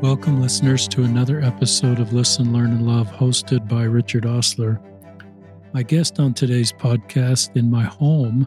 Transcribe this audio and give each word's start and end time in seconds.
Welcome, 0.00 0.40
listeners, 0.40 0.86
to 0.88 1.02
another 1.02 1.40
episode 1.40 1.98
of 1.98 2.12
Listen, 2.12 2.52
Learn, 2.52 2.70
and 2.70 2.86
Love, 2.86 3.10
hosted 3.10 3.68
by 3.68 3.82
Richard 3.82 4.26
Ostler. 4.26 4.80
My 5.72 5.82
guest 5.82 6.20
on 6.20 6.34
today's 6.34 6.72
podcast 6.72 7.56
in 7.56 7.68
my 7.68 7.82
home 7.82 8.46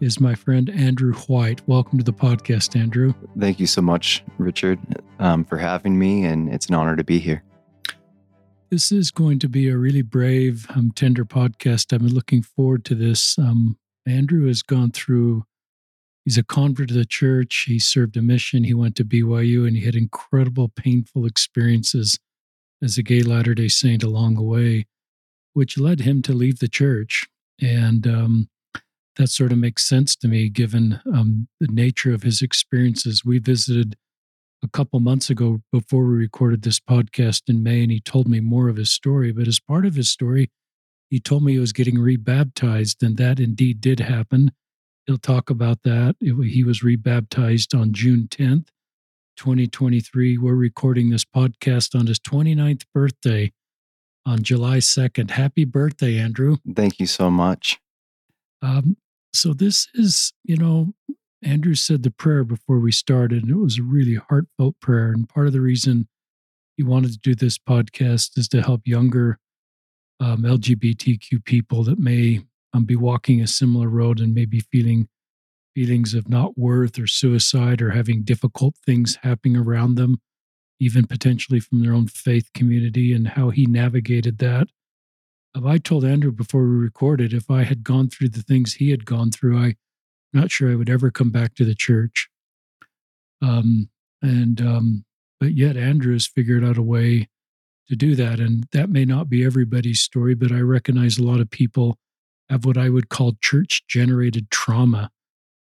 is 0.00 0.20
my 0.20 0.34
friend 0.34 0.68
Andrew 0.68 1.14
White. 1.14 1.66
Welcome 1.66 1.96
to 1.96 2.04
the 2.04 2.12
podcast, 2.12 2.78
Andrew. 2.78 3.14
Thank 3.38 3.60
you 3.60 3.66
so 3.66 3.80
much, 3.80 4.22
Richard, 4.36 4.78
um, 5.20 5.42
for 5.46 5.56
having 5.56 5.98
me, 5.98 6.26
and 6.26 6.52
it's 6.52 6.66
an 6.66 6.74
honor 6.74 6.96
to 6.96 7.04
be 7.04 7.18
here. 7.18 7.42
This 8.68 8.92
is 8.92 9.10
going 9.10 9.38
to 9.38 9.48
be 9.48 9.70
a 9.70 9.78
really 9.78 10.02
brave, 10.02 10.66
um, 10.74 10.92
tender 10.94 11.24
podcast. 11.24 11.94
I've 11.94 12.02
been 12.02 12.12
looking 12.12 12.42
forward 12.42 12.84
to 12.84 12.94
this. 12.94 13.38
Um, 13.38 13.78
Andrew 14.06 14.48
has 14.48 14.60
gone 14.60 14.90
through 14.90 15.46
He's 16.24 16.38
a 16.38 16.42
convert 16.42 16.88
to 16.88 16.94
the 16.94 17.04
church. 17.04 17.66
He 17.68 17.78
served 17.78 18.16
a 18.16 18.22
mission. 18.22 18.64
He 18.64 18.74
went 18.74 18.96
to 18.96 19.04
BYU 19.04 19.66
and 19.66 19.76
he 19.76 19.84
had 19.84 19.94
incredible, 19.94 20.68
painful 20.68 21.26
experiences 21.26 22.18
as 22.82 22.96
a 22.96 23.02
gay 23.02 23.22
Latter 23.22 23.54
day 23.54 23.68
Saint 23.68 24.02
along 24.02 24.34
the 24.34 24.42
way, 24.42 24.86
which 25.52 25.78
led 25.78 26.00
him 26.00 26.22
to 26.22 26.32
leave 26.32 26.60
the 26.60 26.68
church. 26.68 27.26
And 27.60 28.06
um, 28.06 28.48
that 29.16 29.28
sort 29.28 29.52
of 29.52 29.58
makes 29.58 29.86
sense 29.86 30.16
to 30.16 30.28
me 30.28 30.48
given 30.48 31.00
um, 31.12 31.48
the 31.60 31.68
nature 31.68 32.14
of 32.14 32.22
his 32.22 32.42
experiences. 32.42 33.24
We 33.24 33.38
visited 33.38 33.96
a 34.62 34.68
couple 34.68 34.98
months 35.00 35.28
ago 35.28 35.60
before 35.70 36.04
we 36.06 36.14
recorded 36.14 36.62
this 36.62 36.80
podcast 36.80 37.42
in 37.48 37.62
May, 37.62 37.82
and 37.82 37.92
he 37.92 38.00
told 38.00 38.26
me 38.26 38.40
more 38.40 38.68
of 38.68 38.76
his 38.76 38.90
story. 38.90 39.30
But 39.30 39.46
as 39.46 39.60
part 39.60 39.84
of 39.84 39.94
his 39.94 40.10
story, 40.10 40.50
he 41.10 41.20
told 41.20 41.44
me 41.44 41.52
he 41.52 41.58
was 41.58 41.74
getting 41.74 41.98
rebaptized, 41.98 43.02
and 43.02 43.18
that 43.18 43.38
indeed 43.38 43.80
did 43.80 44.00
happen. 44.00 44.52
He'll 45.06 45.18
talk 45.18 45.50
about 45.50 45.82
that. 45.82 46.16
It, 46.20 46.34
he 46.48 46.64
was 46.64 46.82
rebaptized 46.82 47.74
on 47.74 47.92
June 47.92 48.26
10th, 48.30 48.68
2023. 49.36 50.38
We're 50.38 50.54
recording 50.54 51.10
this 51.10 51.24
podcast 51.24 51.98
on 51.98 52.06
his 52.06 52.18
29th 52.18 52.84
birthday 52.94 53.52
on 54.24 54.42
July 54.42 54.78
2nd. 54.78 55.30
Happy 55.30 55.64
birthday, 55.64 56.18
Andrew. 56.18 56.56
Thank 56.74 56.98
you 56.98 57.06
so 57.06 57.30
much. 57.30 57.78
Um, 58.62 58.96
so, 59.34 59.52
this 59.52 59.88
is, 59.94 60.32
you 60.42 60.56
know, 60.56 60.94
Andrew 61.42 61.74
said 61.74 62.02
the 62.02 62.10
prayer 62.10 62.44
before 62.44 62.78
we 62.78 62.92
started, 62.92 63.42
and 63.42 63.50
it 63.50 63.56
was 63.56 63.78
a 63.78 63.82
really 63.82 64.14
heartfelt 64.14 64.80
prayer. 64.80 65.12
And 65.12 65.28
part 65.28 65.46
of 65.46 65.52
the 65.52 65.60
reason 65.60 66.08
he 66.78 66.82
wanted 66.82 67.12
to 67.12 67.18
do 67.18 67.34
this 67.34 67.58
podcast 67.58 68.38
is 68.38 68.48
to 68.48 68.62
help 68.62 68.82
younger 68.86 69.38
um, 70.20 70.42
LGBTQ 70.42 71.44
people 71.44 71.84
that 71.84 71.98
may 71.98 72.40
um, 72.74 72.84
be 72.84 72.96
walking 72.96 73.40
a 73.40 73.46
similar 73.46 73.88
road 73.88 74.20
and 74.20 74.34
maybe 74.34 74.60
feeling 74.60 75.08
feelings 75.74 76.14
of 76.14 76.28
not 76.28 76.58
worth 76.58 76.98
or 76.98 77.06
suicide 77.06 77.80
or 77.80 77.90
having 77.90 78.22
difficult 78.22 78.76
things 78.84 79.18
happening 79.22 79.56
around 79.56 79.94
them, 79.94 80.20
even 80.80 81.06
potentially 81.06 81.60
from 81.60 81.80
their 81.80 81.94
own 81.94 82.06
faith 82.06 82.52
community, 82.52 83.12
and 83.12 83.28
how 83.28 83.50
he 83.50 83.66
navigated 83.66 84.38
that. 84.38 84.68
I 85.64 85.78
told 85.78 86.04
Andrew 86.04 86.32
before 86.32 86.62
we 86.62 86.74
recorded, 86.74 87.32
if 87.32 87.48
I 87.48 87.62
had 87.62 87.84
gone 87.84 88.08
through 88.08 88.30
the 88.30 88.42
things 88.42 88.74
he 88.74 88.90
had 88.90 89.04
gone 89.04 89.30
through, 89.30 89.56
I'm 89.56 89.76
not 90.32 90.50
sure 90.50 90.70
I 90.70 90.74
would 90.74 90.90
ever 90.90 91.12
come 91.12 91.30
back 91.30 91.54
to 91.54 91.64
the 91.64 91.76
church. 91.76 92.28
Um, 93.40 93.88
and 94.20 94.60
um, 94.60 95.04
but 95.38 95.54
yet 95.54 95.76
Andrew 95.76 96.14
has 96.14 96.26
figured 96.26 96.64
out 96.64 96.78
a 96.78 96.82
way 96.82 97.28
to 97.88 97.94
do 97.94 98.16
that, 98.16 98.40
and 98.40 98.66
that 98.72 98.90
may 98.90 99.04
not 99.04 99.28
be 99.28 99.44
everybody's 99.44 100.00
story, 100.00 100.34
but 100.34 100.50
I 100.50 100.60
recognize 100.60 101.18
a 101.18 101.22
lot 101.24 101.40
of 101.40 101.50
people 101.50 101.98
have 102.50 102.64
what 102.64 102.76
I 102.76 102.88
would 102.88 103.08
call 103.08 103.36
church 103.40 103.84
generated 103.88 104.50
trauma. 104.50 105.10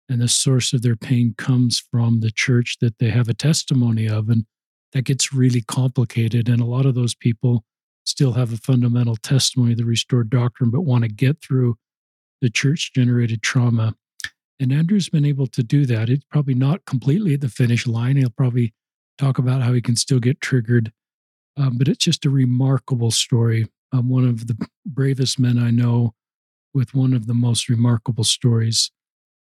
And 0.09 0.21
the 0.21 0.27
source 0.27 0.73
of 0.73 0.81
their 0.81 0.95
pain 0.95 1.35
comes 1.37 1.79
from 1.79 2.19
the 2.19 2.31
church 2.31 2.77
that 2.81 2.99
they 2.99 3.09
have 3.09 3.29
a 3.29 3.33
testimony 3.33 4.07
of. 4.07 4.29
And 4.29 4.45
that 4.93 5.03
gets 5.03 5.33
really 5.33 5.61
complicated. 5.61 6.49
And 6.49 6.61
a 6.61 6.65
lot 6.65 6.85
of 6.85 6.95
those 6.95 7.15
people 7.15 7.63
still 8.03 8.33
have 8.33 8.51
a 8.51 8.57
fundamental 8.57 9.15
testimony 9.15 9.71
of 9.71 9.77
the 9.77 9.85
restored 9.85 10.29
doctrine, 10.29 10.69
but 10.69 10.81
want 10.81 11.03
to 11.03 11.09
get 11.09 11.41
through 11.41 11.77
the 12.41 12.49
church 12.49 12.91
generated 12.93 13.41
trauma. 13.41 13.95
And 14.59 14.73
Andrew's 14.73 15.09
been 15.09 15.25
able 15.25 15.47
to 15.47 15.63
do 15.63 15.85
that. 15.85 16.09
It's 16.09 16.25
probably 16.29 16.55
not 16.55 16.85
completely 16.85 17.33
at 17.33 17.41
the 17.41 17.49
finish 17.49 17.87
line. 17.87 18.17
He'll 18.17 18.29
probably 18.29 18.73
talk 19.17 19.37
about 19.37 19.61
how 19.61 19.73
he 19.73 19.81
can 19.81 19.95
still 19.95 20.19
get 20.19 20.41
triggered. 20.41 20.91
Um, 21.57 21.77
but 21.77 21.87
it's 21.87 22.03
just 22.03 22.25
a 22.25 22.29
remarkable 22.29 23.11
story. 23.11 23.67
One 23.93 24.25
of 24.25 24.47
the 24.47 24.57
bravest 24.85 25.39
men 25.39 25.57
I 25.57 25.69
know 25.69 26.15
with 26.73 26.93
one 26.93 27.13
of 27.13 27.27
the 27.27 27.33
most 27.33 27.69
remarkable 27.69 28.23
stories. 28.23 28.91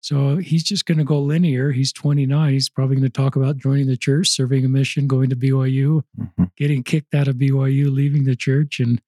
So 0.00 0.36
he's 0.36 0.62
just 0.62 0.86
going 0.86 0.98
to 0.98 1.04
go 1.04 1.18
linear. 1.20 1.72
He's 1.72 1.92
29. 1.92 2.52
He's 2.52 2.68
probably 2.68 2.96
going 2.96 3.10
to 3.10 3.10
talk 3.10 3.36
about 3.36 3.56
joining 3.56 3.88
the 3.88 3.96
church, 3.96 4.28
serving 4.28 4.64
a 4.64 4.68
mission, 4.68 5.06
going 5.06 5.28
to 5.30 5.36
BYU, 5.36 6.02
mm-hmm. 6.18 6.44
getting 6.56 6.82
kicked 6.82 7.14
out 7.14 7.28
of 7.28 7.36
BYU, 7.36 7.92
leaving 7.92 8.24
the 8.24 8.36
church, 8.36 8.78
and 8.78 9.02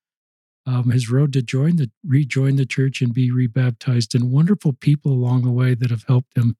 um, 0.66 0.90
his 0.90 1.10
road 1.10 1.32
to 1.34 1.42
join 1.42 1.76
the 1.76 1.90
rejoin 2.06 2.56
the 2.56 2.66
church 2.66 3.00
and 3.00 3.14
be 3.14 3.30
rebaptized, 3.30 4.14
and 4.14 4.30
wonderful 4.30 4.72
people 4.72 5.12
along 5.12 5.42
the 5.42 5.50
way 5.50 5.74
that 5.74 5.90
have 5.90 6.04
helped 6.06 6.36
him. 6.36 6.56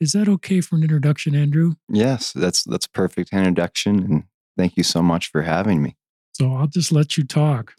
Is 0.00 0.12
that 0.12 0.28
okay 0.28 0.60
for 0.60 0.76
an 0.76 0.82
introduction, 0.82 1.34
Andrew? 1.34 1.74
Yes, 1.88 2.32
that's 2.32 2.64
that's 2.64 2.86
a 2.86 2.90
perfect 2.90 3.32
introduction, 3.32 3.98
and 4.00 4.24
thank 4.56 4.76
you 4.76 4.82
so 4.82 5.02
much 5.02 5.30
for 5.30 5.42
having 5.42 5.82
me. 5.82 5.96
So 6.32 6.54
I'll 6.54 6.68
just 6.68 6.90
let 6.90 7.16
you 7.16 7.24
talk 7.24 7.74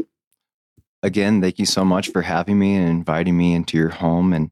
again, 1.04 1.42
thank 1.42 1.60
you 1.60 1.66
so 1.66 1.86
much 1.86 2.10
for 2.10 2.22
having 2.22 2.60
me 2.60 2.76
and 2.76 2.90
inviting 2.90 3.38
me 3.38 3.54
into 3.54 3.78
your 3.78 3.90
home 3.90 4.34
and 4.34 4.52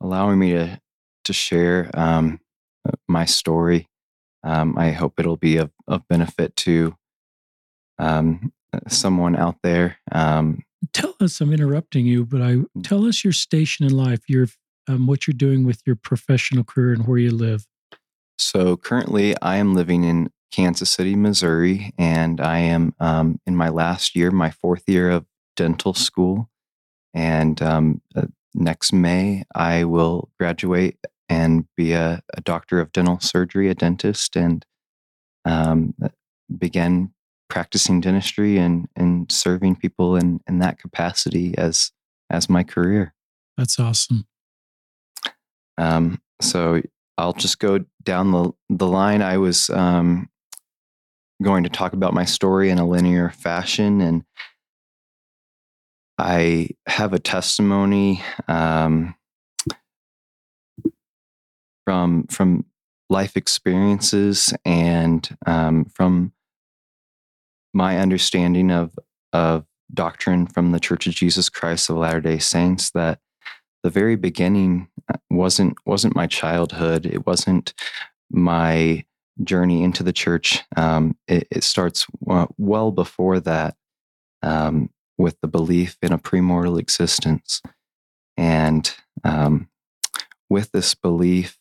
allowing 0.00 0.38
me 0.38 0.52
to 0.52 0.80
to 1.24 1.32
share 1.32 1.90
um, 1.94 2.40
uh, 2.88 2.92
my 3.06 3.24
story. 3.24 3.88
Um, 4.42 4.78
I 4.78 4.90
hope 4.92 5.20
it'll 5.20 5.36
be 5.36 5.58
of, 5.58 5.70
of 5.86 6.02
benefit 6.08 6.56
to 6.56 6.96
um, 7.98 8.52
someone 8.88 9.36
out 9.36 9.56
there. 9.62 9.98
Um, 10.10 10.62
tell 10.92 11.14
us, 11.20 11.40
I'm 11.40 11.52
interrupting 11.52 12.06
you, 12.06 12.24
but 12.24 12.40
I 12.40 12.54
mm. 12.54 12.66
tell 12.82 13.06
us 13.06 13.22
your 13.22 13.34
station 13.34 13.86
in 13.86 13.94
life, 13.94 14.20
your 14.28 14.46
um, 14.88 15.06
what 15.06 15.26
you're 15.26 15.34
doing 15.34 15.64
with 15.64 15.82
your 15.86 15.96
professional 15.96 16.64
career 16.64 16.92
and 16.92 17.06
where 17.06 17.18
you 17.18 17.30
live. 17.30 17.66
So 18.38 18.76
currently, 18.76 19.34
I 19.42 19.56
am 19.56 19.74
living 19.74 20.04
in 20.04 20.30
Kansas 20.50 20.90
City, 20.90 21.14
Missouri, 21.14 21.92
and 21.98 22.40
I 22.40 22.58
am 22.58 22.94
um, 22.98 23.38
in 23.46 23.54
my 23.54 23.68
last 23.68 24.16
year, 24.16 24.30
my 24.30 24.50
fourth 24.50 24.84
year 24.88 25.10
of 25.10 25.26
dental 25.60 25.92
school. 25.92 26.48
And 27.12 27.60
um, 27.60 28.00
uh, 28.16 28.22
next 28.54 28.94
May, 28.94 29.44
I 29.54 29.84
will 29.84 30.30
graduate 30.38 30.96
and 31.28 31.66
be 31.76 31.92
a, 31.92 32.22
a, 32.34 32.40
doctor 32.40 32.80
of 32.80 32.92
dental 32.92 33.20
surgery, 33.20 33.68
a 33.68 33.74
dentist, 33.74 34.36
and 34.36 34.64
um, 35.44 35.94
uh, 36.02 36.08
begin 36.56 37.12
practicing 37.50 38.00
dentistry 38.00 38.56
and, 38.56 38.88
and 38.96 39.30
serving 39.30 39.76
people 39.76 40.16
in, 40.16 40.40
in 40.48 40.60
that 40.60 40.78
capacity 40.78 41.54
as 41.58 41.92
as 42.30 42.48
my 42.48 42.62
career. 42.62 43.12
That's 43.58 43.78
awesome. 43.78 44.26
Um, 45.76 46.22
so 46.40 46.80
I'll 47.18 47.34
just 47.34 47.58
go 47.58 47.84
down 48.02 48.32
the 48.32 48.52
the 48.70 48.86
line. 48.86 49.20
I 49.20 49.36
was 49.36 49.68
um, 49.68 50.30
going 51.42 51.64
to 51.64 51.70
talk 51.70 51.92
about 51.92 52.14
my 52.14 52.24
story 52.24 52.70
in 52.70 52.78
a 52.78 52.88
linear 52.88 53.28
fashion, 53.30 54.00
and 54.00 54.24
I 56.20 56.70
have 56.86 57.12
a 57.12 57.18
testimony 57.18 58.22
um, 58.46 59.14
from 61.84 62.24
from 62.24 62.66
life 63.08 63.36
experiences 63.36 64.54
and 64.64 65.36
um, 65.46 65.86
from 65.86 66.32
my 67.72 67.98
understanding 67.98 68.70
of 68.70 68.98
of 69.32 69.64
doctrine 69.92 70.46
from 70.46 70.72
the 70.72 70.80
Church 70.80 71.06
of 71.06 71.14
Jesus 71.14 71.48
Christ 71.48 71.88
of 71.88 71.96
Latter 71.96 72.20
Day 72.20 72.38
Saints 72.38 72.90
that 72.90 73.18
the 73.82 73.90
very 73.90 74.16
beginning 74.16 74.88
uh, 75.12 75.16
wasn't 75.30 75.78
wasn't 75.86 76.14
my 76.14 76.26
childhood. 76.26 77.06
It 77.06 77.26
wasn't 77.26 77.72
my 78.30 79.04
journey 79.42 79.82
into 79.82 80.02
the 80.02 80.12
church. 80.12 80.62
Um, 80.76 81.16
it, 81.26 81.48
it, 81.50 81.64
starts 81.64 82.06
well 82.20 82.92
before 82.92 83.40
that. 83.40 83.74
Um, 84.42 84.90
with 85.20 85.38
the 85.42 85.48
belief 85.48 85.98
in 86.00 86.12
a 86.12 86.18
premortal 86.18 86.80
existence. 86.80 87.60
And 88.38 88.90
um, 89.22 89.68
with 90.48 90.72
this 90.72 90.94
belief, 90.94 91.58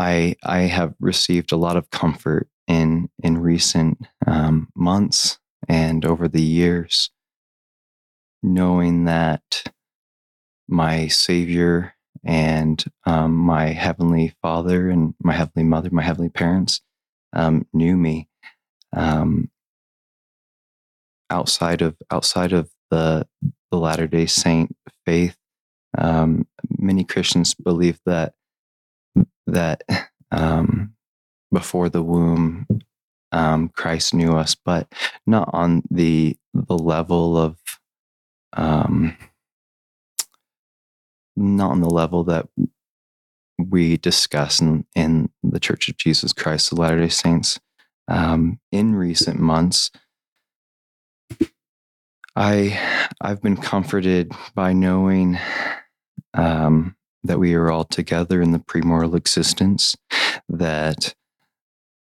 I, 0.00 0.34
I 0.42 0.62
have 0.62 0.94
received 0.98 1.52
a 1.52 1.56
lot 1.56 1.76
of 1.76 1.90
comfort 1.90 2.48
in, 2.66 3.08
in 3.22 3.38
recent 3.38 4.04
um, 4.26 4.68
months 4.74 5.38
and 5.68 6.04
over 6.04 6.26
the 6.26 6.42
years, 6.42 7.10
knowing 8.42 9.04
that 9.04 9.62
my 10.68 11.06
Savior 11.06 11.94
and 12.24 12.84
um, 13.06 13.36
my 13.36 13.66
Heavenly 13.66 14.34
Father 14.42 14.90
and 14.90 15.14
my 15.22 15.34
Heavenly 15.34 15.68
Mother, 15.68 15.90
my 15.92 16.02
Heavenly 16.02 16.30
Parents, 16.30 16.80
um, 17.32 17.66
knew 17.72 17.96
me. 17.96 18.28
Um, 18.92 19.48
outside 21.32 21.82
of 21.82 21.96
outside 22.10 22.52
of 22.52 22.70
the 22.90 23.26
the 23.70 23.78
Latter 23.78 24.06
Day 24.06 24.26
Saint 24.26 24.76
faith, 25.06 25.36
um, 25.98 26.46
many 26.78 27.04
Christians 27.04 27.54
believe 27.54 27.98
that 28.06 28.34
that 29.46 29.82
um, 30.30 30.94
before 31.50 31.88
the 31.88 32.02
womb, 32.02 32.66
um, 33.32 33.70
Christ 33.70 34.14
knew 34.14 34.36
us, 34.36 34.54
but 34.54 34.92
not 35.26 35.48
on 35.52 35.82
the 35.90 36.36
the 36.54 36.78
level 36.78 37.36
of 37.36 37.58
um, 38.52 39.16
not 41.34 41.70
on 41.70 41.80
the 41.80 41.90
level 41.90 42.24
that 42.24 42.46
we 43.58 43.96
discuss 43.96 44.60
in, 44.60 44.84
in 44.94 45.30
the 45.42 45.60
Church 45.60 45.88
of 45.88 45.96
Jesus 45.96 46.32
Christ 46.32 46.72
of 46.72 46.78
Latter 46.78 47.00
day 47.00 47.08
Saints. 47.08 47.58
Um, 48.08 48.58
in 48.72 48.96
recent 48.96 49.38
months, 49.38 49.90
I 52.34 53.08
I've 53.20 53.42
been 53.42 53.56
comforted 53.56 54.32
by 54.54 54.72
knowing 54.72 55.38
um, 56.34 56.96
that 57.24 57.38
we 57.38 57.54
are 57.54 57.70
all 57.70 57.84
together 57.84 58.40
in 58.40 58.52
the 58.52 58.58
premortal 58.58 59.16
existence, 59.16 59.96
that 60.48 61.14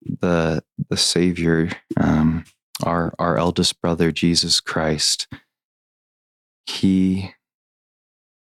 the 0.05 0.63
the 0.89 0.97
Savior, 0.97 1.71
um, 1.97 2.45
our 2.83 3.15
our 3.19 3.39
eldest 3.39 3.81
brother 3.81 4.13
Jesus 4.13 4.61
Christ, 4.61 5.27
he 6.67 7.35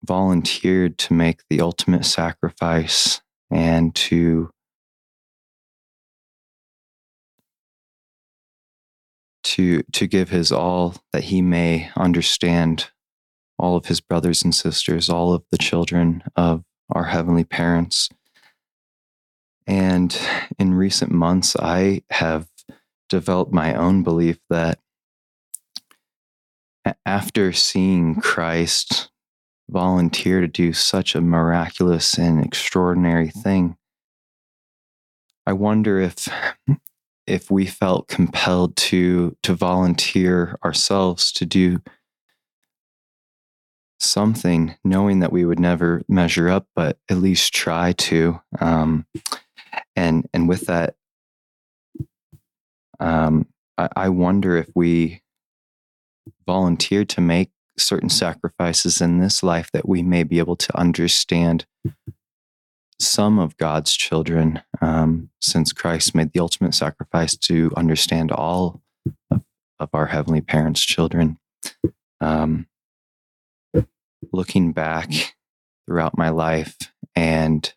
volunteered 0.04 0.98
to 0.98 1.14
make 1.14 1.42
the 1.48 1.60
ultimate 1.60 2.04
sacrifice 2.04 3.20
and 3.50 3.94
to 3.94 4.50
to 9.54 9.82
to 9.92 10.06
give 10.06 10.30
his 10.30 10.52
all 10.52 10.96
that 11.12 11.24
he 11.24 11.42
may 11.42 11.90
understand 11.96 12.90
all 13.58 13.76
of 13.76 13.86
his 13.86 14.00
brothers 14.00 14.42
and 14.42 14.54
sisters 14.54 15.08
all 15.08 15.32
of 15.32 15.42
the 15.50 15.58
children 15.58 16.22
of 16.36 16.64
our 16.90 17.04
heavenly 17.04 17.44
parents 17.44 18.08
and 19.66 20.20
in 20.58 20.74
recent 20.74 21.10
months 21.10 21.56
i 21.56 22.02
have 22.10 22.48
developed 23.08 23.52
my 23.52 23.74
own 23.74 24.02
belief 24.02 24.38
that 24.48 24.78
after 27.04 27.52
seeing 27.52 28.14
christ 28.16 29.10
volunteer 29.70 30.40
to 30.40 30.48
do 30.48 30.72
such 30.72 31.14
a 31.14 31.20
miraculous 31.20 32.18
and 32.18 32.44
extraordinary 32.44 33.30
thing. 33.30 33.76
I 35.46 35.52
wonder 35.52 36.00
if 36.00 36.28
if 37.30 37.50
we 37.50 37.66
felt 37.66 38.08
compelled 38.08 38.76
to 38.76 39.36
to 39.42 39.54
volunteer 39.54 40.58
ourselves 40.64 41.32
to 41.32 41.46
do 41.46 41.80
something, 44.00 44.74
knowing 44.84 45.20
that 45.20 45.32
we 45.32 45.44
would 45.44 45.60
never 45.60 46.02
measure 46.08 46.48
up, 46.48 46.66
but 46.74 46.98
at 47.08 47.18
least 47.18 47.54
try 47.54 47.92
to. 47.92 48.40
Um, 48.60 49.06
and 49.94 50.28
and 50.32 50.48
with 50.48 50.66
that, 50.66 50.94
um, 52.98 53.46
I, 53.78 53.88
I 53.96 54.08
wonder 54.08 54.56
if 54.56 54.68
we 54.74 55.22
volunteered 56.46 57.08
to 57.10 57.20
make 57.20 57.50
certain 57.78 58.10
sacrifices 58.10 59.00
in 59.00 59.18
this 59.18 59.42
life 59.42 59.70
that 59.72 59.88
we 59.88 60.02
may 60.02 60.22
be 60.22 60.38
able 60.38 60.56
to 60.56 60.76
understand 60.76 61.64
some 63.00 63.38
of 63.38 63.56
God's 63.56 63.96
children, 63.96 64.62
um, 64.80 65.30
since 65.40 65.72
Christ 65.72 66.14
made 66.14 66.32
the 66.32 66.40
ultimate 66.40 66.74
sacrifice 66.74 67.34
to 67.38 67.72
understand 67.76 68.30
all 68.30 68.82
of, 69.30 69.42
of 69.78 69.88
our 69.94 70.06
Heavenly 70.06 70.42
Parents' 70.42 70.84
children. 70.84 71.38
Um, 72.20 72.66
looking 74.32 74.72
back 74.72 75.34
throughout 75.86 76.18
my 76.18 76.28
life 76.28 76.76
and 77.16 77.72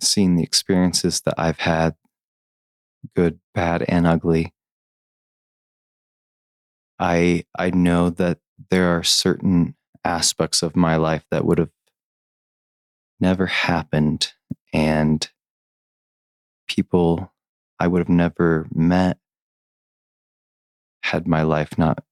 seeing 0.00 0.36
the 0.36 0.44
experiences 0.44 1.20
that 1.22 1.34
I've 1.36 1.58
had, 1.58 1.96
good, 3.16 3.40
bad, 3.54 3.84
and 3.88 4.06
ugly, 4.06 4.54
I 6.98 7.44
I 7.58 7.70
know 7.70 8.10
that 8.10 8.38
there 8.70 8.96
are 8.96 9.02
certain 9.02 9.74
aspects 10.04 10.62
of 10.62 10.76
my 10.76 10.96
life 10.96 11.24
that 11.30 11.44
would 11.44 11.58
have 11.58 11.70
never 13.20 13.46
happened 13.46 14.32
and 14.72 15.30
people 16.68 17.32
I 17.78 17.86
would 17.86 18.00
have 18.00 18.08
never 18.08 18.66
met 18.72 19.18
had 21.02 21.26
my 21.26 21.42
life 21.42 21.78
not 21.78 22.02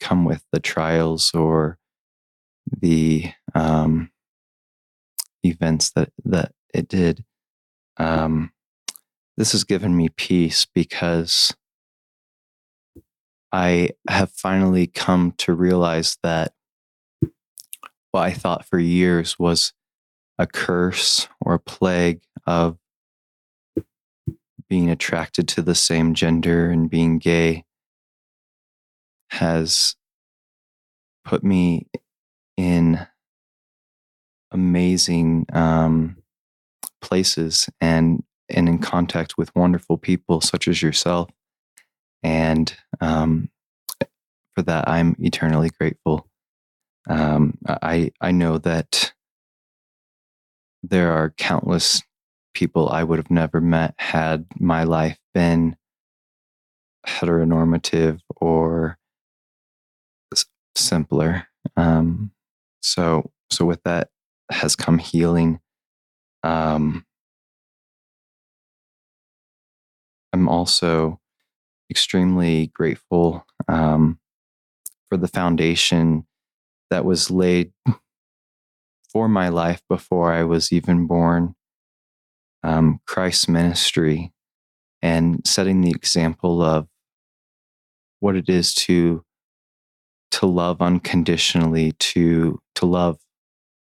come 0.00 0.24
with 0.24 0.44
the 0.52 0.60
trials 0.60 1.32
or 1.34 1.78
the 2.70 3.32
um, 3.54 4.10
events 5.42 5.90
that 5.90 6.12
that 6.24 6.52
it 6.72 6.88
did. 6.88 7.24
Um, 7.96 8.52
this 9.36 9.52
has 9.52 9.64
given 9.64 9.96
me 9.96 10.08
peace 10.10 10.66
because 10.66 11.54
I 13.52 13.90
have 14.08 14.30
finally 14.30 14.86
come 14.86 15.32
to 15.38 15.54
realize 15.54 16.18
that 16.22 16.52
what 18.12 18.22
I 18.22 18.32
thought 18.32 18.64
for 18.64 18.78
years 18.78 19.38
was 19.38 19.72
a 20.38 20.46
curse 20.46 21.28
or 21.40 21.54
a 21.54 21.58
plague 21.58 22.22
of 22.46 22.78
being 24.68 24.90
attracted 24.90 25.48
to 25.48 25.62
the 25.62 25.74
same 25.74 26.14
gender 26.14 26.70
and 26.70 26.90
being 26.90 27.18
gay 27.18 27.64
has 29.30 29.96
put 31.24 31.42
me 31.42 31.86
in 32.56 33.06
amazing 34.50 35.46
um, 35.52 36.16
places 37.00 37.68
and 37.80 38.22
and 38.50 38.68
in 38.68 38.78
contact 38.78 39.36
with 39.36 39.54
wonderful 39.54 39.98
people 39.98 40.40
such 40.40 40.68
as 40.68 40.80
yourself 40.82 41.28
and 42.22 42.74
um, 43.00 43.50
for 44.54 44.62
that, 44.62 44.88
I'm 44.88 45.14
eternally 45.20 45.70
grateful. 45.70 46.28
Um, 47.08 47.56
I 47.66 48.12
I 48.20 48.32
know 48.32 48.58
that 48.58 49.12
there 50.82 51.12
are 51.12 51.30
countless 51.36 52.02
people 52.54 52.88
I 52.88 53.04
would 53.04 53.18
have 53.18 53.30
never 53.30 53.60
met 53.60 53.94
had 53.98 54.46
my 54.58 54.84
life 54.84 55.18
been 55.34 55.76
heteronormative 57.06 58.20
or 58.36 58.98
simpler. 60.76 61.46
Um, 61.76 62.32
so 62.82 63.30
so 63.50 63.64
with 63.64 63.82
that 63.84 64.08
has 64.50 64.76
come 64.76 64.98
healing. 64.98 65.60
Um, 66.42 67.04
I'm 70.32 70.48
also 70.48 71.20
extremely 71.90 72.68
grateful 72.68 73.46
um, 73.66 74.18
for 75.08 75.16
the 75.16 75.28
foundation 75.28 76.27
that 76.90 77.04
was 77.04 77.30
laid 77.30 77.72
for 79.12 79.28
my 79.28 79.48
life 79.48 79.82
before 79.88 80.32
I 80.32 80.44
was 80.44 80.72
even 80.72 81.06
born. 81.06 81.54
Um, 82.62 83.00
Christ's 83.06 83.48
ministry 83.48 84.32
and 85.00 85.46
setting 85.46 85.80
the 85.80 85.90
example 85.90 86.60
of 86.62 86.88
what 88.20 88.36
it 88.36 88.48
is 88.48 88.74
to 88.74 89.24
to 90.30 90.46
love 90.46 90.82
unconditionally, 90.82 91.92
to 91.92 92.60
to 92.74 92.86
love 92.86 93.18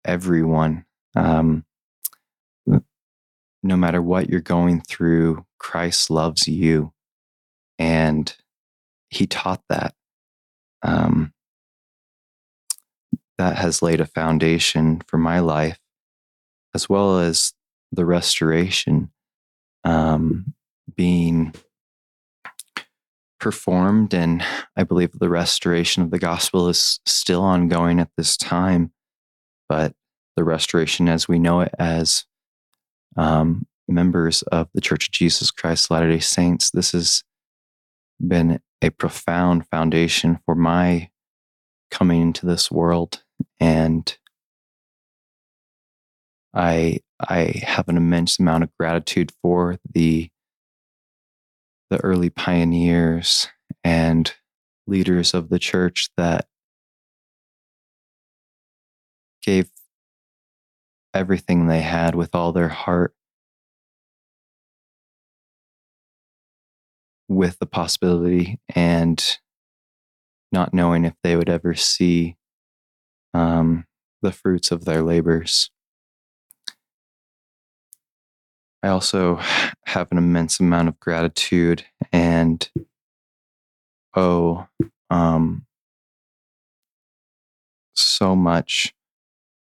everyone, 0.05 0.85
um, 1.15 1.65
no 2.65 3.75
matter 3.75 4.01
what 4.01 4.29
you're 4.29 4.39
going 4.39 4.81
through. 4.81 5.45
Christ 5.59 6.09
loves 6.09 6.47
you, 6.47 6.93
and 7.77 8.35
he 9.09 9.27
taught 9.27 9.61
that. 9.69 9.93
Um, 10.83 11.33
that 13.41 13.57
has 13.57 13.81
laid 13.81 13.99
a 13.99 14.05
foundation 14.05 15.01
for 15.07 15.17
my 15.17 15.39
life, 15.39 15.79
as 16.75 16.87
well 16.87 17.17
as 17.17 17.53
the 17.91 18.05
restoration 18.05 19.11
um, 19.83 20.53
being 20.95 21.51
performed. 23.39 24.13
And 24.13 24.45
I 24.77 24.83
believe 24.83 25.13
the 25.13 25.27
restoration 25.27 26.03
of 26.03 26.11
the 26.11 26.19
gospel 26.19 26.69
is 26.69 26.99
still 27.07 27.41
ongoing 27.41 27.99
at 27.99 28.11
this 28.15 28.37
time. 28.37 28.91
But 29.67 29.95
the 30.35 30.43
restoration 30.43 31.09
as 31.09 31.27
we 31.27 31.39
know 31.39 31.61
it 31.61 31.73
as 31.79 32.25
um, 33.17 33.65
members 33.87 34.43
of 34.43 34.69
the 34.75 34.81
Church 34.81 35.07
of 35.07 35.13
Jesus 35.13 35.49
Christ 35.49 35.89
Latter 35.89 36.11
day 36.11 36.19
Saints, 36.19 36.69
this 36.69 36.91
has 36.91 37.23
been 38.19 38.61
a 38.83 38.91
profound 38.91 39.67
foundation 39.67 40.39
for 40.45 40.53
my 40.53 41.09
coming 41.89 42.21
into 42.21 42.45
this 42.45 42.69
world 42.69 43.23
and 43.61 44.17
I 46.53 46.99
I 47.19 47.61
have 47.63 47.87
an 47.87 47.95
immense 47.95 48.39
amount 48.39 48.63
of 48.63 48.71
gratitude 48.77 49.31
for 49.41 49.77
the 49.93 50.29
the 51.89 51.97
early 52.03 52.29
pioneers 52.29 53.47
and 53.83 54.33
leaders 54.87 55.33
of 55.33 55.49
the 55.49 55.59
church 55.59 56.09
that 56.17 56.47
gave 59.43 59.69
everything 61.13 61.67
they 61.67 61.81
had 61.81 62.15
with 62.15 62.33
all 62.33 62.51
their 62.51 62.69
heart 62.69 63.13
with 67.27 67.59
the 67.59 67.65
possibility 67.65 68.59
and 68.75 69.37
not 70.51 70.73
knowing 70.73 71.05
if 71.05 71.13
they 71.23 71.35
would 71.35 71.49
ever 71.49 71.73
see 71.73 72.35
um, 73.33 73.85
the 74.21 74.31
fruits 74.31 74.71
of 74.71 74.85
their 74.85 75.01
labors. 75.01 75.69
I 78.83 78.87
also 78.87 79.39
have 79.85 80.11
an 80.11 80.17
immense 80.17 80.59
amount 80.59 80.87
of 80.87 80.99
gratitude 80.99 81.85
and 82.11 82.67
owe 84.15 84.67
um, 85.09 85.65
so 87.93 88.35
much 88.35 88.93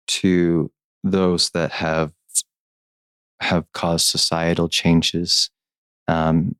to 0.06 0.70
those 1.02 1.50
that 1.50 1.72
have 1.72 2.12
have 3.40 3.66
caused 3.72 4.06
societal 4.06 4.68
changes, 4.68 5.50
um, 6.06 6.54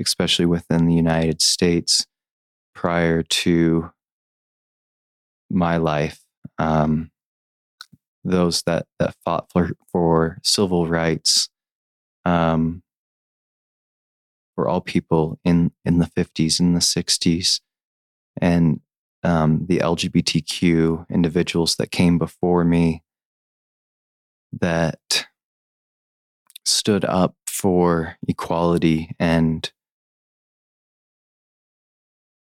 especially 0.00 0.46
within 0.46 0.86
the 0.86 0.94
United 0.94 1.40
States, 1.40 2.06
prior 2.74 3.22
to 3.22 3.92
my 5.48 5.76
life. 5.76 6.23
Um, 6.58 7.10
those 8.24 8.62
that 8.62 8.86
that 8.98 9.14
fought 9.24 9.50
for 9.52 9.72
for 9.92 10.38
civil 10.42 10.86
rights 10.86 11.48
um, 12.24 12.82
for 14.54 14.68
all 14.68 14.80
people 14.80 15.38
in 15.44 15.72
in 15.84 15.98
the 15.98 16.06
50s 16.06 16.58
and 16.58 16.74
the 16.74 16.80
60s 16.80 17.60
and 18.40 18.80
um, 19.22 19.66
the 19.68 19.78
lgbtq 19.78 21.08
individuals 21.10 21.76
that 21.76 21.90
came 21.90 22.16
before 22.16 22.64
me 22.64 23.02
that 24.52 25.26
stood 26.64 27.04
up 27.04 27.34
for 27.46 28.16
equality 28.26 29.14
and 29.18 29.72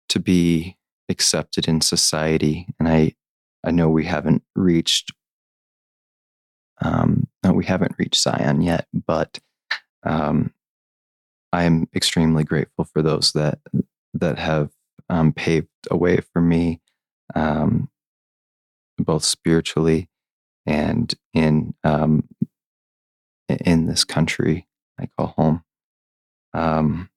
to 0.10 0.20
be 0.20 0.78
accepted 1.10 1.68
in 1.68 1.82
society. 1.82 2.68
And 2.80 2.88
i 2.88 3.14
i 3.64 3.72
know 3.72 3.90
we 3.90 4.06
haven't 4.06 4.44
reached 4.56 5.12
um, 6.84 7.28
no, 7.44 7.54
we 7.54 7.66
haven't 7.66 7.96
reached 8.00 8.22
zion 8.22 8.62
yet 8.62 8.88
but 8.92 9.40
um, 10.04 10.52
I 11.54 11.64
am 11.64 11.88
extremely 11.94 12.44
grateful 12.44 12.86
for 12.86 13.02
those 13.02 13.34
that 13.34 13.60
that 14.14 14.38
have 14.40 14.72
um, 15.10 15.34
paved 15.34 15.68
a 15.90 15.98
way 15.98 16.20
for 16.34 16.42
me, 16.42 16.82
um, 17.36 17.90
both 18.98 19.24
spiritually 19.24 20.10
and 20.66 21.14
in 21.34 21.74
um, 21.84 22.28
in 23.50 23.88
this 23.88 24.04
country 24.04 24.68
I 25.00 25.08
call 25.18 25.28
home. 25.38 25.64
Um, 26.54 27.10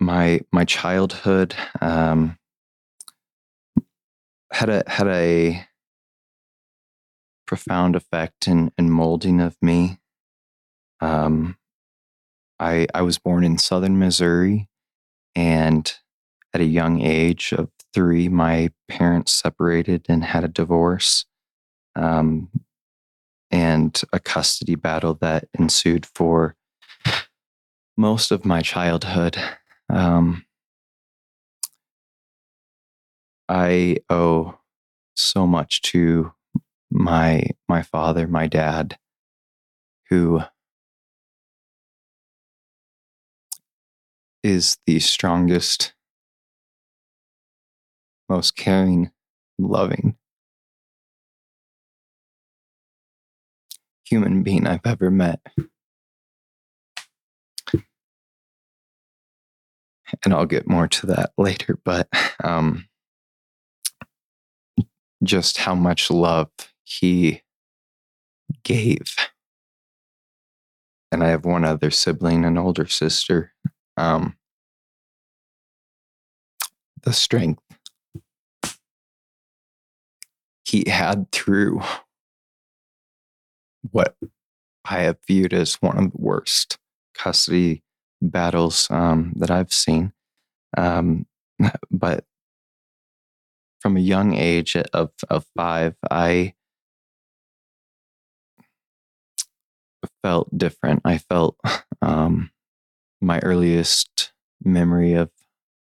my 0.00 0.40
my 0.52 0.64
childhood 0.64 1.54
um, 1.80 2.36
had 4.52 4.68
a 4.68 4.84
had 4.86 5.08
a 5.08 5.66
profound 7.46 7.96
effect 7.96 8.46
in 8.46 8.70
molding 8.78 9.40
of 9.40 9.56
me 9.60 9.98
um, 11.02 11.56
I 12.60 12.86
I 12.94 13.02
was 13.02 13.18
born 13.18 13.42
in 13.44 13.58
southern 13.58 13.98
Missouri, 13.98 14.68
and 15.34 15.92
at 16.54 16.60
a 16.60 16.64
young 16.64 17.02
age 17.02 17.52
of 17.52 17.70
three, 17.92 18.28
my 18.28 18.70
parents 18.88 19.32
separated 19.32 20.06
and 20.08 20.22
had 20.22 20.44
a 20.44 20.48
divorce, 20.48 21.26
um, 21.96 22.48
and 23.50 24.00
a 24.12 24.20
custody 24.20 24.76
battle 24.76 25.14
that 25.14 25.48
ensued 25.58 26.06
for 26.06 26.54
most 27.96 28.30
of 28.30 28.44
my 28.44 28.62
childhood. 28.62 29.36
Um, 29.90 30.46
I 33.52 33.98
owe 34.08 34.58
so 35.14 35.46
much 35.46 35.82
to 35.82 36.32
my 36.90 37.42
my 37.68 37.82
father, 37.82 38.26
my 38.26 38.46
dad, 38.46 38.96
who 40.08 40.40
is 44.42 44.78
the 44.86 45.00
strongest, 45.00 45.92
most 48.26 48.56
caring, 48.56 49.10
loving 49.58 50.16
human 54.06 54.42
being 54.42 54.66
I've 54.66 54.80
ever 54.86 55.10
met. 55.10 55.40
And 60.24 60.32
I'll 60.32 60.46
get 60.46 60.66
more 60.66 60.88
to 60.88 61.06
that 61.06 61.32
later, 61.36 61.78
but 61.84 62.08
um, 62.42 62.86
just 65.22 65.58
how 65.58 65.74
much 65.74 66.10
love 66.10 66.50
he 66.84 67.42
gave. 68.64 69.14
And 71.10 71.22
I 71.22 71.28
have 71.28 71.44
one 71.44 71.64
other 71.64 71.90
sibling, 71.90 72.44
an 72.44 72.56
older 72.56 72.86
sister, 72.86 73.52
um, 73.96 74.36
the 77.02 77.12
strength 77.12 77.62
he 80.64 80.88
had 80.88 81.30
through 81.32 81.82
what 83.90 84.16
I 84.84 85.00
have 85.00 85.18
viewed 85.26 85.52
as 85.52 85.74
one 85.76 85.98
of 85.98 86.12
the 86.12 86.18
worst 86.18 86.78
custody 87.14 87.82
battles 88.20 88.88
um, 88.90 89.32
that 89.36 89.50
I've 89.50 89.72
seen. 89.72 90.12
Um, 90.76 91.26
but 91.90 92.24
from 93.82 93.96
a 93.96 94.00
young 94.00 94.34
age 94.34 94.76
of, 94.76 95.10
of 95.28 95.44
five, 95.56 95.96
I 96.10 96.54
felt 100.22 100.56
different. 100.56 101.02
I 101.04 101.18
felt 101.18 101.58
um, 102.02 102.50
my 103.20 103.40
earliest 103.40 104.32
memory 104.64 105.14
of 105.14 105.30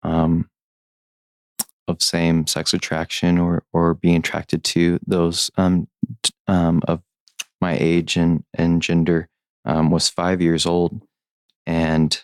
um, 0.03 0.49
of 1.87 2.01
same 2.01 2.47
sex 2.47 2.73
attraction 2.73 3.37
or 3.37 3.63
or 3.71 3.93
being 3.93 4.17
attracted 4.17 4.63
to 4.63 4.99
those 5.05 5.51
um, 5.57 5.87
um, 6.47 6.81
of 6.87 7.01
my 7.61 7.77
age 7.79 8.17
and 8.17 8.43
and 8.53 8.81
gender 8.81 9.29
um, 9.65 9.91
was 9.91 10.09
five 10.09 10.41
years 10.41 10.65
old, 10.65 11.01
and 11.65 12.23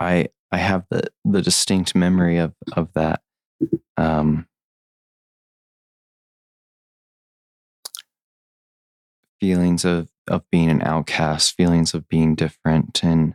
I 0.00 0.28
I 0.50 0.58
have 0.58 0.84
the 0.90 1.04
the 1.24 1.42
distinct 1.42 1.94
memory 1.94 2.38
of 2.38 2.54
of 2.72 2.92
that. 2.94 3.20
Um, 3.96 4.46
feelings 9.40 9.84
of 9.84 10.08
of 10.28 10.48
being 10.50 10.70
an 10.70 10.82
outcast, 10.82 11.56
feelings 11.56 11.94
of 11.94 12.08
being 12.08 12.34
different 12.34 13.02
and 13.02 13.34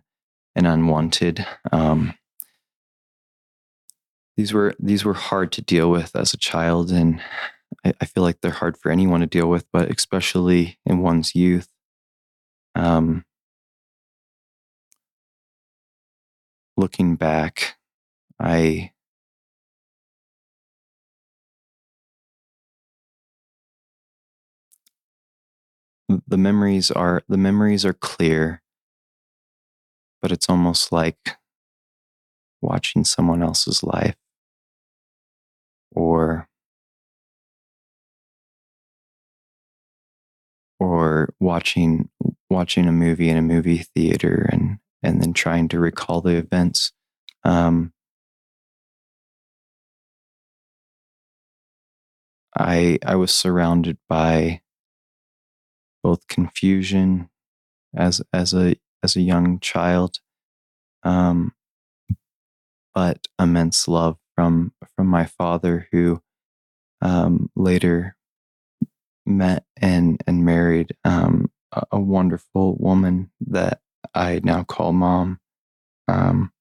and 0.55 0.65
unwanted. 0.65 1.45
Um, 1.71 2.13
these 4.37 4.53
were 4.53 4.73
these 4.79 5.03
were 5.03 5.13
hard 5.13 5.51
to 5.53 5.61
deal 5.61 5.91
with 5.91 6.15
as 6.15 6.33
a 6.33 6.37
child, 6.37 6.91
and 6.91 7.21
I, 7.85 7.93
I, 7.99 8.05
feel 8.05 8.23
like 8.23 8.41
they're 8.41 8.51
hard 8.51 8.77
for 8.77 8.91
anyone 8.91 9.19
to 9.21 9.25
deal 9.25 9.47
with, 9.47 9.65
but 9.73 9.91
especially 9.91 10.79
in 10.85 10.99
one's 10.99 11.35
youth. 11.35 11.67
Um, 12.75 13.25
looking 16.77 17.15
back, 17.15 17.75
I 18.39 18.91
the 26.27 26.37
memories 26.37 26.91
are 26.91 27.21
the 27.27 27.37
memories 27.37 27.85
are 27.85 27.93
clear 27.93 28.61
but 30.21 30.31
it's 30.31 30.49
almost 30.49 30.91
like 30.91 31.37
watching 32.61 33.03
someone 33.03 33.41
else's 33.41 33.83
life 33.83 34.15
or 35.95 36.47
or 40.79 41.29
watching 41.39 42.09
watching 42.49 42.87
a 42.87 42.91
movie 42.91 43.29
in 43.29 43.37
a 43.37 43.41
movie 43.41 43.79
theater 43.95 44.47
and 44.51 44.77
and 45.03 45.21
then 45.21 45.33
trying 45.33 45.67
to 45.67 45.79
recall 45.79 46.21
the 46.21 46.35
events 46.35 46.91
um, 47.43 47.93
I 52.57 52.99
I 53.05 53.15
was 53.15 53.31
surrounded 53.33 53.97
by 54.09 54.61
both 56.03 56.27
confusion 56.27 57.29
as 57.95 58.21
as 58.33 58.53
a 58.53 58.75
as 59.03 59.15
a 59.15 59.21
young 59.21 59.59
child, 59.59 60.19
um, 61.03 61.53
but 62.93 63.27
immense 63.39 63.87
love 63.87 64.17
from 64.35 64.73
from 64.95 65.07
my 65.07 65.25
father, 65.25 65.87
who 65.91 66.21
um, 67.01 67.49
later 67.55 68.15
met 69.25 69.65
and 69.81 70.21
and 70.25 70.45
married 70.45 70.95
um, 71.03 71.51
a, 71.71 71.83
a, 71.93 71.99
wonderful 71.99 72.75
woman 72.77 73.29
that 73.41 73.81
I 74.15 74.39
now 74.43 74.63
call 74.63 74.93
mom, 74.93 75.39
Um, 76.07 76.51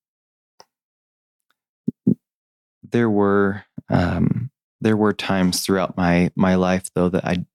there 2.82 3.10
were 3.10 3.64
um, 3.88 4.50
there 4.80 4.96
were 4.96 5.12
times 5.12 5.60
throughout 5.60 5.96
my 5.96 6.30
my 6.36 6.54
life 6.56 6.90
though 6.94 7.08
that 7.08 7.24
I 7.24 7.46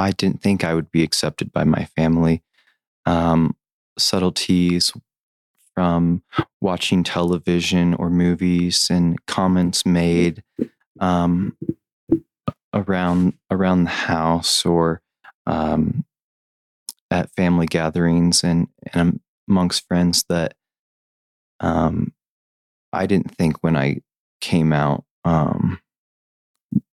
I 0.00 0.12
didn't 0.12 0.40
think 0.40 0.64
I 0.64 0.74
would 0.74 0.90
be 0.90 1.02
accepted 1.02 1.52
by 1.52 1.64
my 1.64 1.84
family. 1.84 2.42
Um, 3.04 3.54
subtleties 3.98 4.92
from 5.74 6.22
watching 6.60 7.04
television 7.04 7.92
or 7.94 8.08
movies 8.08 8.88
and 8.90 9.24
comments 9.26 9.84
made 9.84 10.42
um, 11.00 11.56
around 12.72 13.34
around 13.50 13.84
the 13.84 13.90
house 13.90 14.64
or 14.64 15.02
um, 15.46 16.06
at 17.10 17.30
family 17.32 17.66
gatherings 17.66 18.42
and, 18.42 18.68
and 18.94 19.20
amongst 19.48 19.86
friends 19.86 20.24
that 20.30 20.54
um, 21.60 22.14
I 22.92 23.04
didn't 23.04 23.36
think 23.36 23.58
when 23.60 23.76
I 23.76 24.00
came 24.40 24.72
out 24.72 25.04
um, 25.26 25.78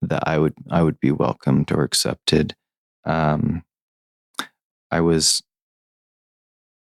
that 0.03 0.27
I 0.27 0.37
would 0.37 0.53
I 0.69 0.83
would 0.83 0.99
be 0.99 1.11
welcomed 1.11 1.71
or 1.71 1.81
accepted. 1.81 2.55
Um, 3.05 3.63
I 4.89 5.01
was 5.01 5.41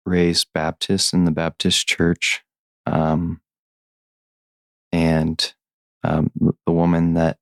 raised 0.05 0.49
Baptist 0.53 1.13
in 1.13 1.25
the 1.25 1.31
Baptist 1.31 1.87
church, 1.87 2.43
um, 2.87 3.41
and 4.91 5.55
um, 6.03 6.31
the 6.67 6.73
woman 6.73 7.15
that 7.15 7.39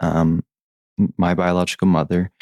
um, 0.00 0.44
my 1.16 1.34
biological 1.34 1.88
mother, 1.88 2.32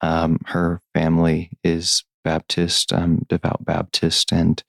um, 0.00 0.38
her 0.46 0.80
family 0.94 1.50
is 1.62 2.04
Baptist, 2.24 2.92
um, 2.92 3.24
devout 3.28 3.64
Baptist, 3.64 4.32
and 4.32 4.62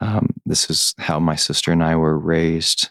um, 0.00 0.34
this 0.46 0.70
is 0.70 0.94
how 0.98 1.18
my 1.18 1.34
sister 1.34 1.72
and 1.72 1.82
I 1.82 1.96
were 1.96 2.18
raised 2.18 2.90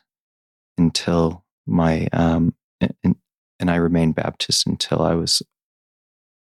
until 0.77 1.45
my 1.65 2.07
um, 2.13 2.53
and, 2.81 3.15
and 3.59 3.71
I 3.71 3.75
remained 3.75 4.15
Baptist 4.15 4.67
until 4.67 5.01
I 5.01 5.13
was 5.13 5.41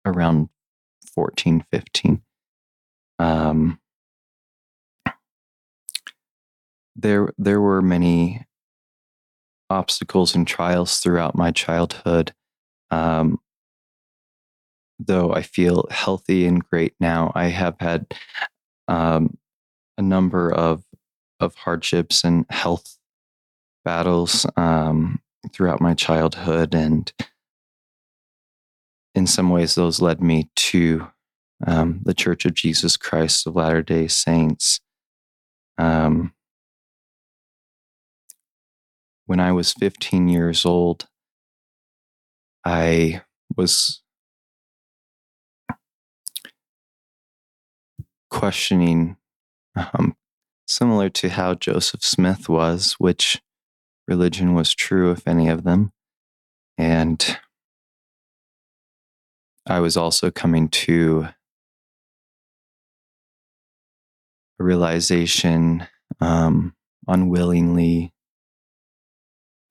around 0.06 0.50
14, 1.14 1.66
15. 1.72 2.22
Um, 3.20 3.80
there, 6.96 7.30
there 7.38 7.62
were 7.62 7.82
many 7.82 8.46
obstacles 9.70 10.36
and 10.36 10.48
trials 10.48 11.00
throughout 11.00 11.36
my 11.36 11.52
childhood. 11.52 12.34
Um, 12.92 13.40
though 15.00 15.34
I 15.34 15.42
feel 15.42 15.88
healthy 15.90 16.46
and 16.46 16.64
great 16.64 16.94
now, 17.00 17.32
I 17.36 17.46
have 17.46 17.76
had 17.80 18.14
um, 18.88 19.38
a 19.98 20.02
number 20.02 20.54
of 20.54 20.84
of 21.40 21.56
hardships 21.56 22.24
and 22.24 22.46
health 22.50 22.98
battles 23.84 24.46
um, 24.56 25.20
throughout 25.52 25.82
my 25.82 25.94
childhood, 25.94 26.74
and 26.74 27.12
in 29.15 29.27
some 29.27 29.50
ways, 29.50 29.75
those 29.75 30.01
led 30.01 30.22
me 30.22 30.50
to 30.55 31.08
um, 31.65 32.01
the 32.03 32.13
Church 32.13 32.46
of 32.46 32.53
Jesus 32.53 32.98
Christ 32.98 33.48
of 33.48 33.55
Latter 33.55 33.82
Day 33.82 34.08
Saints. 34.08 34.79
Um, 35.77 36.34
when 39.25 39.39
I 39.39 39.51
was 39.51 39.74
15 39.74 40.27
years 40.27 40.65
old, 40.65 41.08
I 42.65 43.22
was 43.55 44.01
questioning, 48.30 49.17
um, 49.76 50.15
similar 50.67 51.10
to 51.10 51.30
how 51.30 51.54
Joseph 51.54 52.04
Smith 52.04 52.49
was, 52.49 52.93
which 52.93 53.41
religion 54.08 54.54
was 54.54 54.73
true, 54.73 55.12
if 55.12 55.28
any 55.28 55.47
of 55.49 55.63
them. 55.63 55.91
And 56.78 57.38
I 59.65 59.80
was 59.80 59.95
also 59.95 60.30
coming 60.30 60.67
to 60.69 61.28
a 64.60 64.63
realization 64.63 65.88
um, 66.19 66.76
unwillingly 67.08 68.13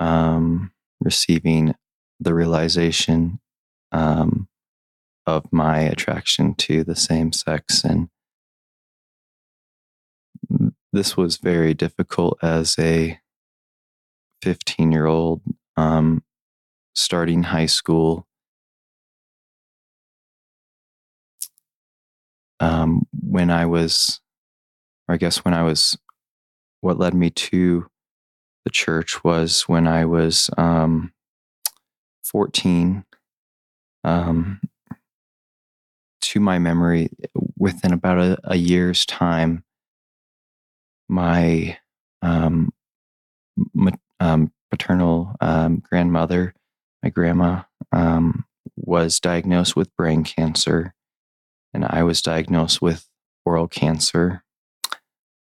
um, 0.00 0.72
receiving 1.00 1.74
the 2.20 2.34
realization 2.34 3.40
um, 3.92 4.48
of 5.26 5.52
my 5.52 5.80
attraction 5.80 6.54
to 6.54 6.84
the 6.84 6.96
same 6.96 7.32
sex. 7.32 7.84
And 7.84 8.08
this 10.92 11.16
was 11.16 11.36
very 11.36 11.74
difficult 11.74 12.38
as 12.42 12.76
a 12.78 13.18
15 14.42 14.92
year 14.92 15.06
old 15.06 15.42
um, 15.76 16.22
starting 16.94 17.44
high 17.44 17.66
school. 17.66 18.26
Um, 22.62 23.06
when 23.20 23.50
I 23.50 23.66
was, 23.66 24.20
or 25.08 25.14
I 25.14 25.18
guess 25.18 25.38
when 25.38 25.52
I 25.52 25.62
was, 25.62 25.98
what 26.80 26.98
led 26.98 27.12
me 27.12 27.30
to 27.30 27.86
the 28.64 28.70
church 28.70 29.24
was 29.24 29.62
when 29.62 29.86
I 29.86 30.04
was 30.04 30.48
um, 30.56 31.12
14. 32.24 33.04
Um, 34.04 34.60
to 36.22 36.40
my 36.40 36.58
memory, 36.58 37.10
within 37.58 37.92
about 37.92 38.18
a, 38.18 38.38
a 38.44 38.56
year's 38.56 39.04
time, 39.04 39.64
my 41.08 41.76
um, 42.22 42.72
ma- 43.74 43.90
um, 44.20 44.52
paternal 44.70 45.34
um, 45.40 45.82
grandmother, 45.90 46.54
my 47.02 47.10
grandma, 47.10 47.62
um, 47.90 48.44
was 48.76 49.20
diagnosed 49.20 49.76
with 49.76 49.94
brain 49.96 50.24
cancer, 50.24 50.94
and 51.74 51.84
I 51.84 52.02
was 52.02 52.22
diagnosed 52.22 52.82
with 52.82 53.06
oral 53.44 53.68
cancer. 53.68 54.44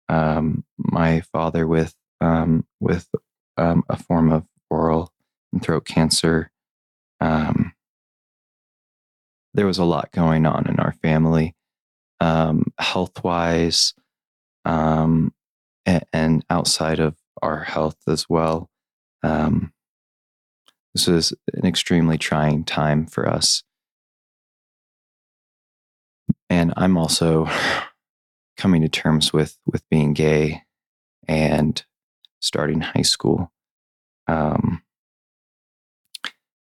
Um, 0.09 0.65
my 0.77 1.21
father 1.33 1.67
with 1.67 1.95
um, 2.21 2.67
with 2.81 3.09
um, 3.57 3.85
a 3.89 3.97
form 3.97 4.33
of 4.33 4.45
oral 4.69 5.13
and 5.53 5.63
throat 5.63 5.85
cancer. 5.85 6.51
Um, 7.21 7.73
there 9.55 9.67
was 9.67 9.79
a 9.79 9.85
lot 9.85 10.13
going 10.13 10.47
on 10.47 10.69
in 10.69 10.79
our 10.79 10.93
family, 10.93 11.55
um, 12.21 12.73
health 12.79 13.25
wise, 13.25 13.95
um, 14.65 15.33
and, 15.87 16.05
and, 16.13 16.45
outside 16.51 17.01
of 17.01 17.17
our 17.43 17.65
health 17.65 17.97
as 18.07 18.29
well. 18.29 18.71
This 20.95 21.07
was 21.07 21.33
an 21.55 21.67
extremely 21.67 22.19
trying 22.19 22.65
time 22.65 23.07
for 23.07 23.29
us. 23.29 23.63
And 26.51 26.75
I'm 26.77 26.99
also 26.99 27.49
coming 28.57 28.83
to 28.83 28.89
terms 28.89 29.33
with 29.33 29.57
with 29.65 29.89
being 29.89 30.13
gay 30.13 30.63
and 31.27 31.83
starting 32.41 32.81
high 32.81 33.03
school. 33.03 33.53
Um, 34.27 34.83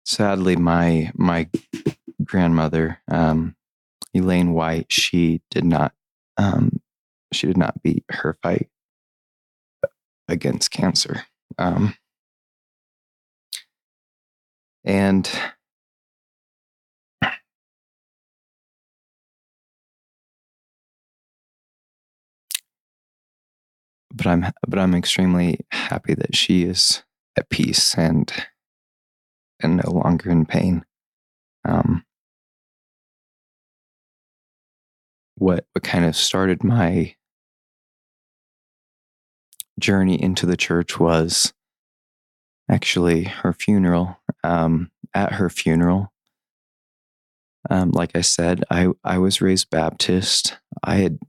sadly, 0.06 0.58
my 0.58 1.12
my 1.16 1.50
grandmother, 2.24 3.02
um, 3.10 3.56
Elaine 4.14 4.54
White, 4.54 4.92
she 4.92 5.42
did 5.50 5.64
not 5.64 5.94
um, 6.38 6.82
she 7.32 7.48
did 7.48 7.58
not 7.58 7.82
beat 7.82 8.04
her 8.10 8.38
fight 8.44 8.70
against 10.28 10.72
cancer. 10.72 11.24
Um, 11.58 11.96
and 14.84 15.30
but 24.18 24.28
I'm 24.28 24.52
but 24.68 24.80
I'm 24.80 24.96
extremely 24.96 25.60
happy 25.72 26.14
that 26.16 26.36
she 26.36 26.64
is 26.64 27.04
at 27.38 27.50
peace 27.50 27.96
and 27.96 28.32
and 29.62 29.78
no 29.78 29.92
longer 29.92 30.30
in 30.30 30.46
pain. 30.46 30.84
Um, 31.66 32.04
what 35.36 35.66
what 35.74 35.84
kind 35.84 36.06
of 36.06 36.16
started 36.16 36.64
my 36.64 37.16
journey 39.80 40.22
into 40.22 40.46
the 40.46 40.58
church 40.58 41.00
was 41.00 41.54
actually 42.70 43.26
her 43.26 43.54
funeral. 43.54 44.20
Um, 44.44 44.92
at 45.14 45.34
her 45.34 45.50
funeral, 45.50 46.12
um, 47.70 47.92
like 47.92 48.12
I 48.16 48.22
said, 48.22 48.64
I 48.70 48.90
I 49.04 49.18
was 49.18 49.42
raised 49.42 49.70
Baptist. 49.70 50.58
I 50.84 50.96
had 50.98 51.20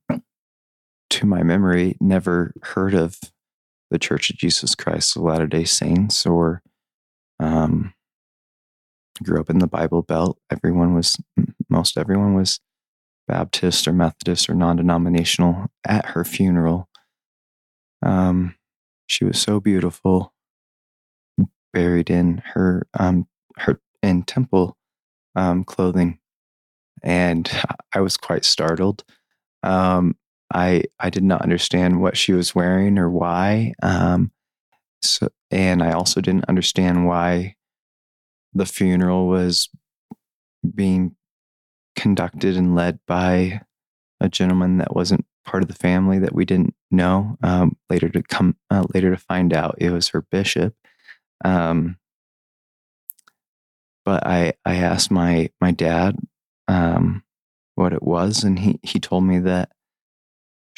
to 1.10 1.26
my 1.26 1.42
memory, 1.42 1.96
never 2.00 2.52
heard 2.62 2.94
of 2.94 3.18
the 3.90 3.98
Church 3.98 4.30
of 4.30 4.36
Jesus 4.36 4.74
Christ 4.74 5.16
of 5.16 5.22
Latter 5.22 5.46
day 5.46 5.64
Saints 5.64 6.26
or 6.26 6.62
um, 7.40 7.94
grew 9.22 9.40
up 9.40 9.50
in 9.50 9.58
the 9.58 9.66
Bible 9.66 10.02
Belt. 10.02 10.38
Everyone 10.50 10.94
was, 10.94 11.16
most 11.68 11.96
everyone 11.96 12.34
was 12.34 12.60
Baptist 13.26 13.86
or 13.86 13.92
Methodist 13.92 14.48
or 14.48 14.54
non 14.54 14.76
denominational 14.76 15.66
at 15.86 16.06
her 16.06 16.24
funeral. 16.24 16.88
Um, 18.02 18.54
she 19.06 19.24
was 19.24 19.40
so 19.40 19.60
beautiful, 19.60 20.32
buried 21.72 22.10
in 22.10 22.42
her 22.54 22.86
um, 22.98 23.26
her 23.56 23.80
in 24.02 24.22
temple 24.22 24.76
um, 25.34 25.64
clothing, 25.64 26.18
and 27.02 27.50
I 27.94 28.00
was 28.00 28.16
quite 28.16 28.44
startled. 28.44 29.04
Um, 29.62 30.16
I 30.52 30.84
I 30.98 31.10
did 31.10 31.24
not 31.24 31.42
understand 31.42 32.00
what 32.00 32.16
she 32.16 32.32
was 32.32 32.54
wearing 32.54 32.98
or 32.98 33.10
why. 33.10 33.74
Um, 33.82 34.32
so, 35.02 35.28
and 35.50 35.82
I 35.82 35.92
also 35.92 36.20
didn't 36.20 36.48
understand 36.48 37.06
why 37.06 37.56
the 38.54 38.66
funeral 38.66 39.28
was 39.28 39.68
being 40.74 41.14
conducted 41.96 42.56
and 42.56 42.74
led 42.74 42.98
by 43.06 43.60
a 44.20 44.28
gentleman 44.28 44.78
that 44.78 44.94
wasn't 44.94 45.24
part 45.44 45.62
of 45.62 45.68
the 45.68 45.74
family 45.74 46.18
that 46.18 46.34
we 46.34 46.44
didn't 46.44 46.74
know. 46.90 47.36
Um, 47.42 47.76
later 47.88 48.08
to 48.08 48.22
come, 48.22 48.56
uh, 48.70 48.84
later 48.94 49.10
to 49.10 49.16
find 49.16 49.52
out, 49.52 49.76
it 49.78 49.90
was 49.90 50.08
her 50.08 50.22
bishop. 50.22 50.74
Um, 51.44 51.98
but 54.04 54.26
I 54.26 54.54
I 54.64 54.76
asked 54.76 55.10
my 55.10 55.50
my 55.60 55.70
dad 55.70 56.16
um, 56.66 57.22
what 57.74 57.92
it 57.92 58.02
was, 58.02 58.42
and 58.44 58.58
he 58.58 58.80
he 58.82 58.98
told 58.98 59.24
me 59.24 59.38
that 59.40 59.70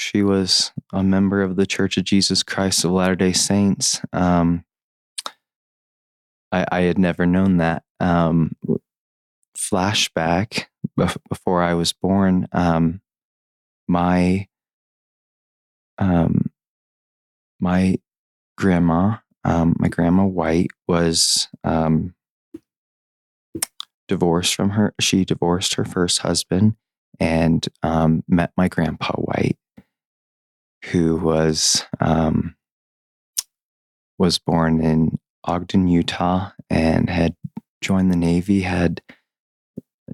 she 0.01 0.23
was 0.23 0.73
a 0.95 1.03
member 1.03 1.43
of 1.43 1.57
the 1.57 1.67
Church 1.67 1.99
of 1.99 2.05
Jesus 2.05 2.43
Christ 2.43 2.85
of 2.85 2.91
Latter 2.91 3.17
Day 3.17 3.33
Saints. 3.33 4.01
Um, 4.15 4.65
I, 6.51 6.65
I 6.73 6.81
had 6.83 6.99
never 6.99 7.27
known 7.27 7.59
that. 7.59 7.83
Um, 8.01 8.57
flashback 9.57 10.65
before 11.29 11.63
I 11.63 11.75
was 11.75 11.93
born, 11.93 12.49
um, 12.53 13.03
my 13.87 14.49
um, 15.99 16.51
my 17.61 17.99
grandma, 18.57 19.19
um, 19.45 19.77
my 19.79 19.89
grandma 19.89 20.25
White, 20.25 20.71
was 20.89 21.47
um, 21.63 22.15
divorced 24.09 24.55
from 24.55 24.71
her. 24.71 24.95
She 24.99 25.27
divorced 25.27 25.75
her 25.75 25.85
first 25.85 26.21
husband 26.21 26.77
and 27.21 27.69
met 28.27 28.53
my 28.57 28.69
grandpa 28.69 29.13
White, 29.13 29.59
who 30.87 31.17
was 31.17 31.85
um, 32.01 32.57
was 34.19 34.39
born 34.39 34.83
in 34.83 35.19
Ogden, 35.45 35.89
Utah, 35.89 36.51
and 36.69 37.09
had 37.09 37.35
joined 37.81 38.13
the 38.13 38.17
Navy. 38.17 38.61
Had 38.63 39.03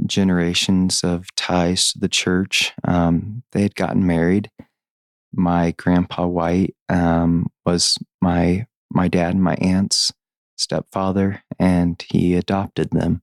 generations 0.05 1.02
of 1.02 1.35
ties 1.35 1.92
to 1.92 1.98
the 1.98 2.09
church. 2.09 2.72
Um, 2.85 3.42
they 3.52 3.62
had 3.62 3.74
gotten 3.74 4.07
married. 4.07 4.50
My 5.33 5.72
grandpa 5.76 6.26
White 6.26 6.74
um, 6.88 7.46
was 7.64 7.98
my 8.20 8.66
my 8.90 9.09
dad 9.09 9.35
and 9.35 9.42
my 9.42 9.55
aunt's 9.57 10.12
stepfather, 10.57 11.42
and 11.59 12.02
he 12.09 12.35
adopted 12.35 12.90
them. 12.90 13.22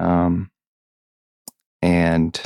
Um, 0.00 0.50
and 1.82 2.40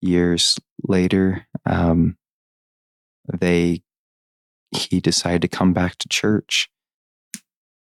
years 0.00 0.58
later, 0.82 1.46
um, 1.66 2.17
they 3.32 3.82
he 4.70 5.00
decided 5.00 5.42
to 5.42 5.48
come 5.48 5.72
back 5.72 5.96
to 5.96 6.08
church 6.08 6.68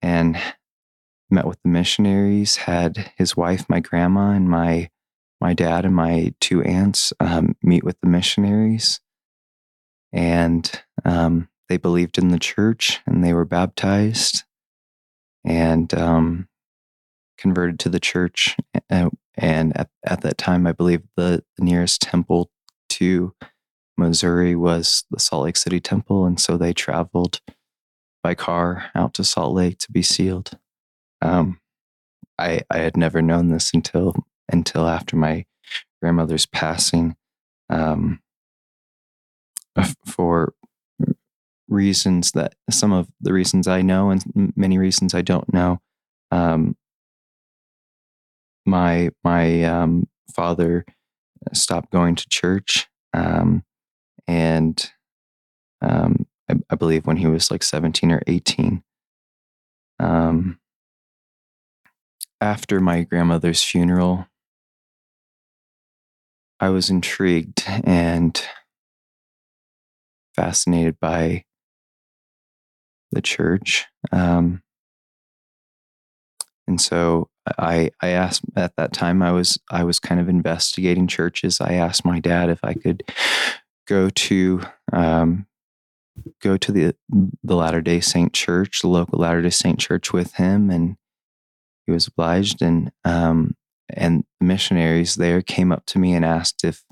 and 0.02 0.38
met 1.30 1.48
with 1.48 1.62
the 1.64 1.70
missionaries. 1.70 2.58
Had 2.58 3.12
his 3.18 3.36
wife, 3.38 3.66
my 3.70 3.80
grandma, 3.80 4.32
and 4.32 4.50
my 4.50 4.90
my 5.42 5.54
dad 5.54 5.86
and 5.86 5.96
my 5.96 6.34
two 6.40 6.62
aunts 6.64 7.14
um, 7.20 7.56
meet 7.62 7.84
with 7.84 8.00
the 8.02 8.10
missionaries, 8.10 9.00
and 10.12 10.84
um, 11.04 11.50
they 11.70 11.78
believed 11.78 12.18
in 12.18 12.30
the 12.30 12.40
church 12.40 13.00
and 13.06 13.24
they 13.24 13.34
were 13.34 13.46
baptized 13.46 14.44
and 15.44 15.94
um, 15.94 16.48
converted 17.38 17.80
to 17.80 17.90
the 17.90 18.00
church. 18.00 18.56
Uh, 18.90 19.10
and 19.36 19.76
at, 19.78 19.90
at 20.06 20.22
that 20.22 20.38
time, 20.38 20.66
I 20.68 20.72
believe 20.72 21.04
the, 21.16 21.44
the 21.58 21.64
nearest 21.64 22.02
temple 22.02 22.50
to 22.90 23.34
Missouri 23.98 24.56
was 24.56 25.06
the 25.12 25.20
Salt 25.20 25.46
Lake 25.46 25.58
City 25.58 25.80
Temple. 25.80 26.26
And 26.26 26.40
so 26.40 26.58
they 26.58 26.74
traveled 26.74 27.42
by 28.24 28.36
car 28.36 28.92
out 28.96 29.14
to 29.16 29.24
Salt 29.24 29.54
Lake 29.54 29.78
to 29.80 29.92
be 29.92 30.02
sealed. 30.02 30.58
Um, 31.22 31.60
I, 32.38 32.62
I 32.70 32.80
had 32.80 32.98
never 32.98 33.22
known 33.22 33.50
this 33.50 33.74
until 33.74 34.16
until 34.52 34.88
after 34.88 35.16
my 35.16 35.46
grandmother's 36.02 36.46
passing. 36.46 37.16
Um, 37.70 38.20
for 40.06 40.54
reasons 41.68 42.32
that 42.34 42.54
some 42.70 42.94
of 42.94 43.08
the 43.20 43.34
reasons 43.34 43.68
I 43.68 43.82
know 43.82 44.12
and 44.12 44.54
many 44.56 44.78
reasons 44.78 45.14
I 45.14 45.22
don't 45.22 45.52
know. 45.54 45.82
Um, 46.32 46.76
my 48.66 49.10
my 49.24 49.64
um, 49.64 50.08
father 50.34 50.86
stopped 51.54 51.92
going 51.92 52.16
to 52.16 52.30
church, 52.30 52.88
um, 53.14 53.64
and 54.28 54.92
um, 55.82 56.26
I, 56.50 56.56
I, 56.70 56.76
believe 56.76 57.06
when 57.06 57.18
he 57.18 57.28
was 57.28 57.52
like 57.52 57.64
seventeen 57.64 58.12
or 58.12 58.22
eighteen. 58.28 58.84
Um, 60.00 60.60
after 62.42 62.80
my 62.80 63.04
grandmother's 63.04 63.64
funeral, 63.64 64.28
I 66.60 66.70
was 66.70 66.90
intrigued 66.90 67.64
and 67.68 68.42
fascinated 70.36 71.00
by 71.00 71.46
the 73.12 73.22
church. 73.22 73.86
Um, 74.12 74.62
and 76.68 76.80
so 76.82 77.30
I, 77.58 77.92
I 78.02 78.10
asked 78.10 78.44
at 78.56 78.76
that 78.78 78.92
time 78.92 79.22
I 79.22 79.32
was 79.32 79.60
I 79.70 79.84
was 79.84 80.00
kind 80.00 80.20
of 80.20 80.28
investigating 80.28 81.08
churches. 81.08 81.62
I 81.62 81.74
asked 81.74 82.06
my 82.06 82.20
dad 82.20 82.50
if 82.50 82.60
I 82.64 82.74
could 82.74 83.04
go 83.88 84.10
to 84.10 84.62
um, 84.94 85.46
go 86.42 86.58
to 86.58 86.72
the 86.72 86.96
the 87.44 87.56
Latter 87.56 87.82
Day 87.82 88.00
Saint 88.00 88.34
Church, 88.34 88.82
the 88.82 88.88
local 88.88 89.20
Latter 89.20 89.42
Day 89.42 89.50
Saint 89.50 89.80
Church, 89.80 90.14
with 90.14 90.34
him, 90.34 90.70
and 90.70 90.98
he 91.86 91.92
was 91.92 92.08
obliged. 92.08 92.62
And 92.62 92.92
um, 93.04 93.56
and 93.90 94.24
the 94.40 94.46
missionaries 94.46 95.16
there 95.16 95.42
came 95.42 95.72
up 95.72 95.86
to 95.88 96.00
me 96.00 96.14
and 96.14 96.26
asked 96.26 96.64
if 96.64 96.84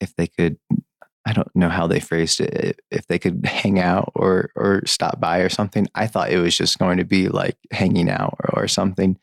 if 0.00 0.14
they 0.16 0.26
could 0.26 0.58
I 1.26 1.32
don't 1.32 1.54
know 1.56 1.68
how 1.68 1.88
they 1.88 1.98
phrased 1.98 2.40
it. 2.40 2.80
If 2.90 3.08
they 3.08 3.18
could 3.18 3.44
hang 3.44 3.80
out 3.80 4.12
or 4.14 4.50
or 4.54 4.82
stop 4.86 5.18
by 5.18 5.38
or 5.38 5.48
something, 5.48 5.88
I 5.94 6.06
thought 6.06 6.30
it 6.30 6.38
was 6.38 6.56
just 6.56 6.78
going 6.78 6.98
to 6.98 7.04
be 7.04 7.28
like 7.28 7.56
hanging 7.72 8.08
out 8.08 8.36
or, 8.40 8.62
or 8.62 8.68
something. 8.68 9.18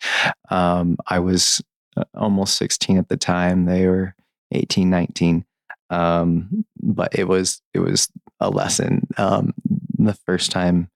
Um, 0.50 0.98
I 1.08 1.20
was 1.20 1.64
uh, 1.96 2.04
almost 2.14 2.58
16 2.58 2.98
at 2.98 3.08
the 3.08 3.16
time. 3.16 3.66
They 3.66 3.88
were 3.88 4.16
18, 4.52 4.90
19. 4.90 5.46
Um, 5.90 6.66
but 6.82 7.18
it 7.18 7.28
was 7.28 7.62
it 7.74 7.80
was 7.80 8.10
a 8.40 8.50
lesson. 8.50 9.08
Um, 9.18 9.54
the 9.98 10.14
first 10.26 10.52
time 10.52 10.90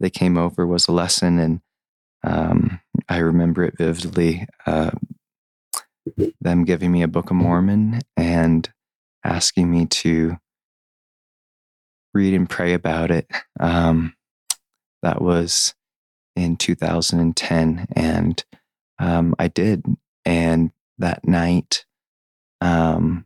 they 0.00 0.10
came 0.10 0.36
over 0.36 0.66
was 0.66 0.88
a 0.88 0.92
lesson, 0.92 1.38
and 1.38 1.60
um, 2.24 2.80
I 3.08 3.18
remember 3.18 3.64
it 3.64 3.74
vividly. 3.78 4.46
Uh, 4.66 4.90
them 6.40 6.64
giving 6.64 6.90
me 6.90 7.02
a 7.02 7.08
Book 7.08 7.30
of 7.30 7.36
Mormon 7.36 8.00
and 8.16 8.68
asking 9.24 9.70
me 9.70 9.86
to 9.86 10.38
read 12.14 12.34
and 12.34 12.48
pray 12.48 12.72
about 12.72 13.10
it. 13.10 13.30
Um, 13.60 14.14
that 15.02 15.22
was 15.22 15.74
in 16.34 16.56
2010, 16.56 17.86
and 17.94 18.44
um, 18.98 19.34
I 19.38 19.48
did. 19.48 19.84
And 20.24 20.72
that 20.98 21.26
night, 21.26 21.84
um, 22.60 23.24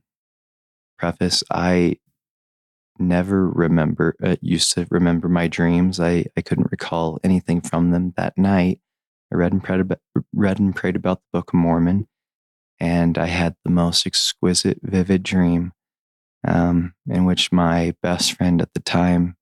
preface, 1.02 1.42
I 1.50 1.96
never 2.96 3.48
remember, 3.48 4.14
uh, 4.22 4.36
used 4.40 4.72
to 4.74 4.86
remember 4.88 5.28
my 5.28 5.48
dreams. 5.48 5.98
I, 5.98 6.26
I 6.36 6.42
couldn't 6.42 6.70
recall 6.70 7.18
anything 7.24 7.60
from 7.60 7.90
them 7.90 8.14
that 8.16 8.38
night. 8.38 8.78
I 9.32 9.34
read 9.34 9.52
and 9.52 9.64
prayed 9.64 9.80
about, 9.80 9.98
read 10.32 10.60
and 10.60 10.76
prayed 10.76 10.94
about 10.94 11.18
the 11.18 11.38
Book 11.38 11.50
of 11.50 11.54
Mormon, 11.54 12.06
and 12.78 13.18
I 13.18 13.26
had 13.26 13.56
the 13.64 13.70
most 13.72 14.06
exquisite, 14.06 14.78
vivid 14.80 15.24
dream 15.24 15.72
um, 16.46 16.94
in 17.08 17.24
which 17.24 17.50
my 17.50 17.96
best 18.00 18.34
friend 18.34 18.62
at 18.62 18.72
the 18.72 18.80
time 18.80 19.36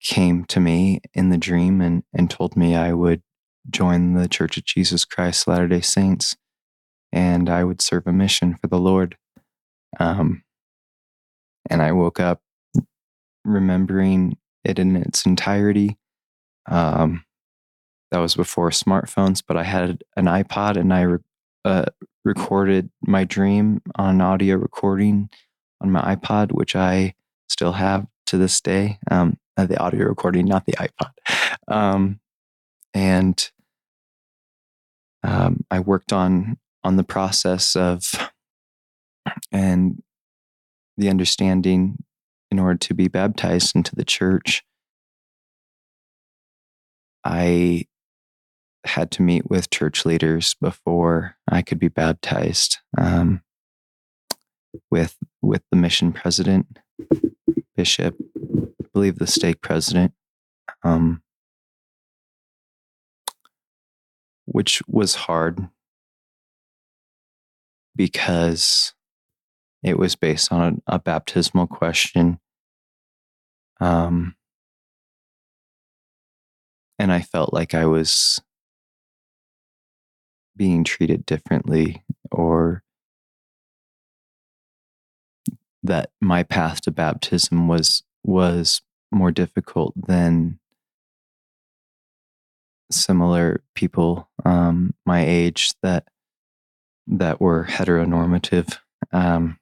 came 0.00 0.44
to 0.44 0.60
me 0.60 1.00
in 1.14 1.30
the 1.30 1.38
dream 1.38 1.80
and, 1.80 2.04
and 2.14 2.30
told 2.30 2.56
me 2.56 2.76
I 2.76 2.92
would 2.92 3.22
join 3.68 4.14
the 4.14 4.28
Church 4.28 4.56
of 4.56 4.64
Jesus 4.64 5.04
Christ 5.04 5.48
Latter 5.48 5.66
day 5.66 5.80
Saints 5.80 6.36
and 7.12 7.50
I 7.50 7.64
would 7.64 7.82
serve 7.82 8.06
a 8.06 8.12
mission 8.12 8.54
for 8.54 8.68
the 8.68 8.78
Lord. 8.78 9.16
Um, 9.98 10.42
and 11.70 11.82
I 11.82 11.92
woke 11.92 12.20
up 12.20 12.40
remembering 13.44 14.36
it 14.64 14.78
in 14.78 14.96
its 14.96 15.24
entirety. 15.26 15.96
Um, 16.68 17.24
that 18.10 18.18
was 18.18 18.34
before 18.34 18.70
smartphones, 18.70 19.42
but 19.46 19.56
I 19.56 19.64
had 19.64 20.02
an 20.16 20.26
iPod 20.26 20.76
and 20.76 20.92
I 20.92 21.02
re- 21.02 21.18
uh, 21.64 21.84
recorded 22.24 22.90
my 23.02 23.24
dream 23.24 23.80
on 23.96 24.16
an 24.16 24.20
audio 24.20 24.56
recording 24.56 25.28
on 25.80 25.90
my 25.90 26.16
iPod, 26.16 26.52
which 26.52 26.76
I 26.76 27.14
still 27.48 27.72
have 27.72 28.06
to 28.26 28.38
this 28.38 28.60
day. 28.60 28.98
Um, 29.10 29.38
uh, 29.56 29.66
the 29.66 29.78
audio 29.78 30.06
recording, 30.06 30.46
not 30.46 30.66
the 30.66 30.72
iPod. 30.74 31.12
Um, 31.68 32.20
and 32.94 33.50
um, 35.22 35.64
I 35.70 35.80
worked 35.80 36.12
on 36.12 36.58
on 36.84 36.96
the 36.96 37.04
process 37.04 37.74
of 37.74 38.12
and 39.50 40.02
the 40.96 41.08
understanding 41.08 42.02
in 42.50 42.58
order 42.58 42.78
to 42.78 42.94
be 42.94 43.08
baptized 43.08 43.74
into 43.74 43.94
the 43.94 44.04
church. 44.04 44.64
I 47.24 47.86
had 48.84 49.10
to 49.12 49.22
meet 49.22 49.50
with 49.50 49.70
church 49.70 50.06
leaders 50.06 50.54
before 50.60 51.36
I 51.48 51.62
could 51.62 51.78
be 51.78 51.88
baptized. 51.88 52.78
Um, 52.96 53.42
with 54.90 55.16
with 55.42 55.62
the 55.70 55.76
mission 55.76 56.12
president, 56.12 56.78
bishop, 57.76 58.14
I 58.36 58.86
believe 58.92 59.18
the 59.18 59.26
stake 59.26 59.60
president, 59.60 60.12
um, 60.82 61.22
which 64.44 64.82
was 64.86 65.14
hard 65.14 65.68
because 67.94 68.92
it 69.86 69.96
was 69.98 70.16
based 70.16 70.52
on 70.52 70.82
a, 70.88 70.96
a 70.96 70.98
baptismal 70.98 71.68
question. 71.68 72.40
Um, 73.80 74.34
and 76.98 77.12
I 77.12 77.20
felt 77.22 77.54
like 77.54 77.72
I 77.72 77.86
was 77.86 78.40
being 80.56 80.82
treated 80.82 81.24
differently 81.24 82.02
or 82.32 82.82
that 85.84 86.10
my 86.20 86.42
path 86.42 86.80
to 86.80 86.90
baptism 86.90 87.68
was 87.68 88.02
was 88.24 88.82
more 89.12 89.30
difficult 89.30 89.94
than 90.08 90.58
similar 92.90 93.62
people 93.76 94.28
um, 94.44 94.94
my 95.04 95.24
age 95.24 95.74
that 95.82 96.08
that 97.06 97.40
were 97.40 97.66
heteronormative. 97.66 98.78
Um, 99.12 99.58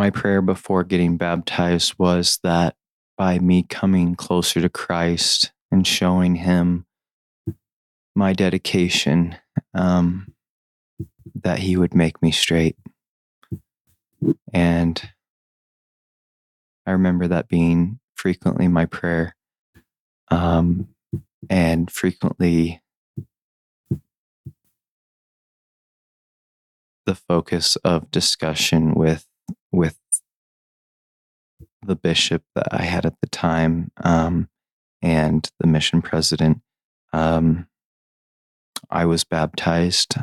my 0.00 0.08
prayer 0.08 0.40
before 0.40 0.82
getting 0.82 1.18
baptized 1.18 1.94
was 1.98 2.38
that 2.42 2.74
by 3.18 3.38
me 3.38 3.62
coming 3.62 4.14
closer 4.14 4.58
to 4.58 4.68
Christ 4.70 5.52
and 5.70 5.86
showing 5.86 6.36
Him 6.36 6.86
my 8.16 8.32
dedication, 8.32 9.36
um, 9.74 10.32
that 11.34 11.58
He 11.58 11.76
would 11.76 11.94
make 11.94 12.22
me 12.22 12.32
straight. 12.32 12.78
And 14.54 15.02
I 16.86 16.92
remember 16.92 17.28
that 17.28 17.46
being 17.46 18.00
frequently 18.16 18.68
my 18.68 18.86
prayer 18.86 19.36
um, 20.28 20.88
and 21.50 21.90
frequently 21.90 22.80
the 27.04 27.14
focus 27.14 27.76
of 27.84 28.10
discussion 28.10 28.94
with 28.94 29.26
with 29.72 29.98
the 31.82 31.96
bishop 31.96 32.42
that 32.54 32.68
I 32.72 32.82
had 32.82 33.06
at 33.06 33.20
the 33.20 33.28
time 33.28 33.90
um, 34.02 34.48
and 35.02 35.48
the 35.58 35.66
mission 35.66 36.02
president. 36.02 36.60
Um, 37.12 37.66
I 38.90 39.04
was 39.06 39.24
baptized 39.24 40.16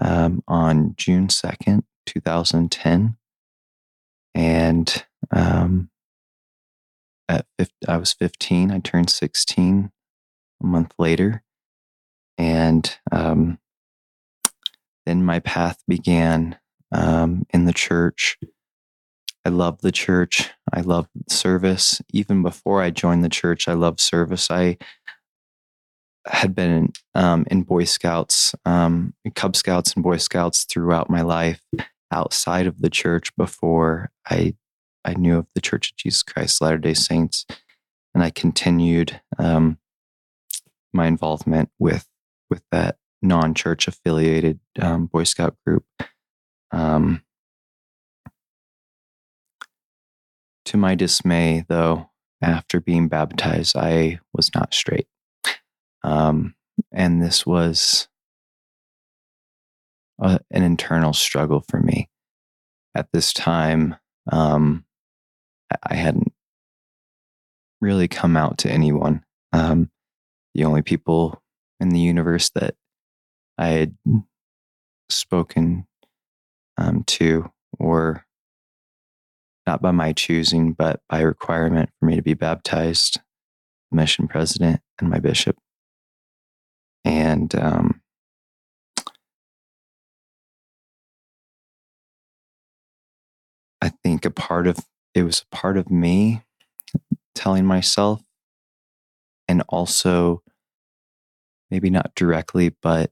um, 0.00 0.42
on 0.48 0.94
June 0.96 1.28
2nd, 1.28 1.82
2010. 2.06 3.16
And 4.34 5.04
um, 5.30 5.90
at 7.28 7.46
50, 7.58 7.74
I 7.88 7.96
was 7.96 8.12
15, 8.12 8.70
I 8.70 8.80
turned 8.80 9.10
16 9.10 9.92
a 10.62 10.66
month 10.66 10.94
later. 10.98 11.42
And 12.36 12.96
um, 13.12 13.58
then 15.06 15.24
my 15.24 15.38
path 15.38 15.82
began 15.86 16.58
um, 16.90 17.46
in 17.50 17.64
the 17.64 17.72
church. 17.72 18.38
I 19.44 19.50
love 19.50 19.80
the 19.82 19.92
church. 19.92 20.50
I 20.72 20.80
love 20.80 21.08
service. 21.28 22.00
Even 22.12 22.42
before 22.42 22.82
I 22.82 22.90
joined 22.90 23.24
the 23.24 23.28
church, 23.28 23.68
I 23.68 23.74
loved 23.74 24.00
service. 24.00 24.50
I 24.50 24.78
had 26.26 26.54
been 26.54 26.92
um, 27.14 27.44
in 27.50 27.62
Boy 27.62 27.84
Scouts, 27.84 28.54
um, 28.64 29.14
Cub 29.34 29.54
Scouts, 29.56 29.92
and 29.94 30.02
Boy 30.02 30.16
Scouts 30.16 30.64
throughout 30.64 31.10
my 31.10 31.20
life 31.20 31.60
outside 32.10 32.66
of 32.66 32.80
the 32.80 32.90
church 32.90 33.34
before 33.36 34.10
I 34.28 34.54
I 35.04 35.14
knew 35.14 35.36
of 35.36 35.46
the 35.54 35.60
Church 35.60 35.90
of 35.90 35.96
Jesus 35.96 36.22
Christ 36.22 36.62
Latter 36.62 36.78
Day 36.78 36.94
Saints, 36.94 37.44
and 38.14 38.22
I 38.22 38.30
continued 38.30 39.20
um, 39.38 39.78
my 40.94 41.06
involvement 41.06 41.70
with 41.78 42.06
with 42.48 42.62
that 42.72 42.96
non 43.20 43.52
church 43.52 43.86
affiliated 43.86 44.60
um, 44.80 45.06
Boy 45.06 45.24
Scout 45.24 45.56
group. 45.66 45.84
Um, 46.70 47.23
to 50.66 50.76
my 50.76 50.94
dismay, 50.94 51.64
though, 51.68 52.10
after 52.42 52.80
being 52.80 53.08
baptized, 53.08 53.76
I 53.76 54.20
was 54.32 54.50
not 54.54 54.74
straight. 54.74 55.08
Um, 56.02 56.54
and 56.92 57.22
this 57.22 57.46
was 57.46 58.08
a, 60.20 60.40
an 60.50 60.62
internal 60.62 61.12
struggle 61.12 61.64
for 61.68 61.80
me. 61.80 62.08
At 62.94 63.08
this 63.12 63.32
time, 63.32 63.96
um, 64.30 64.84
I 65.82 65.94
hadn't 65.94 66.32
really 67.80 68.08
come 68.08 68.36
out 68.36 68.58
to 68.58 68.70
anyone. 68.70 69.24
Um, 69.52 69.90
the 70.54 70.64
only 70.64 70.82
people 70.82 71.42
in 71.80 71.88
the 71.88 72.00
universe 72.00 72.50
that 72.50 72.74
I 73.58 73.68
had 73.68 73.96
spoken 75.08 75.86
um, 76.76 77.04
to 77.04 77.50
were 77.78 78.24
not 79.66 79.80
by 79.80 79.90
my 79.90 80.12
choosing, 80.12 80.72
but 80.72 81.00
by 81.08 81.20
requirement 81.20 81.90
for 81.98 82.06
me 82.06 82.16
to 82.16 82.22
be 82.22 82.34
baptized, 82.34 83.20
mission 83.90 84.28
president, 84.28 84.80
and 84.98 85.08
my 85.08 85.18
bishop. 85.18 85.56
And 87.04 87.54
um, 87.54 88.00
I 93.80 93.90
think 94.02 94.24
a 94.24 94.30
part 94.30 94.66
of 94.66 94.78
it 95.14 95.22
was 95.22 95.44
a 95.50 95.54
part 95.54 95.76
of 95.76 95.90
me 95.90 96.42
telling 97.34 97.66
myself, 97.66 98.22
and 99.46 99.62
also 99.68 100.42
maybe 101.70 101.90
not 101.90 102.14
directly, 102.14 102.74
but 102.82 103.10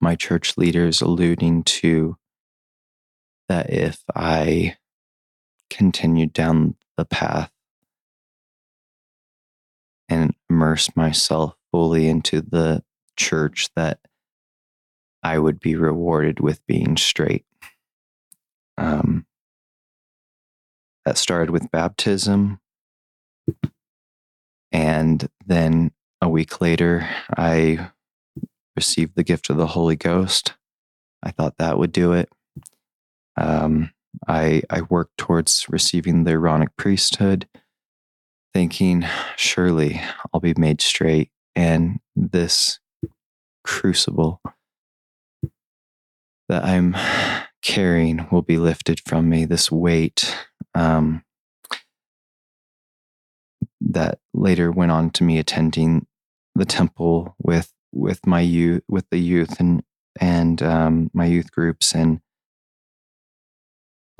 my 0.00 0.16
church 0.16 0.56
leaders 0.56 1.02
alluding 1.02 1.62
to 1.64 2.16
that 3.50 3.68
if 3.68 4.04
I 4.14 4.76
continued 5.70 6.32
down 6.32 6.76
the 6.96 7.04
path 7.04 7.50
and 10.08 10.36
immersed 10.48 10.96
myself 10.96 11.56
fully 11.72 12.08
into 12.08 12.42
the 12.42 12.84
church 13.16 13.68
that 13.74 13.98
I 15.24 15.40
would 15.40 15.58
be 15.58 15.74
rewarded 15.74 16.38
with 16.38 16.64
being 16.68 16.96
straight. 16.96 17.44
Um, 18.78 19.26
that 21.04 21.18
started 21.18 21.50
with 21.50 21.72
baptism. 21.72 22.60
And 24.70 25.28
then 25.44 25.90
a 26.22 26.28
week 26.28 26.60
later, 26.60 27.08
I 27.36 27.90
received 28.76 29.16
the 29.16 29.24
gift 29.24 29.50
of 29.50 29.56
the 29.56 29.66
Holy 29.66 29.96
Ghost. 29.96 30.54
I 31.20 31.32
thought 31.32 31.56
that 31.58 31.80
would 31.80 31.90
do 31.90 32.12
it. 32.12 32.28
Um, 33.40 33.90
I, 34.28 34.62
I 34.68 34.82
worked 34.82 35.16
towards 35.16 35.66
receiving 35.68 36.24
the 36.24 36.32
Aaronic 36.32 36.76
priesthood, 36.76 37.48
thinking, 38.52 39.04
surely 39.36 40.00
I'll 40.32 40.40
be 40.40 40.54
made 40.56 40.80
straight 40.80 41.30
and 41.56 42.00
this 42.14 42.78
crucible 43.64 44.40
that 46.48 46.64
I'm 46.64 46.96
carrying 47.62 48.26
will 48.30 48.42
be 48.42 48.58
lifted 48.58 49.00
from 49.00 49.28
me, 49.28 49.44
this 49.44 49.70
weight 49.70 50.36
um, 50.74 51.22
that 53.80 54.18
later 54.34 54.70
went 54.70 54.92
on 54.92 55.10
to 55.10 55.24
me 55.24 55.38
attending 55.38 56.06
the 56.54 56.64
temple 56.64 57.34
with 57.42 57.72
with 57.92 58.26
my 58.26 58.40
youth 58.40 58.82
with 58.88 59.06
the 59.10 59.18
youth 59.18 59.58
and 59.60 59.82
and 60.20 60.62
um, 60.62 61.10
my 61.14 61.26
youth 61.26 61.50
groups 61.50 61.94
and 61.94 62.20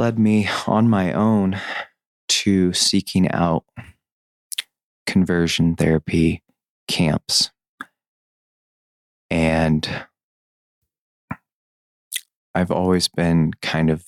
led 0.00 0.18
me 0.18 0.48
on 0.66 0.88
my 0.88 1.12
own 1.12 1.60
to 2.26 2.72
seeking 2.72 3.30
out 3.32 3.64
conversion 5.06 5.76
therapy 5.76 6.42
camps. 6.88 7.50
And 9.28 9.86
I've 12.54 12.70
always 12.70 13.08
been 13.08 13.52
kind 13.60 13.90
of, 13.90 14.06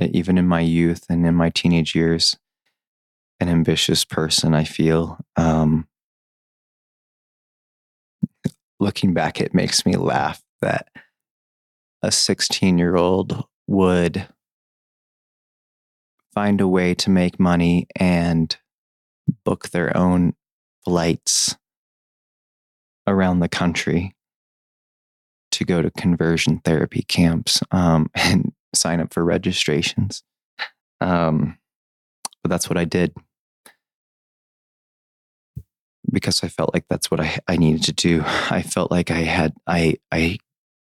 even 0.00 0.38
in 0.38 0.46
my 0.46 0.60
youth 0.60 1.04
and 1.10 1.26
in 1.26 1.34
my 1.34 1.50
teenage 1.50 1.96
years, 1.96 2.36
an 3.40 3.48
ambitious 3.48 4.04
person. 4.04 4.54
I 4.54 4.62
feel. 4.62 5.18
Um, 5.34 5.88
looking 8.78 9.14
back, 9.14 9.40
it 9.40 9.52
makes 9.52 9.84
me 9.84 9.96
laugh 9.96 10.40
that 10.62 10.86
a 12.04 12.12
16 12.12 12.78
year 12.78 12.94
old 12.94 13.44
would 13.66 14.28
find 16.34 16.60
a 16.60 16.68
way 16.68 16.94
to 16.94 17.10
make 17.10 17.38
money 17.38 17.86
and 17.96 18.56
book 19.44 19.70
their 19.70 19.96
own 19.96 20.34
flights 20.84 21.56
around 23.06 23.40
the 23.40 23.48
country 23.48 24.14
to 25.52 25.64
go 25.64 25.80
to 25.80 25.90
conversion 25.92 26.58
therapy 26.58 27.02
camps 27.02 27.62
um, 27.70 28.10
and 28.14 28.52
sign 28.74 29.00
up 29.00 29.14
for 29.14 29.24
registrations. 29.24 30.22
Um, 31.00 31.58
but 32.42 32.50
that's 32.50 32.68
what 32.68 32.76
I 32.76 32.84
did 32.84 33.14
because 36.12 36.44
I 36.44 36.48
felt 36.48 36.74
like 36.74 36.84
that's 36.88 37.10
what 37.10 37.20
I, 37.20 37.38
I 37.48 37.56
needed 37.56 37.84
to 37.84 37.92
do. 37.92 38.22
I 38.24 38.62
felt 38.62 38.90
like 38.90 39.10
I 39.10 39.20
had 39.20 39.54
I 39.66 39.96
I 40.12 40.38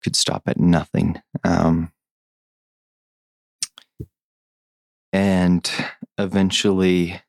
could 0.03 0.15
stop 0.15 0.43
at 0.47 0.59
nothing. 0.59 1.21
Um, 1.43 1.91
and 5.13 5.69
eventually 6.17 7.21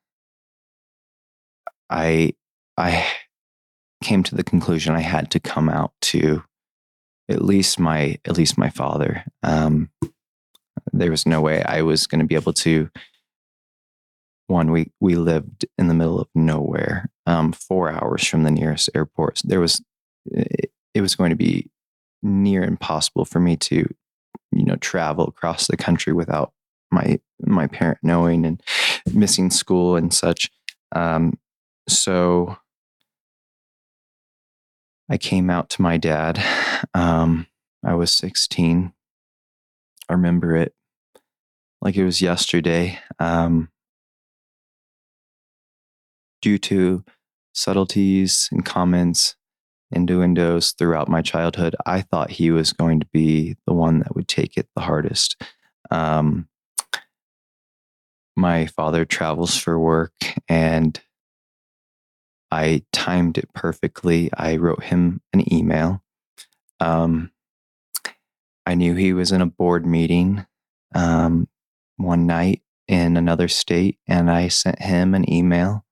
I 1.91 2.35
I 2.77 3.07
came 4.03 4.23
to 4.25 4.35
the 4.35 4.45
conclusion 4.45 4.95
I 4.95 5.01
had 5.01 5.31
to 5.33 5.41
come 5.41 5.69
out 5.69 5.93
to 6.03 6.43
at 7.29 7.43
least 7.43 7.79
my 7.79 8.19
at 8.25 8.37
least 8.37 8.59
my 8.59 8.71
father. 8.71 9.25
Um, 9.43 9.91
there 10.93 11.11
was 11.11 11.27
no 11.27 11.41
way 11.41 11.63
I 11.63 11.83
was 11.83 12.07
going 12.07 12.21
to 12.21 12.27
be 12.27 12.35
able 12.35 12.53
to. 12.55 12.91
One, 14.47 14.71
we 14.71 14.91
we 15.01 15.15
lived 15.15 15.67
in 15.77 15.89
the 15.89 15.95
middle 15.95 16.19
of 16.19 16.29
nowhere, 16.35 17.11
um, 17.27 17.53
four 17.53 17.91
hours 17.91 18.27
from 18.27 18.45
the 18.45 18.51
nearest 18.51 18.89
airport. 18.95 19.43
There 19.45 19.61
was 19.61 19.83
it, 20.25 20.73
it 20.95 21.01
was 21.03 21.15
going 21.15 21.31
to 21.31 21.37
be 21.37 21.71
near 22.23 22.65
impossible 22.65 23.25
for 23.25 23.41
me 23.41 23.57
to, 23.57 23.89
you 24.53 24.65
know, 24.65 24.77
travel 24.77 25.27
across 25.27 25.67
the 25.67 25.77
country 25.77 26.13
without 26.13 26.53
my 26.91 27.21
my 27.41 27.67
parent 27.67 27.99
knowing 28.03 28.45
and 28.45 28.63
missing 29.13 29.51
school 29.51 29.97
and 29.97 30.13
such. 30.13 30.51
Um, 30.95 31.39
so 31.89 32.57
I 35.09 35.17
came 35.17 35.51
out 35.51 35.71
to 35.71 35.83
my 35.83 35.97
dad. 35.97 36.43
Um, 36.95 37.47
I 37.85 37.95
was 37.95 38.13
16. 38.13 38.93
I 40.09 40.13
remember 40.13 40.57
it 40.57 40.75
like 41.81 41.97
it 41.97 42.05
was 42.05 42.21
yesterday. 42.21 42.99
Um, 43.19 43.71
due 46.43 46.59
to 46.59 47.05
subtleties 47.53 48.49
and 48.53 48.65
comments, 48.65 49.37
innuendos 49.91 50.73
throughout 50.73 51.09
my 51.09 51.23
childhood, 51.23 51.75
I 51.87 52.03
thought 52.03 52.31
he 52.31 52.51
was 52.51 52.73
going 52.73 53.01
to 53.01 53.07
be 53.07 53.57
the 53.67 53.73
one 53.73 54.01
that 54.01 54.15
would 54.15 54.29
take 54.29 54.57
it 54.57 54.69
the 54.75 54.83
hardest. 54.83 55.41
Um, 55.91 56.49
my 58.39 58.67
father 58.67 59.05
travels 59.05 59.57
for 59.57 59.79
work 59.79 60.13
and 60.49 61.01
I 62.51 62.85
timed 62.93 63.37
it 63.37 63.53
perfectly. 63.53 64.31
I 64.33 64.57
wrote 64.57 64.85
him 64.85 65.21
an 65.33 65.53
email. 65.53 66.03
Um, 66.81 67.33
I 68.65 68.75
knew 68.75 68.95
he 68.95 69.13
was 69.13 69.33
in 69.33 69.41
a 69.41 69.47
board 69.47 69.85
meeting 69.85 70.47
um, 70.95 71.49
one 71.97 72.27
night 72.27 72.63
in 72.87 73.17
another 73.17 73.49
state, 73.49 73.99
and 74.07 74.31
I 74.31 74.49
sent 74.49 74.81
him 74.81 75.15
an 75.15 75.31
email. 75.31 75.85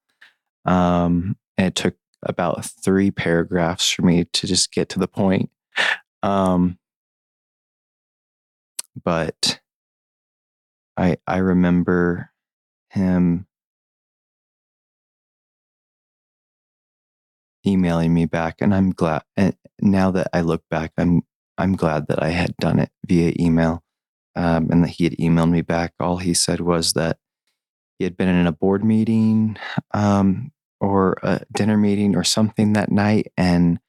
Um, 0.65 1.37
and 1.59 1.67
it 1.67 1.75
took 1.75 1.97
about 2.23 2.65
three 2.65 3.11
paragraphs 3.11 3.91
for 3.91 4.03
me 4.03 4.25
to 4.25 4.47
just 4.47 4.73
get 4.73 4.89
to 4.91 4.99
the 4.99 5.09
point. 5.09 5.51
Um, 6.23 6.79
but 9.05 9.61
I 10.97 11.19
I 11.27 11.39
remember 11.39 12.31
him 12.90 13.46
emailing 17.66 18.14
me 18.14 18.27
back 18.27 18.57
and 18.61 18.75
I'm 18.75 18.92
glad 18.92 19.22
and 19.37 19.57
now 19.81 20.12
that 20.12 20.29
I 20.33 20.40
look 20.40 20.62
back 20.70 20.92
I'm 20.96 21.22
I'm 21.59 21.75
glad 21.75 22.07
that 22.09 22.22
I 22.22 22.29
had 22.29 22.57
done 22.59 22.79
it 22.79 22.90
via 23.07 23.33
email 23.38 23.83
um, 24.37 24.68
and 24.70 24.85
that 24.85 24.90
he 24.90 25.05
had 25.05 25.14
emailed 25.14 25.51
me 25.51 25.62
back. 25.62 25.94
All 25.99 26.18
he 26.18 26.35
said 26.35 26.61
was 26.61 26.92
that 26.92 27.18
he 27.99 28.05
had 28.05 28.16
been 28.16 28.29
in 28.29 28.46
a 28.46 28.53
board 28.53 28.85
meeting 28.85 29.57
um, 29.92 30.53
or 30.81 31.16
a 31.22 31.40
dinner 31.53 31.79
meeting 31.79 32.14
or 32.14 32.22
something 32.22 32.75
that 32.75 32.92
night 32.92 33.33
and 33.37 33.81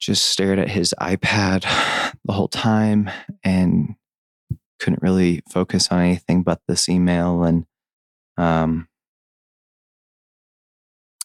just 0.00 0.24
stared 0.24 0.58
at 0.58 0.70
his 0.70 0.94
iPad 1.00 1.62
the 2.24 2.32
whole 2.32 2.48
time 2.48 3.10
and 3.44 3.94
couldn't 4.80 5.02
really 5.02 5.42
focus 5.48 5.88
on 5.92 6.00
anything 6.00 6.42
but 6.42 6.60
this 6.66 6.88
email 6.88 7.44
and 7.44 7.66
um, 8.42 8.88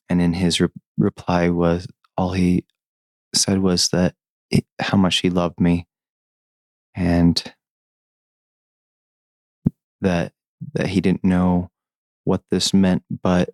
and 0.07 0.21
in 0.21 0.33
his 0.33 0.61
re- 0.61 0.67
reply 0.97 1.49
was 1.49 1.87
all 2.15 2.33
he 2.33 2.63
said 3.33 3.59
was 3.59 3.89
that 3.89 4.13
it, 4.51 4.65
how 4.79 4.97
much 4.97 5.17
he 5.17 5.29
loved 5.31 5.59
me 5.59 5.87
and 6.95 7.53
that 10.01 10.31
that 10.73 10.87
he 10.87 11.01
didn't 11.01 11.23
know 11.23 11.69
what 12.23 12.41
this 12.51 12.73
meant 12.73 13.03
but 13.23 13.49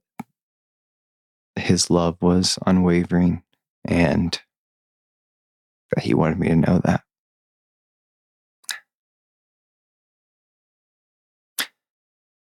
his 1.56 1.90
love 1.90 2.18
was 2.22 2.60
unwavering 2.68 3.44
and 3.86 4.42
that 5.96 6.04
he 6.04 6.14
wanted 6.14 6.38
me 6.38 6.50
to 6.50 6.56
know 6.56 6.82
that 6.84 7.04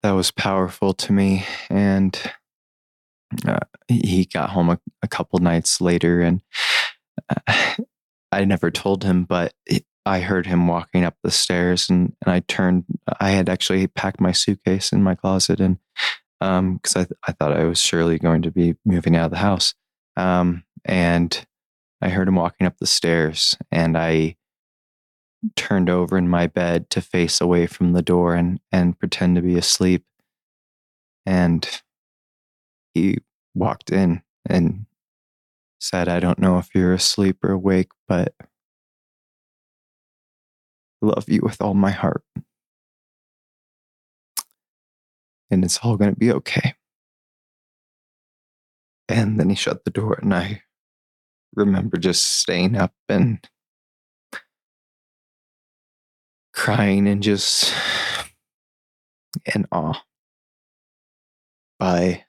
that 0.02 0.12
was 0.12 0.30
powerful 0.30 0.92
to 0.92 1.12
me 1.12 1.44
and 1.70 2.20
uh, 3.46 3.58
he 3.88 4.24
got 4.24 4.50
home 4.50 4.70
a, 4.70 4.78
a 5.02 5.08
couple 5.08 5.38
nights 5.38 5.80
later 5.80 6.20
and 6.20 6.42
uh, 7.46 7.74
i 8.32 8.44
never 8.44 8.70
told 8.70 9.04
him 9.04 9.24
but 9.24 9.54
i 10.04 10.20
heard 10.20 10.46
him 10.46 10.66
walking 10.66 11.04
up 11.04 11.16
the 11.22 11.30
stairs 11.30 11.88
and, 11.88 12.14
and 12.24 12.32
i 12.32 12.40
turned 12.40 12.84
i 13.20 13.30
had 13.30 13.48
actually 13.48 13.86
packed 13.86 14.20
my 14.20 14.32
suitcase 14.32 14.92
in 14.92 15.02
my 15.02 15.14
closet 15.14 15.60
and 15.60 15.78
because 16.40 16.96
um, 16.96 17.06
I, 17.24 17.30
I 17.30 17.32
thought 17.32 17.56
i 17.56 17.64
was 17.64 17.80
surely 17.80 18.18
going 18.18 18.42
to 18.42 18.50
be 18.50 18.74
moving 18.84 19.16
out 19.16 19.26
of 19.26 19.30
the 19.30 19.38
house 19.38 19.74
um, 20.16 20.64
and 20.84 21.46
i 22.00 22.08
heard 22.08 22.28
him 22.28 22.36
walking 22.36 22.66
up 22.66 22.78
the 22.78 22.86
stairs 22.86 23.56
and 23.70 23.96
i 23.96 24.36
turned 25.56 25.90
over 25.90 26.16
in 26.16 26.28
my 26.28 26.46
bed 26.46 26.88
to 26.90 27.00
face 27.00 27.40
away 27.40 27.66
from 27.66 27.92
the 27.92 28.02
door 28.02 28.34
and, 28.34 28.60
and 28.70 28.98
pretend 28.98 29.36
to 29.36 29.42
be 29.42 29.56
asleep. 29.56 30.04
And 31.26 31.68
he 32.94 33.18
walked 33.54 33.90
in 33.90 34.22
and 34.48 34.86
said, 35.80 36.08
I 36.08 36.20
don't 36.20 36.38
know 36.38 36.58
if 36.58 36.74
you're 36.74 36.92
asleep 36.92 37.44
or 37.44 37.50
awake, 37.52 37.90
but 38.06 38.34
I 38.40 38.46
love 41.00 41.28
you 41.28 41.40
with 41.42 41.60
all 41.60 41.74
my 41.74 41.90
heart. 41.90 42.22
And 45.50 45.64
it's 45.64 45.78
all 45.78 45.96
going 45.96 46.14
to 46.14 46.18
be 46.18 46.32
okay. 46.32 46.74
And 49.08 49.38
then 49.38 49.50
he 49.50 49.56
shut 49.56 49.84
the 49.84 49.90
door, 49.90 50.18
and 50.22 50.32
I 50.32 50.62
remember 51.54 51.98
just 51.98 52.24
staying 52.38 52.76
up 52.76 52.94
and 53.08 53.46
crying 56.62 57.08
and 57.08 57.24
just 57.24 57.74
in 59.52 59.66
awe 59.72 60.00
by 61.80 62.24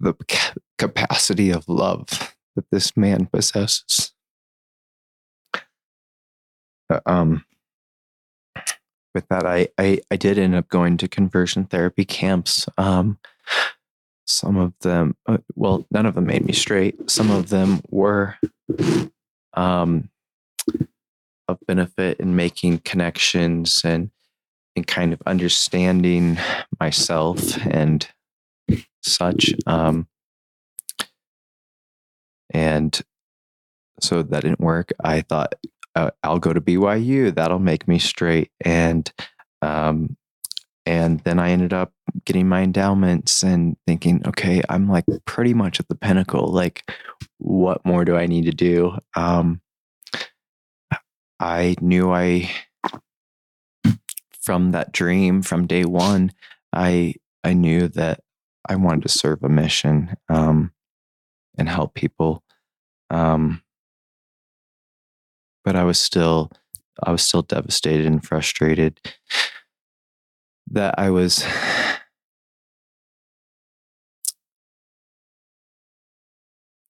the 0.00 0.14
capacity 0.78 1.50
of 1.50 1.68
love 1.68 2.34
that 2.56 2.64
this 2.72 2.96
man 2.96 3.26
possesses. 3.26 4.14
Uh, 6.88 7.00
um, 7.04 7.44
with 9.14 9.28
that, 9.28 9.44
I, 9.44 9.68
I, 9.76 10.00
I 10.10 10.16
did 10.16 10.38
end 10.38 10.54
up 10.54 10.70
going 10.70 10.96
to 10.96 11.08
conversion 11.08 11.66
therapy 11.66 12.06
camps. 12.06 12.66
Um, 12.78 13.18
some 14.32 14.56
of 14.56 14.72
them, 14.80 15.16
uh, 15.26 15.38
well, 15.54 15.86
none 15.90 16.06
of 16.06 16.14
them 16.14 16.26
made 16.26 16.44
me 16.44 16.52
straight. 16.52 17.10
Some 17.10 17.30
of 17.30 17.48
them 17.48 17.82
were 17.90 18.36
um, 19.54 20.08
of 21.48 21.58
benefit 21.66 22.18
in 22.20 22.34
making 22.36 22.78
connections 22.78 23.82
and 23.84 24.10
and 24.74 24.86
kind 24.86 25.12
of 25.12 25.20
understanding 25.26 26.38
myself 26.80 27.58
and 27.66 28.08
such. 29.02 29.52
Um, 29.66 30.06
and 32.48 32.98
so 34.00 34.22
that 34.22 34.42
didn't 34.42 34.60
work. 34.60 34.92
I 35.04 35.20
thought 35.20 35.54
uh, 35.94 36.10
I'll 36.22 36.38
go 36.38 36.54
to 36.54 36.60
BYU. 36.60 37.34
That'll 37.34 37.58
make 37.58 37.86
me 37.86 37.98
straight. 37.98 38.50
And 38.62 39.12
um, 39.60 40.16
and 40.84 41.20
then 41.20 41.38
I 41.38 41.50
ended 41.50 41.72
up 41.72 41.92
getting 42.24 42.48
my 42.48 42.62
endowments 42.62 43.42
and 43.42 43.76
thinking, 43.86 44.22
okay, 44.26 44.62
I'm 44.68 44.88
like 44.88 45.04
pretty 45.24 45.54
much 45.54 45.80
at 45.80 45.88
the 45.88 45.94
pinnacle. 45.94 46.48
Like, 46.48 46.90
what 47.38 47.84
more 47.84 48.04
do 48.04 48.16
I 48.16 48.26
need 48.26 48.46
to 48.46 48.52
do? 48.52 48.98
Um, 49.14 49.60
I 51.40 51.76
knew 51.80 52.12
I 52.12 52.50
from 54.40 54.72
that 54.72 54.92
dream 54.92 55.42
from 55.42 55.66
day 55.66 55.84
one, 55.84 56.32
I 56.72 57.14
I 57.44 57.54
knew 57.54 57.88
that 57.88 58.20
I 58.68 58.76
wanted 58.76 59.02
to 59.02 59.08
serve 59.08 59.42
a 59.42 59.48
mission 59.48 60.16
um, 60.28 60.72
and 61.56 61.68
help 61.68 61.94
people. 61.94 62.42
Um, 63.10 63.62
but 65.64 65.76
I 65.76 65.84
was 65.84 65.98
still 65.98 66.50
I 67.02 67.12
was 67.12 67.22
still 67.22 67.42
devastated 67.42 68.06
and 68.06 68.24
frustrated 68.24 69.00
that 70.72 70.94
I 70.98 71.10
was 71.10 71.44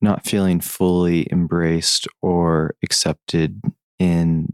not 0.01 0.25
feeling 0.25 0.61
fully 0.61 1.27
embraced 1.31 2.09
or 2.21 2.75
accepted 2.83 3.61
in 3.99 4.53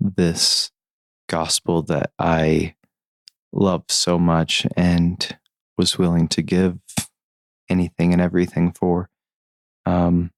this 0.00 0.70
gospel 1.28 1.82
that 1.82 2.10
I 2.18 2.74
love 3.52 3.84
so 3.88 4.18
much 4.18 4.66
and 4.76 5.36
was 5.78 5.98
willing 5.98 6.28
to 6.28 6.42
give 6.42 6.78
anything 7.68 8.12
and 8.12 8.20
everything 8.20 8.72
for. 8.72 9.08
Um, 9.86 10.30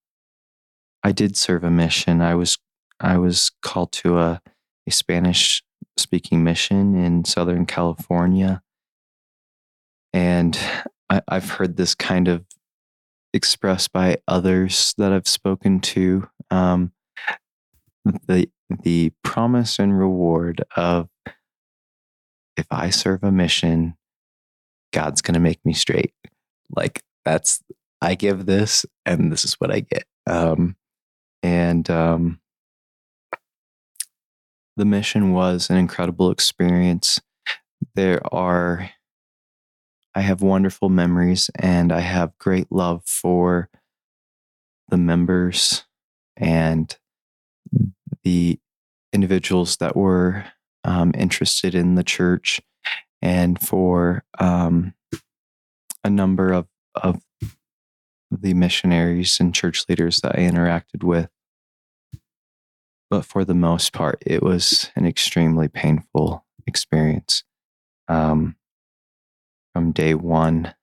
I 1.02 1.12
did 1.12 1.36
serve 1.36 1.64
a 1.64 1.70
mission. 1.70 2.20
I 2.20 2.34
was 2.34 2.58
I 3.00 3.18
was 3.18 3.50
called 3.62 3.92
to 3.92 4.18
a, 4.18 4.40
a 4.86 4.90
Spanish 4.90 5.62
speaking 5.96 6.44
mission 6.44 6.94
in 6.96 7.24
Southern 7.24 7.66
California. 7.66 8.62
And 10.12 10.58
I, 11.10 11.22
I've 11.28 11.50
heard 11.50 11.76
this 11.76 11.94
kind 11.94 12.28
of 12.28 12.44
expressed 13.32 13.92
by 13.92 14.18
others 14.28 14.94
that 14.98 15.12
I've 15.12 15.28
spoken 15.28 15.80
to. 15.80 16.28
Um, 16.50 16.92
the 18.26 18.48
the 18.82 19.12
promise 19.22 19.78
and 19.78 19.98
reward 19.98 20.62
of 20.76 21.08
if 22.56 22.66
I 22.70 22.90
serve 22.90 23.22
a 23.22 23.32
mission, 23.32 23.96
God's 24.92 25.22
gonna 25.22 25.40
make 25.40 25.64
me 25.64 25.72
straight. 25.72 26.14
Like 26.74 27.02
that's 27.24 27.62
I 28.00 28.14
give 28.14 28.46
this 28.46 28.84
and 29.06 29.32
this 29.32 29.44
is 29.44 29.54
what 29.54 29.70
I 29.70 29.80
get. 29.80 30.04
Um, 30.26 30.76
and 31.42 31.88
um, 31.90 32.40
the 34.76 34.84
mission 34.84 35.32
was 35.32 35.70
an 35.70 35.76
incredible 35.76 36.30
experience. 36.30 37.20
There 37.94 38.20
are, 38.34 38.90
I 40.14 40.20
have 40.20 40.42
wonderful 40.42 40.88
memories 40.88 41.50
and 41.56 41.92
I 41.92 42.00
have 42.00 42.38
great 42.38 42.70
love 42.70 43.04
for 43.06 43.68
the 44.88 44.96
members 44.96 45.84
and 46.36 46.96
the 48.24 48.58
individuals 49.12 49.76
that 49.76 49.96
were 49.96 50.44
um, 50.82 51.12
interested 51.16 51.74
in 51.74 51.94
the 51.94 52.04
church 52.04 52.60
and 53.22 53.60
for 53.60 54.24
um, 54.38 54.94
a 56.02 56.10
number 56.10 56.52
of, 56.52 56.66
of 56.94 57.22
the 58.30 58.54
missionaries 58.54 59.38
and 59.40 59.54
church 59.54 59.84
leaders 59.88 60.20
that 60.20 60.36
I 60.36 60.42
interacted 60.42 61.04
with 61.04 61.30
but 63.14 63.24
for 63.24 63.44
the 63.44 63.54
most 63.54 63.92
part, 63.92 64.20
it 64.26 64.42
was 64.42 64.90
an 64.96 65.06
extremely 65.06 65.68
painful 65.68 66.44
experience. 66.66 67.44
Um, 68.08 68.56
from 69.72 69.92
day 69.92 70.14
one, 70.14 70.74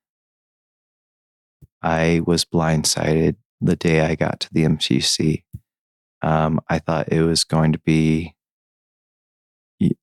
I 1.82 2.22
was 2.26 2.46
blindsided 2.46 3.36
the 3.60 3.76
day 3.76 4.00
I 4.00 4.16
got 4.16 4.40
to 4.40 4.54
the 4.54 4.64
MTC. 4.64 5.44
Um, 6.22 6.62
I 6.70 6.80
thought 6.80 7.12
it 7.12 7.22
was 7.22 7.44
going 7.44 7.74
to 7.74 7.80
be 7.80 8.34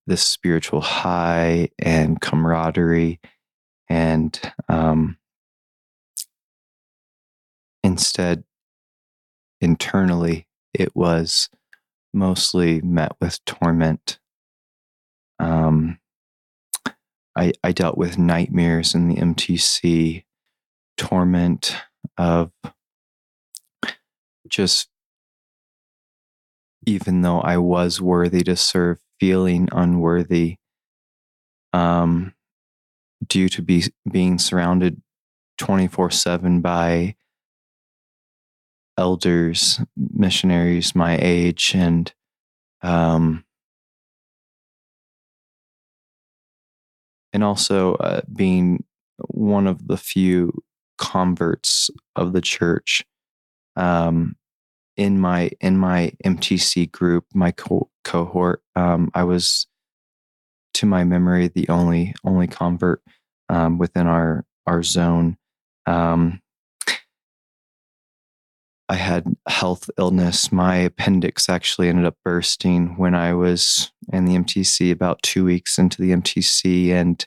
this 0.06 0.22
spiritual 0.22 0.82
high 0.82 1.70
and 1.78 2.20
camaraderie, 2.20 3.20
and 3.88 4.38
um, 4.68 5.16
instead, 7.82 8.44
internally, 9.62 10.46
it 10.74 10.94
was 10.94 11.48
mostly 12.12 12.80
met 12.80 13.12
with 13.20 13.44
torment. 13.44 14.18
Um, 15.38 15.98
I, 17.36 17.52
I 17.62 17.72
dealt 17.72 17.96
with 17.96 18.18
nightmares 18.18 18.94
in 18.94 19.08
the 19.08 19.16
MTC, 19.16 20.24
torment 20.96 21.76
of 22.16 22.50
just, 24.48 24.88
even 26.86 27.22
though 27.22 27.40
I 27.40 27.58
was 27.58 28.00
worthy 28.00 28.42
to 28.44 28.56
serve, 28.56 28.98
feeling 29.20 29.68
unworthy 29.72 30.56
um, 31.72 32.34
due 33.26 33.48
to 33.48 33.62
be 33.62 33.84
being 34.10 34.38
surrounded 34.38 35.02
24 35.58 36.10
7 36.10 36.60
by 36.60 37.16
elders, 38.98 39.80
missionaries 39.96 40.94
my 40.94 41.18
age, 41.20 41.72
and 41.74 42.12
um, 42.82 43.44
and 47.32 47.44
also 47.44 47.94
uh, 47.94 48.20
being 48.34 48.84
one 49.28 49.66
of 49.66 49.86
the 49.88 49.96
few 49.96 50.52
converts 50.98 51.90
of 52.16 52.32
the 52.32 52.40
church 52.40 53.04
um, 53.76 54.36
in 54.96 55.18
my 55.18 55.50
in 55.60 55.78
my 55.78 56.12
MTC 56.24 56.90
group, 56.90 57.24
my 57.32 57.52
co- 57.52 57.90
cohort. 58.04 58.62
Um, 58.74 59.10
I 59.14 59.24
was, 59.24 59.66
to 60.74 60.86
my 60.86 61.04
memory, 61.04 61.48
the 61.48 61.68
only 61.68 62.14
only 62.24 62.48
convert 62.48 63.02
um, 63.48 63.78
within 63.78 64.06
our 64.06 64.44
our 64.66 64.82
zone. 64.82 65.36
Um, 65.86 66.42
I 68.88 68.94
had 68.94 69.36
health 69.46 69.90
illness. 69.98 70.50
My 70.50 70.76
appendix 70.76 71.48
actually 71.48 71.88
ended 71.88 72.06
up 72.06 72.16
bursting 72.24 72.96
when 72.96 73.14
I 73.14 73.34
was 73.34 73.92
in 74.12 74.24
the 74.24 74.34
MTC 74.34 74.90
about 74.90 75.22
two 75.22 75.44
weeks 75.44 75.78
into 75.78 76.00
the 76.00 76.10
MTC, 76.10 76.90
and 76.90 77.24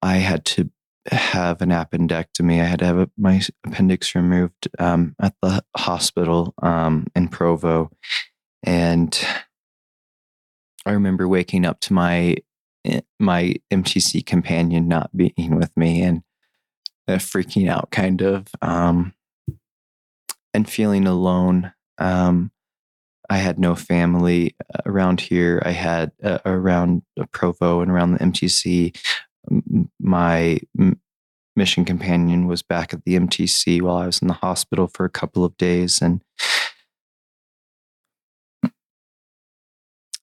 I 0.00 0.16
had 0.16 0.44
to 0.46 0.70
have 1.10 1.60
an 1.60 1.70
appendectomy. 1.70 2.60
I 2.60 2.66
had 2.66 2.78
to 2.80 2.86
have 2.86 2.98
a, 2.98 3.10
my 3.16 3.42
appendix 3.66 4.14
removed 4.14 4.68
um, 4.78 5.16
at 5.20 5.34
the 5.42 5.64
hospital 5.76 6.54
um, 6.62 7.06
in 7.16 7.26
Provo, 7.28 7.90
and 8.62 9.18
I 10.86 10.92
remember 10.92 11.26
waking 11.26 11.66
up 11.66 11.80
to 11.80 11.92
my 11.92 12.36
eh, 12.84 13.00
my 13.18 13.56
MTC 13.72 14.24
companion 14.24 14.86
not 14.86 15.10
being 15.16 15.56
with 15.56 15.76
me 15.76 16.02
and 16.02 16.22
uh, 17.08 17.14
freaking 17.14 17.68
out, 17.68 17.90
kind 17.90 18.22
of. 18.22 18.46
Um, 18.62 19.14
and 20.58 20.68
feeling 20.68 21.06
alone. 21.06 21.72
Um, 21.98 22.50
I 23.30 23.36
had 23.36 23.60
no 23.60 23.76
family 23.76 24.56
uh, 24.74 24.80
around 24.86 25.20
here. 25.20 25.62
I 25.64 25.70
had 25.70 26.10
uh, 26.20 26.40
around 26.44 27.02
Provo 27.30 27.80
and 27.80 27.92
around 27.92 28.12
the 28.12 28.18
MTC. 28.18 28.96
My 30.00 30.58
mission 31.54 31.84
companion 31.84 32.48
was 32.48 32.62
back 32.62 32.92
at 32.92 33.04
the 33.04 33.14
MTC 33.14 33.80
while 33.82 33.98
I 33.98 34.06
was 34.06 34.20
in 34.20 34.26
the 34.26 34.34
hospital 34.34 34.88
for 34.88 35.04
a 35.04 35.10
couple 35.10 35.44
of 35.44 35.56
days. 35.58 36.02
And 36.02 36.22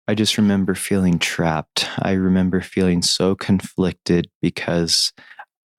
I 0.06 0.16
just 0.16 0.38
remember 0.38 0.76
feeling 0.76 1.18
trapped. 1.18 1.88
I 2.00 2.12
remember 2.12 2.60
feeling 2.60 3.02
so 3.02 3.36
conflicted 3.36 4.30
because 4.42 5.14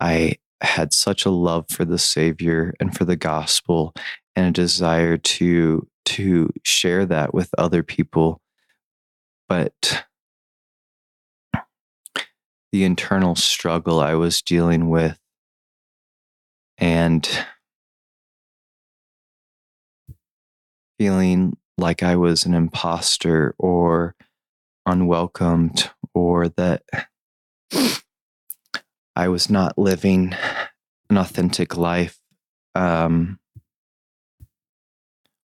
I 0.00 0.36
had 0.62 0.94
such 0.94 1.26
a 1.26 1.30
love 1.30 1.66
for 1.68 1.84
the 1.84 1.98
Savior 1.98 2.72
and 2.80 2.96
for 2.96 3.04
the 3.04 3.16
gospel 3.16 3.92
and 4.36 4.46
a 4.46 4.52
desire 4.52 5.16
to 5.16 5.88
to 6.04 6.52
share 6.62 7.04
that 7.06 7.34
with 7.34 7.50
other 7.58 7.82
people. 7.82 8.40
But 9.48 10.04
the 12.76 12.84
internal 12.84 13.34
struggle 13.34 14.00
i 14.00 14.12
was 14.12 14.42
dealing 14.42 14.90
with 14.90 15.18
and 16.76 17.46
feeling 20.98 21.56
like 21.78 22.02
i 22.02 22.14
was 22.16 22.44
an 22.44 22.52
imposter 22.52 23.54
or 23.58 24.14
unwelcomed 24.84 25.90
or 26.12 26.48
that 26.48 26.82
i 29.14 29.26
was 29.26 29.48
not 29.48 29.78
living 29.78 30.34
an 31.08 31.16
authentic 31.16 31.78
life 31.78 32.18
um, 32.74 33.38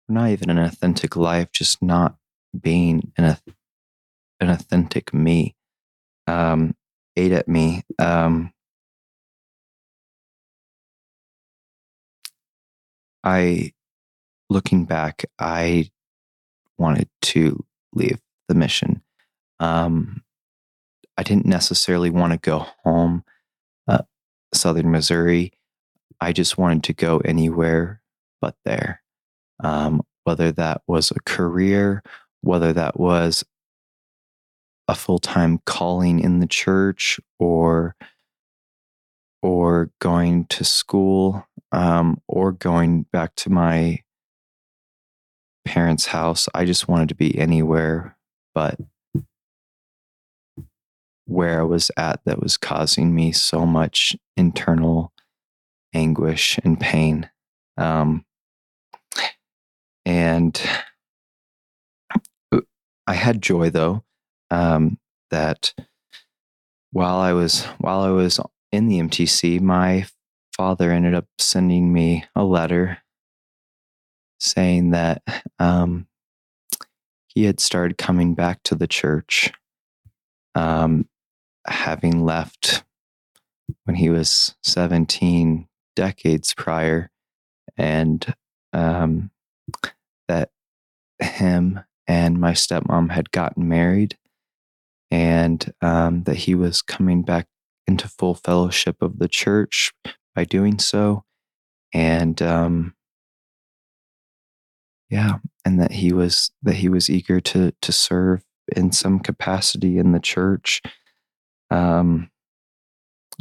not 0.09 0.29
even 0.29 0.49
an 0.49 0.57
authentic 0.57 1.15
life, 1.15 1.51
just 1.51 1.81
not 1.81 2.15
being 2.59 3.11
an, 3.17 3.37
an 4.39 4.49
authentic 4.49 5.13
me, 5.13 5.55
um, 6.27 6.75
ate 7.15 7.31
at 7.31 7.47
me. 7.47 7.83
Um, 7.99 8.53
I, 13.23 13.73
looking 14.49 14.85
back, 14.85 15.25
I 15.37 15.91
wanted 16.77 17.09
to 17.23 17.65
leave 17.93 18.19
the 18.47 18.55
mission. 18.55 19.01
Um, 19.59 20.23
I 21.17 21.23
didn't 21.23 21.45
necessarily 21.45 22.09
want 22.09 22.33
to 22.33 22.39
go 22.39 22.67
home, 22.83 23.23
uh, 23.87 24.03
Southern 24.53 24.91
Missouri. 24.91 25.51
I 26.21 26.31
just 26.31 26.57
wanted 26.57 26.83
to 26.83 26.93
go 26.93 27.17
anywhere 27.19 28.01
but 28.39 28.55
there. 28.63 29.01
Um, 29.63 30.01
whether 30.23 30.51
that 30.51 30.81
was 30.87 31.11
a 31.11 31.19
career, 31.25 32.03
whether 32.41 32.73
that 32.73 32.99
was 32.99 33.43
a 34.87 34.95
full 34.95 35.19
time 35.19 35.59
calling 35.65 36.19
in 36.19 36.39
the 36.39 36.47
church, 36.47 37.19
or 37.39 37.95
or 39.41 39.91
going 39.99 40.45
to 40.45 40.63
school, 40.63 41.45
um, 41.71 42.21
or 42.27 42.51
going 42.51 43.03
back 43.11 43.35
to 43.35 43.49
my 43.49 43.99
parents' 45.65 46.07
house. 46.07 46.47
I 46.53 46.65
just 46.65 46.87
wanted 46.87 47.09
to 47.09 47.15
be 47.15 47.37
anywhere 47.37 48.17
but 48.57 48.79
where 51.27 51.59
I 51.59 51.63
was 51.63 51.91
at 51.95 52.21
that 52.25 52.41
was 52.41 52.57
causing 52.57 53.13
me 53.13 53.31
so 53.31 53.67
much 53.67 54.15
internal 54.35 55.13
anguish 55.93 56.57
and 56.63 56.79
pain. 56.79 57.29
Um, 57.77 58.25
and 60.07 60.61
I 63.05 63.13
had 63.13 63.41
joy 63.41 63.69
though 63.69 64.05
um, 64.49 64.99
that 65.31 65.73
while 66.91 67.17
I 67.17 67.33
was 67.33 67.65
while 67.79 67.99
I 67.99 68.11
was 68.11 68.39
in 68.71 68.87
the 68.87 68.99
MTC, 68.99 69.59
my 69.59 70.05
father 70.55 70.91
ended 70.91 71.13
up 71.13 71.25
sending 71.37 71.91
me 71.91 72.23
a 72.37 72.45
letter 72.45 72.99
saying 74.39 74.91
that 74.91 75.21
um, 75.59 76.07
he 77.27 77.43
had 77.43 77.59
started 77.59 77.97
coming 77.97 78.33
back 78.33 78.63
to 78.63 78.75
the 78.75 78.87
church, 78.87 79.51
um, 80.55 81.09
having 81.67 82.23
left 82.23 82.85
when 83.83 83.97
he 83.97 84.09
was 84.09 84.55
17 84.63 85.67
decades 85.97 86.53
prior, 86.53 87.11
and 87.75 88.33
um, 88.71 89.31
that 90.27 90.49
him 91.19 91.81
and 92.07 92.39
my 92.39 92.51
stepmom 92.53 93.11
had 93.11 93.31
gotten 93.31 93.67
married, 93.67 94.17
and 95.11 95.73
um, 95.81 96.23
that 96.23 96.37
he 96.37 96.55
was 96.55 96.81
coming 96.81 97.23
back 97.23 97.47
into 97.87 98.07
full 98.07 98.35
fellowship 98.35 99.01
of 99.01 99.19
the 99.19 99.27
church 99.27 99.93
by 100.35 100.43
doing 100.43 100.79
so. 100.79 101.23
And 101.93 102.41
um, 102.41 102.93
yeah 105.09 105.37
and 105.65 105.79
that 105.79 105.91
he 105.91 106.11
was 106.13 106.51
that 106.63 106.75
he 106.75 106.89
was 106.89 107.09
eager 107.09 107.39
to 107.39 107.73
to 107.81 107.91
serve 107.91 108.43
in 108.75 108.91
some 108.91 109.19
capacity 109.19 109.97
in 109.97 110.11
the 110.11 110.19
church 110.19 110.81
um 111.71 112.29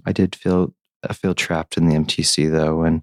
i 0.04 0.12
did 0.12 0.34
feel 0.36 0.74
I 1.08 1.12
feel 1.12 1.34
trapped 1.34 1.76
in 1.76 1.86
the 1.88 1.94
mtc 1.94 2.50
though 2.50 2.82
and 2.82 3.02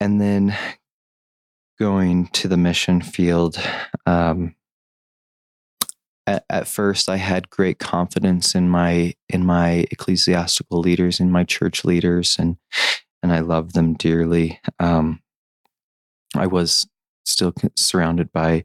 and 0.00 0.20
then 0.20 0.56
going 1.78 2.26
to 2.28 2.48
the 2.48 2.56
mission 2.56 3.00
field 3.00 3.56
um 4.06 4.54
at, 6.26 6.44
at 6.48 6.68
first 6.68 7.08
i 7.08 7.16
had 7.16 7.50
great 7.50 7.78
confidence 7.78 8.54
in 8.54 8.68
my 8.68 9.12
in 9.28 9.44
my 9.44 9.84
ecclesiastical 9.90 10.80
leaders 10.80 11.18
in 11.18 11.30
my 11.30 11.44
church 11.44 11.84
leaders 11.84 12.36
and 12.38 12.56
and 13.22 13.32
i 13.32 13.40
love 13.40 13.72
them 13.72 13.94
dearly. 13.94 14.60
Um 14.78 15.22
I 16.34 16.46
was 16.46 16.86
still 17.24 17.52
surrounded 17.76 18.32
by 18.32 18.64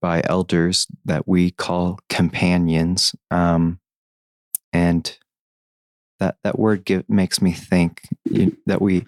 by 0.00 0.22
elders 0.24 0.86
that 1.04 1.26
we 1.26 1.50
call 1.50 1.98
companions, 2.08 3.14
um, 3.30 3.80
and 4.72 5.18
that 6.20 6.36
that 6.44 6.58
word 6.58 6.84
give, 6.84 7.08
makes 7.08 7.42
me 7.42 7.52
think 7.52 8.02
that 8.66 8.80
we 8.80 9.04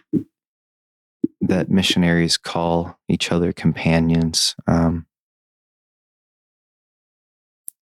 that 1.52 1.70
missionaries 1.70 2.38
call 2.38 2.98
each 3.10 3.30
other 3.30 3.52
companions 3.52 4.56
um, 4.66 5.04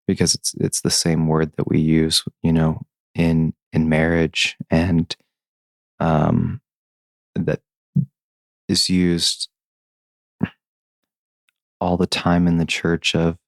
because 0.08 0.34
it's 0.34 0.54
it's 0.54 0.80
the 0.80 0.90
same 0.90 1.28
word 1.28 1.52
that 1.56 1.68
we 1.68 1.78
use, 1.78 2.24
you 2.42 2.52
know, 2.52 2.82
in 3.14 3.54
in 3.72 3.88
marriage 3.88 4.56
and 4.70 5.14
um, 6.00 6.60
that 7.36 7.60
is 8.68 8.90
used 8.90 9.48
all 11.80 11.96
the 11.96 12.08
time 12.08 12.48
in 12.48 12.56
the 12.56 12.66
church 12.66 13.14
of 13.14 13.38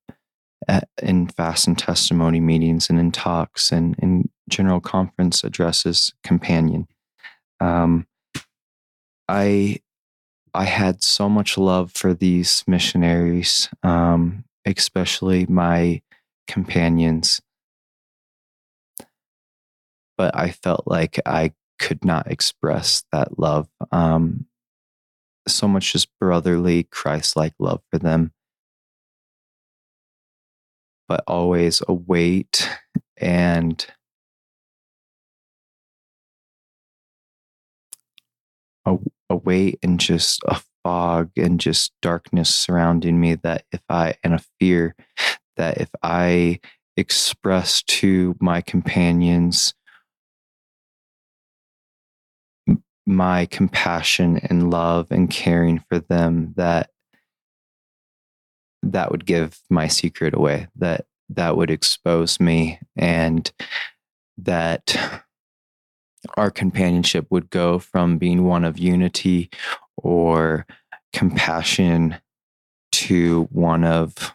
at, 0.68 0.88
in 1.02 1.26
fast 1.26 1.66
and 1.66 1.76
testimony 1.76 2.38
meetings 2.38 2.88
and 2.88 3.00
in 3.00 3.10
talks 3.10 3.72
and 3.72 3.96
in 3.98 4.30
general 4.48 4.80
conference 4.80 5.42
addresses 5.42 6.12
companion. 6.22 6.86
Um, 7.58 8.06
i 9.28 9.80
i 10.54 10.64
had 10.64 11.02
so 11.02 11.28
much 11.28 11.56
love 11.58 11.92
for 11.92 12.14
these 12.14 12.64
missionaries 12.66 13.68
um, 13.82 14.44
especially 14.64 15.46
my 15.46 16.00
companions. 16.46 17.40
But 20.16 20.36
i 20.36 20.50
felt 20.50 20.84
like 20.86 21.18
i 21.26 21.52
could 21.78 22.04
not 22.04 22.30
express 22.30 23.04
that 23.12 23.38
love 23.38 23.68
um, 23.90 24.46
so 25.48 25.66
much 25.68 25.92
just 25.92 26.08
brotherly, 26.20 26.84
Christ 26.84 27.36
like 27.36 27.54
love 27.58 27.82
for 27.90 27.98
them, 27.98 28.32
but 31.08 31.24
always 31.26 31.82
a 31.88 31.94
weight 31.94 32.68
and 33.16 33.84
a, 38.86 38.96
a 39.32 39.36
weight 39.36 39.78
and 39.82 39.98
just 39.98 40.42
a 40.46 40.60
fog 40.84 41.30
and 41.36 41.58
just 41.58 41.92
darkness 42.02 42.54
surrounding 42.54 43.20
me 43.20 43.34
that 43.36 43.64
if 43.72 43.80
I, 43.88 44.14
and 44.22 44.34
a 44.34 44.44
fear 44.60 44.94
that 45.56 45.78
if 45.78 45.90
I 46.02 46.60
express 46.96 47.82
to 47.84 48.36
my 48.40 48.60
companions 48.60 49.74
my 53.04 53.46
compassion 53.46 54.38
and 54.38 54.70
love 54.70 55.08
and 55.10 55.28
caring 55.28 55.82
for 55.88 55.98
them 55.98 56.52
that 56.56 56.90
that 58.82 59.10
would 59.10 59.26
give 59.26 59.58
my 59.70 59.88
secret 59.88 60.34
away 60.34 60.68
that 60.76 61.04
that 61.28 61.56
would 61.56 61.70
expose 61.70 62.38
me 62.38 62.78
and 62.96 63.50
that 64.38 65.24
our 66.36 66.50
companionship 66.50 67.26
would 67.30 67.50
go 67.50 67.78
from 67.78 68.18
being 68.18 68.44
one 68.44 68.64
of 68.64 68.78
unity 68.78 69.50
or 69.96 70.66
compassion 71.12 72.16
to 72.92 73.48
one 73.50 73.84
of 73.84 74.34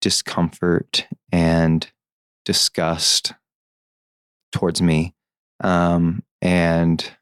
discomfort 0.00 1.06
and 1.30 1.90
disgust 2.44 3.34
towards 4.52 4.80
me 4.82 5.14
um, 5.62 6.22
and 6.42 7.12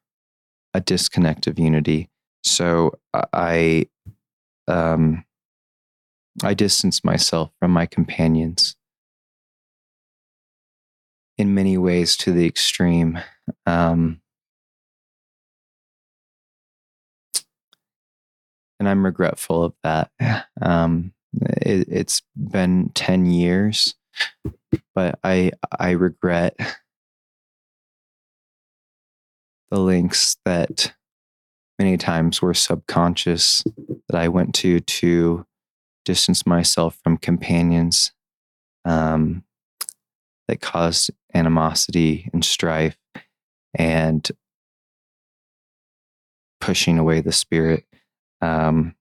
a 0.75 0.81
disconnect 0.81 1.47
of 1.47 1.59
unity. 1.59 2.09
So 2.45 2.99
I, 3.33 3.89
um, 4.69 5.25
I 6.43 6.55
distance 6.55 7.03
myself 7.03 7.51
from 7.59 7.73
my 7.73 7.87
companions 7.87 8.77
in 11.39 11.55
many 11.55 11.79
ways 11.79 12.17
to 12.19 12.33
the 12.33 12.47
extreme. 12.47 13.19
Um, 13.65 14.21
and 18.79 18.89
I'm 18.89 19.05
regretful 19.05 19.65
of 19.65 19.75
that. 19.83 20.11
Um, 20.61 21.13
it, 21.63 21.87
it's 21.89 22.23
been 22.37 22.91
10 22.95 23.27
years, 23.27 23.95
but 24.95 25.19
I, 25.23 25.53
I 25.79 25.93
regret 25.93 26.57
the 29.71 29.79
links 29.79 30.37
that 30.45 30.93
many 31.79 31.97
times 31.97 32.43
were 32.43 32.55
subconscious 32.55 33.63
that 34.09 34.19
I 34.19 34.29
went 34.29 34.55
to 34.57 34.81
to 34.81 35.47
distance 36.05 36.47
myself 36.47 36.99
from 37.05 37.19
companions 37.19 38.13
um, 38.85 39.45
that 40.49 40.61
caused 40.61 41.11
animosity 41.35 42.29
and 42.33 42.45
strife. 42.45 42.97
And 43.75 44.29
pushing 46.61 46.99
away 46.99 47.21
the 47.21 47.33
spirit. 47.33 47.85
Um, 48.41 48.95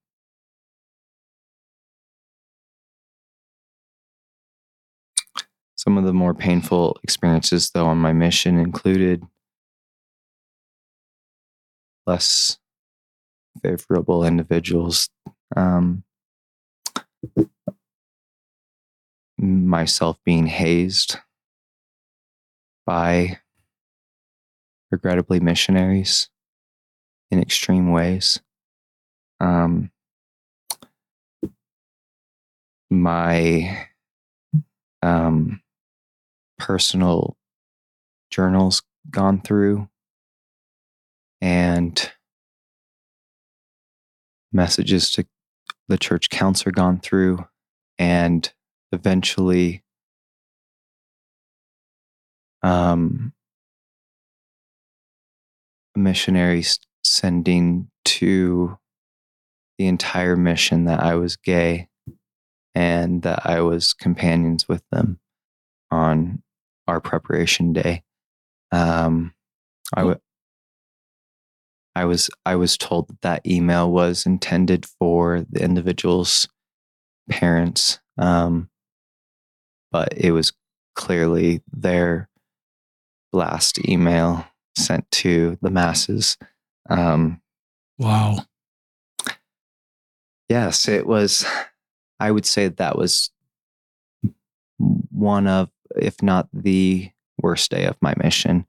some 5.76 5.98
of 5.98 6.06
the 6.06 6.14
more 6.14 6.34
painful 6.34 6.98
experiences, 7.04 7.72
though, 7.72 7.88
on 7.88 7.98
my 7.98 8.14
mission 8.14 8.58
included 8.58 9.24
less 12.06 12.58
favorable 13.62 14.26
individuals. 14.26 15.10
Um, 15.56 16.04
myself 19.38 20.18
being 20.24 20.48
hazed 20.48 21.18
by 22.88 23.38
regrettably 24.90 25.42
missionaries 25.42 26.30
in 27.30 27.40
extreme 27.40 27.92
ways. 27.92 28.40
Um, 29.42 29.92
my 32.90 33.88
um, 35.04 35.62
personal 36.58 37.36
journals 38.32 38.82
gone 39.12 39.42
through 39.42 39.90
and 41.42 42.12
messages 44.54 45.12
to 45.12 45.28
the 45.90 45.98
church 45.98 46.30
counselor 46.30 46.72
gone 46.72 47.00
through 47.00 47.46
and 48.00 48.52
eventually 48.94 49.84
um, 52.64 53.34
missionaries 55.96 56.80
sending 57.04 57.90
to 58.06 58.78
the 59.78 59.88
entire 59.88 60.36
mission 60.36 60.86
that 60.86 61.00
I 61.00 61.16
was 61.16 61.36
gay 61.36 61.88
and 62.74 63.22
that 63.24 63.46
I 63.46 63.62
was 63.62 63.94
companions 63.94 64.68
with 64.68 64.84
them 64.92 65.20
on 65.92 66.42
our 66.88 67.02
preparation 67.02 67.74
day. 67.74 68.04
Um, 68.72 69.34
I, 69.94 70.02
w- 70.02 70.20
I 71.96 72.06
was 72.06 72.30
I 72.46 72.56
was 72.56 72.78
told 72.78 73.08
that 73.08 73.22
that 73.22 73.48
email 73.48 73.92
was 73.92 74.26
intended 74.26 74.86
for 74.86 75.46
the 75.50 75.64
individual's 75.64 76.48
parents, 77.30 78.00
um, 78.18 78.70
but 79.92 80.14
it 80.16 80.32
was 80.32 80.54
clearly 80.96 81.62
their 81.72 82.30
blast 83.38 83.88
email 83.88 84.44
sent 84.76 85.10
to 85.12 85.60
the 85.62 85.70
masses. 85.70 86.38
Um, 86.90 87.40
wow. 88.00 88.40
Yes, 90.50 90.88
it 90.88 91.06
was. 91.06 91.46
I 92.20 92.32
would 92.32 92.48
say 92.48 92.70
that 92.70 92.98
was 92.98 93.30
one 94.80 95.46
of, 95.46 95.70
if 95.96 96.24
not 96.24 96.50
the 96.52 97.12
worst 97.40 97.70
day 97.70 97.86
of 97.86 97.96
my 98.02 98.16
mission, 98.18 98.66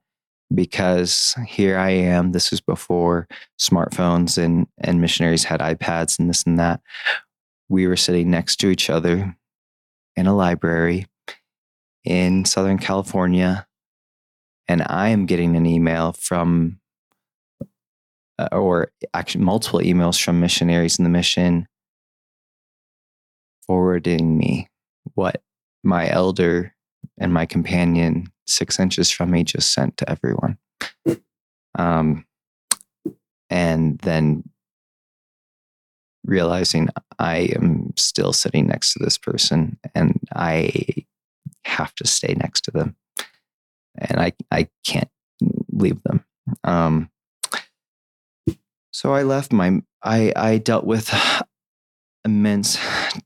because 0.53 1.35
here 1.47 1.79
I 1.79 1.89
am. 1.89 2.31
This 2.31 2.51
was 2.51 2.61
before 2.61 3.27
smartphones 3.59 4.37
and 4.37 4.67
and 4.77 5.01
missionaries 5.01 5.45
had 5.45 5.61
iPads 5.61 6.19
and 6.19 6.29
this 6.29 6.43
and 6.43 6.59
that. 6.59 6.79
We 7.69 7.87
were 7.87 7.97
sitting 7.97 8.29
next 8.29 8.57
to 8.57 8.69
each 8.69 8.91
other 8.91 9.35
in 10.15 10.27
a 10.27 10.35
library 10.35 11.07
in 12.03 12.45
Southern 12.45 12.77
California 12.77 13.65
and 14.69 14.83
I 14.87 15.09
am 15.09 15.25
getting 15.25 15.55
an 15.55 15.65
email 15.65 16.13
from, 16.13 16.79
uh, 18.37 18.49
or 18.51 18.91
actually 19.15 19.43
multiple 19.43 19.79
emails 19.79 20.23
from 20.23 20.39
missionaries 20.39 20.99
in 20.99 21.03
the 21.03 21.09
mission 21.09 21.67
forwarding 23.65 24.37
me 24.37 24.69
what 25.15 25.41
my 25.83 26.09
elder 26.09 26.73
and 27.17 27.33
my 27.33 27.45
companion 27.45 28.27
six 28.45 28.79
inches 28.79 29.09
from 29.09 29.31
me 29.31 29.43
just 29.43 29.73
sent 29.73 29.97
to 29.97 30.09
everyone. 30.09 30.57
Um, 31.77 32.25
and 33.49 33.97
then 33.99 34.43
realizing 36.25 36.89
I 37.17 37.49
am 37.55 37.93
still 37.97 38.33
sitting 38.33 38.67
next 38.67 38.93
to 38.93 38.99
this 38.99 39.17
person 39.17 39.79
and 39.95 40.19
I 40.35 40.85
have 41.65 41.95
to 41.95 42.05
stay 42.05 42.35
next 42.35 42.61
to 42.65 42.71
them 42.71 42.95
and 43.97 44.19
I, 44.19 44.33
I 44.51 44.67
can't 44.85 45.09
leave 45.71 46.01
them. 46.03 46.23
Um, 46.63 47.09
so 48.91 49.13
I 49.13 49.23
left 49.23 49.53
my, 49.53 49.81
I, 50.03 50.33
I 50.35 50.57
dealt 50.57 50.85
with 50.85 51.13
immense 52.25 52.77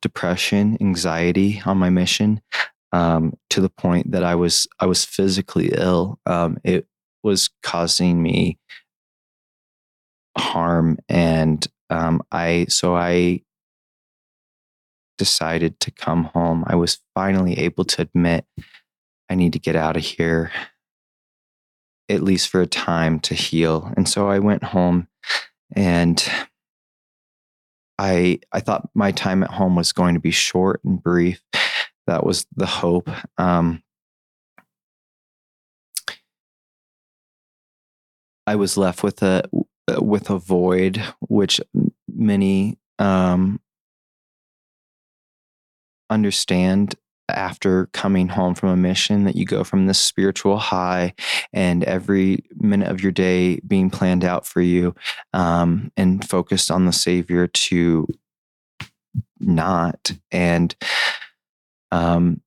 depression, 0.02 0.78
anxiety 0.82 1.62
on 1.66 1.78
my 1.78 1.90
mission, 1.90 2.42
um, 2.92 3.34
to 3.50 3.62
the 3.62 3.70
point 3.70 4.12
that 4.12 4.24
I 4.24 4.36
was, 4.36 4.68
I 4.80 4.86
was 4.86 5.04
physically 5.04 5.72
ill. 5.76 6.20
Um, 6.26 6.58
it 6.64 6.88
was 7.24 7.50
causing 7.64 8.22
me 8.22 8.60
harm. 10.38 11.00
And, 11.10 11.66
um, 11.90 12.22
I, 12.32 12.68
so 12.70 12.96
I 12.96 13.42
decided 15.18 15.80
to 15.80 15.92
come 15.92 16.26
home. 16.26 16.64
I 16.68 16.76
was 16.76 17.00
finally 17.16 17.58
able 17.60 17.86
to 17.86 18.02
admit 18.02 18.46
I 19.34 19.36
need 19.36 19.54
to 19.54 19.60
get 19.60 19.76
out 19.76 19.98
of 19.98 20.04
here, 20.04 20.52
at 22.08 22.22
least 22.22 22.50
for 22.50 22.62
a 22.62 22.68
time 22.68 23.20
to 23.22 23.34
heal. 23.34 23.92
And 23.98 24.08
so 24.08 24.30
I 24.30 24.38
went 24.38 24.64
home 24.64 25.08
and 25.76 26.24
I 27.98 28.42
I 28.52 28.60
thought 28.60 28.92
my 28.94 29.12
time 29.12 29.42
at 29.42 29.50
home 29.50 29.76
was 29.76 29.92
going 29.92 30.14
to 30.14 30.20
be 30.20 30.30
short 30.30 30.82
and 30.84 31.02
brief. 31.02 31.42
That 32.06 32.24
was 32.24 32.46
the 32.56 32.68
hope. 32.68 33.10
Um, 33.40 33.82
I 38.46 38.56
was 38.56 38.78
left 38.78 39.02
with 39.02 39.24
a 39.24 39.50
with 39.98 40.30
a 40.30 40.38
void, 40.38 41.02
which 41.22 41.60
many 42.08 42.78
um, 43.00 43.60
understand 46.12 46.94
after 47.34 47.88
coming 47.88 48.28
home 48.28 48.56
from 48.56 48.70
a 48.70 48.78
mission 48.78 49.24
that 49.26 49.36
you 49.36 49.46
go 49.46 49.64
from 49.64 49.88
this 49.88 50.00
spiritual 50.00 50.58
high 50.58 51.14
and 51.52 51.84
every 51.84 52.44
minute 52.56 52.90
of 52.90 53.02
your 53.02 53.12
day 53.12 53.60
being 53.68 53.90
planned 53.90 54.24
out 54.24 54.46
for 54.46 54.62
you 54.62 54.96
um, 55.34 55.92
and 55.98 56.28
focused 56.28 56.72
on 56.72 56.86
the 56.86 56.94
Savior 56.94 57.48
to 57.48 58.08
not. 59.40 60.12
And 60.32 60.76
um, 61.92 62.42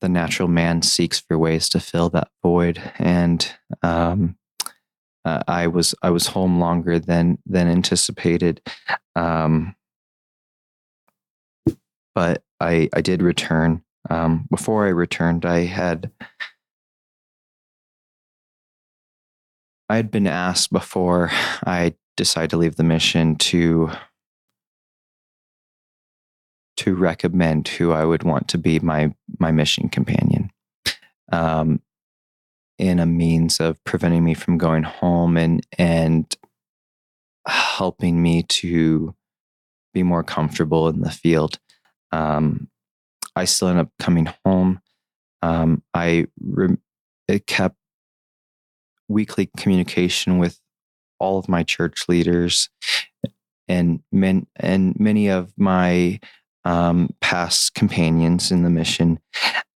the 0.00 0.08
natural 0.08 0.48
man 0.48 0.82
seeks 0.82 1.20
for 1.20 1.38
ways 1.38 1.68
to 1.70 1.80
fill 1.80 2.10
that 2.10 2.28
void. 2.42 2.82
And 2.98 3.50
um, 3.82 4.36
uh, 5.24 5.42
I 5.46 5.68
was 5.68 5.94
I 6.02 6.10
was 6.10 6.26
home 6.28 6.58
longer 6.58 6.98
than 6.98 7.38
than 7.46 7.68
anticipated. 7.68 8.60
Um, 9.14 9.76
but 12.14 12.42
I, 12.60 12.88
I 12.92 13.00
did 13.00 13.22
return. 13.22 13.82
Um, 14.10 14.46
before 14.50 14.86
I 14.86 14.90
returned, 14.90 15.44
I 15.44 15.60
had 15.60 16.10
I 19.88 19.96
had 19.96 20.10
been 20.10 20.26
asked 20.26 20.72
before 20.72 21.30
I 21.66 21.94
decided 22.16 22.50
to 22.50 22.56
leave 22.56 22.76
the 22.76 22.82
mission 22.82 23.36
to 23.36 23.90
to 26.78 26.94
recommend 26.94 27.68
who 27.68 27.92
I 27.92 28.04
would 28.04 28.22
want 28.24 28.48
to 28.48 28.58
be 28.58 28.80
my 28.80 29.14
my 29.38 29.52
mission 29.52 29.88
companion, 29.88 30.50
um, 31.30 31.80
in 32.78 32.98
a 32.98 33.06
means 33.06 33.60
of 33.60 33.82
preventing 33.84 34.24
me 34.24 34.34
from 34.34 34.58
going 34.58 34.82
home 34.82 35.36
and 35.36 35.64
and 35.78 36.34
helping 37.46 38.22
me 38.22 38.44
to 38.44 39.14
be 39.92 40.02
more 40.02 40.22
comfortable 40.22 40.88
in 40.88 41.00
the 41.02 41.10
field. 41.10 41.58
Um, 42.12 42.68
I 43.34 43.44
still 43.46 43.68
ended 43.68 43.86
up 43.86 43.92
coming 43.98 44.28
home. 44.44 44.80
Um, 45.40 45.82
I 45.94 46.26
re- 46.40 46.76
it 47.28 47.46
kept 47.46 47.76
weekly 49.08 49.50
communication 49.56 50.38
with 50.38 50.60
all 51.18 51.38
of 51.38 51.48
my 51.48 51.62
church 51.62 52.08
leaders 52.08 52.68
and 53.68 54.00
men 54.10 54.46
and 54.56 54.98
many 54.98 55.28
of 55.28 55.52
my 55.56 56.20
um, 56.64 57.10
past 57.20 57.74
companions 57.74 58.50
in 58.50 58.62
the 58.62 58.70
mission. 58.70 59.18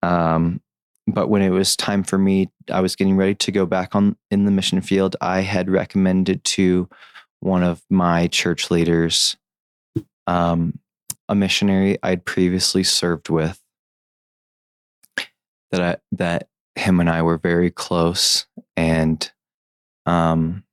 Um, 0.02 0.60
but 1.06 1.28
when 1.28 1.42
it 1.42 1.50
was 1.50 1.76
time 1.76 2.02
for 2.02 2.18
me, 2.18 2.50
I 2.70 2.80
was 2.80 2.96
getting 2.96 3.16
ready 3.16 3.34
to 3.34 3.52
go 3.52 3.66
back 3.66 3.94
on 3.94 4.16
in 4.30 4.44
the 4.44 4.50
mission 4.50 4.80
field. 4.80 5.16
I 5.20 5.40
had 5.40 5.68
recommended 5.68 6.44
to 6.44 6.88
one 7.40 7.62
of 7.62 7.82
my 7.90 8.28
church 8.28 8.70
leaders 8.70 9.36
um, 10.26 10.78
a 11.32 11.34
missionary 11.34 11.98
I'd 12.02 12.24
previously 12.24 12.84
served 12.84 13.30
with 13.30 13.58
that 15.70 15.80
I, 15.80 15.96
that 16.12 16.48
him 16.76 17.00
and 17.00 17.08
I 17.08 17.22
were 17.22 17.38
very 17.38 17.70
close 17.70 18.46
and 18.76 19.30
um 20.06 20.64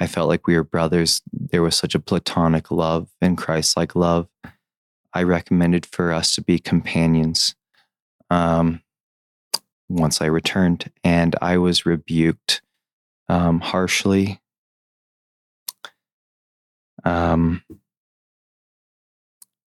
I 0.00 0.06
felt 0.06 0.28
like 0.28 0.46
we 0.46 0.56
were 0.56 0.64
brothers. 0.64 1.20
There 1.32 1.62
was 1.62 1.76
such 1.76 1.94
a 1.94 2.00
platonic 2.00 2.70
love 2.70 3.08
and 3.20 3.36
Christ 3.36 3.76
like 3.76 3.94
love. 3.94 4.28
I 5.12 5.22
recommended 5.24 5.84
for 5.84 6.12
us 6.12 6.34
to 6.34 6.42
be 6.42 6.58
companions 6.58 7.54
um, 8.30 8.80
once 9.90 10.22
I 10.22 10.26
returned, 10.26 10.90
and 11.04 11.36
I 11.42 11.58
was 11.58 11.84
rebuked 11.84 12.62
um, 13.28 13.60
harshly. 13.60 14.40
Um, 17.04 17.62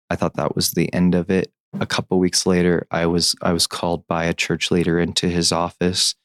I 0.09 0.15
thought 0.15 0.35
that 0.35 0.55
was 0.55 0.71
the 0.71 0.91
end 0.93 1.15
of 1.15 1.29
it. 1.29 1.51
A 1.79 1.85
couple 1.85 2.17
weeks 2.19 2.45
later, 2.45 2.87
I 2.91 3.05
was 3.05 3.35
I 3.41 3.53
was 3.53 3.67
called 3.67 4.07
by 4.07 4.25
a 4.25 4.33
church 4.33 4.71
leader 4.71 4.99
into 4.99 5.27
his 5.27 5.51
office. 5.51 6.15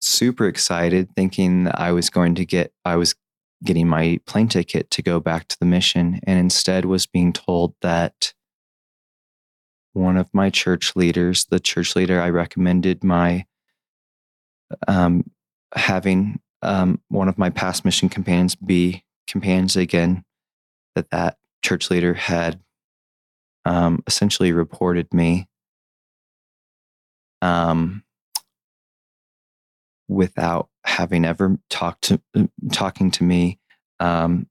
Super 0.00 0.46
excited, 0.46 1.14
thinking 1.14 1.68
I 1.72 1.92
was 1.92 2.10
going 2.10 2.34
to 2.36 2.44
get 2.44 2.72
I 2.84 2.96
was 2.96 3.14
getting 3.64 3.88
my 3.88 4.20
plane 4.26 4.48
ticket 4.48 4.90
to 4.92 5.02
go 5.02 5.20
back 5.20 5.48
to 5.48 5.58
the 5.58 5.66
mission, 5.66 6.20
and 6.24 6.38
instead 6.38 6.84
was 6.84 7.06
being 7.06 7.32
told 7.32 7.74
that 7.82 8.32
one 9.92 10.16
of 10.16 10.32
my 10.32 10.48
church 10.50 10.94
leaders, 10.96 11.46
the 11.46 11.60
church 11.60 11.96
leader 11.96 12.20
I 12.20 12.30
recommended 12.30 13.02
my 13.02 13.46
um, 14.86 15.30
having 15.74 16.40
um, 16.62 17.00
one 17.08 17.28
of 17.28 17.38
my 17.38 17.50
past 17.50 17.84
mission 17.84 18.08
companions 18.08 18.54
be 18.54 19.04
companions 19.26 19.76
again, 19.76 20.24
that 20.94 21.10
that 21.10 21.37
church 21.62 21.90
leader 21.90 22.14
had 22.14 22.60
um, 23.64 24.02
essentially 24.06 24.52
reported 24.52 25.12
me 25.12 25.48
um, 27.42 28.02
without 30.08 30.68
having 30.84 31.24
ever 31.24 31.58
talked 31.68 32.02
to 32.04 32.20
uh, 32.34 32.46
talking 32.72 33.10
to 33.12 33.24
me. 33.24 33.58
Um, 34.00 34.48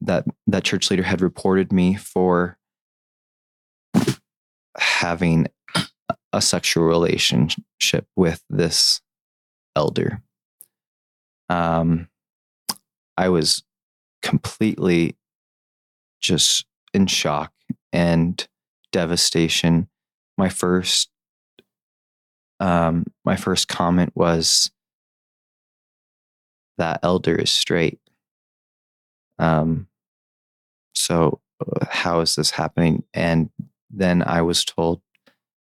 that 0.00 0.24
that 0.46 0.64
church 0.64 0.90
leader 0.90 1.02
had 1.02 1.20
reported 1.20 1.72
me 1.72 1.96
for 1.96 2.56
having 4.76 5.48
a 6.32 6.40
sexual 6.40 6.84
relationship 6.84 8.06
with 8.14 8.42
this 8.48 9.00
elder. 9.74 10.22
Um, 11.48 12.08
I 13.16 13.28
was 13.28 13.64
completely 14.22 15.16
just 16.20 16.66
in 16.94 17.06
shock 17.06 17.52
and 17.92 18.46
devastation. 18.92 19.88
My 20.36 20.48
first 20.48 21.10
um, 22.60 23.06
my 23.24 23.36
first 23.36 23.68
comment 23.68 24.12
was 24.16 24.70
that 26.76 27.00
elder 27.02 27.36
is 27.36 27.52
straight. 27.52 28.00
Um, 29.38 29.86
so 30.94 31.40
uh, 31.60 31.86
how 31.88 32.20
is 32.20 32.34
this 32.34 32.50
happening? 32.50 33.04
And 33.14 33.50
then 33.90 34.22
I 34.22 34.42
was 34.42 34.64
told, 34.64 35.00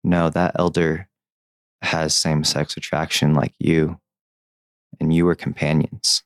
no, 0.04 0.30
that 0.30 0.52
elder 0.56 1.08
has 1.82 2.14
same 2.14 2.44
sex 2.44 2.76
attraction 2.76 3.34
like 3.34 3.54
you, 3.58 3.98
and 5.00 5.12
you 5.12 5.24
were 5.24 5.34
companions 5.34 6.22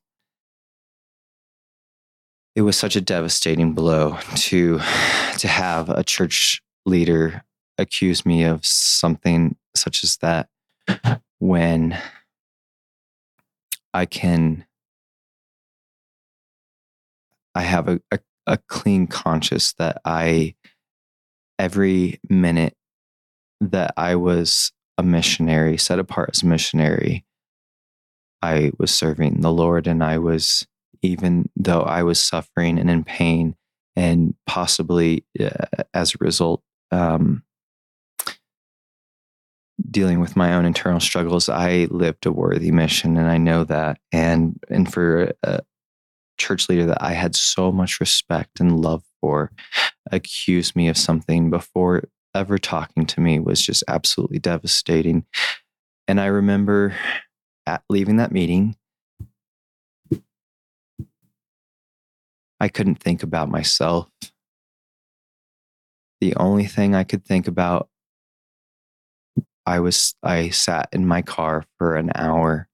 it 2.55 2.63
was 2.63 2.77
such 2.77 2.97
a 2.97 3.01
devastating 3.01 3.73
blow 3.73 4.19
to 4.37 4.79
to 5.39 5.49
have 5.49 5.89
a 5.89 6.05
church 6.05 6.63
leader 6.85 7.45
accuse 7.79 8.27
me 8.27 8.45
of 8.45 8.67
something 8.67 9.57
such 9.75 10.05
as 10.05 10.19
that 10.19 10.49
when 11.39 11.99
I 13.95 14.07
can 14.07 14.67
I 17.55 17.63
have 17.63 17.89
a, 17.89 18.01
a, 18.11 18.19
a 18.47 18.59
clean 18.69 19.07
conscience 19.07 19.73
that 19.75 20.01
I 20.05 20.55
every 21.59 22.21
minute 22.29 22.75
that 23.61 23.95
I 23.97 24.17
was 24.17 24.73
a 24.99 25.03
missionary, 25.03 25.77
set 25.77 25.99
apart 25.99 26.31
as 26.33 26.43
a 26.43 26.47
missionary, 26.47 27.25
I 28.41 28.73
was 28.79 28.91
serving 28.91 29.41
the 29.41 29.53
Lord 29.53 29.87
and 29.87 30.03
I 30.03 30.19
was 30.19 30.67
even 31.03 31.51
though 31.57 31.83
I 31.83 32.03
was 32.03 32.21
suffering 32.21 32.79
and 32.79 32.91
in 32.91 33.05
pain, 33.05 33.55
and 33.95 34.35
possibly 34.47 35.27
uh, 35.39 35.83
as 35.93 36.15
a 36.15 36.19
result, 36.21 36.63
um, 36.91 37.43
dealing 39.91 40.21
with 40.21 40.37
my 40.37 40.55
own 40.55 40.65
internal 40.65 41.01
struggles, 41.01 41.49
I 41.49 41.89
lived 41.91 42.25
a 42.27 42.33
worthy 42.33 42.71
mission, 42.71 43.17
and 43.17 43.29
I 43.29 43.39
know 43.39 43.65
that. 43.65 43.99
And 44.13 44.59
and 44.71 44.91
for 44.93 45.33
a 45.43 45.61
church 46.39 46.69
leader 46.69 46.87
that 46.87 47.03
I 47.03 47.13
had 47.13 47.37
so 47.37 47.71
much 47.71 48.01
respect 48.01 48.61
and 48.61 48.81
love 48.81 49.03
for, 49.21 49.53
accuse 50.11 50.75
me 50.75 50.89
of 50.89 50.97
something 50.97 51.51
before 51.51 52.05
ever 52.35 52.59
talking 52.59 53.07
to 53.07 53.21
me 53.21 53.39
was 53.39 53.61
just 53.61 53.85
absolutely 53.89 54.39
devastating. 54.39 55.25
And 56.09 56.21
I 56.21 56.27
remember 56.27 56.95
at 57.67 57.83
leaving 57.89 58.17
that 58.17 58.33
meeting 58.33 58.77
I 62.63 62.69
couldn't 62.69 63.03
think 63.03 63.25
about 63.25 63.49
myself. 63.49 64.09
The 66.21 66.37
only 66.37 66.67
thing 66.67 66.95
I 66.95 67.03
could 67.03 67.25
think 67.25 67.49
about, 67.49 67.89
I 69.67 69.81
was, 69.81 70.15
I 70.23 70.51
sat 70.51 70.89
in 70.93 71.05
my 71.05 71.23
car 71.23 71.65
for 71.77 71.97
an 71.97 72.13
hour 72.15 72.69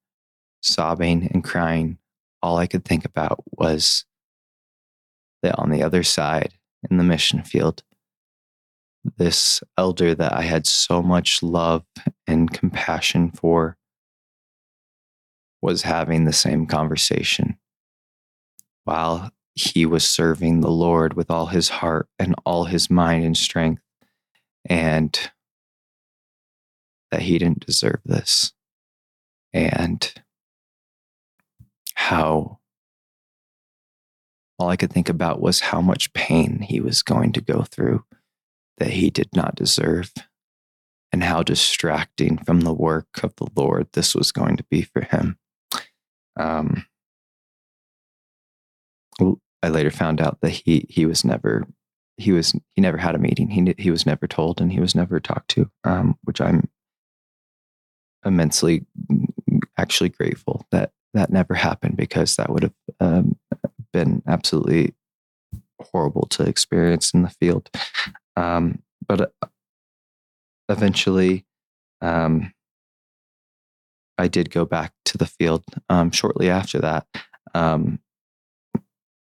sobbing 0.60 1.30
and 1.32 1.42
crying. 1.42 1.96
All 2.42 2.58
I 2.58 2.66
could 2.66 2.84
think 2.84 3.06
about 3.06 3.42
was 3.56 4.04
that 5.42 5.58
on 5.58 5.70
the 5.70 5.82
other 5.82 6.02
side 6.02 6.52
in 6.90 6.98
the 6.98 7.02
mission 7.02 7.42
field, 7.42 7.82
this 9.16 9.62
elder 9.78 10.14
that 10.14 10.34
I 10.34 10.42
had 10.42 10.66
so 10.66 11.00
much 11.00 11.42
love 11.42 11.86
and 12.26 12.52
compassion 12.52 13.30
for 13.30 13.78
was 15.62 15.80
having 15.80 16.26
the 16.26 16.32
same 16.34 16.66
conversation 16.66 17.58
while 18.84 19.30
he 19.62 19.86
was 19.86 20.08
serving 20.08 20.60
the 20.60 20.70
Lord 20.70 21.14
with 21.14 21.30
all 21.30 21.46
his 21.46 21.68
heart 21.68 22.08
and 22.18 22.34
all 22.44 22.64
his 22.64 22.90
mind 22.90 23.24
and 23.24 23.36
strength, 23.36 23.82
and 24.64 25.30
that 27.10 27.22
he 27.22 27.38
didn't 27.38 27.66
deserve 27.66 28.00
this. 28.04 28.52
And 29.52 30.12
how 31.94 32.58
all 34.58 34.68
I 34.68 34.76
could 34.76 34.92
think 34.92 35.08
about 35.08 35.40
was 35.40 35.60
how 35.60 35.80
much 35.80 36.12
pain 36.12 36.60
he 36.60 36.80
was 36.80 37.02
going 37.02 37.32
to 37.32 37.40
go 37.40 37.62
through 37.62 38.04
that 38.78 38.90
he 38.90 39.10
did 39.10 39.28
not 39.34 39.56
deserve, 39.56 40.12
and 41.10 41.24
how 41.24 41.42
distracting 41.42 42.38
from 42.38 42.60
the 42.60 42.72
work 42.72 43.22
of 43.22 43.34
the 43.36 43.48
Lord 43.56 43.88
this 43.92 44.14
was 44.14 44.30
going 44.30 44.56
to 44.56 44.64
be 44.64 44.82
for 44.82 45.02
him. 45.02 45.38
Um, 46.38 46.86
I 49.62 49.68
later 49.68 49.90
found 49.90 50.20
out 50.20 50.38
that 50.40 50.50
he 50.50 50.86
he 50.88 51.06
was 51.06 51.24
never 51.24 51.66
he 52.16 52.32
was 52.32 52.52
he 52.74 52.82
never 52.82 52.98
had 52.98 53.14
a 53.14 53.18
meeting. 53.18 53.48
He 53.48 53.74
he 53.78 53.90
was 53.90 54.06
never 54.06 54.26
told 54.26 54.60
and 54.60 54.72
he 54.72 54.80
was 54.80 54.94
never 54.94 55.20
talked 55.20 55.48
to, 55.50 55.70
um, 55.84 56.18
which 56.24 56.40
I'm 56.40 56.68
immensely 58.24 58.84
actually 59.76 60.10
grateful 60.10 60.66
that 60.70 60.90
that 61.14 61.30
never 61.30 61.54
happened 61.54 61.96
because 61.96 62.36
that 62.36 62.50
would 62.50 62.64
have 62.64 62.74
um, 63.00 63.38
been 63.92 64.22
absolutely 64.26 64.94
horrible 65.80 66.26
to 66.26 66.42
experience 66.42 67.12
in 67.12 67.22
the 67.22 67.30
field. 67.30 67.70
Um, 68.36 68.82
but 69.06 69.20
uh, 69.20 69.46
eventually, 70.68 71.46
um, 72.00 72.52
I 74.18 74.28
did 74.28 74.50
go 74.50 74.64
back 74.64 74.92
to 75.06 75.18
the 75.18 75.26
field 75.26 75.64
um, 75.88 76.10
shortly 76.10 76.50
after 76.50 76.78
that. 76.80 77.06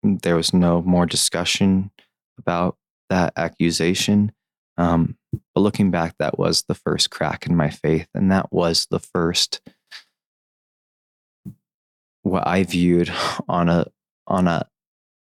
There 0.03 0.35
was 0.35 0.53
no 0.53 0.81
more 0.81 1.05
discussion 1.05 1.91
about 2.37 2.77
that 3.09 3.33
accusation. 3.35 4.31
Um, 4.77 5.17
but 5.53 5.61
looking 5.61 5.91
back, 5.91 6.15
that 6.19 6.39
was 6.39 6.63
the 6.63 6.75
first 6.75 7.09
crack 7.09 7.45
in 7.45 7.55
my 7.55 7.69
faith. 7.69 8.07
And 8.13 8.31
that 8.31 8.51
was 8.51 8.87
the 8.89 8.99
first, 8.99 9.61
what 12.23 12.47
I 12.47 12.63
viewed 12.63 13.11
on 13.49 13.67
a, 13.67 13.87
on 14.25 14.47
a 14.47 14.67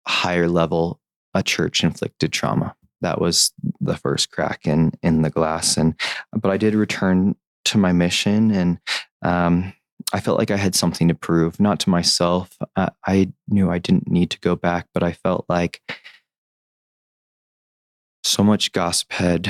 higher 0.06 0.48
level, 0.48 1.00
a 1.34 1.42
church 1.42 1.82
inflicted 1.82 2.32
trauma. 2.32 2.76
That 3.00 3.20
was 3.20 3.52
the 3.80 3.96
first 3.96 4.30
crack 4.30 4.66
in, 4.66 4.92
in 5.02 5.22
the 5.22 5.30
glass. 5.30 5.76
And, 5.76 5.98
but 6.32 6.50
I 6.50 6.56
did 6.56 6.74
return 6.74 7.34
to 7.64 7.78
my 7.78 7.92
mission 7.92 8.50
and, 8.50 8.78
um, 9.22 9.72
I 10.12 10.20
felt 10.20 10.38
like 10.38 10.50
I 10.50 10.56
had 10.56 10.74
something 10.74 11.08
to 11.08 11.14
prove, 11.14 11.60
not 11.60 11.80
to 11.80 11.90
myself. 11.90 12.56
I, 12.76 12.90
I 13.06 13.32
knew 13.48 13.70
I 13.70 13.78
didn't 13.78 14.10
need 14.10 14.30
to 14.30 14.40
go 14.40 14.56
back, 14.56 14.88
but 14.92 15.02
I 15.02 15.12
felt 15.12 15.44
like 15.48 15.80
so 18.24 18.42
much 18.42 18.72
gossip 18.72 19.12
had 19.12 19.46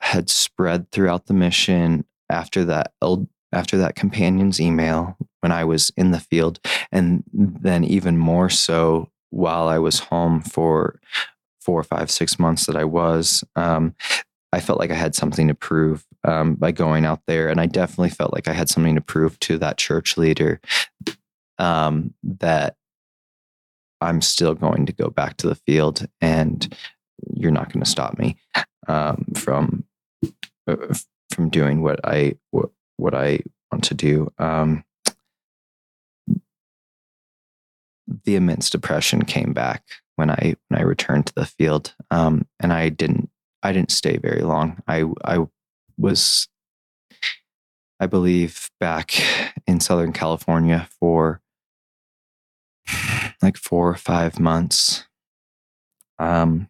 had 0.00 0.28
spread 0.28 0.90
throughout 0.90 1.26
the 1.26 1.34
mission 1.34 2.04
after 2.28 2.64
that 2.64 2.92
after 3.52 3.78
that 3.78 3.94
companion's 3.94 4.60
email 4.60 5.16
when 5.40 5.52
I 5.52 5.64
was 5.64 5.90
in 5.96 6.10
the 6.10 6.20
field, 6.20 6.60
and 6.90 7.22
then 7.32 7.84
even 7.84 8.18
more 8.18 8.48
so 8.50 9.10
while 9.30 9.68
I 9.68 9.78
was 9.78 9.98
home 9.98 10.40
for 10.40 11.00
four, 11.60 11.82
five, 11.84 12.10
six 12.10 12.38
months 12.38 12.66
that 12.66 12.76
I 12.76 12.84
was, 12.84 13.44
um, 13.56 13.94
I 14.52 14.60
felt 14.60 14.78
like 14.78 14.90
I 14.90 14.96
had 14.96 15.14
something 15.14 15.48
to 15.48 15.54
prove 15.54 16.04
um, 16.24 16.54
by 16.54 16.72
going 16.72 17.04
out 17.04 17.20
there. 17.26 17.48
And 17.48 17.60
I 17.60 17.66
definitely 17.66 18.10
felt 18.10 18.32
like 18.32 18.48
I 18.48 18.52
had 18.52 18.68
something 18.68 18.94
to 18.94 19.00
prove 19.00 19.38
to 19.40 19.58
that 19.58 19.78
church 19.78 20.16
leader 20.16 20.60
um, 21.58 22.14
that 22.22 22.76
I'm 24.00 24.20
still 24.20 24.54
going 24.54 24.86
to 24.86 24.92
go 24.92 25.10
back 25.10 25.36
to 25.38 25.48
the 25.48 25.54
field 25.54 26.06
and 26.20 26.74
you're 27.34 27.52
not 27.52 27.72
going 27.72 27.84
to 27.84 27.90
stop 27.90 28.18
me 28.18 28.36
um, 28.88 29.24
from 29.34 29.84
uh, 30.66 30.94
from 31.32 31.48
doing 31.48 31.82
what 31.82 32.00
I 32.04 32.36
what, 32.50 32.70
what 32.96 33.14
I 33.14 33.40
want 33.70 33.84
to 33.84 33.94
do. 33.94 34.32
Um, 34.38 34.84
the 38.24 38.34
immense 38.36 38.70
depression 38.70 39.24
came 39.24 39.52
back 39.52 39.84
when 40.16 40.30
I 40.30 40.56
when 40.68 40.80
I 40.80 40.82
returned 40.82 41.26
to 41.26 41.34
the 41.34 41.46
field, 41.46 41.94
um, 42.10 42.46
and 42.60 42.72
I 42.72 42.88
didn't 42.88 43.30
I 43.62 43.72
didn't 43.72 43.92
stay 43.92 44.16
very 44.16 44.42
long. 44.42 44.82
I 44.86 45.04
I 45.24 45.46
was 46.02 46.48
I 48.00 48.06
believe 48.06 48.68
back 48.80 49.14
in 49.66 49.78
Southern 49.78 50.12
California 50.12 50.88
for 50.98 51.40
like 53.40 53.56
four 53.56 53.88
or 53.88 53.96
five 53.96 54.40
months. 54.40 55.06
Um, 56.18 56.68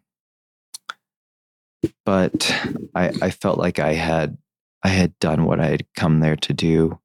but 2.05 2.55
I 2.93 3.11
I 3.21 3.29
felt 3.31 3.57
like 3.57 3.79
I 3.79 3.93
had 3.93 4.37
I 4.83 4.89
had 4.89 5.17
done 5.19 5.45
what 5.45 5.59
I 5.59 5.67
had 5.67 5.85
come 5.95 6.19
there 6.19 6.35
to 6.35 6.53
do, 6.53 6.99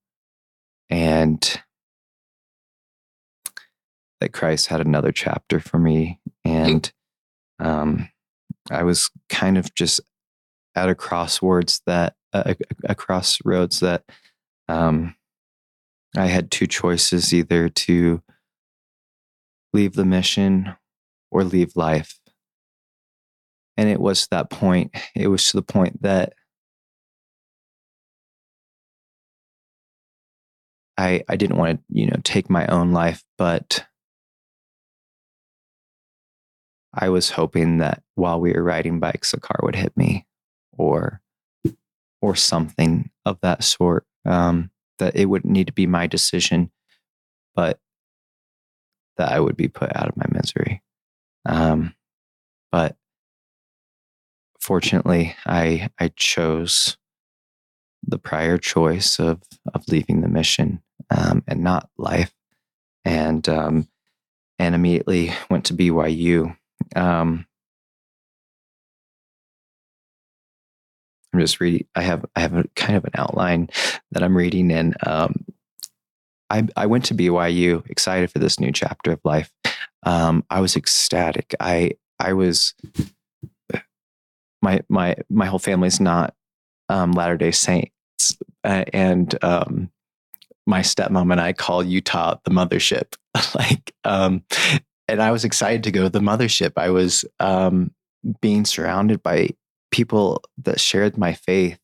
and 0.90 1.60
that 4.20 4.32
Christ 4.32 4.66
had 4.66 4.80
another 4.80 5.12
chapter 5.12 5.60
for 5.60 5.78
me, 5.78 6.20
and 6.44 6.92
um, 7.58 8.10
I 8.70 8.82
was 8.82 9.10
kind 9.28 9.56
of 9.56 9.74
just 9.74 10.00
at 10.74 10.88
a 10.88 10.94
crossroads 10.94 11.80
that 11.86 12.14
a, 12.32 12.56
a 12.84 12.94
crossroads 12.94 13.80
that 13.80 14.04
um, 14.68 15.14
I 16.16 16.26
had 16.26 16.50
two 16.50 16.66
choices: 16.66 17.32
either 17.32 17.68
to 17.68 18.22
leave 19.72 19.94
the 19.94 20.04
mission 20.04 20.74
or 21.30 21.44
leave 21.44 21.76
life. 21.76 22.18
And 23.76 23.88
it 23.88 24.00
was 24.00 24.26
that 24.30 24.50
point. 24.50 24.94
It 25.14 25.28
was 25.28 25.50
to 25.50 25.56
the 25.58 25.62
point 25.62 26.02
that 26.02 26.32
I 30.96 31.22
I 31.28 31.36
didn't 31.36 31.56
want 31.56 31.78
to, 31.78 31.84
you 31.88 32.06
know, 32.06 32.16
take 32.24 32.50
my 32.50 32.66
own 32.66 32.92
life, 32.92 33.22
but 33.36 33.86
I 36.92 37.10
was 37.10 37.30
hoping 37.30 37.78
that 37.78 38.02
while 38.16 38.40
we 38.40 38.52
were 38.52 38.62
riding 38.62 38.98
bikes, 38.98 39.32
a 39.32 39.40
car 39.40 39.60
would 39.62 39.76
hit 39.76 39.96
me, 39.96 40.26
or 40.76 41.20
or 42.20 42.34
something 42.34 43.10
of 43.24 43.38
that 43.42 43.64
sort. 43.64 44.04
Um, 44.24 44.70
that 44.98 45.16
it 45.16 45.26
wouldn't 45.26 45.52
need 45.52 45.68
to 45.68 45.72
be 45.72 45.86
my 45.86 46.06
decision, 46.06 46.70
but 47.54 47.78
that 49.16 49.32
I 49.32 49.40
would 49.40 49.56
be 49.56 49.68
put 49.68 49.94
out 49.94 50.08
of 50.08 50.16
my 50.16 50.26
misery. 50.30 50.82
Um, 51.46 51.94
but 52.70 52.96
fortunately, 54.60 55.34
I 55.46 55.90
I 55.98 56.08
chose 56.16 56.96
the 58.06 58.18
prior 58.18 58.58
choice 58.58 59.18
of 59.18 59.42
of 59.74 59.84
leaving 59.88 60.20
the 60.20 60.28
mission 60.28 60.82
um, 61.10 61.42
and 61.46 61.62
not 61.62 61.88
life, 61.96 62.32
and 63.04 63.48
um, 63.48 63.88
and 64.58 64.74
immediately 64.74 65.32
went 65.50 65.64
to 65.66 65.74
BYU. 65.74 66.56
Um, 66.96 67.46
I'm 71.32 71.40
just 71.40 71.60
reading. 71.60 71.86
I 71.94 72.02
have 72.02 72.24
I 72.34 72.40
have 72.40 72.54
a 72.54 72.64
kind 72.74 72.96
of 72.96 73.04
an 73.04 73.12
outline 73.14 73.68
that 74.12 74.22
I'm 74.22 74.36
reading, 74.36 74.70
and 74.72 74.96
um, 75.06 75.44
I 76.50 76.66
I 76.76 76.86
went 76.86 77.04
to 77.06 77.14
BYU 77.14 77.88
excited 77.90 78.30
for 78.30 78.38
this 78.38 78.58
new 78.58 78.72
chapter 78.72 79.12
of 79.12 79.20
life. 79.24 79.52
Um, 80.04 80.44
I 80.50 80.60
was 80.60 80.76
ecstatic. 80.76 81.54
I 81.60 81.92
I 82.18 82.32
was 82.32 82.74
my 84.62 84.80
my 84.88 85.16
my 85.28 85.46
whole 85.46 85.58
family's 85.58 86.00
not 86.00 86.34
um, 86.88 87.12
Latter 87.12 87.36
Day 87.36 87.50
Saints, 87.50 88.38
uh, 88.64 88.84
and 88.92 89.36
um, 89.44 89.90
my 90.66 90.80
stepmom 90.80 91.32
and 91.32 91.40
I 91.40 91.52
call 91.52 91.82
Utah 91.82 92.36
the 92.44 92.50
mothership. 92.50 93.14
like, 93.54 93.92
um, 94.04 94.42
and 95.08 95.22
I 95.22 95.30
was 95.30 95.44
excited 95.44 95.84
to 95.84 95.90
go 95.90 96.04
to 96.04 96.10
the 96.10 96.20
mothership. 96.20 96.72
I 96.76 96.90
was 96.90 97.24
um, 97.40 97.92
being 98.40 98.64
surrounded 98.64 99.22
by 99.22 99.50
people 99.90 100.42
that 100.58 100.80
shared 100.80 101.18
my 101.18 101.32
faith. 101.32 101.78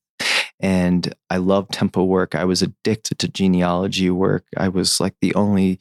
And 0.61 1.15
I 1.31 1.39
loved 1.39 1.73
temple 1.73 2.09
work. 2.09 2.35
I 2.35 2.45
was 2.45 2.63
addicted 2.63 3.19
to 3.19 3.29
genealogy 3.29 4.09
work. 4.11 4.45
I 4.57 4.69
was 4.69 5.01
like 5.01 5.15
the 5.21 5.35
only, 5.35 5.81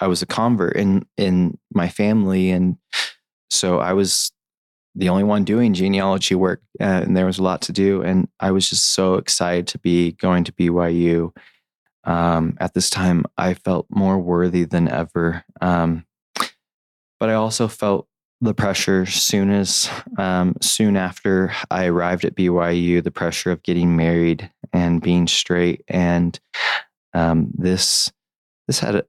I 0.00 0.06
was 0.06 0.22
a 0.22 0.26
convert 0.26 0.76
in 0.76 1.06
in 1.16 1.58
my 1.72 1.88
family, 1.88 2.50
and 2.50 2.78
so 3.50 3.78
I 3.78 3.92
was 3.92 4.32
the 4.94 5.08
only 5.08 5.24
one 5.24 5.44
doing 5.44 5.74
genealogy 5.74 6.34
work, 6.34 6.62
uh, 6.80 7.02
and 7.04 7.16
there 7.16 7.26
was 7.26 7.38
a 7.38 7.42
lot 7.42 7.60
to 7.62 7.72
do. 7.72 8.02
And 8.02 8.28
I 8.40 8.50
was 8.50 8.68
just 8.68 8.86
so 8.86 9.14
excited 9.14 9.68
to 9.68 9.78
be 9.78 10.12
going 10.12 10.44
to 10.44 10.52
BYU. 10.52 11.36
Um, 12.04 12.56
at 12.58 12.74
this 12.74 12.90
time, 12.90 13.24
I 13.36 13.54
felt 13.54 13.86
more 13.90 14.18
worthy 14.18 14.64
than 14.64 14.88
ever. 14.88 15.44
Um, 15.60 16.06
but 17.20 17.28
I 17.28 17.34
also 17.34 17.68
felt 17.68 18.07
the 18.40 18.54
pressure 18.54 19.04
soon 19.04 19.50
as 19.50 19.90
um, 20.16 20.54
soon 20.60 20.96
after 20.96 21.52
I 21.70 21.86
arrived 21.86 22.24
at 22.24 22.36
BYU, 22.36 23.02
the 23.02 23.10
pressure 23.10 23.50
of 23.50 23.62
getting 23.62 23.96
married 23.96 24.50
and 24.72 25.02
being 25.02 25.26
straight, 25.26 25.82
and 25.88 26.38
um, 27.14 27.50
this 27.54 28.12
this 28.66 28.78
had 28.78 28.94
a, 28.96 29.04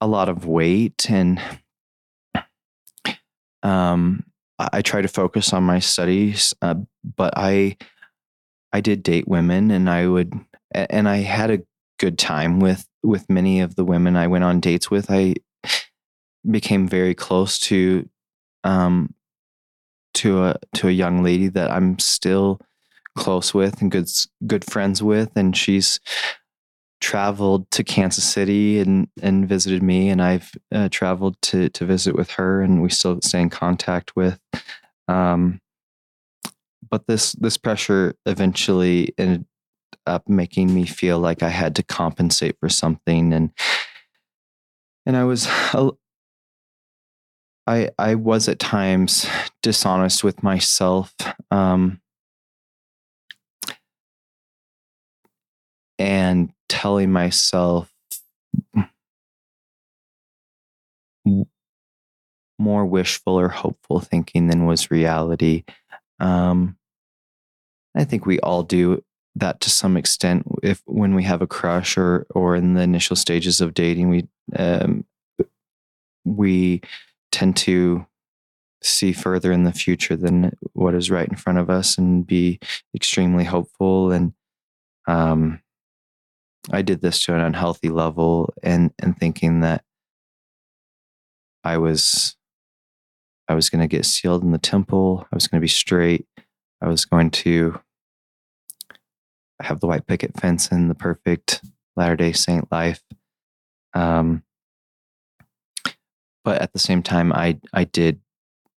a, 0.00 0.06
lot 0.06 0.28
of 0.28 0.44
weight, 0.44 1.08
and 1.08 1.40
um, 3.62 4.24
I, 4.58 4.68
I 4.74 4.82
try 4.82 5.00
to 5.00 5.08
focus 5.08 5.52
on 5.52 5.62
my 5.62 5.78
studies, 5.78 6.52
uh, 6.60 6.74
but 7.16 7.32
I 7.36 7.78
I 8.72 8.82
did 8.82 9.02
date 9.02 9.26
women, 9.26 9.70
and 9.70 9.88
I 9.88 10.06
would 10.06 10.34
and 10.72 11.08
I 11.08 11.18
had 11.18 11.50
a 11.50 11.62
good 11.98 12.18
time 12.18 12.60
with 12.60 12.86
with 13.02 13.30
many 13.30 13.60
of 13.60 13.74
the 13.76 13.84
women 13.84 14.16
I 14.16 14.26
went 14.26 14.44
on 14.44 14.60
dates 14.60 14.90
with. 14.90 15.10
I 15.10 15.36
became 16.48 16.86
very 16.86 17.14
close 17.14 17.58
to 17.58 18.08
um, 18.64 19.14
to 20.14 20.44
a 20.44 20.56
to 20.74 20.88
a 20.88 20.92
young 20.92 21.22
lady 21.22 21.48
that 21.48 21.70
I'm 21.70 21.98
still 21.98 22.60
close 23.16 23.52
with 23.52 23.80
and 23.80 23.90
good 23.90 24.08
good 24.46 24.64
friends 24.64 25.02
with, 25.02 25.30
and 25.36 25.56
she's 25.56 26.00
traveled 27.00 27.70
to 27.70 27.84
Kansas 27.84 28.24
City 28.24 28.80
and 28.80 29.08
and 29.22 29.48
visited 29.48 29.82
me, 29.82 30.08
and 30.08 30.22
I've 30.22 30.52
uh, 30.72 30.88
traveled 30.90 31.40
to 31.42 31.68
to 31.70 31.84
visit 31.84 32.16
with 32.16 32.30
her, 32.32 32.62
and 32.62 32.82
we 32.82 32.90
still 32.90 33.20
stay 33.22 33.40
in 33.40 33.50
contact 33.50 34.16
with. 34.16 34.38
Um, 35.06 35.60
but 36.90 37.06
this 37.06 37.32
this 37.32 37.56
pressure 37.56 38.14
eventually 38.26 39.14
ended 39.18 39.44
up 40.06 40.28
making 40.28 40.74
me 40.74 40.86
feel 40.86 41.18
like 41.18 41.42
I 41.42 41.50
had 41.50 41.76
to 41.76 41.82
compensate 41.82 42.56
for 42.60 42.68
something, 42.68 43.32
and 43.32 43.50
and 45.06 45.16
I 45.16 45.24
was 45.24 45.46
I 47.68 47.90
I 47.98 48.14
was 48.14 48.48
at 48.48 48.58
times 48.58 49.26
dishonest 49.62 50.24
with 50.24 50.42
myself. 50.42 51.14
Um, 51.50 52.00
and 55.98 56.52
telling 56.68 57.10
myself 57.10 57.92
more 62.58 62.86
wishful 62.86 63.38
or 63.38 63.48
hopeful 63.48 64.00
thinking 64.00 64.48
than 64.48 64.66
was 64.66 64.90
reality. 64.90 65.64
Um, 66.20 66.76
I 67.96 68.04
think 68.04 68.26
we 68.26 68.38
all 68.40 68.62
do 68.62 69.02
that 69.36 69.60
to 69.60 69.70
some 69.70 69.96
extent. 69.96 70.44
If 70.62 70.82
when 70.86 71.14
we 71.14 71.24
have 71.24 71.42
a 71.42 71.46
crush 71.46 71.98
or 71.98 72.26
or 72.30 72.56
in 72.56 72.74
the 72.74 72.82
initial 72.82 73.16
stages 73.16 73.60
of 73.60 73.74
dating, 73.74 74.08
we 74.08 74.28
um, 74.56 75.04
we 76.24 76.80
tend 77.30 77.56
to 77.56 78.06
see 78.82 79.12
further 79.12 79.52
in 79.52 79.64
the 79.64 79.72
future 79.72 80.16
than 80.16 80.52
what 80.72 80.94
is 80.94 81.10
right 81.10 81.28
in 81.28 81.36
front 81.36 81.58
of 81.58 81.68
us 81.68 81.98
and 81.98 82.26
be 82.26 82.58
extremely 82.94 83.44
hopeful. 83.44 84.12
And 84.12 84.32
um, 85.06 85.60
I 86.70 86.82
did 86.82 87.00
this 87.00 87.24
to 87.24 87.34
an 87.34 87.40
unhealthy 87.40 87.88
level 87.88 88.52
and 88.62 88.92
and 88.98 89.16
thinking 89.16 89.60
that 89.60 89.82
I 91.64 91.78
was 91.78 92.36
I 93.48 93.54
was 93.54 93.70
going 93.70 93.80
to 93.80 93.88
get 93.88 94.04
sealed 94.04 94.42
in 94.42 94.52
the 94.52 94.58
temple, 94.58 95.26
I 95.32 95.34
was 95.34 95.46
going 95.46 95.60
to 95.60 95.64
be 95.64 95.68
straight, 95.68 96.26
I 96.82 96.88
was 96.88 97.04
going 97.04 97.30
to 97.30 97.80
have 99.60 99.80
the 99.80 99.86
white 99.86 100.06
picket 100.06 100.38
fence 100.38 100.68
and 100.68 100.90
the 100.90 100.94
perfect 100.94 101.62
Latter 101.96 102.16
day 102.16 102.32
Saint 102.32 102.70
life. 102.70 103.02
Um, 103.94 104.44
but 106.44 106.60
at 106.60 106.72
the 106.72 106.78
same 106.78 107.02
time, 107.02 107.32
I, 107.32 107.58
I 107.72 107.84
did 107.84 108.20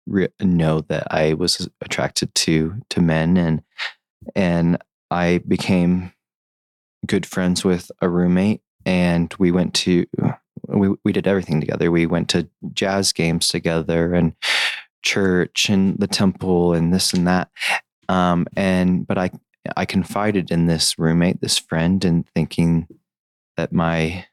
re- 0.06 0.28
know 0.40 0.80
that 0.82 1.06
I 1.10 1.34
was 1.34 1.68
attracted 1.80 2.34
to, 2.36 2.80
to 2.90 3.00
men 3.00 3.36
and, 3.36 3.62
and 4.34 4.78
I 5.10 5.38
became 5.46 6.12
good 7.06 7.26
friends 7.26 7.64
with 7.64 7.90
a 8.00 8.08
roommate 8.08 8.60
and 8.84 9.34
we 9.38 9.50
went 9.50 9.74
to 9.74 10.06
we, 10.66 10.94
we 11.04 11.12
did 11.12 11.26
everything 11.26 11.60
together. 11.60 11.90
We 11.90 12.06
went 12.06 12.28
to 12.30 12.48
jazz 12.72 13.12
games 13.12 13.48
together 13.48 14.14
and 14.14 14.34
church 15.02 15.68
and 15.68 15.98
the 15.98 16.06
temple 16.06 16.74
and 16.74 16.92
this 16.92 17.12
and 17.12 17.26
that. 17.26 17.50
Um, 18.08 18.46
and 18.56 19.06
but 19.06 19.18
i 19.18 19.30
i 19.76 19.84
confided 19.84 20.50
in 20.50 20.66
this 20.66 20.98
roommate 20.98 21.40
this 21.40 21.58
friend 21.58 22.04
and 22.04 22.26
thinking 22.34 22.88
that 23.56 23.72
my 23.72 24.26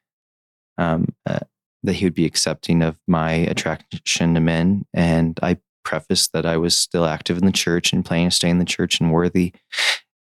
um, 0.80 1.13
uh, 1.25 1.39
that 1.88 1.93
he 1.93 2.05
would 2.05 2.13
be 2.13 2.25
accepting 2.25 2.83
of 2.83 2.99
my 3.07 3.31
attraction 3.31 4.35
to 4.35 4.39
men 4.39 4.85
and 4.93 5.39
i 5.41 5.57
prefaced 5.83 6.33
that 6.33 6.45
i 6.45 6.55
was 6.55 6.75
still 6.75 7.05
active 7.05 7.38
in 7.38 7.45
the 7.45 7.51
church 7.51 7.91
and 7.91 8.05
planning 8.05 8.29
to 8.29 8.35
stay 8.35 8.49
in 8.49 8.59
the 8.59 8.65
church 8.65 8.99
and 8.99 9.11
worthy 9.11 9.53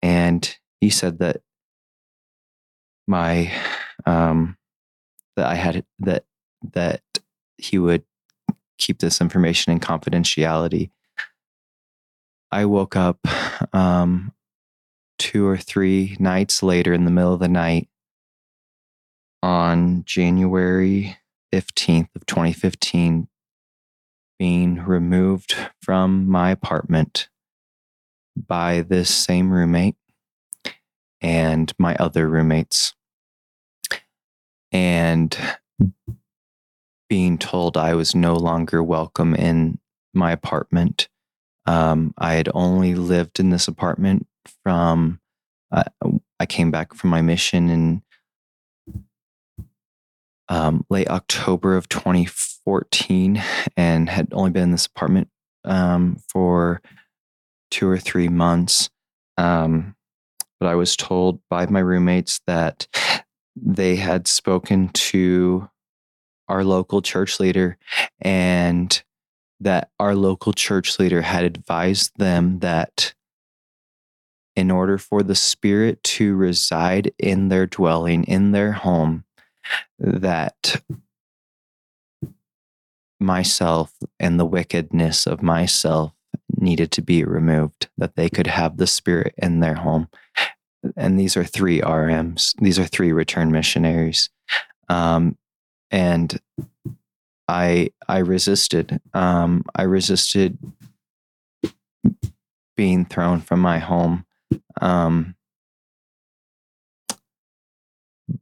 and 0.03 0.59
he 0.81 0.91
said 0.91 1.19
that 1.19 1.41
my 3.07 3.53
um, 4.07 4.57
that 5.37 5.47
I 5.47 5.55
had 5.55 5.85
that 6.01 6.25
that 6.73 7.03
he 7.59 7.79
would 7.79 8.05
keep 8.79 8.99
this 8.99 9.21
information 9.21 9.73
in 9.73 9.81
confidentiality. 9.81 10.91
I 12.51 12.67
woke 12.67 12.97
up 12.97 13.19
um, 13.73 14.33
two 15.19 15.47
or 15.47 15.57
three 15.57 16.17
nights 16.19 16.63
later 16.63 16.93
in 16.93 17.05
the 17.05 17.11
middle 17.11 17.33
of 17.33 17.41
the 17.41 17.49
night 17.49 17.89
on 19.43 20.05
January 20.05 21.17
15th 21.53 22.09
of 22.15 22.27
2015 22.27 23.29
being 24.39 24.85
removed 24.85 25.55
from 25.81 26.27
my 26.27 26.51
apartment 26.51 27.29
by 28.37 28.81
this 28.81 29.15
same 29.15 29.53
roommate 29.53 29.97
and 31.21 31.73
my 31.79 31.95
other 31.97 32.29
roommates 32.29 32.95
and 34.73 35.37
being 37.09 37.37
told 37.37 37.77
I 37.77 37.95
was 37.95 38.15
no 38.15 38.35
longer 38.35 38.83
welcome 38.83 39.35
in 39.35 39.79
my 40.15 40.33
apartment. 40.33 41.09
Um, 41.67 42.15
I 42.19 42.35
had 42.35 42.49
only 42.55 42.95
lived 42.95 43.39
in 43.39 43.51
this 43.51 43.69
apartment 43.69 44.27
from, 44.65 45.21
uh, 45.71 45.85
I 46.41 46.47
came 46.47 46.71
back 46.71 46.95
from 46.95 47.11
my 47.11 47.21
mission 47.21 47.69
in 47.69 48.03
um, 50.49 50.85
late 50.91 51.09
October 51.09 51.77
of 51.77 51.89
2014 51.89 53.43
and 53.77 54.09
had 54.09 54.29
only 54.33 54.51
been 54.51 54.65
in 54.65 54.71
this 54.73 54.87
apartment 54.87 55.29
um, 55.65 56.17
for 56.29 56.83
two 57.71 57.89
or 57.89 57.99
three 57.99 58.29
months. 58.29 58.91
Um, 59.39 59.97
but 60.61 60.69
I 60.69 60.75
was 60.75 60.97
told 60.97 61.41
by 61.49 61.67
my 61.67 61.81
roommates 61.81 62.41
that 62.47 62.87
they 63.57 63.97
had 63.97 64.29
spoken 64.29 64.89
to 64.91 65.69
our 66.49 66.65
local 66.65 67.03
church 67.03 67.41
leader 67.41 67.79
and 68.21 69.03
that 69.61 69.91
our 69.99 70.15
local 70.15 70.53
church 70.53 70.99
leader 70.99 71.23
had 71.23 71.45
advised 71.45 72.13
them 72.17 72.59
that 72.61 73.15
in 74.55 74.71
order 74.71 74.99
for 74.99 75.23
the 75.23 75.35
spirit 75.35 76.03
to 76.03 76.37
reside 76.37 77.13
in 77.19 77.49
their 77.49 77.67
dwelling 77.67 78.25
in 78.25 78.53
their 78.53 78.73
home 78.73 79.25
that 79.99 80.83
myself 83.21 83.93
and 84.19 84.39
the 84.39 84.45
wickedness 84.45 85.27
of 85.27 85.43
myself 85.43 86.13
needed 86.57 86.91
to 86.91 87.03
be 87.03 87.25
removed 87.25 87.89
that 87.97 88.17
they 88.17 88.29
could 88.29 88.47
have 88.47 88.77
the 88.77 88.87
spirit 88.87 89.35
in 89.39 89.61
their 89.61 89.75
home 89.75 90.09
and 90.97 91.19
these 91.19 91.37
are 91.37 91.45
three 91.45 91.81
RMs. 91.81 92.55
These 92.61 92.79
are 92.79 92.85
three 92.85 93.13
return 93.13 93.51
missionaries, 93.51 94.31
um, 94.89 95.37
and 95.91 96.41
I 97.49 97.91
I 98.09 98.19
resisted. 98.19 99.01
Um, 99.15 99.65
I 99.75 99.83
resisted 99.83 100.59
being 102.77 103.05
thrown 103.05 103.41
from 103.41 103.61
my 103.61 103.79
home, 103.79 104.25
um, 104.81 105.35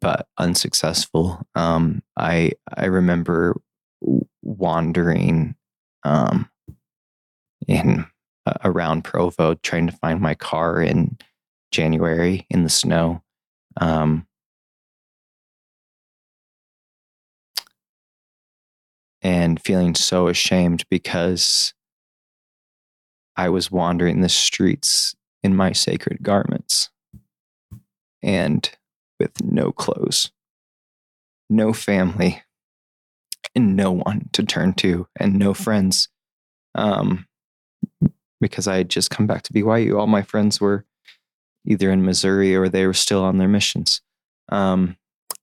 but 0.01 0.27
unsuccessful. 0.39 1.41
Um, 1.55 2.03
I 2.17 2.53
I 2.77 2.87
remember 2.87 3.61
wandering 4.43 5.57
um, 6.05 6.49
in 7.67 8.07
uh, 8.47 8.55
around 8.65 9.05
Provo 9.05 9.55
trying 9.55 9.87
to 9.87 9.97
find 9.97 10.21
my 10.21 10.35
car 10.35 10.81
in 10.83 11.19
January 11.73 12.47
in 12.51 12.63
the 12.63 12.71
snow. 12.71 13.23
Um, 13.81 14.27
and 19.23 19.61
feeling 19.63 19.95
so 19.95 20.29
ashamed 20.29 20.85
because 20.91 21.75
I 23.37 23.49
was 23.49 23.71
wandering 23.71 24.21
the 24.21 24.29
streets 24.29 25.15
in 25.43 25.55
my 25.55 25.73
sacred 25.73 26.23
garments 26.23 26.91
and 28.23 28.71
with 29.21 29.45
no 29.45 29.71
clothes, 29.71 30.33
no 31.49 31.73
family, 31.73 32.43
and 33.55 33.77
no 33.77 33.93
one 33.93 34.29
to 34.33 34.43
turn 34.43 34.73
to, 34.75 35.07
and 35.19 35.39
no 35.39 35.55
friends. 35.55 36.09
Um, 36.75 37.27
because 38.41 38.67
I 38.67 38.79
had 38.79 38.89
just 38.89 39.11
come 39.11 39.27
back 39.27 39.43
to 39.43 39.53
BYU. 39.53 39.99
All 39.99 40.07
my 40.07 40.23
friends 40.23 40.61
were 40.61 40.85
either 41.67 41.91
in 41.91 42.05
Missouri 42.05 42.57
or 42.57 42.69
they 42.69 42.87
were 42.87 42.95
still 42.95 43.23
on 43.23 43.39
their 43.39 43.49
missions. 43.49 44.01
Um, 44.49 44.97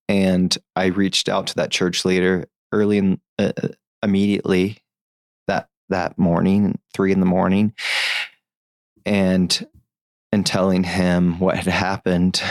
and 0.10 0.58
I 0.76 0.88
reached 0.88 1.30
out 1.30 1.48
to 1.48 1.56
that 1.56 1.72
church 1.72 2.06
leader 2.06 2.48
early 2.72 2.98
in 2.98 3.22
uh, 3.38 3.52
uh, 3.62 3.68
immediately 4.04 4.80
that 5.48 5.70
that 5.90 6.18
morning, 6.18 6.80
three 6.94 7.12
in 7.12 7.20
the 7.20 7.26
morning, 7.26 7.74
and 9.06 9.68
and 10.32 10.46
telling 10.46 10.84
him 10.84 11.40
what 11.40 11.58
had 11.58 11.68
happened, 11.68 12.42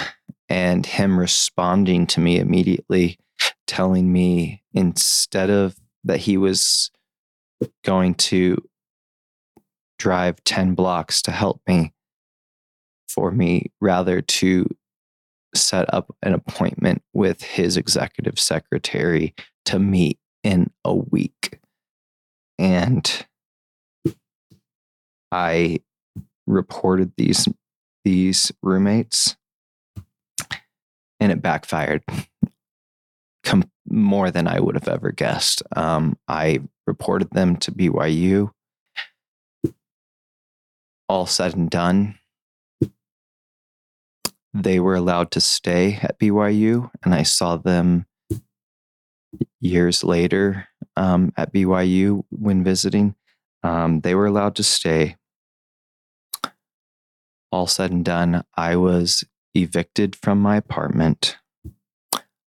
and 0.49 0.86
him 0.86 1.18
responding 1.18 2.07
to 2.09 2.20
me 2.20 2.38
immediately, 2.38 3.18
telling 3.66 4.12
me 4.12 4.62
instead 4.72 5.51
of 5.51 5.76
that 6.05 6.18
he 6.18 6.36
was 6.36 6.90
going 7.84 8.14
to 8.14 8.57
drive 9.99 10.42
10 10.44 10.74
blocks 10.74 11.22
to 11.22 11.30
help 11.30 11.61
me 11.66 11.92
for 13.09 13.30
me 13.30 13.72
rather 13.80 14.20
to 14.20 14.68
set 15.55 15.92
up 15.92 16.14
an 16.22 16.34
appointment 16.34 17.03
with 17.12 17.42
his 17.42 17.76
executive 17.76 18.38
secretary 18.38 19.34
to 19.64 19.78
meet 19.78 20.18
in 20.44 20.70
a 20.84 20.94
week. 20.94 21.59
And 22.59 23.26
I 25.32 25.80
reported 26.47 27.12
these 27.16 27.49
these 28.05 28.53
roommates 28.62 29.36
and 31.21 31.33
it 31.33 31.43
backfired 31.43 32.03
com- 33.45 33.71
more 33.89 34.31
than 34.31 34.47
I 34.49 34.61
would 34.61 34.75
have 34.75 34.89
ever 34.89 35.12
guessed. 35.12 35.62
Um, 35.75 36.19
I 36.29 36.61
reported 36.87 37.31
them 37.31 37.57
to 37.59 37.73
BYU. 37.73 38.51
All 41.09 41.27
said 41.27 41.55
and 41.55 41.71
done, 41.71 42.19
they 44.62 44.81
were 44.81 44.95
allowed 44.95 45.31
to 45.33 45.41
stay 45.41 45.99
at 46.03 46.19
BYU, 46.19 46.91
and 47.05 47.14
I 47.14 47.23
saw 47.23 47.57
them 47.57 48.07
years 49.61 50.03
later 50.03 50.69
um, 50.97 51.33
at 51.37 51.53
BYU 51.53 52.25
when 52.31 52.64
visiting. 52.64 53.14
Um, 53.62 54.01
they 54.01 54.14
were 54.14 54.27
allowed 54.27 54.57
to 54.57 54.62
stay. 54.62 55.17
All 57.53 57.67
said 57.67 57.91
and 57.91 58.05
done, 58.05 58.45
I 58.57 58.77
was 58.77 59.25
evicted 59.57 60.15
from 60.17 60.41
my 60.41 60.57
apartment, 60.57 61.39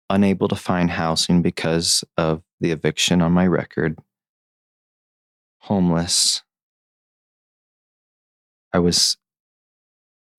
unable 0.09 0.47
to 0.47 0.55
find 0.55 0.89
housing 0.91 1.41
because 1.41 2.03
of 2.17 2.41
the 2.59 2.71
eviction 2.71 3.21
on 3.21 3.31
my 3.31 3.45
record, 3.45 3.99
homeless. 5.59 6.43
I 8.73 8.79
was 8.79 9.17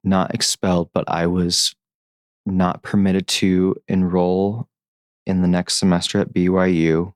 not 0.05 0.35
expelled, 0.35 0.91
but 0.93 1.05
I 1.09 1.27
was 1.27 1.75
not 2.47 2.83
permitted 2.83 3.27
to 3.27 3.77
enroll 3.89 4.69
in 5.27 5.43
the 5.43 5.49
next 5.49 5.75
semester 5.75 6.19
at 6.19 6.33
BYU. 6.33 7.13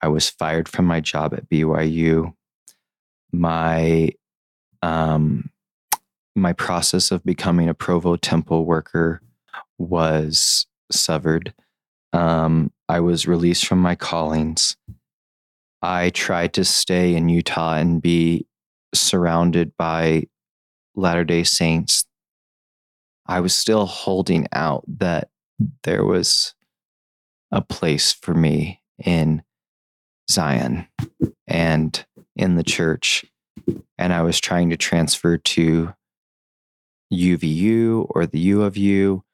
I 0.00 0.08
was 0.08 0.30
fired 0.30 0.68
from 0.68 0.84
my 0.84 1.00
job 1.00 1.34
at 1.34 1.48
BYU. 1.48 2.34
My 3.32 4.10
um, 4.80 5.50
my 6.40 6.52
process 6.52 7.10
of 7.10 7.24
becoming 7.24 7.68
a 7.68 7.74
Provo 7.74 8.16
Temple 8.16 8.64
worker 8.64 9.20
was 9.78 10.66
severed. 10.90 11.54
Um, 12.12 12.72
I 12.88 13.00
was 13.00 13.26
released 13.26 13.66
from 13.66 13.80
my 13.80 13.94
callings. 13.94 14.76
I 15.82 16.10
tried 16.10 16.54
to 16.54 16.64
stay 16.64 17.14
in 17.14 17.28
Utah 17.28 17.74
and 17.74 18.02
be 18.02 18.46
surrounded 18.94 19.76
by 19.76 20.24
Latter 20.94 21.24
day 21.24 21.44
Saints. 21.44 22.04
I 23.26 23.40
was 23.40 23.54
still 23.54 23.86
holding 23.86 24.46
out 24.52 24.84
that 24.98 25.28
there 25.84 26.04
was 26.04 26.54
a 27.52 27.60
place 27.60 28.12
for 28.12 28.34
me 28.34 28.82
in 29.04 29.42
Zion 30.30 30.88
and 31.46 32.04
in 32.36 32.56
the 32.56 32.64
church. 32.64 33.24
And 33.98 34.12
I 34.12 34.22
was 34.22 34.40
trying 34.40 34.70
to 34.70 34.76
transfer 34.76 35.36
to 35.36 35.94
UVU 37.12 38.06
or 38.10 38.26
the 38.26 38.38
U 38.38 38.62
of 38.62 38.76
U. 38.76 39.24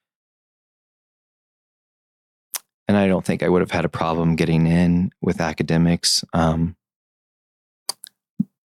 And 2.87 2.97
I 2.97 3.07
don't 3.07 3.25
think 3.25 3.43
I 3.43 3.49
would 3.49 3.63
have 3.63 3.71
had 3.71 3.85
a 3.85 3.89
problem 3.89 4.37
getting 4.37 4.67
in 4.67 5.11
with 5.23 5.41
academics. 5.41 6.25
Um, 6.33 6.77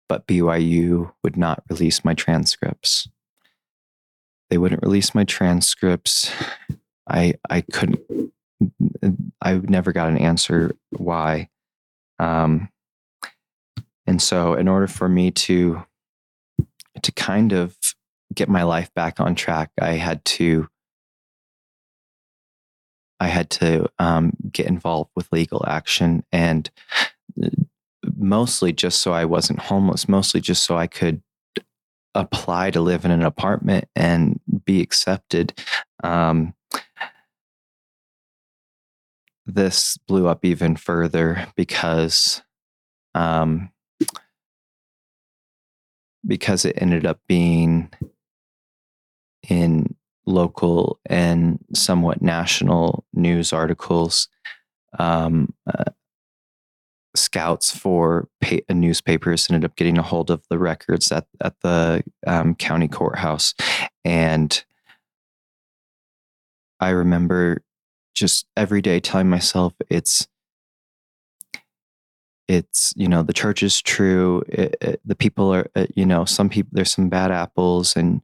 but 0.08 0.28
BYU 0.28 1.12
would 1.24 1.38
not 1.38 1.64
release 1.70 2.06
my 2.06 2.14
transcripts. 2.14 3.08
They 4.50 4.58
wouldn't 4.58 4.84
release 4.84 5.16
my 5.16 5.24
transcripts. 5.24 6.32
I 7.10 7.34
I 7.50 7.62
couldn't. 7.62 8.00
I 9.42 9.56
never 9.56 9.92
got 9.92 10.10
an 10.10 10.18
answer 10.18 10.76
why. 10.92 11.50
Um, 12.20 12.70
and 14.08 14.22
so, 14.22 14.54
in 14.54 14.68
order 14.68 14.88
for 14.88 15.10
me 15.10 15.32
to 15.32 15.84
to 17.02 17.12
kind 17.12 17.52
of 17.52 17.76
get 18.36 18.50
my 18.50 18.64
life 18.64 18.94
back 18.94 19.20
on 19.20 19.36
track, 19.36 19.72
I 19.80 19.94
had 19.94 20.24
to 20.26 20.68
I 23.20 23.28
had 23.28 23.50
to 23.52 23.88
um, 23.98 24.34
get 24.52 24.68
involved 24.68 25.12
with 25.16 25.32
legal 25.32 25.64
action 25.66 26.26
and 26.34 26.70
uh, 27.42 27.48
mostly 28.18 28.74
just 28.74 29.00
so 29.00 29.14
I 29.14 29.26
wasn't 29.26 29.60
homeless, 29.60 30.10
mostly 30.10 30.42
just 30.42 30.66
so 30.66 30.78
I 30.78 30.88
could 30.88 31.22
apply 32.14 32.72
to 32.72 32.82
live 32.82 33.06
in 33.06 33.12
an 33.12 33.24
apartment 33.24 33.86
and 33.96 34.40
be 34.66 34.82
accepted. 34.82 35.54
Um, 36.04 36.54
this 39.46 39.98
blew 40.08 40.28
up 40.28 40.44
even 40.44 40.76
further 40.76 41.48
because 41.56 42.42
um, 43.14 43.70
because 46.26 46.66
it 46.66 46.78
ended 46.82 47.06
up 47.06 47.20
being 47.28 47.92
in 49.50 49.96
local 50.26 51.00
and 51.06 51.60
somewhat 51.74 52.22
national 52.22 53.06
news 53.14 53.54
articles. 53.54 54.28
Um, 54.98 55.54
uh, 55.68 55.92
scouts 57.16 57.76
for 57.76 58.28
newspapers 58.70 59.50
ended 59.50 59.66
up 59.66 59.76
getting 59.76 59.98
a 59.98 60.02
hold 60.02 60.30
of 60.30 60.44
the 60.50 60.60
records 60.60 61.12
at, 61.12 61.26
at 61.42 61.60
the 61.62 62.04
um, 62.28 62.56
county 62.56 62.88
courthouse. 62.88 63.54
And 64.04 64.64
I 66.80 66.90
remember 66.90 67.64
just 68.14 68.48
every 68.56 68.82
day 68.82 69.00
telling 69.00 69.30
myself 69.30 69.74
it's 69.90 70.28
it's 72.48 72.94
you 72.96 73.08
know 73.08 73.24
the 73.24 73.34
church 73.34 73.64
is 73.64 73.82
true 73.82 74.44
it, 74.48 74.76
it, 74.80 75.02
the 75.04 75.16
people 75.16 75.54
are 75.54 75.68
uh, 75.76 75.88
you 75.96 76.06
know 76.06 76.26
some 76.26 76.48
people 76.48 76.70
there's 76.74 76.92
some 76.92 77.10
bad 77.10 77.32
apples 77.32 77.96
and 77.96 78.22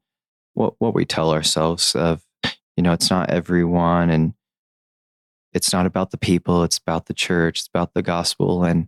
what 0.54 0.74
what 0.80 0.94
we 0.94 1.06
tell 1.06 1.32
ourselves 1.32 1.96
of 1.96 2.24
you 2.76 2.84
know 2.84 2.94
it's 2.94 3.10
not 3.10 3.30
everyone 3.30 4.10
and 4.10 4.34
it's 5.54 5.74
not 5.74 5.86
about 5.86 6.12
the 6.12 6.18
people 6.18 6.64
it's 6.64 6.78
about 6.78 7.06
the 7.06 7.14
church 7.14 7.60
it's 7.60 7.68
about 7.68 7.94
the 7.94 8.02
gospel. 8.02 8.64
And 8.64 8.88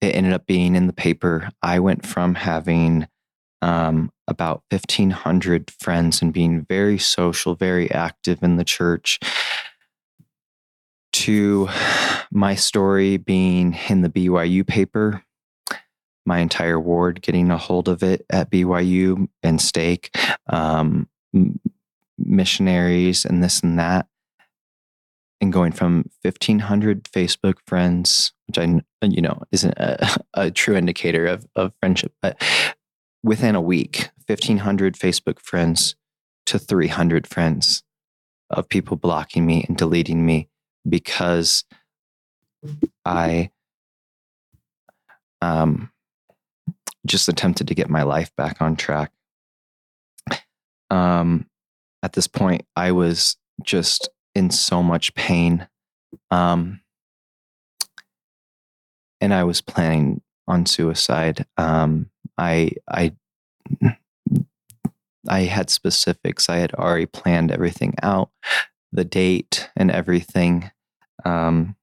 it 0.00 0.14
ended 0.14 0.32
up 0.32 0.46
being 0.46 0.74
in 0.74 0.86
the 0.86 0.92
paper 0.92 1.50
i 1.62 1.78
went 1.78 2.04
from 2.06 2.34
having 2.34 3.08
um, 3.62 4.12
about 4.28 4.62
1500 4.70 5.70
friends 5.80 6.20
and 6.20 6.32
being 6.32 6.66
very 6.68 6.98
social 6.98 7.54
very 7.54 7.90
active 7.90 8.42
in 8.42 8.56
the 8.56 8.64
church 8.64 9.18
to 11.12 11.68
my 12.30 12.54
story 12.54 13.16
being 13.16 13.76
in 13.88 14.02
the 14.02 14.10
byu 14.10 14.66
paper 14.66 15.22
my 16.26 16.38
entire 16.38 16.78
ward 16.78 17.22
getting 17.22 17.50
a 17.50 17.56
hold 17.56 17.88
of 17.88 18.02
it 18.02 18.26
at 18.30 18.50
BYU 18.50 19.28
and 19.42 19.60
stake, 19.60 20.14
um, 20.48 21.08
missionaries 22.18 23.24
and 23.24 23.42
this 23.42 23.60
and 23.60 23.78
that. 23.78 24.06
And 25.40 25.52
going 25.52 25.72
from 25.72 26.08
1,500 26.22 27.04
Facebook 27.04 27.56
friends, 27.66 28.32
which 28.46 28.58
I, 28.58 28.80
you 29.02 29.22
know, 29.22 29.42
isn't 29.52 29.74
a, 29.76 30.18
a 30.34 30.50
true 30.50 30.76
indicator 30.76 31.26
of, 31.26 31.46
of 31.54 31.72
friendship, 31.80 32.12
but 32.22 32.42
within 33.22 33.54
a 33.54 33.60
week, 33.60 34.10
1,500 34.26 34.94
Facebook 34.94 35.38
friends 35.40 35.94
to 36.46 36.58
300 36.58 37.26
friends 37.26 37.82
of 38.50 38.68
people 38.68 38.96
blocking 38.96 39.44
me 39.44 39.64
and 39.68 39.76
deleting 39.76 40.24
me 40.24 40.48
because 40.88 41.64
I 43.04 43.50
um, 45.42 45.90
just 47.06 47.28
attempted 47.28 47.68
to 47.68 47.74
get 47.74 47.88
my 47.88 48.02
life 48.02 48.30
back 48.36 48.60
on 48.60 48.76
track. 48.76 49.12
Um, 50.90 51.46
at 52.02 52.12
this 52.12 52.26
point, 52.26 52.66
I 52.76 52.92
was 52.92 53.36
just 53.62 54.08
in 54.34 54.50
so 54.50 54.82
much 54.82 55.14
pain. 55.14 55.66
Um, 56.30 56.80
and 59.20 59.32
I 59.32 59.44
was 59.44 59.60
planning 59.60 60.20
on 60.46 60.66
suicide. 60.66 61.46
Um, 61.56 62.10
I, 62.38 62.72
I, 62.88 63.14
I 65.28 65.40
had 65.40 65.70
specifics. 65.70 66.48
I 66.48 66.56
had 66.56 66.74
already 66.74 67.06
planned 67.06 67.50
everything 67.50 67.94
out, 68.02 68.30
the 68.92 69.04
date 69.04 69.68
and 69.76 69.90
everything. 69.90 70.70
Um, 71.24 71.76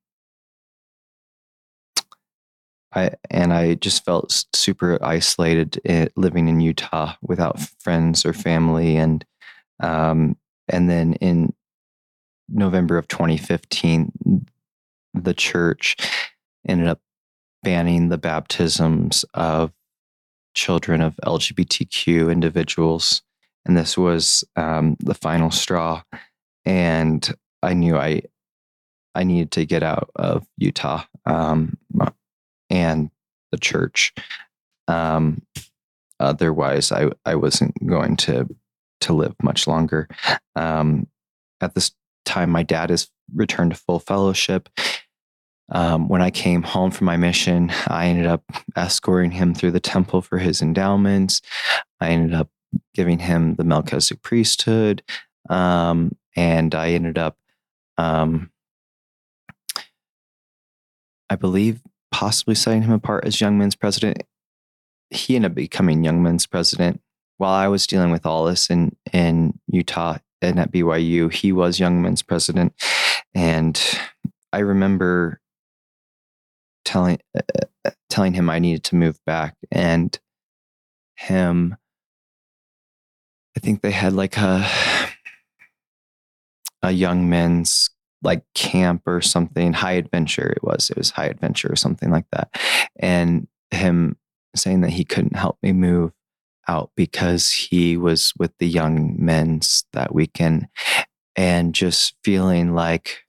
I 2.96 3.12
and 3.30 3.54
I 3.54 3.76
just 3.76 4.06
felt 4.06 4.46
super 4.54 5.04
isolated 5.04 5.82
living 6.16 6.48
in 6.48 6.60
Utah 6.60 7.14
without 7.22 7.60
friends 7.60 8.26
or 8.26 8.34
family, 8.34 8.98
and 8.98 9.26
um, 9.80 10.38
and 10.70 10.90
then 10.90 11.14
in 11.16 11.54
November 12.50 12.98
of 12.98 13.08
2015, 13.08 14.46
the 15.14 15.34
church 15.34 15.98
ended 16.68 16.88
up 16.88 17.00
banning 17.64 18.10
the 18.10 18.18
baptisms 18.18 19.26
of 19.34 19.72
children 20.54 21.02
of 21.02 21.16
LGBTQ 21.26 22.32
individuals, 22.32 23.22
and 23.66 23.76
this 23.76 23.98
was 23.98 24.44
um, 24.56 24.98
the 25.00 25.16
final 25.16 25.52
straw. 25.52 26.04
And 26.66 27.34
I 27.62 27.74
knew 27.74 27.98
I 27.98 28.22
I 29.16 29.24
needed 29.24 29.52
to 29.52 29.66
get 29.66 29.84
out 29.84 30.10
of 30.16 30.46
Utah. 30.58 31.04
Um, 31.26 31.78
and 32.74 33.12
the 33.52 33.58
church. 33.58 34.14
Um, 34.88 35.44
otherwise, 36.20 36.92
I 36.92 37.12
I 37.26 37.36
wasn't 37.36 37.74
going 37.86 38.18
to 38.18 38.50
to 39.02 39.14
live 39.14 39.36
much 39.42 39.68
longer. 39.68 40.08
Um, 40.56 41.08
at 41.62 41.76
this 41.76 41.92
time, 42.26 42.50
my 42.50 42.64
dad 42.64 42.90
has 42.90 43.10
returned 43.34 43.72
to 43.72 43.78
full 43.78 44.00
fellowship. 44.00 44.70
Um, 45.70 46.08
when 46.10 46.22
I 46.22 46.30
came 46.30 46.64
home 46.64 46.92
from 46.92 47.06
my 47.06 47.18
mission, 47.18 47.72
I 47.88 48.08
ended 48.08 48.26
up 48.26 48.44
escorting 48.76 49.32
him 49.32 49.54
through 49.54 49.72
the 49.72 49.80
temple 49.80 50.22
for 50.22 50.38
his 50.40 50.62
endowments. 50.62 51.42
I 52.02 52.10
ended 52.10 52.34
up 52.34 52.50
giving 52.94 53.20
him 53.20 53.56
the 53.56 53.64
Melchizedek 53.64 54.24
priesthood, 54.24 55.04
um, 55.50 56.16
and 56.36 56.74
I 56.76 56.90
ended 56.90 57.18
up, 57.18 57.38
um, 57.98 58.52
I 61.30 61.36
believe, 61.36 61.82
possibly 62.14 62.54
setting 62.54 62.84
him 62.84 62.94
apart 62.94 63.26
as 63.26 63.42
Young 63.42 63.58
Men's 63.58 63.76
president. 63.76 64.24
He 65.10 65.36
ended 65.36 65.52
up 65.52 65.56
becoming 65.56 66.04
Young 66.04 66.24
Men's 66.24 66.46
president 66.46 67.02
while 67.38 67.54
I 67.54 67.68
was 67.68 67.88
dealing 67.88 68.12
with 68.12 68.26
all 68.26 68.46
this 68.46 68.70
in 68.70 68.96
in 69.12 69.60
Utah 69.68 70.20
and 70.42 70.60
at 70.60 70.72
BYU. 70.72 71.34
He 71.34 71.52
was 71.52 71.80
Young 71.80 72.02
Men's 72.02 72.22
president, 72.22 72.74
and 73.34 73.82
I 74.54 74.60
remember 74.60 75.42
telling 76.86 77.20
uh, 77.36 77.42
uh, 77.84 77.92
telling 78.10 78.34
him 78.34 78.50
I 78.50 78.60
needed 78.60 78.84
to 78.86 78.96
move 78.96 79.20
back, 79.26 79.56
and 79.72 80.18
him. 81.16 81.76
I 83.56 83.60
think 83.60 83.82
they 83.82 83.92
had 83.92 84.14
like 84.14 84.38
a 84.38 84.66
a 86.84 86.92
young 86.92 87.30
men's 87.30 87.90
like 88.24 88.44
camp 88.56 89.04
or 89.06 89.22
something, 89.22 89.74
high 89.74 89.94
adventure. 89.94 90.52
It 90.56 90.64
was, 90.64 90.90
it 90.90 90.98
was 90.98 91.12
high 91.12 91.28
adventure 91.28 91.72
or 91.72 91.76
something 91.76 92.10
like 92.10 92.26
that. 92.32 92.50
And 92.98 93.48
him 93.72 94.18
saying 94.56 94.82
that 94.82 94.92
he 94.92 95.04
couldn't 95.04 95.36
help 95.36 95.58
me 95.62 95.72
move 95.72 96.12
out 96.68 96.92
because 96.96 97.52
he 97.52 97.98
was 97.98 98.34
with 98.38 98.52
the 98.60 98.68
young 98.68 99.16
men's 99.18 99.86
that 99.94 100.14
weekend 100.14 100.68
and 101.36 101.74
just 101.76 102.16
feeling 102.24 102.74
like 102.74 103.24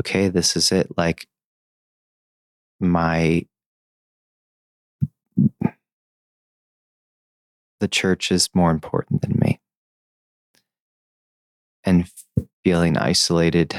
okay 0.00 0.28
this 0.28 0.56
is 0.56 0.72
it 0.72 0.88
like 0.96 1.26
my 2.78 3.44
the 7.80 7.88
church 7.88 8.30
is 8.30 8.50
more 8.54 8.70
important 8.70 9.22
than 9.22 9.38
me 9.38 9.60
and 11.84 12.10
feeling 12.64 12.96
isolated 12.96 13.74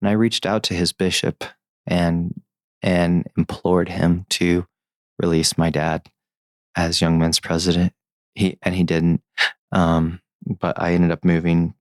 and 0.00 0.08
i 0.08 0.12
reached 0.12 0.46
out 0.46 0.62
to 0.62 0.74
his 0.74 0.92
bishop 0.92 1.44
and 1.86 2.40
and 2.82 3.26
implored 3.36 3.88
him 3.88 4.26
to 4.28 4.66
release 5.18 5.56
my 5.56 5.70
dad 5.70 6.08
as 6.76 7.00
young 7.00 7.18
men's 7.18 7.40
president 7.40 7.92
he 8.34 8.58
and 8.62 8.74
he 8.74 8.82
didn't 8.82 9.22
um, 9.72 10.20
but 10.46 10.80
i 10.80 10.92
ended 10.92 11.10
up 11.10 11.24
moving 11.24 11.74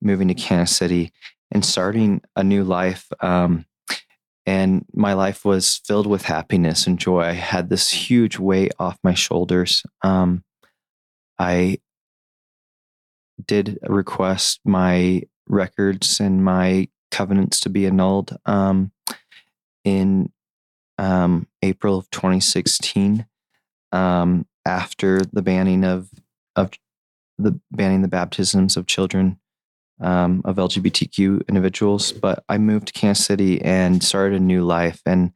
moving 0.00 0.28
to 0.28 0.34
kansas 0.34 0.76
city 0.76 1.12
and 1.50 1.64
starting 1.64 2.20
a 2.34 2.44
new 2.44 2.64
life 2.64 3.08
um, 3.20 3.64
and 4.46 4.86
my 4.94 5.12
life 5.12 5.44
was 5.44 5.80
filled 5.84 6.06
with 6.06 6.22
happiness 6.22 6.86
and 6.86 6.98
joy. 7.00 7.22
I 7.22 7.32
had 7.32 7.68
this 7.68 7.90
huge 7.90 8.38
weight 8.38 8.72
off 8.78 8.96
my 9.02 9.12
shoulders. 9.12 9.82
Um, 10.02 10.44
I 11.36 11.78
did 13.44 13.78
request 13.82 14.60
my 14.64 15.22
records 15.48 16.20
and 16.20 16.44
my 16.44 16.88
covenants 17.10 17.60
to 17.60 17.68
be 17.68 17.86
annulled 17.86 18.36
um, 18.46 18.92
in 19.84 20.32
um, 20.98 21.46
April 21.62 21.98
of 21.98 22.10
2016 22.10 23.26
um, 23.92 24.46
after 24.66 25.20
the 25.32 25.42
banning 25.42 25.84
of 25.84 26.10
of 26.56 26.70
the 27.38 27.60
banning 27.70 28.02
the 28.02 28.08
baptisms 28.08 28.76
of 28.76 28.86
children 28.86 29.38
um, 30.00 30.42
of 30.44 30.56
LGBTQ 30.56 31.48
individuals. 31.48 32.12
But 32.12 32.44
I 32.48 32.58
moved 32.58 32.88
to 32.88 32.92
Kansas 32.92 33.24
City 33.24 33.60
and 33.62 34.02
started 34.02 34.40
a 34.40 34.44
new 34.44 34.64
life, 34.64 35.00
and 35.06 35.32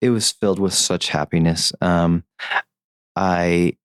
it 0.00 0.10
was 0.10 0.30
filled 0.30 0.58
with 0.58 0.74
such 0.74 1.08
happiness. 1.08 1.72
Um, 1.80 2.24
I 3.16 3.76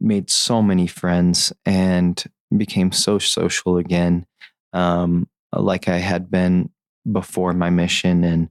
made 0.00 0.30
so 0.30 0.62
many 0.62 0.86
friends 0.86 1.52
and 1.64 2.22
became 2.56 2.92
so 2.92 3.18
social 3.18 3.76
again, 3.76 4.26
um, 4.72 5.28
like 5.52 5.88
I 5.88 5.98
had 5.98 6.30
been 6.30 6.70
before 7.10 7.52
my 7.52 7.70
mission, 7.70 8.24
and 8.24 8.50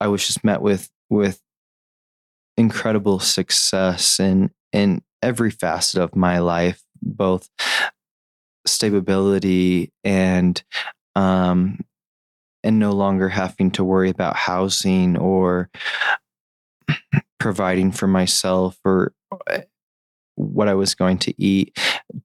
I 0.00 0.08
was 0.08 0.26
just 0.26 0.44
met 0.44 0.62
with 0.62 0.90
with 1.10 1.40
incredible 2.56 3.18
success 3.18 4.20
in 4.20 4.50
in 4.72 5.02
every 5.22 5.50
facet 5.50 6.00
of 6.00 6.16
my 6.16 6.38
life, 6.38 6.82
both 7.02 7.48
stability 8.66 9.92
and 10.04 10.62
um, 11.16 11.80
and 12.62 12.78
no 12.78 12.92
longer 12.92 13.28
having 13.28 13.70
to 13.72 13.84
worry 13.84 14.10
about 14.10 14.36
housing 14.36 15.16
or 15.16 15.70
providing 17.38 17.92
for 17.92 18.06
myself 18.06 18.78
or 18.84 19.12
uh, 19.50 19.60
what 20.34 20.68
I 20.68 20.74
was 20.74 20.94
going 20.94 21.18
to 21.18 21.34
eat 21.42 21.76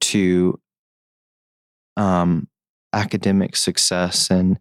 to 0.01 0.59
um, 1.97 2.47
academic 2.93 3.55
success 3.55 4.29
and 4.29 4.59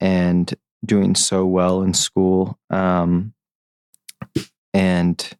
and 0.00 0.54
doing 0.84 1.14
so 1.14 1.44
well 1.44 1.82
in 1.82 1.92
school 1.94 2.58
um, 2.70 3.32
and 4.72 5.36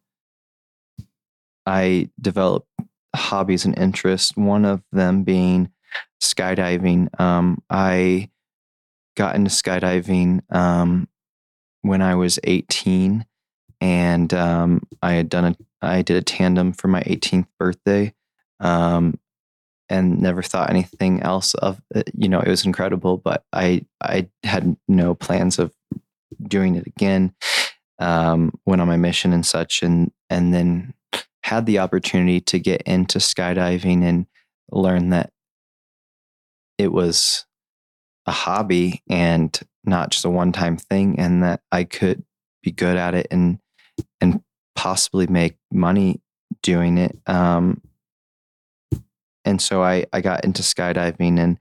I 1.65 2.09
developed 2.19 2.67
hobbies 3.15 3.63
and 3.65 3.77
interests 3.77 4.35
one 4.35 4.65
of 4.65 4.81
them 4.91 5.23
being 5.23 5.71
skydiving. 6.21 7.19
Um, 7.19 7.61
I 7.69 8.29
got 9.15 9.35
into 9.35 9.51
skydiving 9.51 10.41
um, 10.53 11.07
when 11.81 12.01
I 12.01 12.15
was 12.15 12.39
18, 12.43 13.25
and 13.81 14.33
um, 14.33 14.81
I 15.01 15.13
had 15.13 15.29
done 15.29 15.45
a 15.45 15.55
I 15.81 16.01
did 16.01 16.17
a 16.17 16.21
tandem 16.21 16.73
for 16.73 16.89
my 16.89 17.01
18th 17.03 17.47
birthday, 17.57 18.13
um, 18.59 19.17
and 19.89 20.21
never 20.21 20.41
thought 20.41 20.69
anything 20.69 21.21
else 21.21 21.53
of 21.55 21.81
it. 21.95 22.11
You 22.15 22.29
know, 22.29 22.39
it 22.39 22.47
was 22.47 22.65
incredible, 22.65 23.17
but 23.17 23.43
I 23.53 23.85
I 24.01 24.29
had 24.43 24.75
no 24.87 25.15
plans 25.15 25.59
of 25.59 25.73
doing 26.41 26.75
it 26.75 26.87
again. 26.87 27.33
Um, 27.99 28.53
went 28.65 28.81
on 28.81 28.87
my 28.87 28.97
mission 28.97 29.33
and 29.33 29.45
such, 29.45 29.83
and 29.83 30.11
and 30.29 30.53
then 30.53 30.93
had 31.43 31.65
the 31.65 31.79
opportunity 31.79 32.39
to 32.41 32.59
get 32.59 32.81
into 32.83 33.19
skydiving 33.19 34.03
and 34.03 34.25
learn 34.71 35.09
that 35.09 35.31
it 36.77 36.91
was 36.91 37.45
a 38.25 38.31
hobby 38.31 39.01
and 39.09 39.59
not 39.83 40.11
just 40.11 40.25
a 40.25 40.29
one 40.29 40.51
time 40.51 40.77
thing 40.77 41.19
and 41.19 41.43
that 41.43 41.61
I 41.71 41.83
could 41.83 42.23
be 42.61 42.71
good 42.71 42.97
at 42.97 43.15
it 43.15 43.27
and 43.31 43.59
and 44.21 44.41
possibly 44.75 45.27
make 45.27 45.57
money 45.71 46.21
doing 46.61 46.97
it. 46.97 47.17
Um, 47.27 47.81
and 49.49 49.61
so 49.61 49.83
I, 49.83 50.05
I 50.13 50.21
got 50.21 50.45
into 50.45 50.61
skydiving 50.61 51.39
and 51.39 51.57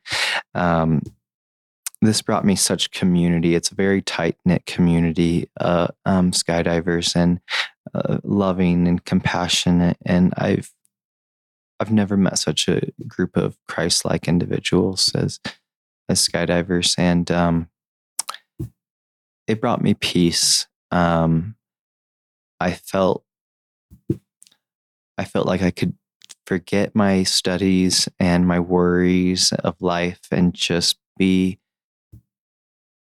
um, 0.54 1.02
this 2.00 2.22
brought 2.22 2.44
me 2.44 2.54
such 2.54 2.92
community. 2.92 3.54
It's 3.54 3.72
a 3.72 3.74
very 3.74 4.02
tight 4.02 4.36
knit 4.44 4.66
community, 4.66 5.50
uh, 5.60 5.88
um, 6.04 6.30
skydivers 6.30 7.16
and 7.16 7.40
uh, 7.92 8.18
loving 8.22 8.86
and 8.86 9.04
compassionate. 9.04 9.96
And 10.04 10.32
I've 10.36 10.70
I've 11.80 11.92
never 11.92 12.16
met 12.16 12.38
such 12.38 12.68
a 12.68 12.80
group 13.06 13.36
of 13.36 13.56
Christ-like 13.68 14.28
individuals 14.28 15.12
as 15.14 15.40
as 16.08 16.26
skydivers, 16.26 16.94
and 16.98 17.30
um, 17.30 17.68
it 19.46 19.60
brought 19.60 19.82
me 19.82 19.94
peace. 19.94 20.66
Um, 20.90 21.56
I 22.60 22.72
felt 22.72 23.24
I 25.18 25.24
felt 25.24 25.46
like 25.46 25.62
I 25.62 25.70
could 25.72 25.97
forget 26.48 26.94
my 26.94 27.24
studies 27.24 28.08
and 28.18 28.46
my 28.46 28.58
worries 28.58 29.52
of 29.52 29.76
life 29.82 30.20
and 30.30 30.54
just 30.54 30.96
be 31.18 31.58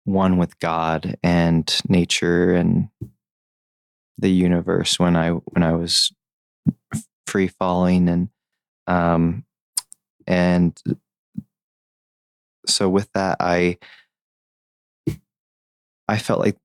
one 0.04 0.36
with 0.36 0.58
God 0.58 1.16
and 1.22 1.74
nature 1.88 2.54
and 2.54 2.90
the 4.18 4.28
universe 4.28 4.98
when 4.98 5.16
I 5.16 5.30
when 5.30 5.62
I 5.62 5.72
was 5.72 6.12
free 7.26 7.48
falling 7.48 8.10
and 8.10 8.28
um, 8.86 9.46
and 10.26 10.78
so 12.66 12.90
with 12.90 13.10
that, 13.14 13.38
I 13.40 13.78
I 16.06 16.18
felt 16.18 16.40
like 16.40 16.58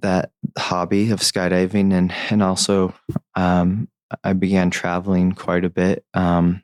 that 0.00 0.30
hobby 0.56 1.10
of 1.10 1.20
skydiving 1.20 1.92
and 1.92 2.10
and 2.30 2.42
also 2.42 2.94
um, 3.34 3.88
I 4.22 4.32
began 4.32 4.70
traveling 4.70 5.32
quite 5.32 5.64
a 5.64 5.70
bit. 5.70 6.04
Um, 6.14 6.62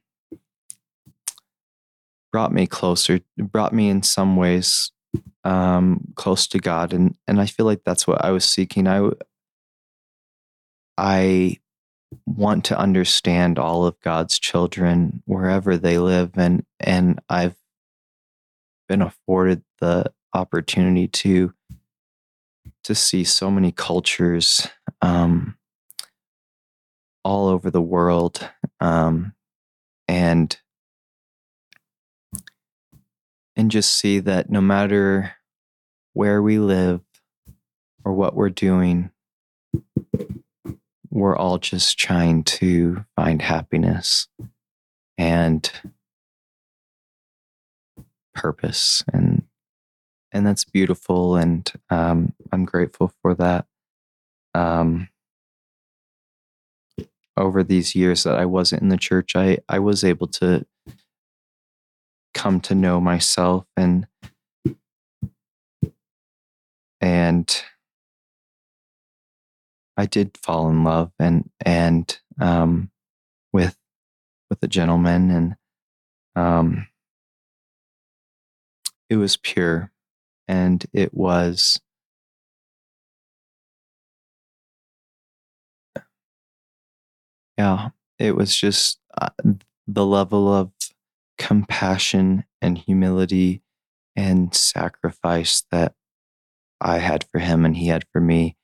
brought 2.31 2.53
me 2.53 2.67
closer, 2.67 3.21
brought 3.37 3.73
me 3.73 3.89
in 3.89 4.03
some 4.03 4.37
ways 4.37 4.93
um, 5.45 6.13
close 6.15 6.47
to 6.49 6.59
God, 6.59 6.93
and 6.93 7.17
and 7.27 7.41
I 7.41 7.47
feel 7.47 7.67
like 7.67 7.83
that's 7.85 8.07
what 8.07 8.25
I 8.25 8.31
was 8.31 8.45
seeking. 8.45 8.87
I 8.87 9.11
I 10.97 11.59
want 12.27 12.65
to 12.67 12.79
understand 12.79 13.59
all 13.59 13.87
of 13.87 13.99
God's 14.01 14.39
children 14.39 15.23
wherever 15.27 15.77
they 15.77 15.99
live 15.99 16.33
and 16.37 16.65
and 16.79 17.21
I've 17.29 17.57
been 18.89 19.03
afforded 19.03 19.63
the 19.81 20.13
opportunity 20.35 21.09
to 21.09 21.55
to 22.85 22.95
see 22.95 23.25
so 23.25 23.51
many 23.51 23.73
cultures 23.73 24.69
um, 25.01 25.57
all 27.25 27.49
over 27.49 27.71
the 27.71 27.83
world 27.83 28.49
um, 28.81 29.35
and 30.09 30.59
and 33.57 33.71
just 33.71 33.95
see 33.95 34.21
that 34.21 34.51
no 34.51 34.61
matter 34.61 35.35
where 36.15 36.43
we 36.43 36.59
live 36.59 37.01
or 38.05 38.13
what 38.13 38.35
we're 38.35 38.51
doing 38.51 39.11
we're 41.11 41.37
all 41.37 41.59
just 41.59 41.99
trying 41.99 42.45
to 42.45 43.05
find 43.17 43.43
happiness 43.43 44.29
and 45.19 45.71
purpose 48.35 49.05
and 49.13 49.43
and 50.33 50.47
that's 50.47 50.65
beautiful 50.65 51.37
and 51.37 51.73
um, 51.91 52.35
i'm 52.53 52.65
grateful 52.65 53.13
for 53.23 53.35
that. 53.35 53.67
Um, 54.55 55.09
over 57.37 57.63
these 57.63 57.95
years 57.95 58.25
that 58.25 58.37
i 58.37 58.45
wasn't 58.45 58.81
in 58.83 58.89
the 58.89 58.97
church 58.97 59.35
i 59.37 59.59
i 59.69 59.79
was 59.79 60.05
able 60.05 60.27
to 60.27 60.65
come 62.35 62.61
to 62.61 62.75
know 62.75 63.01
myself 63.01 63.67
and 63.77 64.07
and 67.01 67.65
I 69.97 70.07
did 70.07 70.39
fall 70.43 70.69
in 70.71 70.85
love 70.85 71.13
and 71.19 71.51
and 71.65 72.19
um, 72.41 72.91
with 73.53 73.77
with 74.49 74.63
a 74.63 74.69
gentleman, 74.69 75.31
and 75.31 75.57
um, 76.35 76.87
it 79.11 79.17
was 79.17 79.37
pure, 79.37 79.91
and 80.49 80.85
it 80.93 81.13
was. 81.13 81.81
Yeah, 87.59 87.91
it 88.19 88.35
was 88.37 88.57
just 88.57 88.99
uh, 89.21 89.29
the 89.87 90.07
level 90.07 90.53
of 90.53 90.73
compassion 91.39 92.45
and 92.61 92.79
humility 92.79 93.63
and 94.17 94.55
sacrifice 94.55 95.65
that 95.71 95.95
I 96.81 96.99
had 96.99 97.25
for 97.31 97.39
him 97.39 97.65
and 97.65 97.77
he 97.77 97.89
had 97.89 98.05
for 98.13 98.21
me 98.21 98.57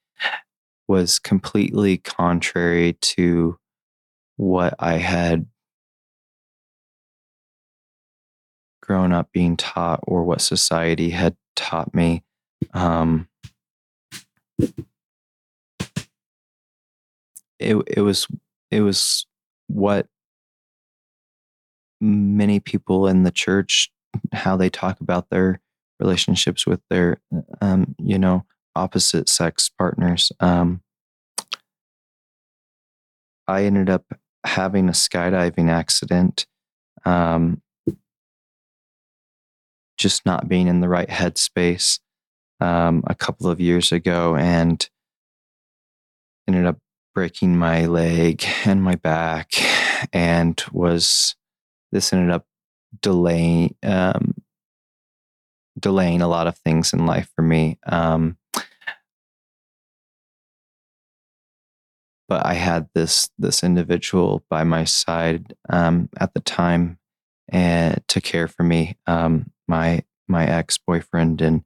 was 0.86 1.18
completely 1.18 1.98
contrary 1.98 2.94
to 2.94 3.58
what 4.36 4.74
I 4.78 4.94
had 4.94 5.46
grown 8.80 9.12
up 9.12 9.30
being 9.32 9.56
taught 9.56 10.00
or 10.02 10.24
what 10.24 10.40
society 10.40 11.10
had 11.10 11.36
taught 11.54 11.94
me. 11.94 12.24
Um, 12.72 13.28
it 17.58 17.76
it 17.86 18.00
was 18.00 18.26
it 18.70 18.80
was 18.80 19.26
what 19.68 20.06
many 22.00 22.60
people 22.60 23.08
in 23.08 23.22
the 23.24 23.30
church 23.30 23.90
how 24.32 24.56
they 24.56 24.70
talk 24.70 25.00
about 25.00 25.28
their 25.30 25.60
relationships 26.00 26.66
with 26.66 26.80
their 26.90 27.20
um, 27.60 27.94
you 27.98 28.18
know 28.18 28.44
opposite 28.74 29.28
sex 29.28 29.68
partners. 29.68 30.30
Um, 30.40 30.82
i 33.48 33.64
ended 33.64 33.90
up 33.90 34.04
having 34.44 34.88
a 34.88 34.92
skydiving 34.92 35.68
accident 35.68 36.46
um, 37.04 37.60
just 39.96 40.24
not 40.24 40.48
being 40.48 40.68
in 40.68 40.80
the 40.80 40.88
right 40.88 41.08
headspace 41.08 41.98
um, 42.60 43.02
a 43.06 43.14
couple 43.14 43.48
of 43.48 43.60
years 43.60 43.90
ago 43.90 44.36
and 44.36 44.88
ended 46.46 46.66
up 46.66 46.78
breaking 47.18 47.56
my 47.56 47.84
leg 47.86 48.44
and 48.64 48.80
my 48.80 48.94
back 48.94 49.52
and 50.12 50.62
was 50.70 51.34
this 51.90 52.12
ended 52.12 52.30
up 52.30 52.46
delaying 53.02 53.74
um, 53.82 54.36
delaying 55.76 56.22
a 56.22 56.28
lot 56.28 56.46
of 56.46 56.56
things 56.58 56.92
in 56.92 57.06
life 57.06 57.28
for 57.34 57.42
me. 57.42 57.76
Um, 57.84 58.36
but 62.28 62.46
I 62.46 62.54
had 62.54 62.88
this 62.94 63.30
this 63.36 63.64
individual 63.64 64.44
by 64.48 64.62
my 64.62 64.84
side 64.84 65.56
um, 65.68 66.08
at 66.20 66.34
the 66.34 66.40
time 66.40 67.00
and 67.48 68.00
to 68.06 68.20
care 68.20 68.46
for 68.46 68.62
me, 68.62 68.96
um, 69.08 69.50
my 69.66 70.04
my 70.28 70.46
ex 70.46 70.78
boyfriend, 70.78 71.42
and 71.42 71.64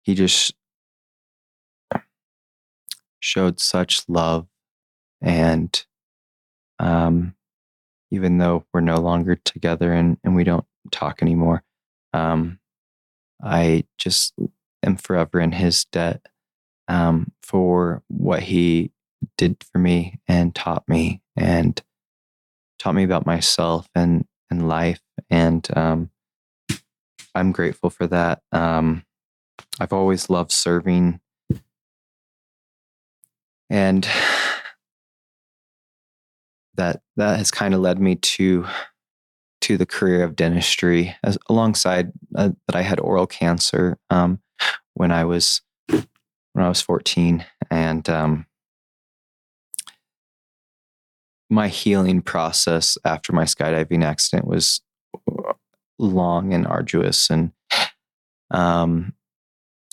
he 0.00 0.14
just 0.14 0.54
showed 3.20 3.60
such 3.60 4.08
love 4.08 4.46
and 5.20 5.84
um, 6.78 7.34
even 8.10 8.38
though 8.38 8.64
we're 8.72 8.80
no 8.80 8.96
longer 8.96 9.36
together 9.36 9.92
and, 9.92 10.18
and 10.24 10.34
we 10.34 10.44
don't 10.44 10.64
talk 10.90 11.22
anymore. 11.22 11.62
Um, 12.12 12.58
I 13.42 13.84
just 13.98 14.34
am 14.82 14.96
forever 14.96 15.40
in 15.40 15.52
his 15.52 15.84
debt 15.84 16.26
um, 16.88 17.32
for 17.42 18.02
what 18.08 18.44
he 18.44 18.92
did 19.36 19.62
for 19.70 19.78
me 19.78 20.20
and 20.26 20.54
taught 20.54 20.88
me 20.88 21.20
and 21.36 21.80
taught 22.78 22.94
me 22.94 23.04
about 23.04 23.26
myself 23.26 23.88
and, 23.94 24.26
and 24.50 24.68
life. 24.68 25.00
And 25.28 25.66
um, 25.76 26.10
I'm 27.34 27.52
grateful 27.52 27.90
for 27.90 28.06
that. 28.06 28.40
Um, 28.52 29.04
I've 29.78 29.92
always 29.92 30.30
loved 30.30 30.52
serving. 30.52 31.20
And 33.70 34.08
that 36.78 37.02
that 37.16 37.36
has 37.36 37.50
kind 37.50 37.74
of 37.74 37.80
led 37.80 38.00
me 38.00 38.14
to 38.14 38.64
to 39.60 39.76
the 39.76 39.86
career 39.86 40.24
of 40.24 40.36
dentistry 40.36 41.14
as 41.22 41.36
alongside 41.48 42.12
uh, 42.36 42.50
that 42.66 42.76
I 42.76 42.82
had 42.82 43.00
oral 43.00 43.26
cancer 43.26 43.98
um, 44.08 44.40
when 44.94 45.12
I 45.12 45.24
was 45.24 45.60
when 45.88 46.64
I 46.64 46.68
was 46.68 46.80
14 46.80 47.44
and 47.70 48.08
um, 48.08 48.46
my 51.50 51.68
healing 51.68 52.22
process 52.22 52.96
after 53.04 53.32
my 53.32 53.44
skydiving 53.44 54.04
accident 54.04 54.46
was 54.46 54.80
long 55.98 56.54
and 56.54 56.66
arduous 56.66 57.28
and 57.30 57.52
um, 58.50 59.12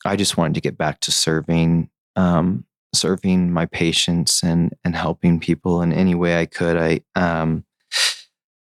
I 0.05 0.15
just 0.15 0.37
wanted 0.37 0.53
to 0.53 0.61
get 0.61 0.77
back 0.77 0.99
to 1.01 1.11
serving 1.11 1.89
um, 2.15 2.65
serving 2.95 3.51
my 3.51 3.65
patients 3.65 4.43
and 4.43 4.73
and 4.83 4.95
helping 4.95 5.39
people 5.39 5.81
in 5.81 5.93
any 5.93 6.15
way 6.15 6.39
I 6.39 6.45
could. 6.45 6.77
I 6.77 7.01
um, 7.15 7.65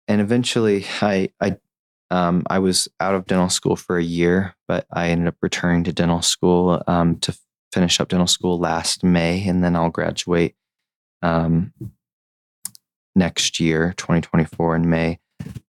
and 0.09 0.21
eventually 0.21 0.85
I 1.01 1.31
I 1.41 1.57
um, 2.11 2.45
I 2.49 2.59
was 2.59 2.89
out 3.01 3.15
of 3.15 3.27
dental 3.27 3.49
school 3.49 3.77
for 3.77 3.99
a 3.99 4.03
year, 4.03 4.55
but 4.69 4.87
I 4.93 5.09
ended 5.09 5.29
up 5.29 5.37
returning 5.41 5.85
to 5.85 5.93
dental 5.93 6.23
school 6.23 6.83
um, 6.87 7.19
to 7.21 7.37
finish 7.73 7.99
up 7.99 8.09
dental 8.09 8.27
school 8.27 8.59
last 8.59 9.03
May, 9.03 9.47
and 9.49 9.65
then 9.65 9.75
I'll 9.75 9.91
graduate 9.91 10.55
um, 11.23 11.73
next 13.15 13.59
year, 13.59 13.95
2024 13.97 14.77
in 14.77 14.91
May. 14.91 15.19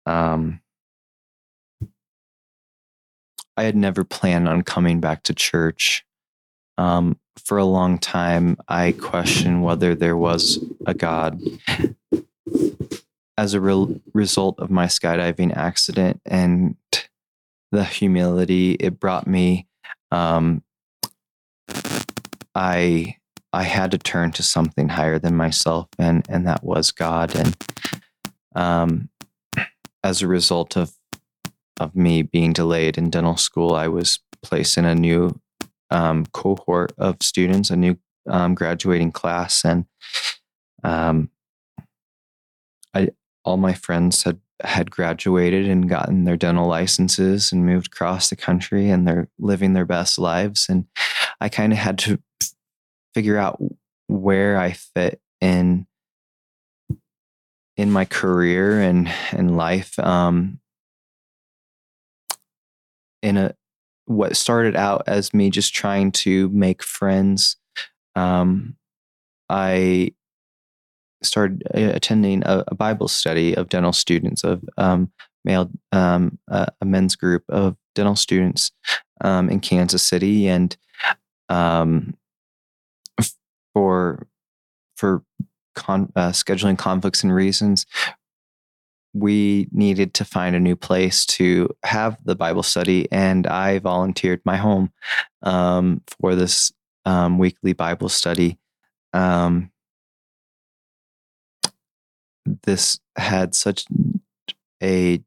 Um, 0.07 0.61
I 3.57 3.63
had 3.63 3.77
never 3.77 4.05
planned 4.05 4.49
on 4.49 4.63
coming 4.63 5.01
back 5.01 5.23
to 5.25 5.35
church. 5.35 6.05
Um, 6.77 7.19
for 7.39 7.59
a 7.59 7.65
long 7.65 7.99
time, 7.99 8.57
I 8.69 8.93
questioned 8.93 9.65
whether 9.65 9.95
there 9.95 10.17
was 10.17 10.65
a 10.87 10.95
God. 10.95 11.41
As 13.37 13.55
a 13.55 13.61
re- 13.61 14.01
result 14.13 14.61
of 14.61 14.71
my 14.71 14.87
skydiving 14.87 15.57
accident 15.57 16.21
and 16.25 16.77
the 17.73 17.85
humility 17.85 18.73
it 18.75 19.01
brought 19.01 19.27
me, 19.27 19.67
um, 20.13 20.63
I 22.55 23.17
I 23.53 23.63
had 23.65 23.91
to 23.91 23.99
turn 23.99 24.33
to 24.33 24.43
something 24.43 24.89
higher 24.89 25.19
than 25.19 25.37
myself, 25.37 25.89
and 25.99 26.25
and 26.29 26.47
that 26.47 26.63
was 26.63 26.93
God. 26.93 27.35
And 27.35 27.57
um, 28.55 29.09
as 30.05 30.23
a 30.23 30.29
result 30.29 30.77
of 30.77 30.93
of 31.81 31.97
me 31.97 32.23
being 32.23 32.53
delayed 32.53 32.97
in 32.97 33.11
dental 33.11 33.37
school, 33.37 33.75
I 33.75 33.89
was 33.89 34.21
placed 34.43 34.79
in 34.79 34.85
a 34.85 34.95
new 34.95 35.41
um, 35.95 36.27
cohort 36.27 36.93
of 36.99 37.17
students, 37.23 37.71
a 37.71 37.77
new 37.77 37.97
um, 38.29 38.55
graduating 38.55 39.13
class, 39.13 39.65
and 39.65 39.87
um, 40.83 41.31
I 42.93 43.11
all 43.45 43.57
my 43.57 43.75
friends 43.75 44.25
had 44.25 44.41
had 44.63 44.91
graduated 44.91 45.69
and 45.69 45.89
gotten 45.89 46.25
their 46.25 46.37
dental 46.37 46.67
licenses 46.67 47.53
and 47.53 47.67
moved 47.67 47.87
across 47.87 48.29
the 48.29 48.37
country, 48.37 48.91
and 48.91 49.07
they're 49.07 49.29
living 49.39 49.73
their 49.73 49.85
best 49.85 50.19
lives. 50.19 50.67
And 50.69 50.87
I 51.41 51.49
kind 51.49 51.73
of 51.73 51.79
had 51.79 51.99
to 51.99 52.21
figure 53.15 53.39
out 53.39 53.63
where 54.09 54.59
I 54.59 54.73
fit 54.73 55.21
in 55.41 55.87
in 57.77 57.93
my 57.93 58.05
career 58.05 58.81
and 58.81 59.09
and 59.31 59.57
life 59.57 59.97
um, 60.01 60.59
in 63.23 63.37
a 63.37 63.55
what 64.07 64.37
started 64.37 64.77
out 64.77 65.03
as 65.07 65.33
me 65.33 65.51
just 65.51 65.75
trying 65.75 66.13
to 66.13 66.49
make 66.51 66.83
friends. 66.83 67.57
Um, 68.15 68.77
I 69.49 70.13
started 71.23 71.63
uh, 71.75 71.93
attending 71.95 72.43
a, 72.45 72.65
a, 72.69 72.75
Bible 72.75 73.09
study 73.09 73.57
of 73.57 73.69
dental 73.69 73.93
students, 73.93 74.45
of 74.45 74.63
um, 74.77 75.11
male, 75.45 75.71
um, 75.93 76.39
uh, 76.51 76.67
a 76.81 76.85
men's 76.85 77.17
group 77.17 77.45
of 77.49 77.77
dental 77.95 78.17
students 78.17 78.73
um, 79.23 79.49
in 79.49 79.61
Kansas 79.61 80.03
City, 80.03 80.49
and 80.49 80.77
um, 81.49 82.15
for 83.73 84.27
for 84.97 85.25
con- 85.75 86.13
uh, 86.15 86.31
scheduling 86.31 86.79
conflicts 86.79 87.23
and 87.23 87.35
reasons, 87.35 87.87
we 89.15 89.69
needed 89.71 90.13
to 90.15 90.25
find 90.25 90.57
a 90.57 90.61
new 90.61 90.77
place 90.77 91.25
to 91.25 91.71
have 91.85 92.19
the 92.25 92.35
Bible 92.35 92.65
study, 92.65 93.11
and 93.13 93.47
I 93.47 93.79
volunteered 93.79 94.43
my 94.45 94.57
home 94.57 94.93
um, 95.43 96.03
for 96.07 96.35
this 96.35 96.73
um, 97.05 97.39
weekly 97.39 97.73
Bible 97.73 98.09
study. 98.09 98.59
Um, 99.13 99.71
this 102.65 102.99
had 103.17 103.55
such 103.55 103.85
a 104.83 105.23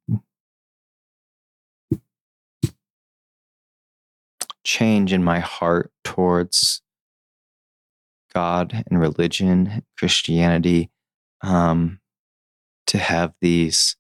change 4.63 5.13
in 5.13 5.23
my 5.23 5.39
heart 5.39 5.91
towards 6.03 6.81
God 8.33 8.83
and 8.87 8.99
religion, 8.99 9.83
Christianity, 9.97 10.91
um, 11.41 11.99
to 12.87 12.97
have 12.97 13.33
these 13.41 13.95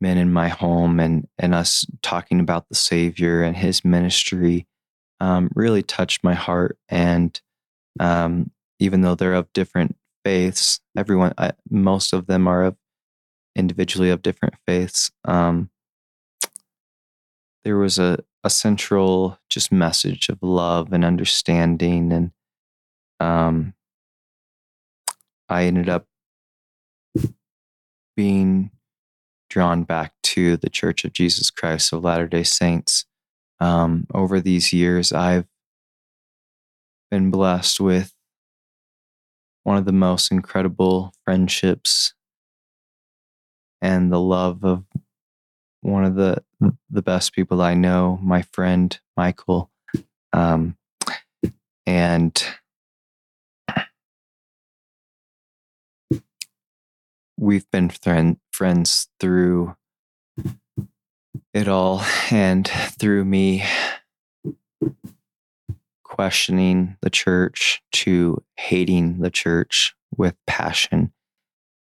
men 0.00 0.18
in 0.18 0.32
my 0.32 0.48
home 0.48 0.98
and 0.98 1.28
and 1.38 1.54
us 1.54 1.86
talking 2.02 2.40
about 2.40 2.68
the 2.68 2.74
Savior 2.74 3.42
and 3.42 3.56
His 3.56 3.84
ministry 3.84 4.66
um, 5.20 5.50
really 5.54 5.82
touched 5.82 6.24
my 6.24 6.34
heart. 6.34 6.76
And 6.88 7.40
um, 8.00 8.50
even 8.80 9.02
though 9.02 9.14
they're 9.14 9.34
of 9.34 9.52
different 9.52 9.96
faiths, 10.24 10.80
everyone, 10.96 11.34
I, 11.38 11.52
most 11.70 12.12
of 12.12 12.26
them 12.26 12.48
are 12.48 12.64
of 12.64 12.76
individually 13.54 14.10
of 14.10 14.22
different 14.22 14.54
faiths. 14.66 15.10
Um, 15.24 15.70
there 17.64 17.76
was 17.76 17.98
a, 17.98 18.18
a 18.44 18.50
central 18.50 19.38
just 19.48 19.70
message 19.70 20.28
of 20.28 20.38
love 20.42 20.92
and 20.92 21.04
understanding 21.04 22.12
and 22.12 22.30
um, 23.20 23.74
i 25.48 25.64
ended 25.64 25.88
up 25.88 26.06
being 28.16 28.70
drawn 29.50 29.84
back 29.84 30.12
to 30.22 30.56
the 30.56 30.70
church 30.70 31.04
of 31.04 31.12
jesus 31.12 31.50
christ 31.50 31.92
of 31.92 32.04
latter 32.04 32.26
day 32.26 32.42
saints. 32.42 33.04
Um, 33.60 34.06
over 34.12 34.40
these 34.40 34.72
years 34.72 35.12
i've 35.12 35.46
been 37.10 37.30
blessed 37.30 37.78
with 37.78 38.12
one 39.64 39.76
of 39.76 39.84
the 39.84 39.92
most 39.92 40.32
incredible 40.32 41.12
friendships 41.24 42.14
and 43.80 44.12
the 44.12 44.20
love 44.20 44.64
of 44.64 44.84
one 45.82 46.04
of 46.04 46.14
the 46.14 46.42
the 46.90 47.02
best 47.02 47.32
people 47.32 47.60
I 47.60 47.74
know, 47.74 48.18
my 48.22 48.42
friend 48.42 48.98
Michael, 49.16 49.70
um, 50.32 50.76
and 51.86 52.42
we've 57.38 57.70
been 57.70 57.88
friend, 57.88 58.38
friends 58.52 59.08
through 59.20 59.76
it 61.54 61.68
all, 61.68 62.04
and 62.30 62.68
through 62.98 63.24
me 63.24 63.64
questioning 66.04 66.96
the 67.00 67.10
church 67.10 67.82
to 67.92 68.42
hating 68.56 69.20
the 69.20 69.30
church 69.30 69.94
with 70.16 70.34
passion, 70.46 71.12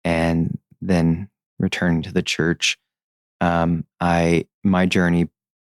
and 0.04 0.60
then 0.82 1.30
returning 1.60 2.02
to 2.04 2.12
the 2.12 2.22
church 2.22 2.78
um, 3.44 3.86
I 4.00 4.46
my 4.64 4.86
journey 4.86 5.28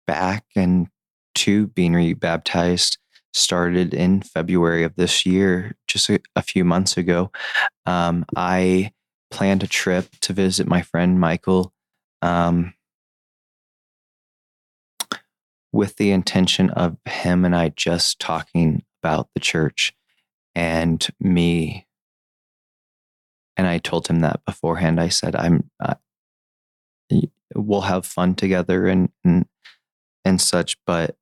back 0.05 0.45
and 0.55 0.87
to 1.33 1.67
being 1.67 1.93
rebaptized 1.93 2.99
started 3.33 3.93
in 3.93 4.21
February 4.21 4.83
of 4.83 4.95
this 4.95 5.25
year, 5.25 5.75
just 5.87 6.09
a, 6.09 6.19
a 6.35 6.43
few 6.43 6.63
months 6.63 6.95
ago. 6.95 7.31
Um, 7.87 8.23
I 8.35 8.91
planned 9.31 9.63
a 9.63 9.67
trip 9.67 10.09
to 10.21 10.33
visit 10.33 10.67
my 10.67 10.81
friend 10.81 11.19
Michael 11.19 11.73
um, 12.21 12.73
with 15.71 15.97
the 15.97 16.11
intention 16.11 16.69
of 16.71 16.97
him 17.05 17.45
and 17.45 17.55
I 17.55 17.69
just 17.69 18.19
talking 18.19 18.83
about 19.01 19.29
the 19.33 19.39
church 19.39 19.93
and 20.53 21.05
me. 21.19 21.85
And 23.57 23.67
I 23.67 23.77
told 23.77 24.07
him 24.07 24.19
that 24.19 24.43
beforehand. 24.45 24.99
I 24.99 25.09
said, 25.09 25.35
I'm, 25.35 25.69
uh, 25.79 25.95
we'll 27.53 27.81
have 27.81 28.05
fun 28.05 28.35
together 28.35 28.87
and 28.87 29.09
and, 29.23 29.45
and 30.23 30.41
such 30.41 30.77
but 30.85 31.15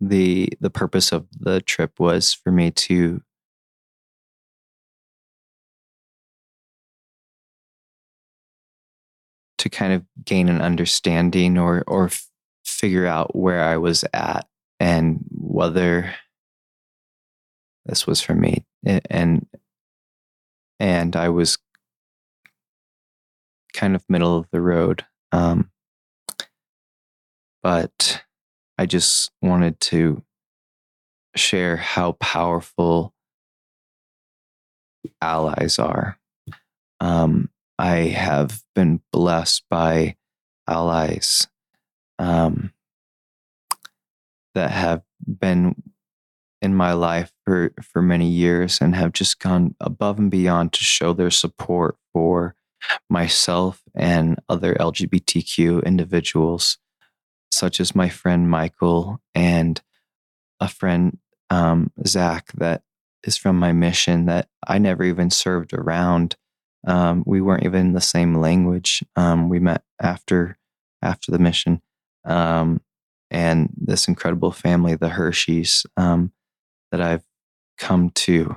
the 0.00 0.48
the 0.60 0.70
purpose 0.70 1.12
of 1.12 1.26
the 1.38 1.60
trip 1.60 2.00
was 2.00 2.32
for 2.32 2.50
me 2.50 2.70
to 2.70 3.22
to 9.62 9.70
kind 9.70 9.92
of 9.92 10.04
gain 10.24 10.48
an 10.48 10.60
understanding 10.60 11.56
or 11.56 11.84
or 11.86 12.10
figure 12.64 13.06
out 13.06 13.36
where 13.36 13.62
I 13.62 13.76
was 13.76 14.04
at 14.12 14.48
and 14.80 15.24
whether 15.30 16.12
this 17.86 18.04
was 18.04 18.20
for 18.20 18.34
me 18.34 18.64
and 18.84 19.46
and 20.80 21.14
I 21.14 21.28
was 21.28 21.58
kind 23.72 23.94
of 23.94 24.04
middle 24.08 24.36
of 24.36 24.50
the 24.50 24.60
road. 24.60 25.04
Um, 25.30 25.70
but 27.62 28.24
I 28.78 28.86
just 28.86 29.30
wanted 29.40 29.78
to 29.80 30.24
share 31.36 31.76
how 31.76 32.12
powerful 32.20 33.14
allies 35.20 35.78
are. 35.78 36.18
Um, 36.98 37.51
I 37.82 38.10
have 38.14 38.62
been 38.76 39.00
blessed 39.10 39.64
by 39.68 40.14
allies 40.68 41.48
um, 42.16 42.72
that 44.54 44.70
have 44.70 45.02
been 45.26 45.74
in 46.60 46.76
my 46.76 46.92
life 46.92 47.32
for, 47.44 47.72
for 47.82 48.00
many 48.00 48.28
years 48.28 48.80
and 48.80 48.94
have 48.94 49.12
just 49.12 49.40
gone 49.40 49.74
above 49.80 50.20
and 50.20 50.30
beyond 50.30 50.72
to 50.74 50.84
show 50.84 51.12
their 51.12 51.32
support 51.32 51.96
for 52.12 52.54
myself 53.10 53.82
and 53.96 54.38
other 54.48 54.74
LGBTQ 54.74 55.84
individuals, 55.84 56.78
such 57.50 57.80
as 57.80 57.96
my 57.96 58.08
friend 58.08 58.48
Michael 58.48 59.20
and 59.34 59.82
a 60.60 60.68
friend, 60.68 61.18
um, 61.50 61.90
Zach, 62.06 62.52
that 62.52 62.84
is 63.24 63.36
from 63.36 63.58
my 63.58 63.72
mission 63.72 64.26
that 64.26 64.46
I 64.68 64.78
never 64.78 65.02
even 65.02 65.30
served 65.30 65.72
around. 65.72 66.36
Um, 66.86 67.22
we 67.26 67.40
weren't 67.40 67.64
even 67.64 67.80
in 67.80 67.92
the 67.92 68.00
same 68.00 68.34
language. 68.34 69.04
Um, 69.16 69.48
we 69.48 69.58
met 69.60 69.82
after 70.00 70.58
after 71.00 71.32
the 71.32 71.38
mission, 71.38 71.82
um, 72.24 72.80
and 73.30 73.70
this 73.76 74.08
incredible 74.08 74.52
family, 74.52 74.94
the 74.94 75.08
Hershey's, 75.08 75.84
um, 75.96 76.32
that 76.90 77.00
I've 77.00 77.24
come 77.78 78.10
to 78.10 78.56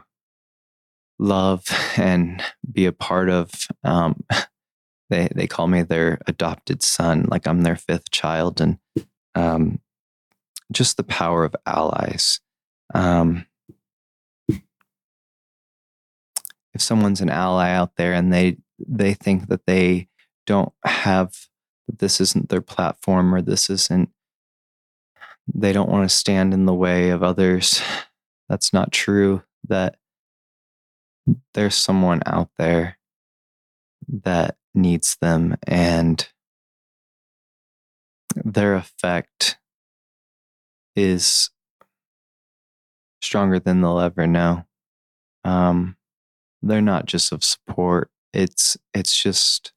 love 1.17 1.65
and 1.97 2.43
be 2.71 2.85
a 2.85 2.91
part 2.91 3.29
of. 3.29 3.67
Um, 3.83 4.23
they 5.09 5.29
they 5.33 5.47
call 5.47 5.67
me 5.67 5.83
their 5.83 6.19
adopted 6.27 6.81
son, 6.83 7.25
like 7.29 7.47
I'm 7.47 7.61
their 7.61 7.75
fifth 7.75 8.11
child, 8.11 8.59
and 8.59 8.79
um, 9.35 9.79
just 10.71 10.97
the 10.97 11.03
power 11.03 11.43
of 11.43 11.55
allies. 11.65 12.39
Um, 12.93 13.45
if 16.75 16.81
someone's 16.81 17.21
an 17.21 17.29
ally 17.29 17.71
out 17.71 17.95
there 17.95 18.13
and 18.13 18.31
they 18.31 18.57
they 18.77 19.13
think 19.13 19.47
that 19.47 19.65
they 19.65 20.07
don't 20.45 20.73
have 20.83 21.47
that 21.87 21.99
this 21.99 22.21
isn't 22.21 22.49
their 22.49 22.61
platform 22.61 23.33
or 23.33 23.41
this 23.41 23.69
isn't 23.69 24.09
they 25.53 25.71
don't 25.71 25.89
want 25.89 26.07
to 26.07 26.15
stand 26.15 26.53
in 26.53 26.65
the 26.65 26.73
way 26.73 27.09
of 27.09 27.23
others 27.23 27.81
that's 28.49 28.73
not 28.73 28.91
true 28.91 29.41
that 29.67 29.95
there's 31.53 31.75
someone 31.75 32.21
out 32.25 32.49
there 32.57 32.97
that 34.07 34.57
needs 34.75 35.17
them 35.21 35.55
and 35.65 36.29
their 38.35 38.75
effect 38.75 39.57
is 40.95 41.49
stronger 43.21 43.59
than 43.59 43.81
they'll 43.81 43.99
ever 43.99 44.27
know. 44.27 44.65
Um, 45.43 45.97
they're 46.65 46.81
not 46.81 47.05
just 47.05 47.31
of 47.31 47.43
support. 47.43 48.09
It's 48.33 48.75
it's 48.93 49.21
just 49.21 49.71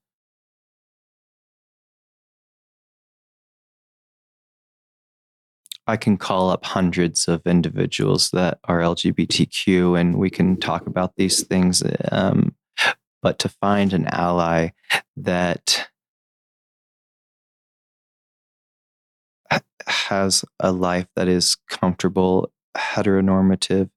I 5.87 5.97
can 5.97 6.17
call 6.17 6.51
up 6.51 6.65
hundreds 6.65 7.29
of 7.29 7.47
individuals 7.47 8.31
that 8.31 8.59
are 8.65 8.81
LGBTQ 8.81 9.99
and 9.99 10.17
we 10.17 10.29
can 10.29 10.59
talk 10.59 10.87
about 10.87 11.15
these 11.17 11.45
things. 11.45 11.83
Um, 12.13 12.55
but 13.23 13.39
to 13.41 13.49
find 13.49 13.93
an 13.93 14.07
ally 14.07 14.71
that 15.17 15.89
has 19.87 20.45
a 20.61 20.73
life 20.73 21.07
that 21.17 21.27
is 21.27 21.57
comfortable, 21.71 22.53
heteronormative, 22.77 23.89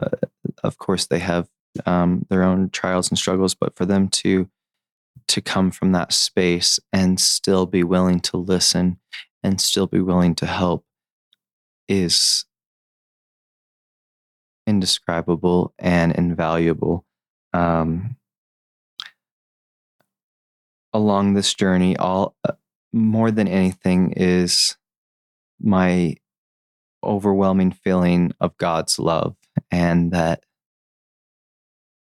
uh, 0.00 0.08
of 0.64 0.78
course, 0.78 1.06
they 1.06 1.20
have 1.20 1.48
um, 1.86 2.26
their 2.28 2.42
own 2.42 2.70
trials 2.70 3.08
and 3.08 3.18
struggles, 3.18 3.54
but 3.54 3.76
for 3.76 3.86
them 3.86 4.08
to 4.08 4.48
to 5.28 5.40
come 5.40 5.70
from 5.70 5.92
that 5.92 6.12
space 6.12 6.80
and 6.92 7.20
still 7.20 7.64
be 7.66 7.84
willing 7.84 8.18
to 8.18 8.36
listen 8.36 8.98
and 9.44 9.60
still 9.60 9.86
be 9.86 10.00
willing 10.00 10.34
to 10.34 10.46
help 10.46 10.84
is 11.88 12.44
indescribable 14.66 15.72
and 15.78 16.12
invaluable. 16.12 17.04
Um, 17.52 18.16
along 20.92 21.34
this 21.34 21.54
journey, 21.54 21.96
all 21.96 22.34
uh, 22.44 22.52
more 22.92 23.30
than 23.30 23.48
anything 23.48 24.12
is 24.16 24.76
my 25.60 26.16
overwhelming 27.02 27.72
feeling 27.72 28.32
of 28.40 28.56
God's 28.56 28.98
love 28.98 29.36
and 29.70 30.12
that 30.12 30.44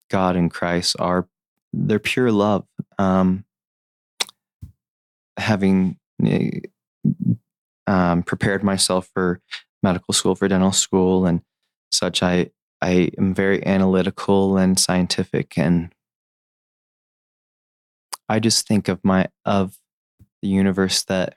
God 0.10 0.36
and 0.36 0.52
Christ 0.52 0.95
are 0.99 1.27
they're 1.73 1.99
pure 1.99 2.32
love. 2.32 2.65
Um, 2.98 3.45
having 5.38 5.98
eh, 6.26 6.61
um, 7.88 8.23
prepared 8.23 8.64
myself 8.64 9.10
for 9.14 9.41
medical 9.84 10.14
school, 10.14 10.36
for 10.36 10.48
dental 10.48 10.72
school, 10.72 11.26
and 11.26 11.41
such, 11.91 12.23
I 12.23 12.52
I 12.82 13.11
am 13.18 13.34
very 13.34 13.65
analytical 13.65 14.57
and 14.57 14.80
scientific, 14.80 15.57
and 15.57 15.94
I 18.30 18.40
just 18.40 18.68
think 18.68 18.88
of 18.88 19.03
my 19.03 19.27
of 19.45 19.77
the 20.41 20.48
universe 20.49 21.03
that 21.03 21.36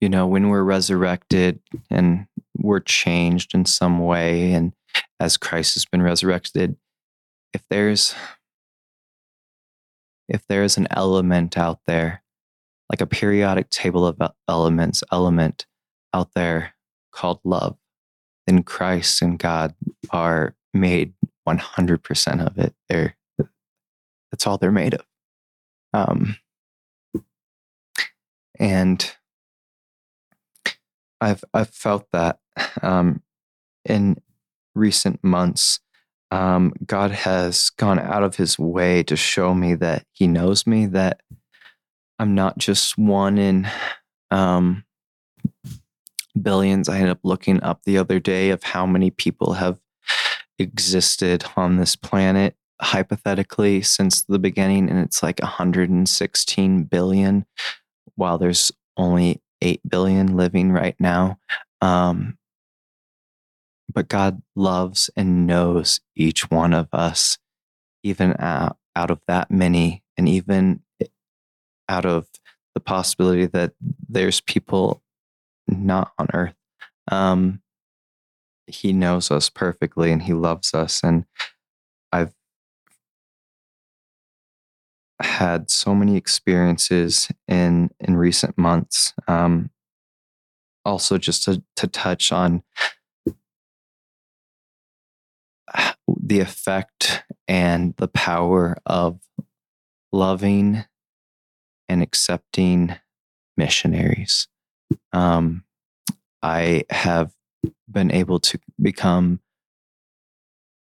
you 0.00 0.08
know 0.08 0.26
when 0.26 0.48
we're 0.48 0.62
resurrected 0.62 1.60
and 1.90 2.26
we're 2.56 2.80
changed 2.80 3.54
in 3.54 3.64
some 3.64 3.98
way, 3.98 4.52
and 4.52 4.72
as 5.20 5.36
Christ 5.36 5.74
has 5.74 5.84
been 5.84 6.02
resurrected, 6.02 6.76
if 7.52 7.62
there's 7.68 8.14
if 10.28 10.46
there's 10.46 10.76
an 10.78 10.86
element 10.90 11.58
out 11.58 11.80
there, 11.86 12.22
like 12.90 13.00
a 13.00 13.06
periodic 13.06 13.68
table 13.70 14.06
of 14.06 14.20
elements, 14.48 15.02
element 15.12 15.66
out 16.14 16.30
there 16.34 16.74
called 17.12 17.40
love, 17.44 17.76
then 18.46 18.62
Christ 18.62 19.20
and 19.20 19.38
God 19.38 19.74
are 20.10 20.54
made 20.72 21.12
100% 21.46 22.46
of 22.46 22.58
it. 22.58 22.74
They're, 22.88 23.16
that's 24.30 24.46
all 24.46 24.58
they're 24.58 24.72
made 24.72 24.94
of. 24.94 25.04
Um, 25.92 26.36
and 28.58 29.14
I've, 31.20 31.44
I've 31.52 31.70
felt 31.70 32.06
that 32.12 32.38
um, 32.80 33.22
in 33.84 34.16
recent 34.74 35.22
months 35.22 35.80
um, 36.32 36.72
God 36.86 37.10
has 37.10 37.68
gone 37.68 37.98
out 37.98 38.22
of 38.22 38.36
his 38.36 38.58
way 38.58 39.02
to 39.02 39.16
show 39.16 39.52
me 39.52 39.74
that 39.74 40.06
he 40.12 40.26
knows 40.26 40.66
me, 40.66 40.86
that 40.86 41.20
I'm 42.18 42.34
not 42.34 42.56
just 42.56 42.96
one 42.96 43.36
in 43.36 43.68
um, 44.30 44.84
billions. 46.40 46.88
I 46.88 46.96
ended 46.96 47.10
up 47.10 47.20
looking 47.22 47.62
up 47.62 47.82
the 47.84 47.98
other 47.98 48.18
day 48.18 48.48
of 48.48 48.62
how 48.62 48.86
many 48.86 49.10
people 49.10 49.52
have 49.52 49.78
existed 50.58 51.44
on 51.54 51.76
this 51.76 51.96
planet 51.96 52.56
hypothetically 52.80 53.82
since 53.82 54.22
the 54.22 54.38
beginning, 54.38 54.88
and 54.88 54.98
it's 55.00 55.22
like 55.22 55.38
116 55.40 56.84
billion, 56.84 57.44
while 58.14 58.38
there's 58.38 58.72
only 58.96 59.42
8 59.60 59.82
billion 59.86 60.34
living 60.34 60.72
right 60.72 60.96
now. 60.98 61.38
Um, 61.82 62.38
but 63.92 64.08
God 64.08 64.42
loves 64.56 65.10
and 65.16 65.46
knows 65.46 66.00
each 66.16 66.50
one 66.50 66.72
of 66.72 66.88
us, 66.92 67.38
even 68.02 68.34
out, 68.38 68.76
out 68.96 69.10
of 69.10 69.20
that 69.26 69.50
many, 69.50 70.02
and 70.16 70.28
even 70.28 70.80
out 71.88 72.06
of 72.06 72.28
the 72.74 72.80
possibility 72.80 73.46
that 73.46 73.72
there's 74.08 74.40
people 74.40 75.02
not 75.68 76.12
on 76.18 76.28
earth. 76.32 76.54
Um, 77.10 77.60
he 78.66 78.92
knows 78.92 79.30
us 79.30 79.50
perfectly 79.50 80.12
and 80.12 80.22
he 80.22 80.32
loves 80.32 80.72
us. 80.74 81.02
And 81.02 81.24
I've 82.12 82.32
had 85.20 85.70
so 85.70 85.94
many 85.94 86.16
experiences 86.16 87.28
in 87.48 87.90
in 88.00 88.16
recent 88.16 88.58
months. 88.58 89.14
Um, 89.28 89.70
also, 90.84 91.18
just 91.18 91.44
to 91.44 91.62
to 91.76 91.86
touch 91.86 92.32
on 92.32 92.62
the 96.32 96.40
effect 96.40 97.24
and 97.46 97.94
the 97.98 98.08
power 98.08 98.78
of 98.86 99.20
loving 100.12 100.82
and 101.90 102.02
accepting 102.02 102.96
missionaries. 103.58 104.48
Um, 105.12 105.64
I 106.42 106.84
have 106.88 107.34
been 107.86 108.10
able 108.10 108.40
to 108.40 108.58
become 108.80 109.40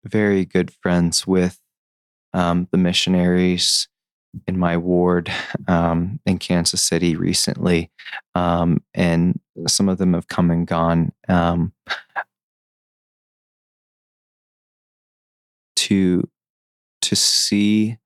very 0.04 0.44
good 0.44 0.72
friends 0.72 1.28
with 1.28 1.60
um, 2.32 2.66
the 2.72 2.78
missionaries 2.78 3.86
in 4.48 4.58
my 4.58 4.76
ward 4.76 5.30
um, 5.68 6.18
in 6.26 6.38
Kansas 6.38 6.82
City 6.82 7.14
recently, 7.14 7.92
um, 8.34 8.82
and 8.94 9.38
some 9.68 9.88
of 9.88 9.98
them 9.98 10.14
have 10.14 10.26
come 10.26 10.50
and 10.50 10.66
gone. 10.66 11.12
To 15.86 16.28
to 17.00 17.14
see 17.14 17.96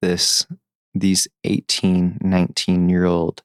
this 0.00 0.46
these 0.94 1.28
18 1.44 2.18
19 2.22 2.88
year 2.88 3.04
old 3.04 3.42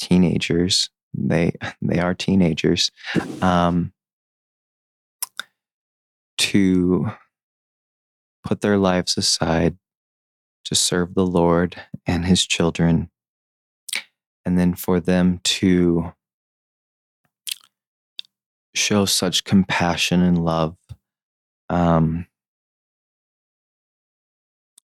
teenagers. 0.00 0.88
They 1.12 1.52
they 1.82 1.98
are 1.98 2.14
teenagers 2.14 2.90
um, 3.42 3.92
to 6.38 7.10
put 8.44 8.62
their 8.62 8.78
lives 8.78 9.18
aside 9.18 9.76
to 10.64 10.74
serve 10.74 11.14
the 11.14 11.26
lord 11.26 11.76
and 12.06 12.24
his 12.24 12.46
children 12.46 13.10
and 14.44 14.58
then 14.58 14.74
for 14.74 15.00
them 15.00 15.40
to 15.42 16.12
show 18.76 19.04
such 19.04 19.44
compassion 19.44 20.22
and 20.22 20.44
love 20.44 20.76
um, 21.68 22.26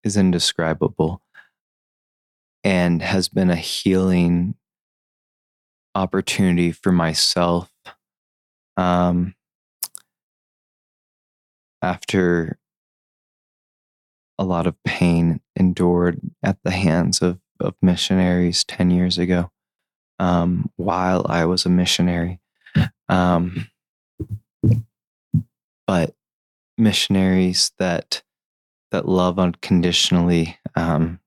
is 0.03 0.17
indescribable 0.17 1.21
and 2.63 3.01
has 3.01 3.27
been 3.27 3.49
a 3.49 3.55
healing 3.55 4.55
opportunity 5.95 6.71
for 6.71 6.91
myself 6.91 7.71
um, 8.77 9.35
after 11.81 12.57
a 14.37 14.43
lot 14.43 14.65
of 14.65 14.75
pain 14.83 15.41
endured 15.55 16.19
at 16.41 16.57
the 16.63 16.71
hands 16.71 17.21
of, 17.21 17.39
of 17.59 17.75
missionaries 17.81 18.63
10 18.63 18.89
years 18.89 19.17
ago 19.17 19.51
um, 20.19 20.69
while 20.77 21.25
I 21.27 21.45
was 21.45 21.65
a 21.65 21.69
missionary. 21.69 22.39
Um, 23.09 23.67
but 25.87 26.15
missionaries 26.77 27.71
that 27.79 28.23
that 28.91 29.07
love 29.07 29.39
unconditionally 29.39 30.57
um, 30.75 31.19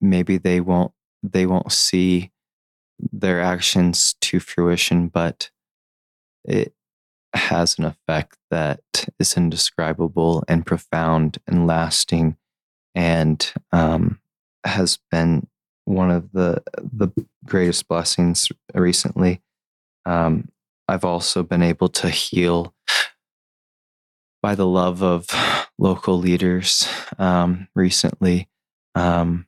maybe 0.00 0.38
they 0.38 0.60
won't 0.60 0.92
they 1.22 1.46
won't 1.46 1.72
see 1.72 2.30
their 3.12 3.40
actions 3.40 4.14
to 4.20 4.38
fruition 4.38 5.08
but 5.08 5.50
it 6.44 6.74
has 7.34 7.78
an 7.78 7.84
effect 7.84 8.36
that 8.50 8.80
is 9.18 9.36
indescribable 9.36 10.44
and 10.48 10.66
profound 10.66 11.38
and 11.46 11.66
lasting 11.66 12.36
and 12.94 13.52
um, 13.72 14.20
has 14.64 14.98
been 15.10 15.46
one 15.84 16.10
of 16.10 16.30
the 16.32 16.62
the 16.76 17.08
greatest 17.44 17.88
blessings 17.88 18.50
recently. 18.74 19.40
Um, 20.04 20.48
I've 20.92 21.06
also 21.06 21.42
been 21.42 21.62
able 21.62 21.88
to 21.88 22.10
heal 22.10 22.74
by 24.42 24.54
the 24.54 24.66
love 24.66 25.02
of 25.02 25.26
local 25.78 26.18
leaders 26.18 26.86
um, 27.18 27.68
recently, 27.74 28.50
um, 28.94 29.46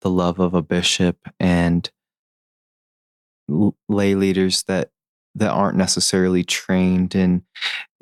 the 0.00 0.08
love 0.08 0.38
of 0.38 0.54
a 0.54 0.62
bishop 0.62 1.18
and 1.38 1.90
lay 3.90 4.14
leaders 4.14 4.62
that 4.62 4.88
that 5.34 5.50
aren't 5.50 5.76
necessarily 5.76 6.44
trained 6.44 7.14
in 7.14 7.42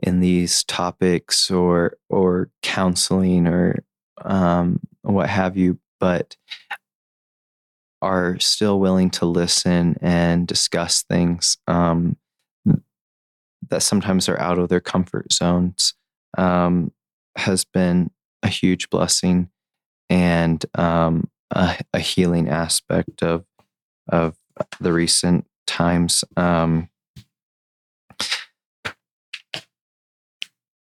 in 0.01 0.21
these 0.21 0.63
topics 0.63 1.51
or 1.51 1.97
or 2.09 2.49
counseling 2.63 3.49
or 3.49 3.85
um, 4.25 4.79
what 5.03 5.29
have 5.29 5.57
you, 5.57 5.81
but 5.99 6.37
are 8.05 8.39
still 8.39 8.79
willing 8.79 9.09
to 9.09 9.25
listen 9.25 9.97
and 10.03 10.47
discuss 10.47 11.03
things 11.03 11.57
um, 11.67 12.17
that 13.71 13.83
sometimes 13.83 14.29
are 14.29 14.39
out 14.39 14.59
of 14.59 14.69
their 14.69 14.81
comfort 14.81 15.33
zones 15.33 15.95
um, 16.37 16.93
has 17.37 17.65
been 17.65 18.11
a 18.43 18.49
huge 18.49 18.91
blessing 18.91 19.49
and 20.11 20.67
um, 20.75 21.31
a, 21.51 21.79
a, 21.95 21.99
healing 21.99 22.51
aspect 22.51 23.23
of 23.23 23.47
of 24.09 24.37
the 24.81 24.93
recent 24.93 25.47
times. 25.67 26.25
Um, 26.37 26.91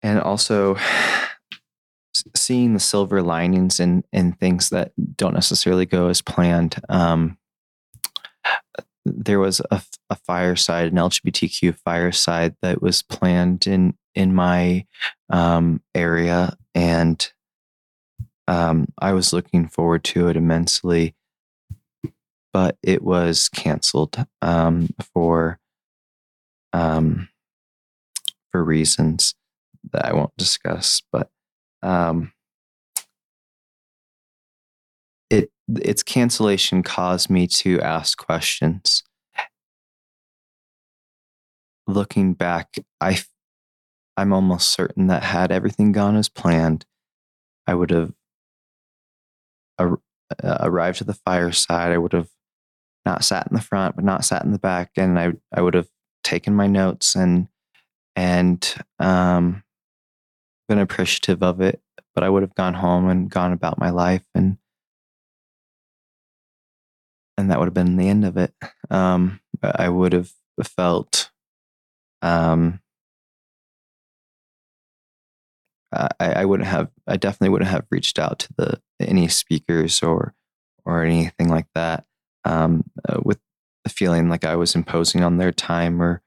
and 0.03 0.21
also 0.21 0.77
seeing 2.35 2.73
the 2.73 2.79
silver 2.79 3.21
linings 3.21 3.79
and 3.79 4.03
in 4.11 4.33
things 4.33 4.69
that 4.69 4.91
don't 5.15 5.33
necessarily 5.33 5.85
go 5.85 6.07
as 6.07 6.21
planned. 6.21 6.75
Um, 6.89 7.37
there 9.05 9.39
was 9.39 9.61
a, 9.71 9.81
a 10.09 10.15
fireside, 10.15 10.91
an 10.91 10.97
LGBTQ 10.97 11.75
fireside 11.75 12.55
that 12.61 12.81
was 12.81 13.01
planned 13.01 13.67
in 13.67 13.95
in 14.15 14.33
my 14.33 14.85
um, 15.29 15.81
area, 15.95 16.55
and 16.75 17.31
um, 18.47 18.87
I 18.99 19.13
was 19.13 19.31
looking 19.31 19.67
forward 19.67 20.03
to 20.05 20.27
it 20.27 20.37
immensely. 20.37 21.15
But 22.51 22.77
it 22.81 23.03
was 23.03 23.47
canceled 23.49 24.25
um, 24.41 24.89
for 25.13 25.59
um, 26.73 27.29
for 28.51 28.63
reasons 28.63 29.35
that 29.93 30.05
I 30.05 30.13
won't 30.13 30.35
discuss. 30.37 31.01
But 31.11 31.29
um, 31.83 32.31
it 35.29 35.51
its 35.67 36.03
cancellation 36.03 36.83
caused 36.83 37.29
me 37.29 37.47
to 37.47 37.79
ask 37.81 38.17
questions. 38.17 39.03
Looking 41.87 42.33
back, 42.33 42.75
I 43.01 43.19
I'm 44.17 44.33
almost 44.33 44.69
certain 44.69 45.07
that 45.07 45.23
had 45.23 45.51
everything 45.51 45.91
gone 45.91 46.17
as 46.17 46.29
planned, 46.29 46.85
I 47.65 47.73
would 47.73 47.91
have 47.91 48.11
ar- 49.77 50.01
uh, 50.43 50.57
arrived 50.61 51.01
at 51.01 51.07
the 51.07 51.13
fireside. 51.13 51.91
I 51.91 51.97
would 51.97 52.13
have 52.13 52.29
not 53.05 53.23
sat 53.23 53.47
in 53.47 53.55
the 53.55 53.61
front, 53.61 53.95
but 53.95 54.03
not 54.03 54.25
sat 54.25 54.43
in 54.43 54.51
the 54.51 54.59
back, 54.59 54.91
and 54.97 55.17
I 55.19 55.33
I 55.53 55.61
would 55.61 55.73
have 55.73 55.87
taken 56.23 56.53
my 56.53 56.67
notes 56.67 57.15
and 57.15 57.47
and 58.15 58.75
um, 58.99 59.63
been 60.69 60.79
appreciative 60.79 61.43
of 61.43 61.59
it. 61.59 61.81
But 62.15 62.23
I 62.23 62.29
would 62.29 62.43
have 62.43 62.55
gone 62.55 62.75
home 62.75 63.09
and 63.09 63.29
gone 63.29 63.51
about 63.51 63.77
my 63.77 63.89
life 63.89 64.23
and 64.33 64.57
and 67.37 67.51
that 67.51 67.59
would 67.59 67.67
have 67.67 67.73
been 67.73 67.95
the 67.95 68.09
end 68.09 68.25
of 68.25 68.35
it. 68.35 68.53
Um, 68.89 69.39
I 69.63 69.87
would 69.87 70.11
have 70.11 70.31
felt 70.61 71.31
um, 72.21 72.81
I, 75.91 76.09
I 76.19 76.45
wouldn't 76.45 76.67
have 76.67 76.89
I 77.07 77.17
definitely 77.17 77.49
wouldn't 77.49 77.71
have 77.71 77.85
reached 77.89 78.19
out 78.19 78.39
to 78.39 78.53
the 78.57 78.81
any 78.99 79.27
speakers 79.27 80.03
or 80.03 80.35
or 80.85 81.03
anything 81.03 81.49
like 81.49 81.67
that 81.75 82.05
um, 82.45 82.83
uh, 83.07 83.19
with 83.23 83.39
the 83.83 83.89
feeling 83.89 84.29
like 84.29 84.45
I 84.45 84.55
was 84.55 84.75
imposing 84.75 85.23
on 85.23 85.37
their 85.37 85.51
time 85.51 86.01
or 86.01 86.21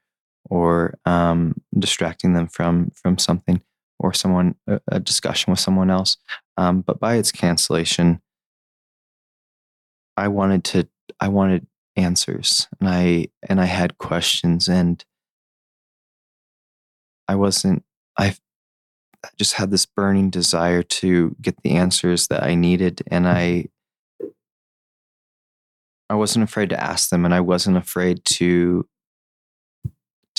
or 0.49 0.97
um, 1.05 1.61
distracting 1.77 2.33
them 2.33 2.47
from 2.47 2.91
from 2.95 3.17
something 3.17 3.61
or 4.03 4.13
someone 4.13 4.53
a, 4.67 4.99
discussion 4.99 5.49
with 5.49 5.59
someone 5.59 5.89
else. 5.89 6.17
Um, 6.57 6.81
but 6.81 6.99
by 6.99 7.15
its 7.15 7.31
cancellation, 7.31 8.21
I 10.17 10.27
wanted 10.27 10.63
to 10.65 10.87
I 11.19 11.29
wanted 11.29 11.65
answers 11.95 12.67
and 12.79 12.89
I 12.89 13.27
and 13.47 13.61
I 13.61 13.65
had 13.65 13.97
questions 13.97 14.67
and 14.67 15.03
I 17.27 17.35
wasn't 17.35 17.83
I 18.17 18.35
just 19.37 19.53
had 19.53 19.71
this 19.71 19.85
burning 19.85 20.29
desire 20.29 20.83
to 20.83 21.35
get 21.41 21.55
the 21.63 21.71
answers 21.71 22.27
that 22.27 22.43
I 22.43 22.55
needed 22.55 23.01
and 23.07 23.27
I 23.27 23.67
I 26.09 26.15
wasn't 26.15 26.43
afraid 26.43 26.69
to 26.71 26.83
ask 26.83 27.09
them 27.09 27.25
and 27.25 27.33
I 27.33 27.39
wasn't 27.39 27.77
afraid 27.77 28.25
to 28.25 28.85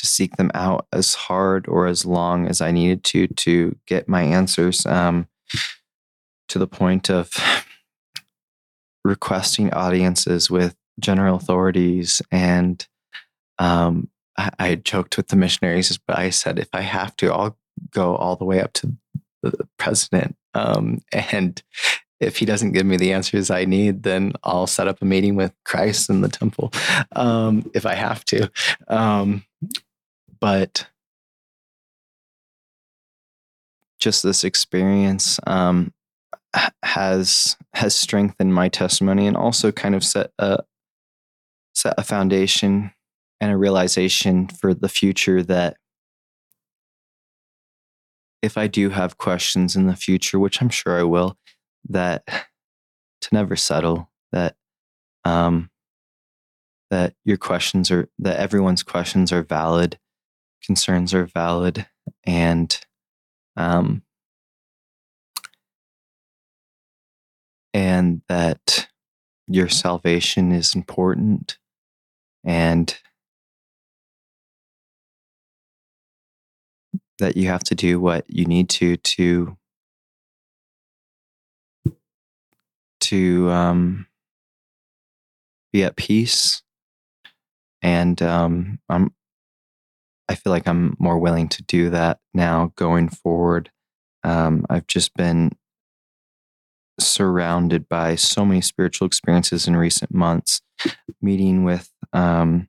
to 0.04 0.10
seek 0.10 0.36
them 0.36 0.50
out 0.54 0.86
as 0.92 1.14
hard 1.14 1.66
or 1.68 1.86
as 1.86 2.04
long 2.04 2.46
as 2.46 2.60
I 2.60 2.70
needed 2.70 3.04
to 3.04 3.26
to 3.26 3.76
get 3.86 4.08
my 4.08 4.22
answers 4.22 4.86
um, 4.86 5.26
to 6.48 6.58
the 6.58 6.66
point 6.66 7.10
of 7.10 7.30
requesting 9.04 9.72
audiences 9.72 10.50
with 10.50 10.76
general 11.00 11.36
authorities. 11.36 12.22
And 12.30 12.86
um, 13.58 14.08
I, 14.36 14.50
I 14.58 14.74
joked 14.76 15.16
with 15.16 15.28
the 15.28 15.36
missionaries 15.36 15.96
but 15.98 16.18
i 16.18 16.30
said 16.30 16.58
if 16.58 16.68
i 16.72 16.80
have 16.80 17.16
to 17.16 17.32
i'll 17.32 17.56
go 17.90 18.16
all 18.16 18.36
the 18.36 18.44
way 18.44 18.60
up 18.60 18.72
to 18.74 18.94
the 19.42 19.68
president 19.78 20.36
um, 20.54 21.02
and 21.12 21.62
if 22.20 22.38
he 22.38 22.46
doesn't 22.46 22.72
give 22.72 22.86
me 22.86 22.96
the 22.96 23.12
answers 23.12 23.50
i 23.50 23.64
need 23.64 24.02
then 24.02 24.32
i'll 24.42 24.66
set 24.66 24.88
up 24.88 25.02
a 25.02 25.04
meeting 25.04 25.36
with 25.36 25.52
christ 25.64 26.08
in 26.08 26.20
the 26.20 26.28
temple 26.28 26.72
um, 27.12 27.70
if 27.74 27.86
i 27.86 27.94
have 27.94 28.24
to. 28.26 28.50
Um, 28.88 29.44
but 30.44 30.88
just 33.98 34.22
this 34.22 34.44
experience 34.44 35.40
um, 35.46 35.90
has 36.82 37.56
has 37.72 37.94
strengthened 37.94 38.52
my 38.52 38.68
testimony 38.68 39.26
and 39.26 39.38
also 39.38 39.72
kind 39.72 39.94
of 39.94 40.04
set 40.04 40.32
a 40.38 40.58
set 41.74 41.94
a 41.96 42.02
foundation 42.02 42.92
and 43.40 43.52
a 43.52 43.56
realization 43.56 44.46
for 44.46 44.74
the 44.74 44.90
future 44.90 45.42
that 45.42 45.78
if 48.42 48.58
I 48.58 48.66
do 48.66 48.90
have 48.90 49.16
questions 49.16 49.74
in 49.74 49.86
the 49.86 49.96
future, 49.96 50.38
which 50.38 50.60
I'm 50.60 50.68
sure 50.68 51.00
I 51.00 51.04
will, 51.04 51.38
that 51.88 52.26
to 52.26 53.28
never 53.32 53.56
settle, 53.56 54.10
that 54.30 54.56
um, 55.24 55.70
that 56.90 57.14
your 57.24 57.38
questions 57.38 57.90
are 57.90 58.10
that 58.18 58.38
everyone's 58.38 58.82
questions 58.82 59.32
are 59.32 59.42
valid, 59.42 59.98
concerns 60.64 61.14
are 61.14 61.26
valid, 61.26 61.86
and 62.24 62.78
um, 63.56 64.02
and 67.74 68.22
that 68.28 68.88
your 69.46 69.68
salvation 69.68 70.52
is 70.52 70.74
important 70.74 71.58
and 72.44 72.98
that 77.18 77.36
you 77.36 77.48
have 77.48 77.64
to 77.64 77.74
do 77.74 78.00
what 78.00 78.24
you 78.28 78.44
need 78.44 78.68
to 78.68 78.96
to 78.98 79.56
to 83.00 83.50
um, 83.50 84.06
be 85.72 85.84
at 85.84 85.96
peace 85.96 86.62
and 87.82 88.22
um, 88.22 88.78
i'm 88.88 89.12
i 90.28 90.34
feel 90.34 90.52
like 90.52 90.66
i'm 90.66 90.96
more 90.98 91.18
willing 91.18 91.48
to 91.48 91.62
do 91.64 91.90
that 91.90 92.18
now 92.32 92.72
going 92.76 93.08
forward 93.08 93.70
um, 94.22 94.64
i've 94.70 94.86
just 94.86 95.14
been 95.14 95.50
surrounded 96.98 97.88
by 97.88 98.14
so 98.14 98.44
many 98.44 98.60
spiritual 98.60 99.06
experiences 99.06 99.66
in 99.66 99.76
recent 99.76 100.14
months 100.14 100.60
meeting 101.20 101.64
with 101.64 101.90
um, 102.12 102.68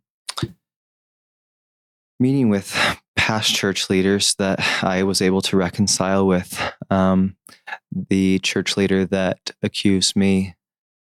meeting 2.19 2.49
with 2.49 2.76
past 3.15 3.56
church 3.56 3.90
leaders 3.90 4.36
that 4.36 4.60
I 4.84 5.03
was 5.03 5.22
able 5.22 5.41
to 5.44 5.57
reconcile 5.57 6.26
with. 6.27 6.60
Um, 6.90 7.36
the 8.10 8.40
church 8.40 8.77
leader 8.77 9.06
that 9.06 9.52
accused 9.64 10.15
me 10.15 10.56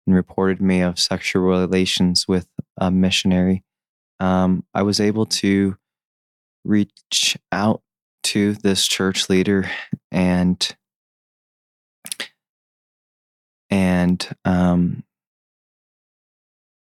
and 0.06 0.16
reported 0.16 0.62
me 0.62 0.82
of 0.82 1.00
sexual 1.00 1.44
relations 1.44 2.28
with 2.28 2.48
a 2.78 2.90
missionary, 2.90 3.64
um, 4.20 4.64
I 4.74 4.84
was 4.84 5.00
able 5.00 5.26
to 5.26 5.78
reach 6.68 7.38
out 7.52 7.82
to 8.24 8.54
this 8.54 8.86
church 8.88 9.30
leader 9.30 9.70
and 10.12 10.76
and 13.70 14.36
um, 14.46 15.04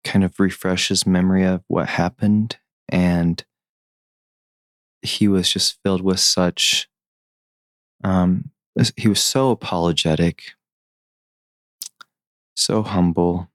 kind 0.04 0.24
of 0.24 0.38
refresh 0.38 0.88
his 0.88 1.06
memory 1.06 1.44
of 1.44 1.62
what 1.68 1.88
happened. 1.88 2.56
And 2.88 3.44
he 5.02 5.28
was 5.28 5.50
just 5.50 5.78
filled 5.82 6.02
with 6.02 6.20
such, 6.20 6.88
um, 8.02 8.50
he 8.96 9.08
was 9.08 9.20
so 9.20 9.50
apologetic, 9.50 10.52
so 12.56 12.82
humble, 12.82 13.50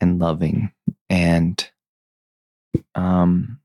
and 0.00 0.18
loving. 0.18 0.72
And 1.10 1.70
um, 2.94 3.60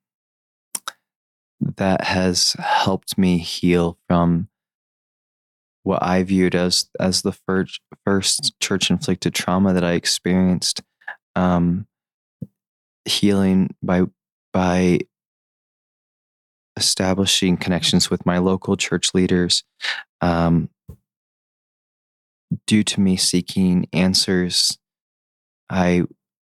that 1.77 2.03
has 2.03 2.55
helped 2.59 3.17
me 3.17 3.37
heal 3.37 3.97
from 4.07 4.49
what 5.83 6.01
I 6.01 6.23
viewed 6.23 6.55
as 6.55 6.89
as 6.99 7.21
the 7.21 7.33
first 7.33 7.81
first 8.05 8.59
church 8.59 8.89
inflicted 8.89 9.33
trauma 9.33 9.73
that 9.73 9.83
I 9.83 9.93
experienced, 9.93 10.81
um, 11.35 11.87
healing 13.05 13.75
by 13.81 14.03
by 14.53 14.99
establishing 16.77 17.57
connections 17.57 18.09
with 18.09 18.25
my 18.25 18.39
local 18.39 18.75
church 18.77 19.13
leaders, 19.13 19.63
um, 20.21 20.69
due 22.65 22.83
to 22.83 23.01
me 23.01 23.17
seeking 23.17 23.87
answers, 23.93 24.77
I 25.69 26.03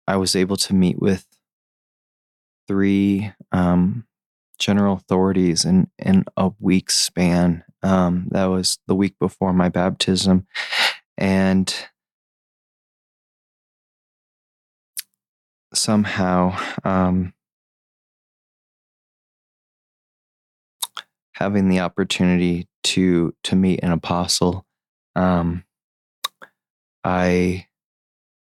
I 0.07 0.17
was 0.17 0.35
able 0.35 0.57
to 0.57 0.73
meet 0.73 0.99
with 0.99 1.25
three 2.67 3.31
um, 3.51 4.05
general 4.63 4.95
authorities 4.95 5.65
in 5.65 5.89
in 5.99 6.23
a 6.37 6.51
week 6.59 6.89
span. 6.89 7.63
Um, 7.83 8.27
that 8.31 8.45
was 8.45 8.79
the 8.87 8.95
week 8.95 9.19
before 9.19 9.51
my 9.51 9.67
baptism, 9.67 10.47
and 11.17 11.73
somehow 15.73 16.57
um, 16.85 17.33
having 21.33 21.67
the 21.67 21.81
opportunity 21.81 22.67
to 22.83 23.33
to 23.43 23.55
meet 23.57 23.81
an 23.83 23.91
apostle, 23.91 24.65
um, 25.17 25.65
I 27.03 27.67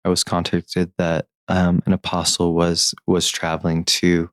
I 0.05 0.09
was 0.09 0.23
contacted 0.23 0.93
that 0.99 1.27
um, 1.49 1.83
an 1.85 1.93
apostle 1.93 2.55
was 2.55 2.95
was 3.09 3.29
traveling 3.29 3.85
to 3.85 4.31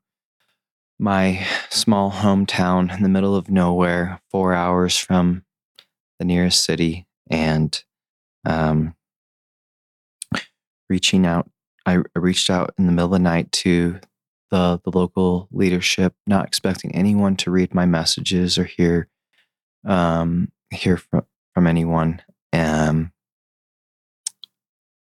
my 1.00 1.46
small 1.70 2.12
hometown 2.12 2.96
in 2.96 3.04
the 3.04 3.10
middle 3.10 3.36
of 3.36 3.50
nowhere, 3.50 4.22
four 4.32 4.54
hours 4.54 4.98
from 4.98 5.44
the 6.20 6.26
nearest 6.26 6.64
city, 6.64 7.08
and 7.30 7.84
um, 8.46 8.96
reaching 10.90 11.26
out. 11.26 11.50
I 11.86 12.00
reached 12.16 12.50
out 12.50 12.74
in 12.78 12.86
the 12.86 12.94
middle 12.94 13.08
of 13.08 13.12
the 13.12 13.20
night 13.20 13.52
to 13.52 14.00
the 14.52 14.80
the 14.84 14.92
local 14.92 15.50
leadership, 15.52 16.14
not 16.28 16.46
expecting 16.46 16.96
anyone 16.96 17.36
to 17.38 17.52
read 17.52 17.74
my 17.74 17.86
messages 17.86 18.58
or 18.58 18.64
hear 18.64 19.10
um, 19.86 20.52
hear 20.70 20.98
from 20.98 21.26
from 21.54 21.68
anyone. 21.68 22.22
Um, 22.54 23.12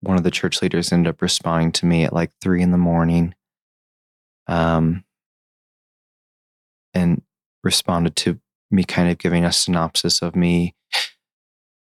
one 0.00 0.16
of 0.16 0.22
the 0.24 0.30
church 0.30 0.62
leaders 0.62 0.92
ended 0.92 1.10
up 1.10 1.22
responding 1.22 1.72
to 1.72 1.86
me 1.86 2.04
at 2.04 2.12
like 2.12 2.30
three 2.40 2.62
in 2.62 2.70
the 2.70 2.78
morning, 2.78 3.34
um, 4.46 5.04
and 6.94 7.22
responded 7.62 8.16
to 8.16 8.38
me 8.70 8.84
kind 8.84 9.10
of 9.10 9.18
giving 9.18 9.44
a 9.44 9.52
synopsis 9.52 10.22
of 10.22 10.34
me 10.36 10.74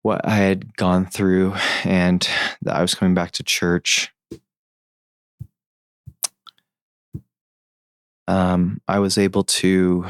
what 0.01 0.21
I 0.27 0.35
had 0.35 0.75
gone 0.75 1.05
through 1.05 1.55
and 1.83 2.27
that 2.61 2.75
I 2.75 2.81
was 2.81 2.93
coming 2.93 3.13
back 3.13 3.31
to 3.31 3.43
church. 3.43 4.11
Um, 8.27 8.81
I 8.87 8.99
was 8.99 9.17
able 9.17 9.43
to 9.45 10.05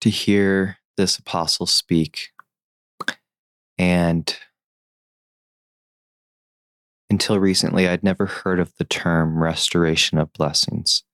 to 0.00 0.10
hear 0.10 0.78
this 0.96 1.18
apostle 1.18 1.66
speak 1.66 2.30
and 3.78 4.36
until 7.08 7.38
recently 7.38 7.88
I'd 7.88 8.02
never 8.02 8.26
heard 8.26 8.60
of 8.60 8.72
the 8.76 8.84
term 8.84 9.42
restoration 9.42 10.18
of 10.18 10.32
blessings. 10.32 11.04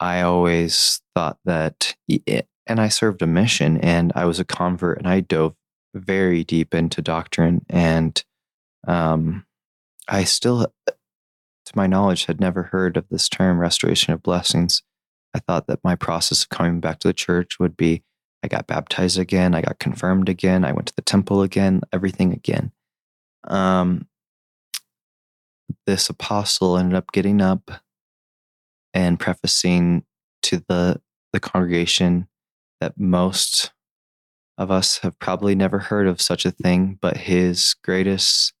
I 0.00 0.22
always 0.22 1.00
thought 1.14 1.38
that 1.44 1.96
it, 2.08 2.46
and 2.66 2.80
I 2.80 2.88
served 2.88 3.22
a 3.22 3.26
mission 3.26 3.78
and 3.78 4.12
I 4.14 4.24
was 4.24 4.38
a 4.38 4.44
convert 4.44 4.98
and 4.98 5.08
I 5.08 5.20
dove 5.20 5.54
very 5.94 6.44
deep 6.44 6.74
into 6.74 7.02
doctrine 7.02 7.64
and 7.68 8.22
um, 8.86 9.44
I 10.06 10.24
still, 10.24 10.72
to 10.86 11.72
my 11.74 11.86
knowledge, 11.86 12.26
had 12.26 12.40
never 12.40 12.64
heard 12.64 12.96
of 12.96 13.06
this 13.10 13.28
term 13.28 13.58
restoration 13.58 14.12
of 14.12 14.22
blessings. 14.22 14.82
I 15.34 15.40
thought 15.40 15.66
that 15.66 15.80
my 15.84 15.94
process 15.94 16.42
of 16.42 16.48
coming 16.48 16.80
back 16.80 17.00
to 17.00 17.08
the 17.08 17.14
church 17.14 17.58
would 17.58 17.76
be 17.76 18.02
I 18.42 18.48
got 18.48 18.66
baptized 18.66 19.18
again, 19.18 19.54
I 19.54 19.62
got 19.62 19.80
confirmed 19.80 20.28
again, 20.28 20.64
I 20.64 20.72
went 20.72 20.86
to 20.88 20.96
the 20.96 21.02
temple 21.02 21.42
again, 21.42 21.80
everything 21.92 22.32
again. 22.32 22.70
Um, 23.44 24.06
this 25.86 26.08
apostle 26.08 26.78
ended 26.78 26.94
up 26.94 27.12
getting 27.12 27.40
up 27.40 27.70
and 28.98 29.20
prefacing 29.20 30.02
to 30.42 30.60
the 30.68 31.00
the 31.32 31.38
congregation 31.38 32.26
that 32.80 32.98
most 32.98 33.70
of 34.56 34.72
us 34.72 34.98
have 34.98 35.16
probably 35.20 35.54
never 35.54 35.78
heard 35.78 36.08
of 36.08 36.20
such 36.20 36.44
a 36.44 36.50
thing, 36.50 36.98
but 37.00 37.16
his 37.16 37.76
greatest 37.84 38.52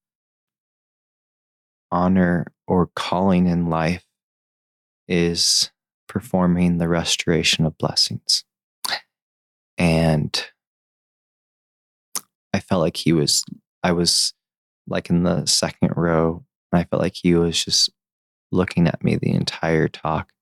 honor 1.90 2.46
or 2.68 2.88
calling 2.94 3.48
in 3.48 3.68
life 3.68 4.04
is 5.08 5.72
performing 6.06 6.78
the 6.78 6.88
restoration 6.88 7.66
of 7.66 7.76
blessings. 7.76 8.44
And 9.76 10.40
I 12.52 12.60
felt 12.60 12.82
like 12.82 12.96
he 12.96 13.12
was, 13.12 13.44
I 13.82 13.90
was 13.90 14.34
like 14.86 15.10
in 15.10 15.24
the 15.24 15.46
second 15.46 15.94
row, 15.96 16.44
and 16.70 16.80
I 16.80 16.84
felt 16.84 17.02
like 17.02 17.16
he 17.16 17.34
was 17.34 17.64
just 17.64 17.90
looking 18.50 18.86
at 18.86 19.02
me 19.04 19.16
the 19.16 19.30
entire 19.30 19.88
talk 19.88 20.32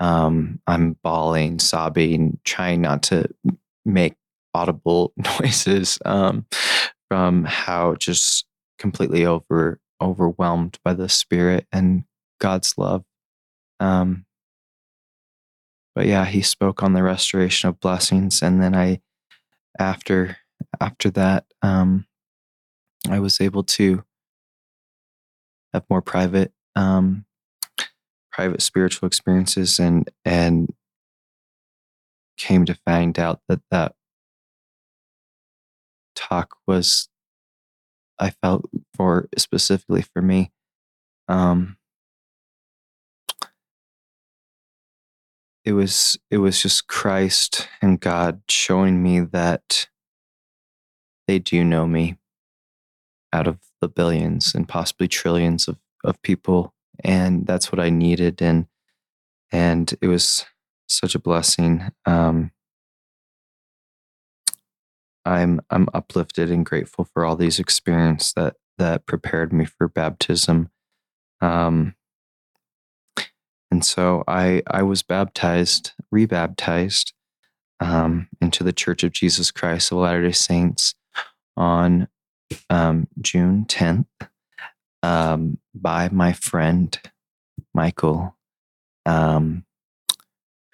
um, 0.00 0.60
I'm 0.66 0.96
bawling, 1.04 1.58
sobbing, 1.58 2.38
trying 2.44 2.80
not 2.80 3.02
to 3.04 3.26
make 3.84 4.16
audible 4.54 5.12
noises 5.40 5.98
um, 6.04 6.46
from 7.08 7.44
how 7.44 7.94
just 7.94 8.46
completely 8.78 9.26
over 9.26 9.78
overwhelmed 10.02 10.78
by 10.82 10.94
the 10.94 11.10
Spirit 11.10 11.66
and 11.70 12.04
God's 12.40 12.78
love. 12.78 13.04
Um, 13.78 14.24
but 15.94 16.06
yeah, 16.06 16.24
he 16.24 16.40
spoke 16.40 16.82
on 16.82 16.94
the 16.94 17.02
restoration 17.02 17.68
of 17.68 17.78
blessings, 17.78 18.40
and 18.40 18.62
then 18.62 18.74
I, 18.74 19.02
after 19.78 20.38
after 20.80 21.10
that, 21.10 21.44
um, 21.60 22.06
I 23.10 23.20
was 23.20 23.38
able 23.40 23.64
to 23.64 24.02
have 25.74 25.84
more 25.90 26.02
private 26.02 26.52
um, 26.76 27.24
private 28.32 28.62
spiritual 28.62 29.06
experiences 29.06 29.78
and 29.78 30.10
and 30.24 30.72
came 32.36 32.64
to 32.64 32.74
find 32.86 33.18
out 33.18 33.40
that 33.48 33.60
that 33.70 33.94
talk 36.14 36.56
was 36.66 37.08
I 38.18 38.30
felt 38.30 38.68
for 38.94 39.28
specifically 39.36 40.02
for 40.02 40.22
me 40.22 40.52
um 41.28 41.76
it 45.64 45.72
was 45.72 46.18
it 46.30 46.38
was 46.38 46.62
just 46.62 46.86
Christ 46.86 47.68
and 47.82 48.00
God 48.00 48.42
showing 48.48 49.02
me 49.02 49.20
that 49.20 49.88
they 51.26 51.38
do 51.38 51.64
know 51.64 51.86
me 51.86 52.16
out 53.32 53.46
of 53.46 53.58
the 53.80 53.88
billions 53.88 54.54
and 54.54 54.68
possibly 54.68 55.08
trillions 55.08 55.68
of, 55.68 55.76
of 56.04 56.20
people 56.22 56.74
and 57.02 57.46
that's 57.46 57.72
what 57.72 57.80
I 57.80 57.90
needed 57.90 58.42
and 58.42 58.66
and 59.52 59.92
it 60.00 60.06
was 60.06 60.44
such 60.88 61.14
a 61.14 61.20
blessing 61.20 61.90
um, 62.06 62.52
I'm 65.24 65.60
I'm 65.70 65.88
uplifted 65.94 66.50
and 66.50 66.64
grateful 66.64 67.04
for 67.04 67.24
all 67.24 67.36
these 67.36 67.58
experiences 67.58 68.32
that 68.34 68.56
that 68.78 69.06
prepared 69.06 69.52
me 69.52 69.64
for 69.64 69.88
baptism 69.88 70.70
um, 71.40 71.94
and 73.70 73.84
so 73.84 74.24
I 74.26 74.62
I 74.66 74.82
was 74.82 75.02
baptized 75.02 75.92
rebaptized 76.10 77.12
um, 77.80 78.28
into 78.40 78.62
the 78.62 78.72
Church 78.72 79.02
of 79.02 79.12
Jesus 79.12 79.50
Christ 79.50 79.92
of 79.92 79.98
Latter 79.98 80.22
Day 80.22 80.32
Saints 80.32 80.94
on 81.56 82.08
um, 82.68 83.08
June 83.20 83.64
10th 83.66 84.06
um, 85.02 85.58
by 85.74 86.08
my 86.10 86.32
friend 86.32 86.98
Michael, 87.74 88.36
um, 89.06 89.64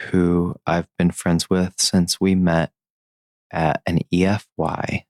who 0.02 0.56
I've 0.66 0.88
been 0.98 1.10
friends 1.10 1.48
with 1.48 1.74
since 1.78 2.20
we 2.20 2.34
met 2.34 2.72
at 3.52 3.82
an 3.86 4.00
EFY 4.12 5.04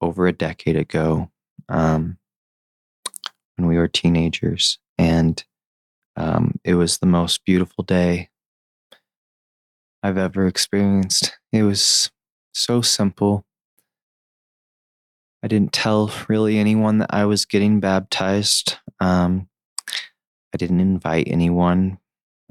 over 0.00 0.26
a 0.26 0.32
decade 0.32 0.76
ago 0.76 1.30
um, 1.68 2.18
when 3.56 3.66
we 3.68 3.76
were 3.76 3.88
teenagers. 3.88 4.78
And 4.98 5.42
um, 6.16 6.60
it 6.64 6.74
was 6.74 6.98
the 6.98 7.06
most 7.06 7.44
beautiful 7.44 7.84
day 7.84 8.30
I've 10.02 10.18
ever 10.18 10.46
experienced. 10.46 11.38
It 11.52 11.62
was 11.62 12.10
so 12.52 12.82
simple 12.82 13.44
I 15.44 15.46
didn't 15.46 15.74
tell 15.74 16.10
really 16.26 16.56
anyone 16.56 16.98
that 16.98 17.10
I 17.12 17.26
was 17.26 17.44
getting 17.44 17.78
baptized. 17.78 18.78
Um, 18.98 19.46
I 20.54 20.56
didn't 20.56 20.80
invite 20.80 21.28
anyone. 21.28 21.98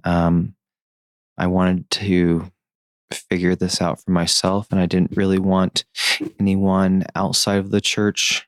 Um, 0.03 0.53
I 1.35 1.47
wanted 1.47 1.89
to 1.89 2.51
figure 3.11 3.55
this 3.55 3.81
out 3.81 3.99
for 3.99 4.11
myself, 4.11 4.67
and 4.69 4.79
I 4.79 4.85
didn't 4.85 5.17
really 5.17 5.39
want 5.39 5.85
anyone 6.39 7.03
outside 7.15 7.57
of 7.57 7.71
the 7.71 7.81
church 7.81 8.47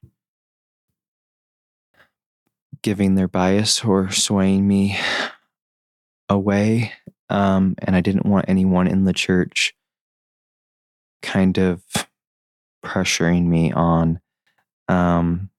giving 2.83 3.15
their 3.15 3.27
bias 3.27 3.83
or 3.83 4.11
swaying 4.11 4.67
me 4.67 4.95
away. 6.29 6.93
Um, 7.31 7.73
and 7.79 7.95
I 7.95 8.01
didn't 8.01 8.27
want 8.27 8.45
anyone 8.47 8.85
in 8.85 9.05
the 9.05 9.13
church 9.13 9.73
kind 11.23 11.57
of 11.57 11.81
pressuring 12.83 13.45
me 13.45 13.71
on 13.71 14.21
um, 14.87 15.49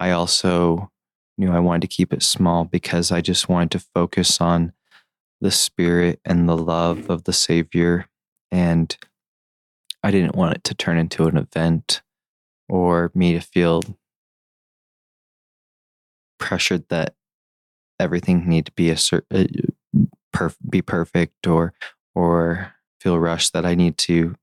I 0.00 0.10
also 0.10 0.90
knew 1.38 1.50
I 1.50 1.60
wanted 1.60 1.82
to 1.82 1.96
keep 1.96 2.12
it 2.12 2.22
small 2.22 2.64
because 2.64 3.10
I 3.10 3.20
just 3.20 3.48
wanted 3.48 3.72
to 3.72 3.86
focus 3.94 4.40
on 4.40 4.72
the 5.40 5.50
spirit 5.50 6.20
and 6.24 6.48
the 6.48 6.56
love 6.56 7.10
of 7.10 7.24
the 7.24 7.32
Savior. 7.32 8.06
And 8.50 8.96
I 10.02 10.10
didn't 10.10 10.36
want 10.36 10.56
it 10.56 10.64
to 10.64 10.74
turn 10.74 10.98
into 10.98 11.26
an 11.26 11.36
event 11.36 12.02
or 12.68 13.10
me 13.14 13.32
to 13.32 13.40
feel 13.40 13.82
pressured 16.38 16.88
that 16.88 17.14
everything 17.98 18.48
need 18.48 18.66
to 18.66 18.72
be 18.72 18.90
a 18.90 18.94
uh, 18.94 19.44
perf- 20.34 20.56
be 20.68 20.82
perfect 20.82 21.46
or 21.46 21.72
or 22.14 22.74
feel 23.00 23.18
rushed 23.18 23.52
that 23.52 23.64
I 23.64 23.74
need 23.74 23.96
to 23.98 24.34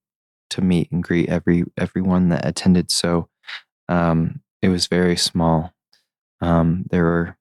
to 0.51 0.61
meet 0.61 0.91
and 0.91 1.03
greet 1.03 1.29
every 1.29 1.63
everyone 1.77 2.29
that 2.29 2.45
attended. 2.45 2.91
So 2.91 3.29
um, 3.89 4.41
it 4.61 4.69
was 4.69 4.87
very 4.87 5.17
small. 5.17 5.73
Um, 6.41 6.85
there 6.89 7.03
were 7.03 7.37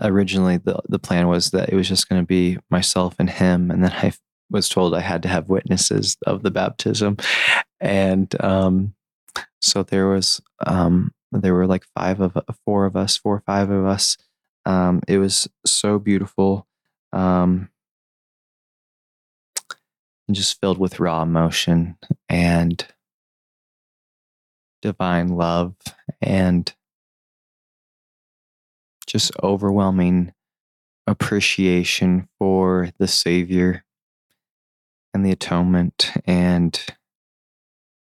originally 0.00 0.56
the 0.56 0.80
the 0.88 0.98
plan 0.98 1.28
was 1.28 1.50
that 1.50 1.68
it 1.70 1.76
was 1.76 1.88
just 1.88 2.08
going 2.08 2.22
to 2.22 2.26
be 2.26 2.58
myself 2.70 3.16
and 3.18 3.30
him, 3.30 3.70
and 3.70 3.84
then 3.84 3.92
I 3.96 4.12
was 4.50 4.68
told 4.68 4.94
I 4.94 5.00
had 5.00 5.22
to 5.22 5.28
have 5.28 5.48
witnesses 5.48 6.16
of 6.26 6.42
the 6.42 6.50
baptism, 6.50 7.16
and 7.80 8.34
um, 8.42 8.94
so 9.60 9.82
there 9.82 10.08
was 10.08 10.40
um, 10.66 11.12
there 11.32 11.54
were 11.54 11.66
like 11.66 11.84
five 11.96 12.20
of 12.20 12.38
four 12.64 12.86
of 12.86 12.96
us, 12.96 13.16
four 13.16 13.36
or 13.36 13.42
five 13.46 13.70
of 13.70 13.84
us. 13.86 14.16
Um, 14.66 15.00
it 15.08 15.18
was 15.18 15.48
so 15.66 15.98
beautiful, 15.98 16.66
um, 17.12 17.70
and 20.28 20.34
just 20.34 20.60
filled 20.60 20.78
with 20.78 21.00
raw 21.00 21.22
emotion 21.22 21.96
and 22.28 22.86
divine 24.82 25.28
love 25.28 25.74
and 26.20 26.72
just 29.06 29.32
overwhelming 29.42 30.32
appreciation 31.06 32.28
for 32.38 32.90
the 32.98 33.08
Savior 33.08 33.84
and 35.12 35.26
the 35.26 35.32
atonement 35.32 36.12
and 36.24 36.80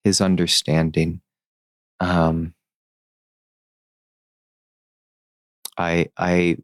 his 0.05 0.20
understanding. 0.20 1.20
Um, 2.01 2.55
I, 5.76 6.09
I, 6.16 6.56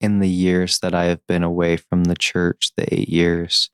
in 0.00 0.20
the 0.20 0.28
years 0.28 0.78
that 0.78 0.94
I 0.94 1.04
have 1.06 1.26
been 1.26 1.42
away 1.42 1.76
from 1.76 2.04
the 2.04 2.16
church, 2.16 2.70
the 2.76 2.92
eight 2.94 3.08
years, 3.08 3.70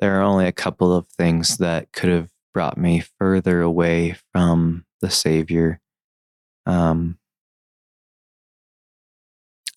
there 0.00 0.18
are 0.18 0.22
only 0.22 0.46
a 0.46 0.52
couple 0.52 0.94
of 0.94 1.06
things 1.08 1.58
that 1.58 1.92
could 1.92 2.08
have 2.08 2.30
brought 2.54 2.78
me 2.78 3.02
further 3.18 3.60
away 3.60 4.16
from 4.32 4.84
the 5.00 5.10
Savior. 5.10 5.80
Um, 6.66 7.18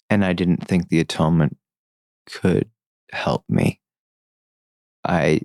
and 0.10 0.24
I 0.24 0.34
didn't 0.34 0.68
think 0.68 0.88
the 0.88 1.00
atonement 1.00 1.58
could 2.26 2.70
help 3.12 3.44
me. 3.50 3.82
I 5.06 5.42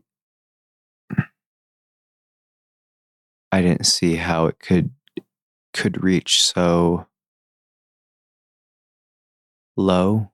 I 3.50 3.62
didn't 3.62 3.86
see 3.86 4.16
how 4.16 4.46
it 4.46 4.58
could 4.60 4.90
could 5.72 6.02
reach 6.02 6.42
so 6.42 7.06
low. 9.76 10.30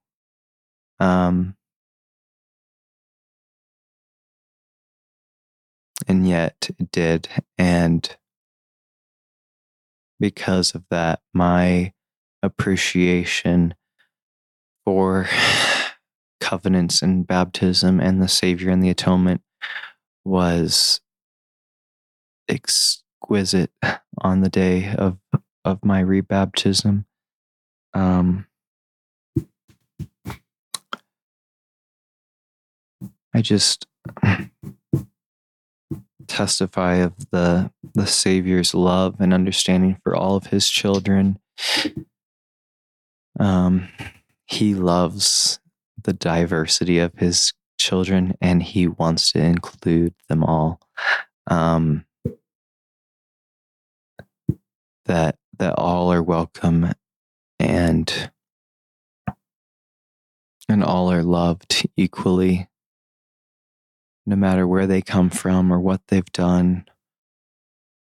Um, 1.00 1.56
and 6.06 6.28
yet 6.28 6.70
it 6.78 6.90
did. 6.90 7.28
And 7.58 8.16
because 10.20 10.74
of 10.74 10.84
that, 10.90 11.20
my 11.32 11.92
appreciation 12.42 13.74
for 14.84 15.28
covenants 16.40 17.02
and 17.02 17.26
baptism 17.26 18.00
and 18.00 18.22
the 18.22 18.28
Savior 18.28 18.70
and 18.70 18.82
the 18.82 18.90
atonement 18.90 19.42
was 20.24 21.00
exquisite 22.48 23.70
on 24.18 24.40
the 24.40 24.50
day 24.50 24.94
of 24.94 25.18
of 25.64 25.84
my 25.84 26.02
rebaptism. 26.02 27.06
Um, 27.94 28.46
I 33.34 33.40
just 33.40 33.86
testify 36.26 36.96
of 36.96 37.12
the 37.30 37.70
the 37.94 38.06
Savior's 38.06 38.74
love 38.74 39.16
and 39.20 39.32
understanding 39.32 39.98
for 40.02 40.16
all 40.16 40.36
of 40.36 40.46
his 40.46 40.68
children. 40.68 41.38
Um, 43.38 43.88
he 44.46 44.74
loves 44.74 45.60
the 46.02 46.12
diversity 46.12 46.98
of 46.98 47.14
his 47.14 47.52
children 47.78 48.36
and 48.40 48.62
he 48.62 48.86
wants 48.86 49.32
to 49.32 49.40
include 49.40 50.14
them 50.28 50.44
all. 50.44 50.80
Um, 51.46 52.04
that 55.06 55.36
that 55.58 55.74
all 55.76 56.12
are 56.12 56.22
welcome 56.22 56.92
and 57.58 58.30
and 60.68 60.82
all 60.82 61.12
are 61.12 61.22
loved 61.22 61.86
equally 61.96 62.68
no 64.26 64.36
matter 64.36 64.66
where 64.66 64.86
they 64.86 65.02
come 65.02 65.30
from 65.30 65.72
or 65.72 65.80
what 65.80 66.00
they've 66.08 66.32
done, 66.32 66.86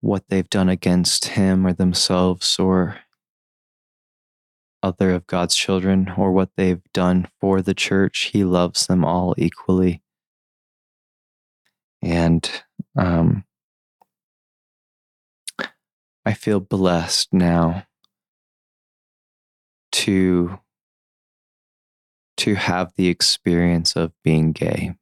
what 0.00 0.24
they've 0.28 0.50
done 0.50 0.68
against 0.68 1.26
him 1.26 1.66
or 1.66 1.72
themselves 1.72 2.58
or 2.58 3.00
other 4.82 5.10
of 5.10 5.26
God's 5.26 5.54
children, 5.54 6.12
or 6.16 6.32
what 6.32 6.50
they've 6.56 6.82
done 6.94 7.28
for 7.38 7.60
the 7.60 7.74
church, 7.74 8.30
he 8.32 8.44
loves 8.44 8.86
them 8.86 9.04
all 9.04 9.34
equally. 9.36 10.02
And 12.02 12.50
um, 12.96 13.44
I 16.24 16.32
feel 16.32 16.60
blessed 16.60 17.32
now 17.32 17.86
to 19.92 20.58
to 22.38 22.54
have 22.54 22.94
the 22.96 23.08
experience 23.08 23.96
of 23.96 24.12
being 24.24 24.52
gay 24.52 24.94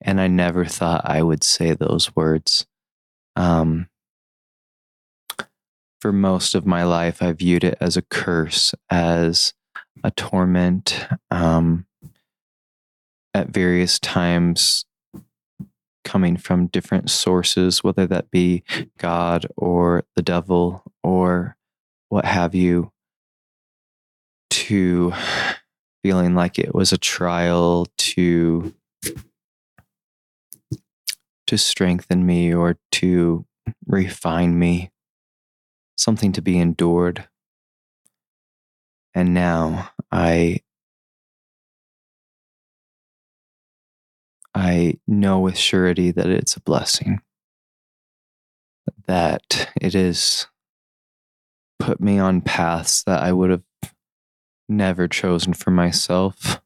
and 0.00 0.20
I 0.20 0.26
never 0.26 0.64
thought 0.64 1.02
I 1.04 1.22
would 1.22 1.42
say 1.44 1.74
those 1.74 2.14
words. 2.14 2.66
Um, 3.36 3.88
for 6.00 6.12
most 6.12 6.54
of 6.54 6.66
my 6.66 6.84
life, 6.84 7.22
I 7.22 7.32
viewed 7.32 7.64
it 7.64 7.76
as 7.80 7.96
a 7.96 8.02
curse, 8.02 8.74
as 8.90 9.54
a 10.04 10.10
torment. 10.12 11.06
Um, 11.30 11.86
at 13.34 13.48
various 13.48 13.98
times, 13.98 14.84
coming 16.04 16.36
from 16.36 16.66
different 16.66 17.10
sources, 17.10 17.84
whether 17.84 18.06
that 18.06 18.30
be 18.30 18.62
God 18.98 19.46
or 19.56 20.04
the 20.16 20.22
devil 20.22 20.82
or 21.02 21.56
what 22.08 22.24
have 22.24 22.54
you, 22.54 22.90
to 24.50 25.12
feeling 26.02 26.34
like 26.34 26.58
it 26.58 26.74
was 26.74 26.92
a 26.92 26.98
trial 26.98 27.86
to 27.98 28.74
to 31.48 31.56
strengthen 31.56 32.26
me 32.26 32.52
or 32.52 32.76
to 32.92 33.46
refine 33.86 34.58
me, 34.58 34.90
something 35.96 36.30
to 36.32 36.42
be 36.42 36.58
endured. 36.58 37.26
And 39.14 39.32
now 39.32 39.90
I 40.12 40.60
I 44.54 44.98
know 45.06 45.40
with 45.40 45.56
surety 45.56 46.10
that 46.10 46.26
it's 46.26 46.56
a 46.56 46.60
blessing. 46.60 47.22
That 49.06 49.70
it 49.80 49.94
has 49.94 50.46
put 51.78 51.98
me 52.00 52.18
on 52.18 52.42
paths 52.42 53.02
that 53.04 53.22
I 53.22 53.32
would 53.32 53.50
have 53.50 53.62
never 54.68 55.08
chosen 55.08 55.54
for 55.54 55.70
myself. 55.70 56.60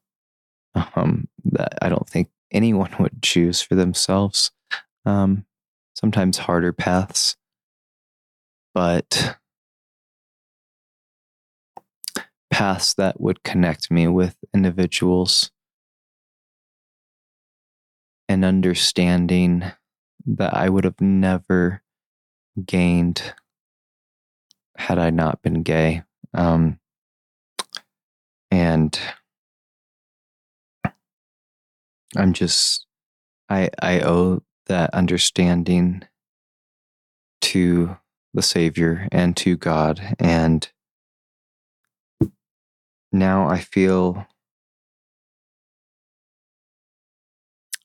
Um, 0.75 1.29
that 1.45 1.77
I 1.81 1.87
don't 1.87 2.09
think 2.09 2.29
anyone 2.51 2.93
would 2.99 3.21
choose 3.21 3.61
for 3.61 3.75
themselves 3.75 4.51
um, 5.05 5.45
sometimes 5.95 6.37
harder 6.37 6.73
paths, 6.73 7.35
but 8.73 9.37
paths 12.51 12.93
that 12.93 13.19
would 13.19 13.43
connect 13.43 13.89
me 13.89 14.07
with 14.07 14.37
individuals 14.53 15.51
and 18.29 18.45
understanding 18.45 19.63
that 20.25 20.53
I 20.53 20.69
would 20.69 20.83
have 20.83 21.01
never 21.01 21.81
gained 22.65 23.33
had 24.77 24.97
I 24.97 25.09
not 25.09 25.41
been 25.41 25.63
gay. 25.63 26.03
Um, 26.33 26.79
and 28.49 28.97
I'm 32.15 32.33
just, 32.33 32.85
I, 33.49 33.69
I 33.81 34.01
owe 34.01 34.43
that 34.67 34.93
understanding 34.93 36.03
to 37.41 37.97
the 38.33 38.41
Savior 38.41 39.07
and 39.11 39.35
to 39.37 39.55
God. 39.57 40.15
And 40.19 40.67
now 43.11 43.47
I 43.47 43.59
feel 43.59 44.25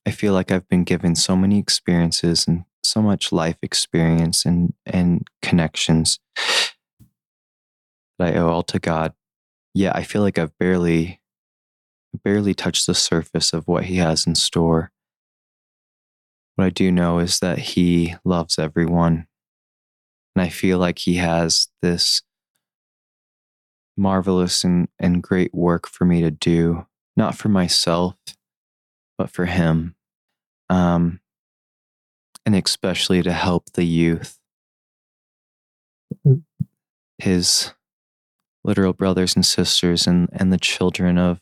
I 0.07 0.11
feel 0.11 0.33
like 0.33 0.51
I've 0.51 0.69
been 0.69 0.85
given 0.85 1.15
so 1.15 1.37
many 1.37 1.59
experiences 1.59 2.47
and 2.49 2.65
so 2.83 3.03
much 3.03 3.31
life 3.31 3.59
experience 3.63 4.47
and 4.47 4.73
and 4.87 5.27
connections 5.43 6.19
that 8.19 8.35
I 8.35 8.39
owe 8.39 8.49
all 8.49 8.63
to 8.65 8.79
God. 8.79 9.13
Yeah, 9.75 9.93
I 9.95 10.03
feel 10.03 10.23
like 10.23 10.39
I've 10.39 10.57
barely 10.59 11.21
barely 12.25 12.55
touched 12.55 12.87
the 12.87 12.95
surface 12.95 13.53
of 13.53 13.69
what 13.69 13.85
he 13.85 13.97
has 13.97 14.27
in 14.27 14.35
store. 14.35 14.93
What 16.59 16.65
I 16.65 16.71
do 16.71 16.91
know 16.91 17.21
is 17.21 17.39
that 17.39 17.61
he 17.61 18.17
loves 18.25 18.59
everyone. 18.59 19.29
And 20.35 20.43
I 20.43 20.49
feel 20.49 20.79
like 20.79 20.99
he 20.99 21.15
has 21.15 21.69
this 21.83 22.23
marvelous 23.97 24.65
and, 24.65 24.89
and 24.99 25.23
great 25.23 25.55
work 25.55 25.87
for 25.87 26.05
me 26.05 26.21
to 26.21 26.33
do, 26.33 26.85
not 27.17 27.37
for 27.37 27.49
myself, 27.49 28.17
but 29.17 29.31
for 29.31 29.45
him. 29.45 29.95
Um, 30.69 31.21
and 32.45 32.57
especially 32.57 33.23
to 33.23 33.33
help 33.33 33.71
the 33.75 33.87
youth. 33.87 34.41
His 37.19 37.73
literal 38.65 38.95
brothers 38.95 39.37
and 39.37 39.47
sisters 39.47 40.09
and, 40.09 40.29
and 40.33 40.53
the 40.53 40.59
children 40.59 41.19
of 41.19 41.41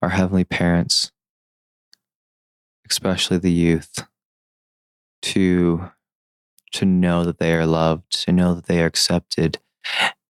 our 0.00 0.10
heavenly 0.10 0.44
parents, 0.44 1.10
especially 2.88 3.38
the 3.38 3.50
youth, 3.50 4.06
to 5.22 5.90
to 6.72 6.84
know 6.84 7.24
that 7.24 7.38
they 7.38 7.54
are 7.54 7.66
loved, 7.66 8.24
to 8.24 8.32
know 8.32 8.54
that 8.54 8.66
they 8.66 8.82
are 8.82 8.86
accepted, 8.86 9.58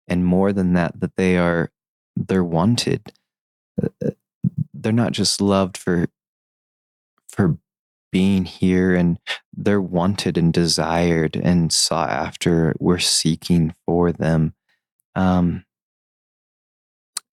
and 0.08 0.26
more 0.26 0.54
than 0.54 0.74
that, 0.74 1.00
that 1.00 1.16
they 1.16 1.38
are 1.38 1.72
they're 2.16 2.44
wanted. 2.44 3.14
They're 4.74 4.92
not 4.92 5.12
just 5.12 5.42
loved 5.42 5.78
for 5.78 6.08
for 7.30 7.58
being 8.12 8.46
here 8.46 8.96
and 8.96 9.20
they're 9.56 9.82
wanted 9.82 10.38
and 10.38 10.54
desired 10.54 11.36
and 11.36 11.72
sought 11.72 12.10
after. 12.10 12.74
We're 12.80 13.00
seeking 13.00 13.76
for 13.86 14.12
them. 14.12 14.54
Um, 15.16 15.66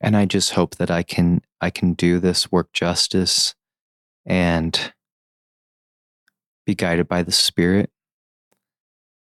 and 0.01 0.17
I 0.17 0.27
just 0.27 0.53
hope 0.53 0.77
that 0.77 0.91
I 0.91 1.03
can 1.03 1.43
I 1.61 1.71
can 1.71 1.95
do 1.95 2.19
this 2.19 2.53
work 2.53 2.73
justice 2.73 3.55
and 4.27 4.93
be 6.67 6.75
guided 6.75 7.09
by 7.09 7.23
the 7.23 7.33
Spirit. 7.33 7.91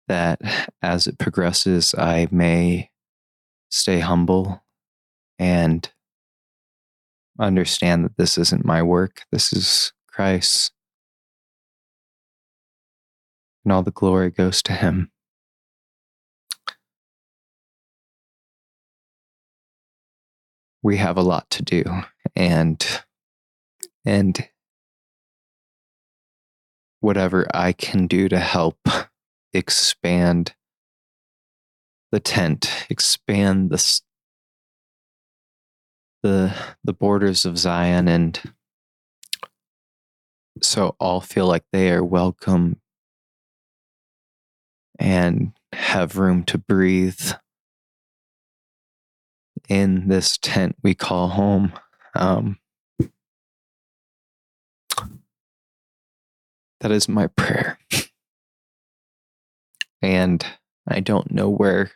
That 0.09 0.41
as 0.83 1.07
it 1.07 1.19
progresses, 1.19 1.95
I 1.95 2.29
may 2.31 2.91
stay 3.71 4.01
humble 4.01 4.63
and 5.39 5.91
understand 7.39 8.05
that 8.05 8.17
this 8.17 8.37
isn't 8.37 8.65
my 8.65 8.83
work, 8.83 9.23
this 9.33 9.53
is 9.53 9.93
Christ. 10.09 10.73
And 13.65 13.73
all 13.73 13.83
the 13.83 13.91
glory 13.91 14.31
goes 14.31 14.63
to 14.65 14.73
Him. 14.73 15.11
We 20.83 20.97
have 20.97 21.17
a 21.17 21.23
lot 21.23 21.49
to 21.51 21.63
do, 21.63 21.85
and 22.35 22.85
and 24.05 24.49
whatever 27.03 27.47
I 27.53 27.73
can 27.73 28.07
do 28.07 28.29
to 28.29 28.39
help 28.39 28.79
expand 29.53 30.55
the 32.11 32.21
tent, 32.21 32.87
expand 32.89 33.71
the 33.71 34.01
the 36.23 36.55
the 36.85 36.93
borders 36.93 37.45
of 37.45 37.59
Zion 37.59 38.07
and 38.07 38.41
so 40.63 40.95
all 41.01 41.21
feel 41.21 41.47
like 41.47 41.65
they 41.73 41.91
are 41.91 42.05
welcome 42.05 42.81
and 44.99 45.53
have 45.73 46.17
room 46.17 46.45
to 46.45 46.59
breathe 46.59 47.33
in 49.69 50.09
this 50.09 50.39
tent 50.39 50.77
we 50.83 50.95
call 50.95 51.29
home. 51.29 51.73
Um, 52.15 52.59
that 56.83 56.91
is 56.91 57.09
my 57.09 57.29
prayer. 57.29 57.79
And 60.03 60.45
I 60.87 60.99
don't 60.99 61.31
know 61.31 61.49
where 61.49 61.93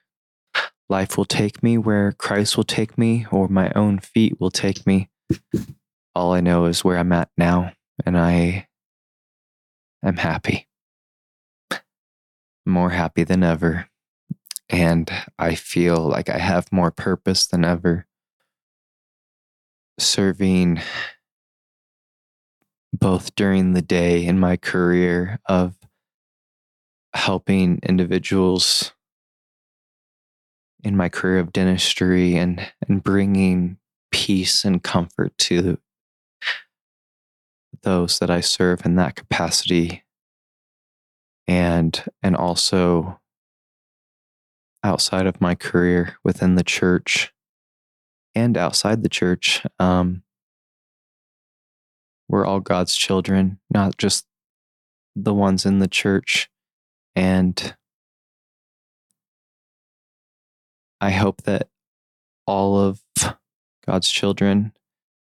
life 0.89 1.19
will 1.19 1.25
take 1.25 1.61
me, 1.61 1.77
where 1.77 2.13
Christ 2.13 2.57
will 2.57 2.65
take 2.65 2.97
me, 2.97 3.27
or 3.33 3.49
my 3.49 3.73
own 3.75 3.99
feet 3.99 4.41
will 4.41 4.53
take 4.53 4.87
me. 4.87 5.11
All 6.15 6.33
I 6.33 6.41
know 6.41 6.67
is 6.67 6.85
where 6.85 6.99
I'm 6.99 7.13
at 7.13 7.29
now, 7.37 7.73
and 8.07 8.17
I 8.17 8.69
am 10.05 10.19
happy. 10.19 10.69
More 12.65 12.91
happy 12.91 13.25
than 13.25 13.43
ever. 13.43 13.89
And 14.69 15.11
I 15.37 15.57
feel 15.57 15.99
like 15.99 16.29
I 16.29 16.39
have 16.39 16.73
more 16.73 16.93
purpose 16.93 17.45
than 17.47 17.65
ever. 17.65 18.07
Serving 19.99 20.81
both 22.99 23.35
during 23.35 23.73
the 23.73 23.83
day 23.83 24.25
in 24.25 24.39
my 24.39 24.57
career 24.57 25.39
of 25.47 25.75
helping 27.15 27.81
individuals 27.83 28.93
in 30.85 30.97
my 30.97 31.09
career 31.09 31.39
of 31.39 31.53
dentistry 31.53 32.37
and, 32.37 32.71
and 32.89 33.03
bringing 33.03 33.79
peace 34.13 34.65
and 34.65 34.83
comfort 34.83 35.37
to 35.39 35.79
those 37.83 38.19
that 38.19 38.31
I 38.31 38.41
serve 38.41 38.85
in 38.85 38.97
that 38.97 39.17
capacity. 39.17 40.05
And 41.49 42.03
and 42.23 42.37
also 42.37 43.21
outside 44.83 45.27
of 45.27 45.41
my 45.41 45.55
career 45.55 46.17
within 46.25 46.55
the 46.55 46.65
church 46.65 47.33
and 48.35 48.57
outside 48.57 49.03
the 49.03 49.09
church 49.09 49.65
um, 49.79 50.23
we're 52.29 52.47
all 52.47 52.61
God's 52.61 52.97
children 52.97 53.59
not 53.71 53.97
just 53.97 54.27
the 55.15 55.35
ones 55.35 55.65
in 55.65 55.79
the 55.79 55.89
church 55.89 56.49
and 57.15 57.75
I 61.01 61.11
hope 61.11 61.43
that 61.43 61.69
all 62.47 62.79
of 62.79 63.03
God's 63.87 64.09
children, 64.09 64.73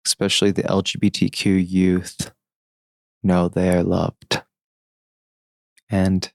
especially 0.07 0.51
the 0.51 0.63
LGBTQ 0.63 1.69
youth, 1.69 2.33
know 3.23 3.49
they 3.49 3.71
are 3.71 3.83
loved. 3.83 4.43
And 5.89 6.31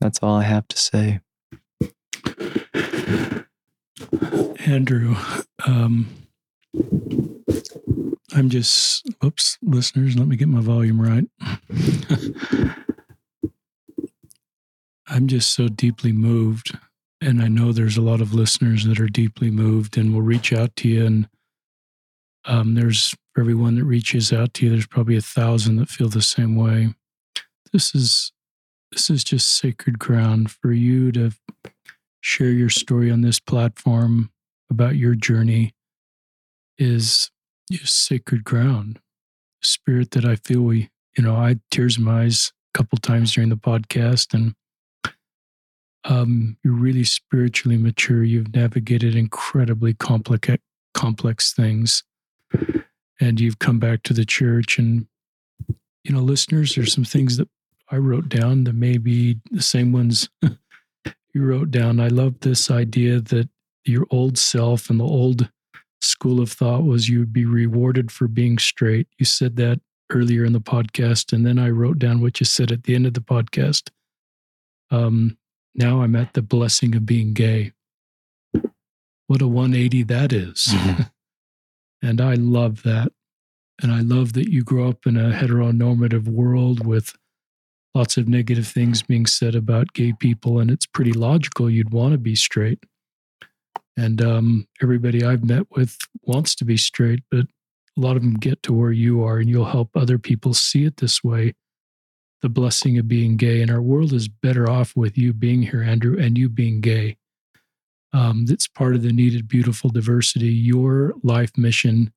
that's 0.00 0.18
all 0.22 0.36
I 0.36 0.44
have 0.44 0.68
to 0.68 0.76
say. 0.76 1.20
Andrew, 4.66 5.16
um, 5.66 6.08
I'm 8.34 8.48
just, 8.48 9.06
oops, 9.24 9.58
listeners, 9.62 10.16
let 10.16 10.28
me 10.28 10.36
get 10.36 10.48
my 10.48 10.60
volume 10.60 11.00
right. 11.00 11.24
I'm 15.08 15.26
just 15.26 15.52
so 15.52 15.68
deeply 15.68 16.12
moved. 16.12 16.78
And 17.20 17.42
I 17.42 17.48
know 17.48 17.72
there's 17.72 17.96
a 17.96 18.02
lot 18.02 18.20
of 18.20 18.32
listeners 18.32 18.84
that 18.84 19.00
are 19.00 19.08
deeply 19.08 19.50
moved 19.50 19.98
and 19.98 20.14
will 20.14 20.22
reach 20.22 20.52
out 20.52 20.76
to 20.76 20.88
you. 20.88 21.04
And 21.04 21.28
um, 22.44 22.74
there's 22.74 23.14
everyone 23.38 23.74
that 23.76 23.84
reaches 23.84 24.32
out 24.32 24.54
to 24.54 24.64
you, 24.64 24.70
there's 24.70 24.86
probably 24.86 25.16
a 25.16 25.20
thousand 25.20 25.76
that 25.76 25.88
feel 25.88 26.08
the 26.08 26.22
same 26.22 26.56
way. 26.56 26.94
This 27.72 27.94
is 27.94 28.32
this 28.92 29.08
is 29.08 29.22
just 29.22 29.48
sacred 29.48 29.98
ground 30.00 30.50
for 30.50 30.72
you 30.72 31.12
to 31.12 31.30
share 32.20 32.50
your 32.50 32.68
story 32.68 33.10
on 33.10 33.20
this 33.20 33.38
platform 33.38 34.30
about 34.68 34.96
your 34.96 35.14
journey 35.14 35.72
is 36.76 37.30
just 37.78 38.04
sacred 38.06 38.44
ground. 38.44 39.00
Spirit 39.62 40.12
that 40.12 40.24
I 40.24 40.36
feel 40.36 40.62
we, 40.62 40.90
you 41.16 41.24
know, 41.24 41.36
I 41.36 41.48
had 41.48 41.60
tears 41.70 41.98
in 41.98 42.04
my 42.04 42.22
eyes 42.22 42.52
a 42.74 42.78
couple 42.78 42.98
times 42.98 43.34
during 43.34 43.50
the 43.50 43.56
podcast 43.56 44.32
and 44.32 44.54
um, 46.04 46.56
you're 46.62 46.74
really 46.74 47.04
spiritually 47.04 47.76
mature. 47.76 48.22
You've 48.22 48.54
navigated 48.54 49.14
incredibly 49.14 49.94
complex 49.94 50.48
complex 50.94 51.52
things, 51.52 52.02
and 53.20 53.38
you've 53.38 53.58
come 53.58 53.78
back 53.78 54.02
to 54.04 54.14
the 54.14 54.24
church. 54.24 54.78
And 54.78 55.06
you 56.04 56.12
know, 56.12 56.20
listeners, 56.20 56.74
there's 56.74 56.92
some 56.92 57.04
things 57.04 57.36
that 57.36 57.48
I 57.90 57.96
wrote 57.96 58.28
down 58.28 58.64
that 58.64 58.74
may 58.74 58.98
be 58.98 59.38
the 59.50 59.62
same 59.62 59.92
ones 59.92 60.28
you 60.42 61.44
wrote 61.44 61.70
down. 61.70 62.00
I 62.00 62.08
love 62.08 62.40
this 62.40 62.70
idea 62.70 63.20
that 63.20 63.48
your 63.84 64.06
old 64.10 64.38
self 64.38 64.90
and 64.90 65.00
the 65.00 65.04
old 65.04 65.50
school 66.00 66.40
of 66.40 66.50
thought 66.50 66.84
was 66.84 67.08
you'd 67.08 67.32
be 67.32 67.44
rewarded 67.44 68.10
for 68.10 68.28
being 68.28 68.58
straight. 68.58 69.08
You 69.18 69.26
said 69.26 69.56
that 69.56 69.80
earlier 70.10 70.44
in 70.44 70.52
the 70.52 70.60
podcast, 70.60 71.32
and 71.32 71.46
then 71.46 71.58
I 71.58 71.70
wrote 71.70 71.98
down 71.98 72.20
what 72.20 72.40
you 72.40 72.46
said 72.46 72.72
at 72.72 72.84
the 72.84 72.94
end 72.94 73.06
of 73.06 73.14
the 73.14 73.20
podcast. 73.20 73.90
Um, 74.90 75.38
now 75.74 76.02
I'm 76.02 76.16
at 76.16 76.32
the 76.32 76.42
blessing 76.42 76.96
of 76.96 77.06
being 77.06 77.32
gay. 77.32 77.72
What 79.26 79.42
a 79.42 79.46
180 79.46 80.02
that 80.04 80.32
is. 80.32 80.68
Mm-hmm. 80.70 81.02
and 82.02 82.20
I 82.20 82.34
love 82.34 82.82
that. 82.82 83.12
And 83.82 83.92
I 83.92 84.00
love 84.00 84.34
that 84.34 84.50
you 84.50 84.62
grow 84.62 84.88
up 84.88 85.06
in 85.06 85.16
a 85.16 85.30
heteronormative 85.30 86.28
world 86.28 86.84
with 86.84 87.14
lots 87.94 88.16
of 88.16 88.28
negative 88.28 88.66
things 88.66 89.02
being 89.02 89.26
said 89.26 89.54
about 89.54 89.92
gay 89.94 90.12
people, 90.12 90.58
and 90.58 90.70
it's 90.70 90.86
pretty 90.86 91.12
logical 91.12 91.70
you'd 91.70 91.92
want 91.92 92.12
to 92.12 92.18
be 92.18 92.34
straight. 92.34 92.84
And 93.96 94.22
um, 94.22 94.68
everybody 94.82 95.24
I've 95.24 95.44
met 95.44 95.66
with 95.70 95.98
wants 96.22 96.54
to 96.56 96.64
be 96.64 96.76
straight, 96.76 97.20
but 97.30 97.40
a 97.40 98.00
lot 98.00 98.16
of 98.16 98.22
them 98.22 98.34
get 98.34 98.62
to 98.62 98.72
where 98.72 98.92
you 98.92 99.22
are, 99.22 99.38
and 99.38 99.48
you'll 99.48 99.64
help 99.66 99.90
other 99.94 100.18
people 100.18 100.54
see 100.54 100.84
it 100.84 100.96
this 100.98 101.22
way 101.22 101.54
the 102.42 102.48
blessing 102.48 102.98
of 102.98 103.06
being 103.06 103.36
gay. 103.36 103.60
And 103.60 103.70
our 103.70 103.82
world 103.82 104.12
is 104.12 104.28
better 104.28 104.68
off 104.68 104.96
with 104.96 105.18
you 105.18 105.32
being 105.32 105.62
here, 105.62 105.82
Andrew, 105.82 106.18
and 106.18 106.38
you 106.38 106.48
being 106.48 106.80
gay. 106.80 107.16
Um, 108.12 108.46
that's 108.46 108.66
part 108.66 108.94
of 108.94 109.02
the 109.02 109.12
needed 109.12 109.46
beautiful 109.46 109.90
diversity. 109.90 110.48
Your 110.48 111.14
life 111.22 111.52
mission, 111.56 112.12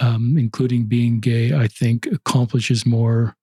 um, 0.00 0.36
including 0.38 0.84
being 0.84 1.20
gay, 1.20 1.54
I 1.54 1.66
think 1.66 2.06
accomplishes 2.06 2.86
more 2.86 3.34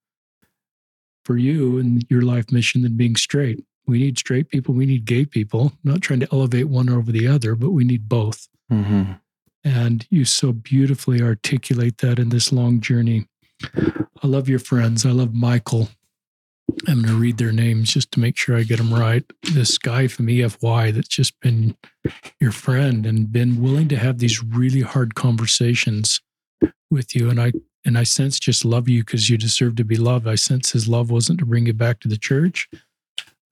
for 1.25 1.37
you 1.37 1.79
and 1.79 2.05
your 2.09 2.21
life 2.21 2.51
mission 2.51 2.81
than 2.83 2.95
being 2.95 3.15
straight. 3.15 3.63
We 3.85 3.99
need 3.99 4.17
straight 4.17 4.49
people, 4.49 4.73
we 4.73 4.85
need 4.85 5.05
gay 5.05 5.25
people. 5.25 5.73
I'm 5.83 5.91
not 5.91 6.01
trying 6.01 6.21
to 6.21 6.29
elevate 6.31 6.69
one 6.69 6.89
over 6.89 7.11
the 7.11 7.27
other, 7.27 7.55
but 7.55 7.71
we 7.71 7.83
need 7.83 8.07
both. 8.07 8.47
Mm-hmm. 8.71 9.13
And 9.63 10.07
you 10.09 10.25
so 10.25 10.51
beautifully 10.51 11.21
articulate 11.21 11.99
that 11.99 12.19
in 12.19 12.29
this 12.29 12.51
long 12.51 12.81
journey. 12.81 13.27
I 13.73 14.27
love 14.27 14.49
your 14.49 14.59
friends. 14.59 15.05
I 15.05 15.11
love 15.11 15.33
Michael. 15.33 15.89
I'm 16.87 17.01
going 17.01 17.13
to 17.13 17.19
read 17.19 17.37
their 17.37 17.51
names 17.51 17.93
just 17.93 18.11
to 18.13 18.19
make 18.19 18.37
sure 18.37 18.57
I 18.57 18.63
get 18.63 18.77
them 18.77 18.93
right. 18.93 19.23
This 19.53 19.77
guy 19.77 20.07
from 20.07 20.27
EFY 20.27 20.93
that's 20.93 21.07
just 21.07 21.39
been 21.39 21.75
your 22.39 22.51
friend 22.51 23.05
and 23.05 23.31
been 23.31 23.61
willing 23.61 23.87
to 23.89 23.97
have 23.97 24.19
these 24.19 24.43
really 24.43 24.81
hard 24.81 25.15
conversations 25.15 26.21
with 26.89 27.15
you. 27.15 27.29
And 27.29 27.39
I 27.39 27.53
and 27.85 27.97
I 27.97 28.03
sense 28.03 28.39
just 28.39 28.63
love 28.63 28.87
you 28.87 29.03
because 29.03 29.29
you 29.29 29.37
deserve 29.37 29.75
to 29.75 29.83
be 29.83 29.97
loved. 29.97 30.27
I 30.27 30.35
sense 30.35 30.71
his 30.71 30.87
love 30.87 31.11
wasn't 31.11 31.39
to 31.39 31.45
bring 31.45 31.65
you 31.65 31.73
back 31.73 31.99
to 32.01 32.07
the 32.07 32.17
church. 32.17 32.69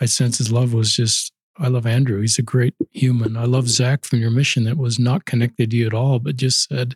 I 0.02 0.06
sense 0.06 0.40
his 0.40 0.52
love 0.52 0.74
was 0.74 0.94
just 0.96 1.32
I 1.58 1.68
love 1.68 1.86
Andrew. 1.86 2.22
He's 2.22 2.40
a 2.40 2.44
great 2.44 2.74
human. 2.92 3.38
I 3.38 3.44
love 3.44 3.70
Zach 3.70 4.04
from 4.04 4.20
your 4.20 4.32
mission 4.32 4.64
that 4.64 4.78
was 4.78 4.98
not 4.98 5.26
connected 5.26 5.72
to 5.72 5.78
you 5.78 5.86
at 5.86 5.94
all, 5.94 6.18
but 6.18 6.38
just 6.38 6.68
said, 6.68 6.96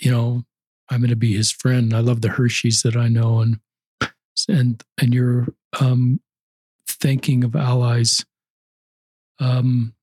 you 0.00 0.10
know, 0.10 0.44
I'm 0.90 1.00
going 1.00 1.10
to 1.10 1.16
be 1.16 1.34
his 1.34 1.50
friend. 1.50 1.94
I 1.94 2.00
love 2.00 2.20
the 2.20 2.28
Hershey's 2.28 2.82
that 2.82 2.96
I 2.96 3.08
know, 3.08 3.40
and 3.40 3.60
and 4.48 4.82
and 5.00 5.14
you're 5.14 5.46
um, 5.80 6.20
thinking 6.88 7.44
of 7.44 7.56
allies. 7.56 8.24
Um, 9.40 9.94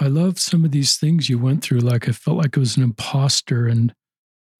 I 0.00 0.06
love 0.06 0.38
some 0.38 0.64
of 0.64 0.70
these 0.70 0.96
things 0.96 1.28
you 1.28 1.38
went 1.38 1.62
through. 1.62 1.80
Like 1.80 2.08
I 2.08 2.12
felt 2.12 2.38
like 2.38 2.56
I 2.56 2.60
was 2.60 2.76
an 2.76 2.82
imposter, 2.84 3.66
and 3.66 3.92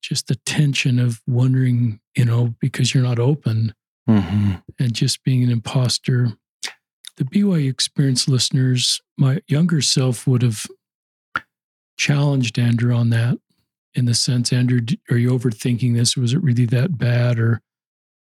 just 0.03 0.27
the 0.27 0.37
tension 0.37 0.99
of 0.99 1.21
wondering, 1.27 2.01
you 2.17 2.25
know, 2.25 2.55
because 2.61 2.93
you're 2.93 3.05
not 3.05 3.19
open, 3.19 3.73
mm-hmm. 4.09 4.55
and 4.79 4.93
just 4.93 5.23
being 5.25 5.43
an 5.43 5.51
imposter. 5.51 6.29
The 7.17 7.25
BYU 7.25 7.69
experience 7.69 8.29
listeners, 8.29 9.01
my 9.17 9.41
younger 9.49 9.81
self 9.81 10.27
would 10.27 10.43
have 10.43 10.67
challenged 11.97 12.59
Andrew 12.59 12.95
on 12.95 13.11
that 13.11 13.39
in 13.95 14.05
the 14.05 14.15
sense, 14.15 14.53
Andrew, 14.53 14.81
are 15.11 15.17
you 15.17 15.31
overthinking 15.31 15.97
this? 15.97 16.17
Was 16.17 16.33
it 16.33 16.43
really 16.43 16.67
that 16.67 16.97
bad? 16.97 17.39
Or 17.39 17.61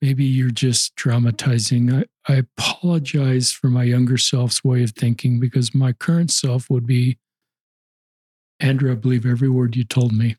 maybe 0.02 0.24
you're 0.24 0.50
just 0.50 0.96
dramatizing. 0.96 1.94
I, 1.94 2.06
I 2.28 2.44
apologize 2.58 3.52
for 3.52 3.68
my 3.68 3.84
younger 3.84 4.18
self's 4.18 4.64
way 4.64 4.84
of 4.84 4.92
thinking 4.92 5.40
because 5.40 5.76
my 5.76 5.94
current 5.94 6.32
self 6.32 6.70
would 6.70 6.88
be, 6.88 7.20
Andrew, 8.60 8.92
I 8.92 8.96
believe 8.96 9.26
every 9.26 9.50
word 9.50 9.76
you 9.76 9.84
told 9.84 10.14
me. 10.14 10.36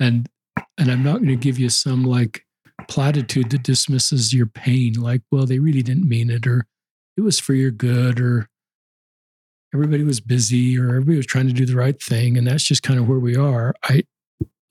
And 0.00 0.28
and 0.76 0.90
I'm 0.90 1.04
not 1.04 1.18
going 1.18 1.28
to 1.28 1.36
give 1.36 1.58
you 1.58 1.68
some 1.68 2.02
like 2.02 2.43
platitude 2.88 3.50
that 3.50 3.62
dismisses 3.62 4.32
your 4.32 4.46
pain, 4.46 4.94
like, 4.94 5.22
well, 5.30 5.46
they 5.46 5.58
really 5.58 5.82
didn't 5.82 6.08
mean 6.08 6.30
it, 6.30 6.46
or 6.46 6.66
it 7.16 7.22
was 7.22 7.38
for 7.38 7.54
your 7.54 7.70
good, 7.70 8.20
or 8.20 8.48
everybody 9.72 10.04
was 10.04 10.20
busy 10.20 10.78
or 10.78 10.88
everybody 10.90 11.16
was 11.16 11.26
trying 11.26 11.48
to 11.48 11.52
do 11.52 11.66
the 11.66 11.76
right 11.76 12.00
thing 12.00 12.38
and 12.38 12.46
that's 12.46 12.62
just 12.62 12.84
kind 12.84 13.00
of 13.00 13.08
where 13.08 13.18
we 13.18 13.34
are. 13.36 13.74
I 13.82 14.04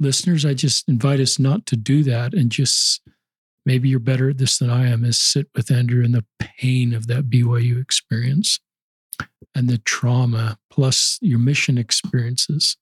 listeners 0.03 0.45
i 0.45 0.53
just 0.53 0.87
invite 0.89 1.19
us 1.19 1.39
not 1.39 1.65
to 1.65 1.75
do 1.75 2.03
that 2.03 2.33
and 2.33 2.51
just 2.51 3.01
maybe 3.65 3.87
you're 3.87 3.99
better 3.99 4.29
at 4.29 4.37
this 4.37 4.57
than 4.57 4.69
i 4.69 4.87
am 4.87 5.05
is 5.05 5.17
sit 5.17 5.47
with 5.55 5.71
andrew 5.71 6.03
in 6.03 6.11
the 6.11 6.25
pain 6.39 6.93
of 6.93 7.07
that 7.07 7.29
byu 7.29 7.81
experience 7.81 8.59
and 9.55 9.69
the 9.69 9.77
trauma 9.79 10.57
plus 10.69 11.17
your 11.21 11.39
mission 11.39 11.77
experiences 11.77 12.75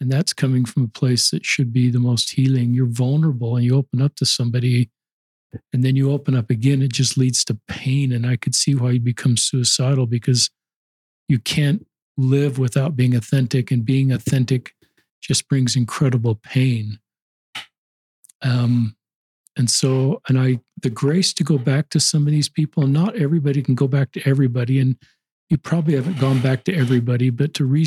and 0.00 0.10
that's 0.10 0.32
coming 0.32 0.64
from 0.64 0.84
a 0.84 0.88
place 0.88 1.30
that 1.30 1.44
should 1.44 1.72
be 1.72 1.90
the 1.90 2.00
most 2.00 2.30
healing 2.30 2.74
you're 2.74 2.86
vulnerable 2.86 3.56
and 3.56 3.64
you 3.64 3.76
open 3.76 4.02
up 4.02 4.14
to 4.16 4.26
somebody 4.26 4.90
and 5.72 5.84
then 5.84 5.94
you 5.94 6.10
open 6.10 6.34
up 6.34 6.50
again 6.50 6.82
it 6.82 6.92
just 6.92 7.16
leads 7.16 7.44
to 7.44 7.58
pain 7.68 8.12
and 8.12 8.26
i 8.26 8.36
could 8.36 8.54
see 8.54 8.74
why 8.74 8.90
you 8.90 9.00
become 9.00 9.36
suicidal 9.36 10.06
because 10.06 10.50
you 11.28 11.38
can't 11.38 11.86
live 12.16 12.58
without 12.58 12.96
being 12.96 13.14
authentic, 13.14 13.70
and 13.70 13.84
being 13.84 14.12
authentic 14.12 14.74
just 15.22 15.48
brings 15.48 15.76
incredible 15.76 16.36
pain. 16.36 16.98
Um, 18.42 18.96
and 19.56 19.70
so, 19.70 20.20
and 20.28 20.38
I, 20.38 20.60
the 20.82 20.90
grace 20.90 21.32
to 21.34 21.44
go 21.44 21.58
back 21.58 21.88
to 21.90 22.00
some 22.00 22.26
of 22.26 22.32
these 22.32 22.48
people, 22.48 22.84
and 22.84 22.92
not 22.92 23.16
everybody 23.16 23.62
can 23.62 23.74
go 23.74 23.88
back 23.88 24.12
to 24.12 24.28
everybody. 24.28 24.80
And 24.80 24.96
you 25.48 25.56
probably 25.56 25.94
haven't 25.94 26.18
gone 26.18 26.40
back 26.40 26.64
to 26.64 26.74
everybody, 26.74 27.30
but 27.30 27.54
to 27.54 27.64
re, 27.64 27.86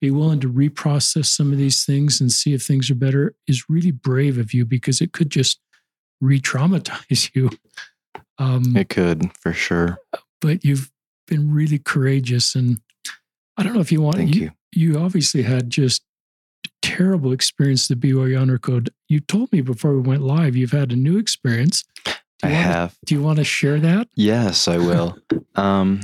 be 0.00 0.10
willing 0.10 0.40
to 0.40 0.52
reprocess 0.52 1.26
some 1.26 1.52
of 1.52 1.58
these 1.58 1.84
things 1.84 2.20
and 2.20 2.30
see 2.30 2.54
if 2.54 2.62
things 2.62 2.90
are 2.90 2.94
better 2.94 3.34
is 3.46 3.68
really 3.68 3.90
brave 3.90 4.38
of 4.38 4.54
you 4.54 4.64
because 4.64 5.00
it 5.00 5.12
could 5.12 5.30
just 5.30 5.60
re 6.20 6.40
traumatize 6.40 7.30
you. 7.34 7.50
Um, 8.38 8.76
it 8.76 8.88
could 8.88 9.36
for 9.36 9.52
sure. 9.52 9.98
But 10.40 10.64
you've 10.64 10.90
been 11.26 11.52
really 11.52 11.78
courageous. 11.78 12.54
And 12.54 12.80
I 13.56 13.62
don't 13.62 13.74
know 13.74 13.80
if 13.80 13.92
you 13.92 14.00
want, 14.00 14.16
Thank 14.16 14.34
you, 14.34 14.52
you. 14.72 14.92
You 14.92 14.98
obviously 15.00 15.42
had 15.42 15.70
just 15.70 16.02
terrible 16.82 17.32
experience 17.32 17.88
the 17.88 17.94
BYU 17.94 18.40
Honor 18.40 18.58
Code. 18.58 18.90
You 19.08 19.20
told 19.20 19.52
me 19.52 19.60
before 19.60 19.94
we 19.94 20.00
went 20.00 20.22
live, 20.22 20.56
you've 20.56 20.72
had 20.72 20.92
a 20.92 20.96
new 20.96 21.18
experience. 21.18 21.84
I 22.42 22.48
have. 22.48 22.96
do 23.04 23.16
you 23.16 23.22
want 23.22 23.38
to 23.38 23.44
share 23.44 23.80
that? 23.80 24.08
Yes, 24.14 24.68
I 24.68 24.78
will. 24.78 25.18
um, 25.56 26.00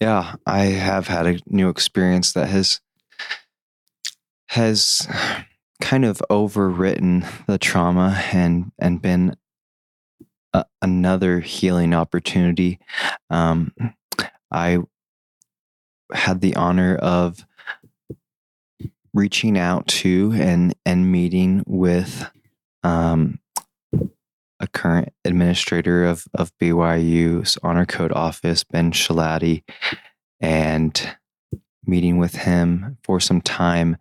yeah, 0.00 0.34
I 0.44 0.64
have 0.64 1.06
had 1.06 1.26
a 1.26 1.38
new 1.46 1.68
experience 1.68 2.32
that 2.32 2.48
has 2.48 2.80
has 4.52 5.08
kind 5.80 6.04
of 6.04 6.22
overwritten 6.28 7.26
the 7.46 7.56
trauma 7.56 8.22
and 8.34 8.70
and 8.78 9.00
been 9.00 9.34
a, 10.52 10.66
another 10.82 11.40
healing 11.40 11.94
opportunity. 11.94 12.78
Um, 13.30 13.72
I 14.50 14.80
had 16.12 16.42
the 16.42 16.54
honor 16.54 16.96
of 16.96 17.46
reaching 19.14 19.56
out 19.56 19.86
to 19.86 20.34
and 20.34 20.74
and 20.84 21.10
meeting 21.10 21.64
with 21.66 22.30
um, 22.82 23.40
a 24.60 24.66
current 24.70 25.14
administrator 25.24 26.04
of 26.04 26.26
of 26.34 26.52
BYU's 26.58 27.56
Honor 27.62 27.86
Code 27.86 28.12
office, 28.12 28.64
Ben 28.64 28.92
Schilaty, 28.92 29.62
and 30.42 31.16
meeting 31.86 32.18
with 32.18 32.34
him 32.34 32.98
for 33.02 33.18
some 33.18 33.40
time 33.40 33.96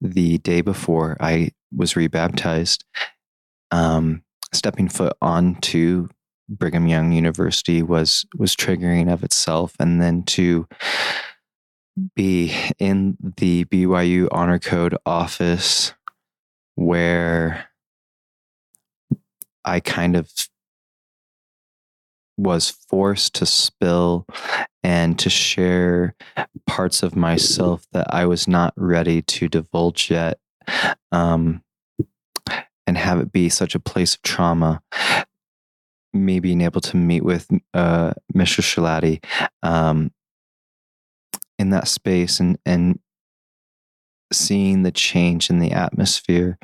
the 0.00 0.38
day 0.38 0.60
before 0.60 1.16
I 1.20 1.50
was 1.74 1.96
rebaptized. 1.96 2.84
Um, 3.70 4.22
stepping 4.52 4.88
foot 4.88 5.12
onto 5.20 6.08
Brigham 6.48 6.88
Young 6.88 7.12
University 7.12 7.82
was 7.82 8.26
was 8.36 8.56
triggering 8.56 9.12
of 9.12 9.22
itself, 9.22 9.74
and 9.78 10.00
then 10.02 10.24
to 10.24 10.66
be 12.14 12.54
in 12.78 13.16
the 13.36 13.64
BYU 13.66 14.28
Honor 14.30 14.58
Code 14.58 14.96
office 15.04 15.92
where 16.74 17.68
I 19.64 19.80
kind 19.80 20.16
of 20.16 20.32
was 22.42 22.70
forced 22.70 23.34
to 23.34 23.46
spill 23.46 24.26
and 24.82 25.18
to 25.18 25.28
share 25.28 26.14
parts 26.66 27.02
of 27.02 27.14
myself 27.14 27.86
that 27.92 28.06
I 28.10 28.24
was 28.26 28.48
not 28.48 28.72
ready 28.76 29.22
to 29.22 29.48
divulge 29.48 30.10
yet. 30.10 30.38
Um, 31.12 31.62
and 32.86 32.96
have 32.96 33.20
it 33.20 33.30
be 33.30 33.48
such 33.48 33.74
a 33.74 33.80
place 33.80 34.14
of 34.14 34.22
trauma 34.22 34.82
me 36.12 36.40
being 36.40 36.60
able 36.60 36.80
to 36.80 36.96
meet 36.96 37.24
with 37.24 37.48
uh, 37.72 38.12
Mr. 38.34 38.62
Schilaty 38.62 39.24
um, 39.62 40.10
in 41.58 41.70
that 41.70 41.86
space 41.86 42.40
and 42.40 42.58
and 42.66 42.98
seeing 44.32 44.82
the 44.82 44.92
change 44.92 45.50
in 45.50 45.58
the 45.58 45.72
atmosphere 45.72 46.58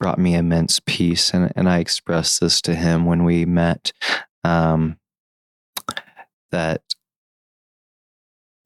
brought 0.00 0.18
me 0.18 0.34
immense 0.34 0.80
peace 0.84 1.32
and, 1.32 1.52
and 1.56 1.68
I 1.68 1.78
expressed 1.78 2.40
this 2.40 2.60
to 2.62 2.74
him 2.74 3.06
when 3.06 3.24
we 3.24 3.44
met 3.44 3.92
um, 4.44 4.98
that 6.50 6.82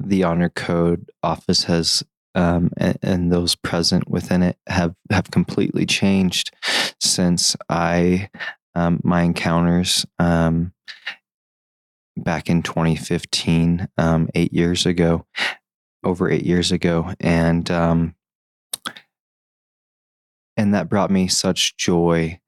the 0.00 0.24
honor 0.24 0.48
code 0.48 1.10
office 1.22 1.64
has 1.64 2.04
um, 2.34 2.70
and, 2.76 2.98
and, 3.02 3.32
those 3.32 3.56
present 3.56 4.08
within 4.08 4.42
it 4.42 4.58
have 4.68 4.94
have 5.10 5.30
completely 5.30 5.86
changed 5.86 6.54
since 7.00 7.56
I 7.68 8.28
um, 8.74 9.00
my 9.02 9.22
encounters 9.22 10.06
um, 10.18 10.72
back 12.16 12.48
in 12.48 12.62
2015, 12.62 13.88
um, 13.96 14.28
eight 14.34 14.52
years 14.52 14.86
ago, 14.86 15.26
over 16.04 16.30
eight 16.30 16.44
years 16.44 16.70
ago, 16.70 17.12
and 17.18 17.68
um, 17.70 18.14
and 20.56 20.74
that 20.74 20.88
brought 20.88 21.10
me 21.10 21.28
such 21.28 21.76
joy. 21.76 22.40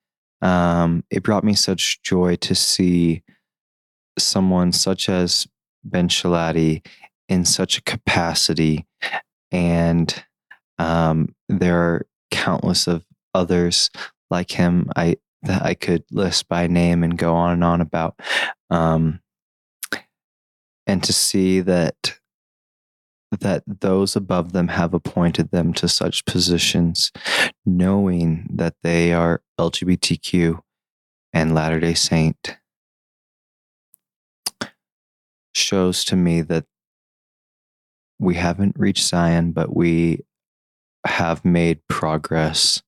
Um, 0.43 1.05
it 1.11 1.23
brought 1.23 1.45
me 1.45 1.55
such 1.55 2.03
joy 2.03 2.37
to 2.37 2.55
see 2.55 3.23
someone 4.19 4.73
such 4.73 5.09
as 5.09 5.47
Ben 5.85 6.09
Schilaty 6.09 6.85
in 7.29 7.45
such 7.45 7.79
a 7.79 7.83
capacity, 7.83 8.87
and 9.53 10.25
um, 10.79 11.35
there 11.49 11.79
are 11.79 12.07
countless 12.31 12.87
of 12.87 13.05
others 13.35 13.91
like 14.31 14.53
him. 14.53 14.91
I 14.97 15.17
that 15.43 15.65
I 15.65 15.75
could 15.75 16.05
list 16.11 16.49
by 16.49 16.67
name 16.67 17.03
and 17.03 17.17
go 17.17 17.35
on 17.35 17.53
and 17.55 17.65
on 17.65 17.81
about. 17.81 18.19
Um, 18.69 19.21
and 20.87 21.03
to 21.05 21.13
see 21.13 21.61
that 21.61 22.19
that 23.31 23.63
those 23.67 24.17
above 24.17 24.53
them 24.53 24.69
have 24.69 24.93
appointed 24.93 25.51
them 25.51 25.73
to 25.75 25.89
such 25.89 26.25
positions, 26.25 27.13
knowing 27.65 28.49
that 28.53 28.75
they 28.83 29.13
are 29.13 29.43
LGBTQ 29.59 30.61
and 31.33 31.55
Latter 31.55 31.79
day 31.81 31.95
Saint, 31.95 32.57
shows 35.55 36.05
to 36.05 36.17
me 36.17 36.41
that 36.43 36.65
we 38.19 38.35
haven't 38.35 38.77
reached 38.79 39.05
Zion, 39.05 39.53
but 39.53 39.75
we 39.75 40.21
have 41.07 41.45
made 41.45 41.87
progress, 41.89 42.83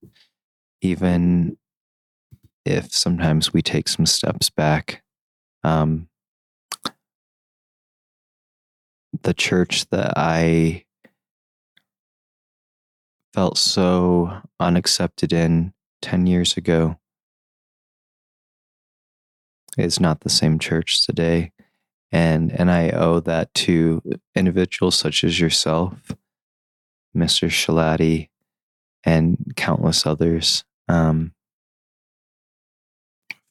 even 0.83 1.57
if 2.65 2.93
sometimes 2.93 3.53
we 3.53 3.63
take 3.63 3.89
some 3.89 4.07
steps 4.07 4.51
back. 4.51 5.03
Um, 5.65 6.09
the 9.23 9.35
church 9.35 9.89
that 9.91 10.15
I 10.17 10.85
felt 13.35 13.57
so 13.59 14.43
unaccepted 14.61 15.33
in 15.33 15.73
10 16.03 16.27
years 16.27 16.57
ago 16.57 16.97
is 19.79 20.01
not 20.01 20.21
the 20.21 20.31
same 20.31 20.59
church 20.59 21.07
today. 21.07 21.53
And, 22.11 22.53
and 22.53 22.71
I 22.71 22.91
owe 22.91 23.21
that 23.21 23.53
to 23.55 24.03
individuals 24.35 24.97
such 24.97 25.25
as 25.25 25.41
yourself, 25.41 25.95
Mr. 27.17 27.49
Schilaty, 27.49 28.29
and 29.05 29.55
countless 29.57 30.07
others 30.07 30.65
um, 30.89 31.33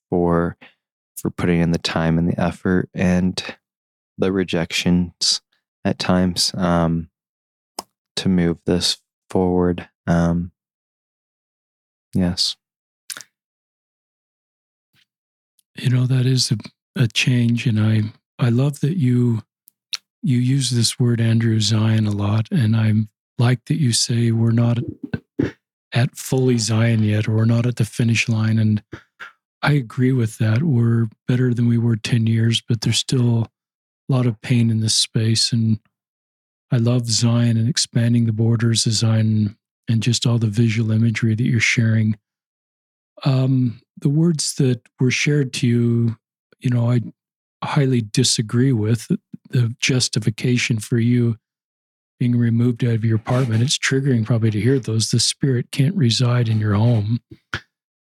for 0.10 0.58
for 1.18 1.30
putting 1.30 1.62
in 1.62 1.72
the 1.72 1.78
time 1.78 2.18
and 2.18 2.28
the 2.28 2.40
effort 2.40 2.90
and 2.96 3.56
the 4.18 4.32
rejections 4.32 5.42
at 5.84 6.00
times 6.00 6.54
um, 6.56 7.10
to 8.16 8.30
move 8.30 8.60
this 8.66 8.98
forward. 9.30 9.90
Um, 10.08 10.52
yes. 12.14 12.56
You 15.78 15.90
know 15.90 16.06
that 16.06 16.26
is 16.26 16.52
a, 16.52 16.58
a 16.96 17.08
change, 17.08 17.66
and 17.66 17.80
I 17.80 18.02
I 18.38 18.50
love 18.50 18.82
that 18.82 18.98
you 18.98 19.42
you 20.22 20.38
use 20.38 20.70
this 20.70 21.00
word 21.00 21.22
Andrew 21.22 21.60
Zion 21.60 22.06
a 22.06 22.12
lot, 22.12 22.48
and 22.52 22.76
I 22.76 22.94
like 23.40 23.66
that 23.66 23.80
you 23.80 23.94
say 23.94 24.32
we're 24.32 24.52
not 24.52 24.80
at 25.94 26.16
fully 26.16 26.58
Zion 26.58 27.04
yet, 27.04 27.28
or 27.28 27.36
we're 27.36 27.46
not 27.46 27.66
at 27.66 27.78
the 27.78 27.86
finish 27.86 28.30
line, 28.30 28.60
and 28.60 28.84
I 29.64 29.74
agree 29.74 30.12
with 30.12 30.38
that. 30.40 30.62
We're 30.62 31.08
better 31.28 31.54
than 31.54 31.68
we 31.68 31.78
were 31.78 31.96
ten 31.96 32.28
years, 32.28 32.62
but 32.62 32.82
there's 32.82 32.98
still 32.98 33.48
lot 34.12 34.26
of 34.26 34.42
pain 34.42 34.70
in 34.70 34.80
this 34.80 34.96
space. 34.96 35.52
And 35.52 35.80
I 36.72 36.78
love 36.78 37.08
Zion 37.08 37.58
and 37.58 37.68
expanding 37.68 38.26
the 38.26 38.34
borders 38.34 38.86
of 38.86 38.94
Zion 38.94 39.58
and 39.90 40.02
just 40.02 40.26
all 40.26 40.38
the 40.38 40.48
visual 40.48 40.92
imagery 40.92 41.36
that 41.36 41.44
you're 41.44 41.60
sharing. 41.60 42.18
Um, 43.24 43.82
the 43.98 44.10
words 44.10 44.56
that 44.56 44.82
were 45.00 45.12
shared 45.12 45.54
to 45.54 45.68
you, 45.68 46.18
you 46.60 46.70
know, 46.70 46.92
I 46.92 47.02
highly 47.64 48.02
disagree 48.02 48.74
with 48.74 49.08
the 49.50 49.76
justification 49.80 50.80
for 50.80 50.98
you 50.98 51.38
being 52.20 52.38
removed 52.38 52.84
out 52.84 52.94
of 52.94 53.06
your 53.06 53.18
apartment. 53.18 53.64
It's 53.64 53.78
triggering 53.78 54.26
probably 54.26 54.52
to 54.52 54.62
hear 54.62 54.80
those. 54.80 55.12
The 55.12 55.20
spirit 55.20 55.72
can't 55.72 55.96
reside 55.96 56.50
in 56.50 56.60
your 56.60 56.76
home. 56.76 57.20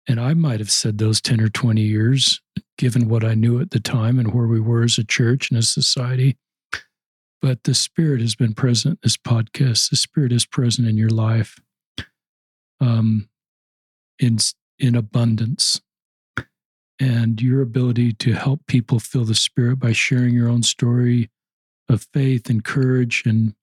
And 0.09 0.20
I 0.20 0.35
might 0.35 0.61
have 0.61 0.70
said 0.70 0.99
those 0.99 1.20
10 1.20 1.41
or 1.41 1.49
20 1.49 1.81
years, 1.81 2.41
given 2.77 3.09
what 3.09 3.24
I 3.24 3.35
knew 3.35 3.61
at 3.61 3.70
the 3.70 3.81
time 3.81 4.19
and 4.19 4.35
where 4.35 4.47
we 4.47 4.61
were 4.61 4.83
as 4.83 4.99
a 4.99 5.05
church 5.05 5.51
and 5.51 5.59
a 5.59 5.62
society. 5.62 6.37
But 7.41 7.65
the 7.65 7.74
Spirit 7.74 8.20
has 8.20 8.35
been 8.35 8.55
present 8.55 9.01
this 9.03 9.16
podcast. 9.16 9.91
The 9.91 9.97
Spirit 9.97 10.33
is 10.33 10.47
present 10.47 10.89
in 10.89 10.97
your 10.97 11.11
life 11.11 11.59
um, 12.81 13.29
in, 14.19 14.39
in 14.79 14.95
abundance. 14.95 15.81
And 17.01 17.43
your 17.43 17.62
ability 17.62 18.12
to 18.12 18.35
help 18.35 18.66
people 18.69 19.01
feel 19.01 19.24
the 19.24 19.35
Spirit 19.35 19.81
by 19.81 19.93
sharing 19.93 20.35
your 20.35 20.49
own 20.49 20.62
story 20.62 21.31
of 21.89 22.07
faith 22.12 22.49
and 22.49 22.65
courage 22.65 23.24
and 23.27 23.55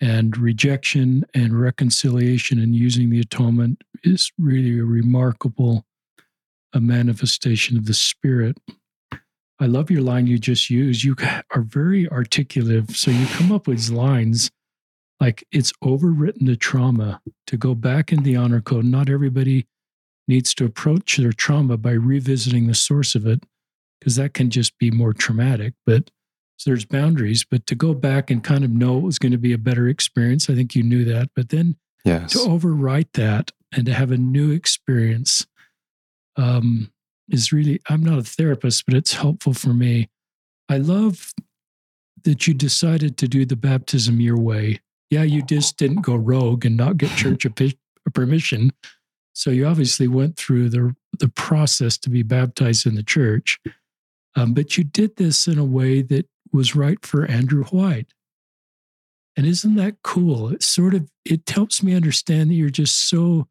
and 0.00 0.36
rejection 0.36 1.24
and 1.34 1.58
reconciliation 1.58 2.58
and 2.58 2.74
using 2.74 3.10
the 3.10 3.20
atonement 3.20 3.82
is 4.02 4.30
really 4.38 4.78
a 4.78 4.84
remarkable 4.84 5.84
a 6.72 6.80
manifestation 6.80 7.78
of 7.78 7.86
the 7.86 7.94
spirit. 7.94 8.58
I 9.58 9.66
love 9.66 9.90
your 9.90 10.02
line 10.02 10.26
you 10.26 10.38
just 10.38 10.68
used. 10.68 11.02
You 11.04 11.16
are 11.54 11.62
very 11.62 12.08
articulative 12.10 12.96
so 12.96 13.10
you 13.10 13.26
come 13.28 13.50
up 13.50 13.66
with 13.66 13.88
lines 13.88 14.50
like 15.18 15.46
it's 15.50 15.72
overwritten 15.82 16.46
the 16.46 16.56
trauma. 16.56 17.22
To 17.46 17.56
go 17.56 17.74
back 17.74 18.12
in 18.12 18.22
the 18.22 18.36
honor 18.36 18.60
code 18.60 18.84
not 18.84 19.08
everybody 19.08 19.66
needs 20.28 20.54
to 20.54 20.64
approach 20.64 21.16
their 21.16 21.32
trauma 21.32 21.76
by 21.76 21.92
revisiting 21.92 22.66
the 22.66 22.74
source 22.74 23.14
of 23.14 23.26
it 23.26 23.44
because 23.98 24.16
that 24.16 24.34
can 24.34 24.50
just 24.50 24.76
be 24.78 24.90
more 24.90 25.12
traumatic 25.12 25.74
but 25.86 26.10
so 26.56 26.70
there's 26.70 26.84
boundaries, 26.84 27.44
but 27.44 27.66
to 27.66 27.74
go 27.74 27.94
back 27.94 28.30
and 28.30 28.42
kind 28.42 28.64
of 28.64 28.70
know 28.70 28.98
it 28.98 29.02
was 29.02 29.18
going 29.18 29.32
to 29.32 29.38
be 29.38 29.52
a 29.52 29.58
better 29.58 29.88
experience, 29.88 30.48
I 30.48 30.54
think 30.54 30.74
you 30.74 30.82
knew 30.82 31.04
that. 31.04 31.30
But 31.34 31.50
then 31.50 31.76
yes. 32.04 32.32
to 32.32 32.38
overwrite 32.38 33.12
that 33.12 33.52
and 33.72 33.84
to 33.86 33.92
have 33.92 34.10
a 34.10 34.16
new 34.16 34.50
experience 34.50 35.46
um, 36.36 36.90
is 37.28 37.52
really, 37.52 37.80
I'm 37.88 38.02
not 38.02 38.18
a 38.18 38.22
therapist, 38.22 38.86
but 38.86 38.94
it's 38.94 39.12
helpful 39.14 39.52
for 39.52 39.74
me. 39.74 40.08
I 40.68 40.78
love 40.78 41.32
that 42.24 42.46
you 42.46 42.54
decided 42.54 43.16
to 43.18 43.28
do 43.28 43.44
the 43.44 43.56
baptism 43.56 44.20
your 44.20 44.38
way. 44.38 44.80
Yeah, 45.10 45.22
you 45.22 45.42
just 45.42 45.76
didn't 45.76 46.02
go 46.02 46.16
rogue 46.16 46.64
and 46.64 46.76
not 46.76 46.96
get 46.96 47.10
church 47.10 47.46
permission. 48.14 48.72
So 49.34 49.50
you 49.50 49.66
obviously 49.66 50.08
went 50.08 50.36
through 50.36 50.70
the 50.70 50.96
the 51.18 51.28
process 51.28 51.96
to 51.98 52.10
be 52.10 52.22
baptized 52.22 52.86
in 52.86 52.94
the 52.94 53.02
church. 53.02 53.58
Um, 54.34 54.52
but 54.52 54.76
you 54.76 54.84
did 54.84 55.16
this 55.16 55.46
in 55.46 55.58
a 55.58 55.64
way 55.64 56.02
that 56.02 56.26
was 56.52 56.76
right 56.76 57.04
for 57.04 57.26
Andrew 57.26 57.64
White. 57.64 58.12
And 59.36 59.46
isn't 59.46 59.74
that 59.74 59.96
cool? 60.02 60.48
It 60.48 60.62
sort 60.62 60.94
of 60.94 61.10
it 61.24 61.48
helps 61.48 61.82
me 61.82 61.94
understand 61.94 62.50
that 62.50 62.54
you're 62.54 62.70
just 62.70 63.08
so 63.08 63.48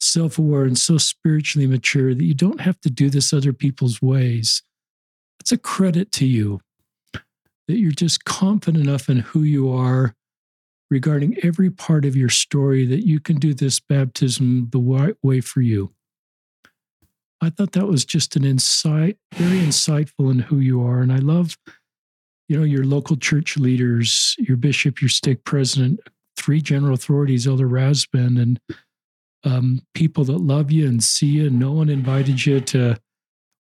self-aware 0.00 0.64
and 0.64 0.78
so 0.78 0.98
spiritually 0.98 1.66
mature 1.66 2.14
that 2.14 2.24
you 2.24 2.34
don't 2.34 2.60
have 2.60 2.80
to 2.82 2.90
do 2.90 3.10
this 3.10 3.32
other 3.32 3.52
people's 3.52 4.00
ways. 4.00 4.62
It's 5.40 5.52
a 5.52 5.58
credit 5.58 6.12
to 6.12 6.26
you 6.26 6.60
that 7.66 7.78
you're 7.78 7.92
just 7.92 8.24
confident 8.24 8.86
enough 8.86 9.08
in 9.08 9.18
who 9.18 9.42
you 9.42 9.72
are 9.72 10.14
regarding 10.90 11.36
every 11.42 11.70
part 11.70 12.04
of 12.04 12.14
your 12.14 12.28
story 12.28 12.86
that 12.86 13.06
you 13.06 13.18
can 13.18 13.36
do 13.36 13.54
this 13.54 13.80
baptism 13.80 14.68
the 14.70 14.78
right 14.78 15.16
way 15.22 15.40
for 15.40 15.60
you. 15.60 15.92
I 17.40 17.50
thought 17.50 17.72
that 17.72 17.88
was 17.88 18.04
just 18.04 18.36
an 18.36 18.44
insight, 18.44 19.18
very 19.34 19.58
insightful 19.58 20.30
in 20.30 20.40
who 20.40 20.58
you 20.58 20.82
are. 20.82 21.00
And 21.00 21.12
I 21.12 21.18
love 21.18 21.56
you 22.48 22.58
know, 22.58 22.64
your 22.64 22.84
local 22.84 23.16
church 23.16 23.56
leaders, 23.56 24.36
your 24.38 24.56
bishop, 24.56 25.00
your 25.00 25.08
stake 25.08 25.44
president, 25.44 26.00
three 26.36 26.60
general 26.60 26.94
authorities, 26.94 27.46
Elder 27.46 27.68
Rasband, 27.68 28.40
and 28.40 28.60
um, 29.44 29.80
people 29.94 30.24
that 30.24 30.38
love 30.38 30.70
you 30.70 30.86
and 30.86 31.02
see 31.02 31.26
you. 31.26 31.50
No 31.50 31.72
one 31.72 31.88
invited 31.88 32.44
you 32.44 32.60
to, 32.60 32.96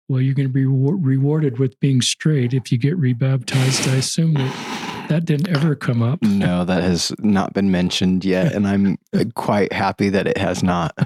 well, 0.08 0.22
you're 0.22 0.34
going 0.34 0.48
to 0.48 0.53
be 0.53 0.66
re- 0.66 1.16
rewarded 1.16 1.60
with 1.60 1.80
being 1.80 2.02
straight 2.02 2.53
if 2.53 2.72
you 2.72 2.78
get 2.78 2.98
rebaptized. 2.98 3.88
I 3.88 3.95
assume 3.95 4.34
that 4.36 5.08
that 5.10 5.26
didn't 5.26 5.49
ever 5.56 5.76
come 5.76 6.02
up. 6.02 6.22
No, 6.22 6.64
that 6.64 6.84
has 6.84 7.12
not 7.20 7.53
been 7.53 7.70
mentioned 7.70 8.24
yet. 8.24 8.53
And 8.53 8.68
I'm 8.68 8.98
quite 9.36 9.74
happy 9.74 10.10
that 10.10 10.26
it 10.26 10.38
has 10.38 10.64
not. 10.64 10.98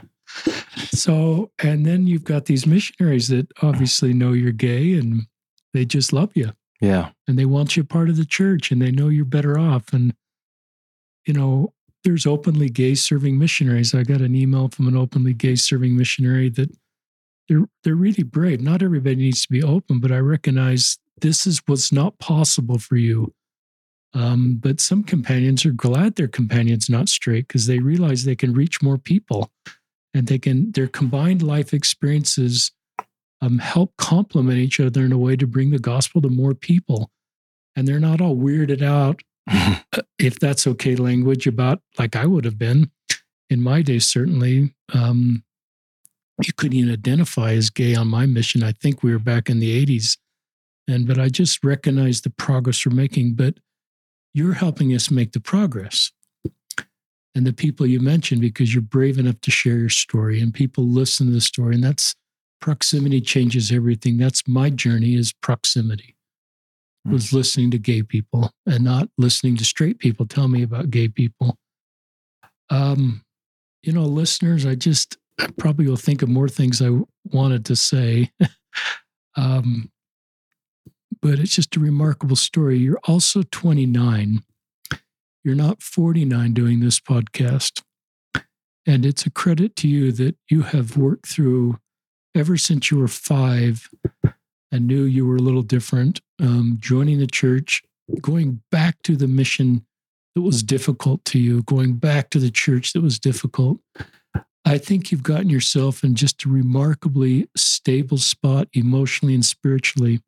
So, 0.92 1.52
and 1.64 1.86
then 1.86 2.06
you've 2.06 2.24
got 2.24 2.46
these 2.46 2.68
missionaries 2.68 3.30
that 3.30 3.48
obviously 3.62 4.14
know 4.14 4.34
you're 4.34 4.52
gay 4.52 4.94
and 4.94 5.24
they 5.74 5.86
just 5.86 6.14
love 6.14 6.32
you. 6.36 6.52
Yeah. 6.82 7.10
And 7.28 7.40
they 7.40 7.46
want 7.46 7.78
you 7.78 7.84
part 7.84 8.10
of 8.10 8.18
the 8.18 8.26
church 8.26 8.72
and 8.72 8.82
they 8.82 8.92
know 8.92 9.10
you're 9.10 9.26
better 9.26 9.58
off. 9.58 9.94
And, 9.94 10.14
you 11.26 11.34
know, 11.34 11.74
there's 12.04 12.26
openly 12.26 12.70
gay 12.70 12.96
serving 12.96 13.38
missionaries. 13.38 13.96
I 13.96 14.04
got 14.04 14.22
an 14.22 14.36
email 14.36 14.70
from 14.70 14.88
an 14.88 14.96
openly 14.96 15.34
gay 15.34 15.56
serving 15.56 15.98
missionary 15.98 16.50
that 16.50 16.70
they're 17.48 17.68
they're 17.84 17.96
really 17.96 18.24
brave. 18.24 18.62
Not 18.62 18.82
everybody 18.82 19.16
needs 19.16 19.44
to 19.44 19.52
be 19.52 19.64
open, 19.64 20.00
but 20.00 20.12
I 20.12 20.18
recognize 20.18 20.98
this 21.22 21.48
is 21.48 21.62
what's 21.66 21.92
not 21.92 22.18
possible 22.20 22.78
for 22.78 22.96
you. 22.96 23.34
Um, 24.14 24.58
but 24.62 24.80
some 24.80 25.04
companions 25.04 25.66
are 25.66 25.72
glad 25.72 26.16
their 26.16 26.28
companions 26.28 26.90
not 26.90 27.10
straight 27.10 27.48
because 27.48 27.68
they 27.68 27.80
realize 27.80 28.24
they 28.24 28.36
can 28.36 28.54
reach 28.54 28.82
more 28.82 28.98
people, 28.98 29.52
and 30.14 30.28
they 30.28 30.40
can 30.40 30.72
their 30.72 30.88
combined 30.88 31.42
life 31.42 31.74
experiences 31.74 32.72
um, 33.42 33.60
help 33.60 33.94
complement 33.98 34.58
each 34.58 34.80
other 34.80 35.04
in 35.04 35.12
a 35.12 35.18
way 35.18 35.36
to 35.36 35.48
bring 35.48 35.72
the 35.72 35.80
gospel 35.80 36.22
to 36.22 36.30
more 36.30 36.54
people. 36.54 37.12
And 37.76 37.88
they're 37.88 38.00
not 38.00 38.22
all 38.22 38.36
weirded 38.36 38.82
out, 38.82 39.22
uh, 39.52 39.80
if 40.18 40.40
that's 40.40 40.66
okay 40.68 40.96
language, 40.96 41.48
about 41.48 41.82
like 42.00 42.16
I 42.16 42.26
would 42.26 42.46
have 42.46 42.58
been 42.58 42.92
in 43.50 43.62
my 43.62 43.82
day, 43.82 44.00
certainly. 44.00 44.74
Um, 44.94 45.44
you 46.44 46.54
couldn't 46.54 46.78
even 46.78 46.92
identify 46.92 47.54
as 47.54 47.70
gay 47.70 47.96
on 47.96 48.08
my 48.08 48.26
mission. 48.26 48.64
I 48.64 48.74
think 48.74 49.04
we 49.04 49.12
were 49.12 49.20
back 49.20 49.50
in 49.50 49.60
the 49.60 49.86
80s. 49.86 50.18
And 50.88 51.08
but 51.08 51.20
I 51.20 51.30
just 51.30 51.64
recognize 51.64 52.22
the 52.22 52.30
progress 52.30 52.86
we're 52.86 52.94
making. 52.94 53.34
But 53.34 53.56
you're 54.34 54.54
helping 54.54 54.94
us 54.94 55.10
make 55.10 55.32
the 55.32 55.40
progress. 55.40 56.12
And 57.34 57.46
the 57.46 57.54
people 57.54 57.86
you 57.86 58.00
mentioned, 58.00 58.42
because 58.42 58.74
you're 58.74 58.82
brave 58.82 59.18
enough 59.18 59.42
to 59.42 59.52
share 59.52 59.78
your 59.78 59.90
story 59.90 60.40
and 60.40 60.54
people 60.54 60.86
listen 60.86 61.28
to 61.28 61.34
the 61.34 61.42
story. 61.42 61.76
And 61.76 61.84
that's 61.84 62.16
proximity 62.66 63.22
changes 63.22 63.72
everything. 63.72 64.18
That's 64.18 64.48
my 64.48 64.72
journey 64.72 65.14
is 65.14 65.32
proximity. 65.32 66.16
Mm. 67.08 67.14
Was 67.14 67.32
listening 67.32 67.70
to 67.70 67.78
gay 67.78 68.02
people 68.02 68.50
and 68.66 68.84
not 68.84 69.08
listening 69.20 69.56
to 69.58 69.64
straight 69.64 70.00
people 70.00 70.26
tell 70.26 70.48
me 70.48 70.64
about 70.64 70.90
gay 70.90 71.08
people. 71.08 71.60
Um, 72.72 73.22
you 73.84 73.94
know, 73.94 74.02
listeners, 74.02 74.66
I 74.66 74.74
just 74.74 75.16
I 75.40 75.50
probably 75.60 75.88
will 75.88 75.96
think 75.96 76.24
of 76.24 76.30
more 76.30 76.50
things 76.50 76.82
I 76.82 76.90
wanted 77.26 77.66
to 77.66 77.76
say. 77.76 78.32
um, 79.36 79.92
but 81.22 81.38
it's 81.38 81.54
just 81.54 81.76
a 81.76 81.80
remarkable 81.80 82.36
story. 82.36 82.80
You're 82.80 83.00
also 83.04 83.44
29. 83.52 84.42
You're 85.44 85.54
not 85.56 85.84
49 85.84 86.54
doing 86.54 86.80
this 86.80 87.00
podcast. 87.00 87.84
And 88.88 89.06
it's 89.06 89.28
a 89.28 89.32
credit 89.32 89.76
to 89.78 89.88
you 89.88 90.12
that 90.14 90.36
you 90.50 90.64
have 90.64 90.98
worked 90.98 91.28
through 91.28 91.78
ever 92.36 92.58
since 92.58 92.92
you 92.92 93.00
were 93.00 93.08
five 93.08 93.90
and 94.72 94.88
knew 94.88 95.04
you 95.04 95.26
were 95.26 95.38
a 95.38 95.42
little 95.42 95.62
different, 95.62 96.20
um, 96.42 96.78
joining 96.80 97.20
the 97.20 97.28
church, 97.28 97.82
going 98.22 98.62
back 98.72 99.02
to 99.04 99.16
the 99.16 99.28
mission 99.28 99.86
that 100.36 100.42
was 100.42 100.62
difficult 100.62 101.24
to 101.26 101.40
you, 101.40 101.64
going 101.64 101.94
back 101.94 102.30
to 102.30 102.40
the 102.40 102.52
church 102.52 102.92
that 102.94 103.02
was 103.02 103.18
difficult. 103.18 103.80
I 104.66 104.78
think 104.78 105.12
you've 105.12 105.24
gotten 105.24 105.50
yourself 105.50 106.04
in 106.04 106.16
just 106.16 106.44
a 106.44 106.50
remarkably 106.50 107.48
stable 107.56 108.18
spot 108.18 108.68
emotionally 108.74 109.34
and 109.34 109.46
spiritually. 109.46 110.22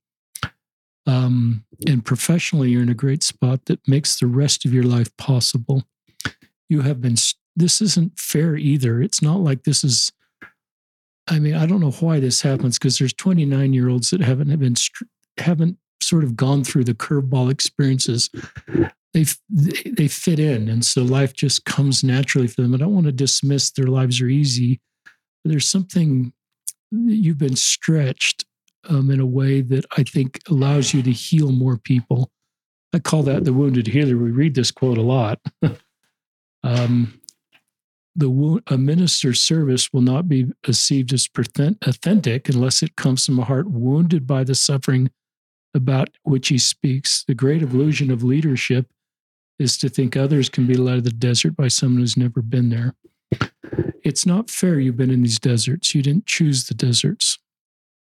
Um, 1.05 1.65
and 1.87 2.05
professionally, 2.05 2.69
you're 2.69 2.83
in 2.83 2.89
a 2.89 2.93
great 2.93 3.23
spot 3.23 3.65
that 3.65 3.85
makes 3.87 4.19
the 4.19 4.27
rest 4.27 4.63
of 4.63 4.73
your 4.73 4.83
life 4.83 5.15
possible. 5.17 5.83
You 6.69 6.81
have 6.81 7.01
been, 7.01 7.15
this 7.55 7.81
isn't 7.81 8.19
fair 8.19 8.55
either. 8.55 9.01
It's 9.01 9.21
not 9.21 9.39
like 9.39 9.63
this 9.63 9.83
is 9.83 10.11
I 11.27 11.39
mean, 11.39 11.55
I 11.55 11.65
don't 11.65 11.81
know 11.81 11.91
why 11.91 12.19
this 12.19 12.41
happens 12.41 12.77
because 12.77 12.97
there's 12.97 13.13
29 13.13 13.73
year 13.73 13.89
olds 13.89 14.09
that 14.11 14.21
haven't 14.21 14.49
have 14.49 14.59
been 14.59 14.75
haven't 15.37 15.77
sort 16.01 16.23
of 16.23 16.35
gone 16.35 16.63
through 16.63 16.85
the 16.85 16.93
curveball 16.93 17.51
experiences. 17.51 18.29
They 19.13 19.25
they 19.49 20.07
fit 20.07 20.39
in, 20.39 20.69
and 20.69 20.85
so 20.85 21.03
life 21.03 21.33
just 21.33 21.65
comes 21.65 22.03
naturally 22.03 22.47
for 22.47 22.61
them. 22.61 22.73
I 22.73 22.77
don't 22.77 22.93
want 22.93 23.07
to 23.07 23.11
dismiss 23.11 23.71
their 23.71 23.87
lives 23.87 24.21
are 24.21 24.27
easy. 24.27 24.79
There's 25.43 25.67
something 25.67 26.33
you've 26.91 27.37
been 27.37 27.55
stretched 27.55 28.45
um, 28.87 29.09
in 29.11 29.19
a 29.19 29.25
way 29.25 29.61
that 29.61 29.85
I 29.97 30.03
think 30.03 30.39
allows 30.49 30.93
you 30.93 31.01
to 31.03 31.11
heal 31.11 31.51
more 31.51 31.77
people. 31.77 32.31
I 32.93 32.99
call 32.99 33.23
that 33.23 33.43
the 33.43 33.53
wounded 33.53 33.87
healer. 33.87 34.17
We 34.17 34.31
read 34.31 34.55
this 34.55 34.71
quote 34.71 34.97
a 34.97 35.01
lot. 35.01 35.39
um, 36.63 37.19
the 38.17 38.29
wound, 38.29 38.63
a 38.67 38.77
minister's 38.77 39.39
service 39.39 39.93
will 39.93 40.01
not 40.01 40.27
be 40.27 40.51
perceived 40.63 41.13
as 41.13 41.29
authentic 41.37 42.49
unless 42.49 42.81
it 42.81 42.95
comes 42.95 43.25
from 43.25 43.37
a 43.39 43.45
heart 43.45 43.69
wounded 43.69 44.25
by 44.25 44.43
the 44.43 44.55
suffering 44.55 45.11
about 45.75 46.09
which 46.23 46.47
he 46.47 46.57
speaks. 46.57 47.23
The 47.27 47.35
great 47.35 47.61
illusion 47.61 48.09
of 48.09 48.23
leadership 48.23 48.87
is 49.59 49.77
to 49.77 49.89
think 49.89 50.17
others 50.17 50.49
can 50.49 50.65
be 50.65 50.73
led 50.73 50.95
to 50.95 51.01
the 51.01 51.11
desert 51.11 51.55
by 51.55 51.67
someone 51.67 52.01
who's 52.01 52.17
never 52.17 52.41
been 52.41 52.69
there. 52.69 52.95
It's 54.03 54.25
not 54.25 54.49
fair 54.49 54.79
you've 54.79 54.97
been 54.97 55.11
in 55.11 55.21
these 55.21 55.39
deserts. 55.39 55.93
You 55.93 56.01
didn't 56.01 56.25
choose 56.25 56.67
the 56.67 56.73
deserts. 56.73 57.37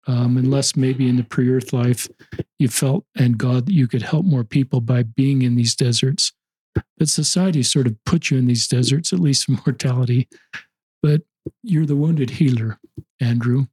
Um, 0.06 0.36
unless 0.36 0.76
maybe 0.76 1.08
in 1.08 1.16
the 1.16 1.24
pre 1.24 1.50
earth 1.50 1.72
life 1.72 2.10
you 2.60 2.68
felt 2.68 3.06
and 3.16 3.38
God 3.38 3.68
that 3.68 3.74
you 3.74 3.88
could 3.88 4.02
help 4.02 4.26
more 4.26 4.44
people 4.44 4.82
by 4.82 5.04
being 5.04 5.44
in 5.44 5.56
these 5.56 5.76
deserts. 5.76 6.34
But 6.98 7.10
society 7.10 7.64
sort 7.64 7.88
of 7.88 7.96
put 8.06 8.30
you 8.30 8.38
in 8.38 8.48
these 8.48 8.68
deserts, 8.68 9.14
at 9.14 9.20
least 9.20 9.50
mortality. 9.66 10.28
But 11.02 11.22
you're 11.62 11.86
the 11.86 11.96
wounded 11.96 12.32
healer, 12.32 12.80
Andrew. 13.20 13.66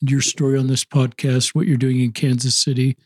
And 0.00 0.10
your 0.10 0.20
story 0.20 0.58
on 0.58 0.66
this 0.66 0.84
podcast, 0.84 1.54
what 1.54 1.66
you're 1.66 1.76
doing 1.76 2.00
in 2.00 2.12
Kansas 2.12 2.56
City, 2.56 2.96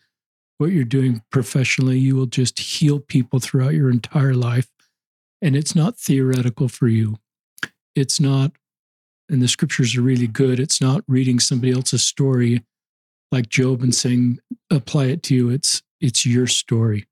what 0.59 0.73
you're 0.73 0.85
doing 0.85 1.23
professionally, 1.31 1.99
you 1.99 2.17
will 2.17 2.27
just 2.27 2.59
heal 2.59 2.99
people 2.99 3.39
throughout 3.39 3.75
your 3.75 3.91
entire 3.91 4.35
life. 4.35 4.69
And 5.43 5.55
it's 5.55 5.75
not 5.75 5.99
theoretical 5.99 6.69
for 6.69 6.89
you. 6.89 7.17
It's 7.95 8.21
not, 8.21 8.53
and 9.29 9.41
the 9.43 9.49
scriptures 9.49 9.97
are 9.97 10.03
really 10.03 10.27
good. 10.27 10.59
It's 10.59 10.81
not 10.81 11.03
reading 11.09 11.39
somebody 11.39 11.73
else's 11.73 12.05
story 12.05 12.65
like 13.33 13.49
Job 13.49 13.83
and 13.83 13.95
saying, 13.95 14.39
apply 14.71 15.07
it 15.07 15.23
to 15.25 15.35
you. 15.35 15.51
It's 15.51 15.83
it's 16.01 16.27
your 16.27 16.47
story 16.47 17.07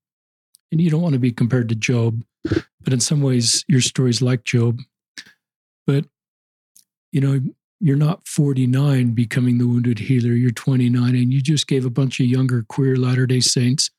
and 0.75 0.81
you 0.81 0.91
don't 0.91 1.03
want 1.03 1.13
to 1.13 1.21
be 1.21 1.31
compared 1.31 1.69
to 1.69 1.77
Job, 1.77 2.25
but 2.43 2.93
in 2.93 2.99
some 2.99 3.23
ways, 3.23 3.65
your 3.69 3.81
story's 3.81 4.21
like 4.21 4.43
Job. 4.43 4.81
But, 5.87 6.07
you 7.13 7.21
know, 7.21 7.41
you're 7.79 7.97
not 7.97 8.27
49 8.27 9.13
becoming 9.13 9.59
the 9.59 9.69
wounded 9.69 10.01
healer, 10.01 10.33
you're 10.33 10.51
29, 10.51 11.15
and 11.15 11.33
you 11.33 11.41
just 11.41 11.69
gave 11.69 11.85
a 11.85 11.91
bunch 11.91 12.19
of 12.19 12.27
younger 12.27 12.65
queer 12.69 12.97
Latter 12.97 13.25
day 13.25 13.39
Saints 13.39 13.93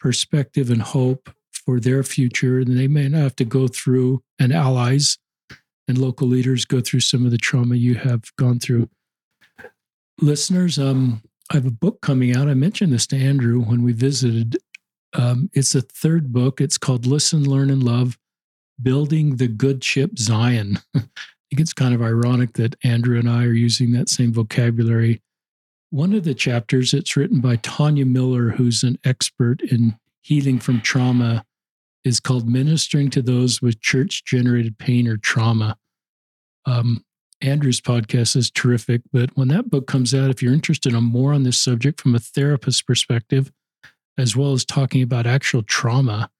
perspective 0.00 0.68
and 0.68 0.82
hope 0.82 1.30
for 1.52 1.78
their 1.78 2.02
future. 2.02 2.58
And 2.58 2.76
they 2.76 2.88
may 2.88 3.06
not 3.06 3.20
have 3.20 3.36
to 3.36 3.44
go 3.44 3.68
through, 3.68 4.20
and 4.36 4.52
allies 4.52 5.16
and 5.86 5.96
local 5.96 6.26
leaders 6.26 6.64
go 6.64 6.80
through 6.80 7.00
some 7.00 7.24
of 7.24 7.30
the 7.30 7.38
trauma 7.38 7.76
you 7.76 7.94
have 7.94 8.34
gone 8.34 8.58
through. 8.58 8.88
Listeners, 10.20 10.76
um, 10.76 11.22
I 11.52 11.54
have 11.54 11.66
a 11.66 11.70
book 11.70 12.00
coming 12.00 12.34
out. 12.34 12.48
I 12.48 12.54
mentioned 12.54 12.92
this 12.92 13.06
to 13.08 13.16
Andrew 13.16 13.60
when 13.60 13.84
we 13.84 13.92
visited 13.92 14.58
um, 15.14 15.50
it's 15.52 15.74
a 15.74 15.80
third 15.80 16.32
book. 16.32 16.60
It's 16.60 16.78
called 16.78 17.06
Listen, 17.06 17.48
Learn, 17.48 17.70
and 17.70 17.82
Love 17.82 18.18
Building 18.80 19.36
the 19.36 19.48
Good 19.48 19.82
Ship 19.82 20.18
Zion. 20.18 20.78
I 20.94 21.00
think 21.50 21.60
it's 21.60 21.72
kind 21.72 21.94
of 21.94 22.02
ironic 22.02 22.52
that 22.54 22.76
Andrew 22.84 23.18
and 23.18 23.28
I 23.28 23.44
are 23.44 23.52
using 23.52 23.92
that 23.92 24.08
same 24.08 24.32
vocabulary. 24.32 25.20
One 25.90 26.14
of 26.14 26.22
the 26.22 26.34
chapters, 26.34 26.94
it's 26.94 27.16
written 27.16 27.40
by 27.40 27.56
Tanya 27.56 28.06
Miller, 28.06 28.50
who's 28.50 28.84
an 28.84 28.98
expert 29.04 29.60
in 29.60 29.98
healing 30.20 30.60
from 30.60 30.80
trauma, 30.80 31.44
is 32.04 32.20
called 32.20 32.48
Ministering 32.48 33.10
to 33.10 33.22
Those 33.22 33.60
with 33.60 33.80
Church 33.80 34.24
Generated 34.24 34.78
Pain 34.78 35.08
or 35.08 35.16
Trauma. 35.16 35.76
Um, 36.66 37.04
Andrew's 37.42 37.80
podcast 37.80 38.36
is 38.36 38.50
terrific, 38.50 39.02
but 39.12 39.30
when 39.34 39.48
that 39.48 39.70
book 39.70 39.86
comes 39.86 40.14
out, 40.14 40.30
if 40.30 40.42
you're 40.42 40.52
interested 40.52 40.92
in 40.92 41.02
more 41.02 41.32
on 41.32 41.42
this 41.42 41.58
subject 41.58 42.00
from 42.00 42.14
a 42.14 42.18
therapist's 42.18 42.82
perspective, 42.82 43.50
as 44.18 44.36
well 44.36 44.52
as 44.52 44.64
talking 44.64 45.02
about 45.02 45.26
actual 45.26 45.62
trauma. 45.62 46.30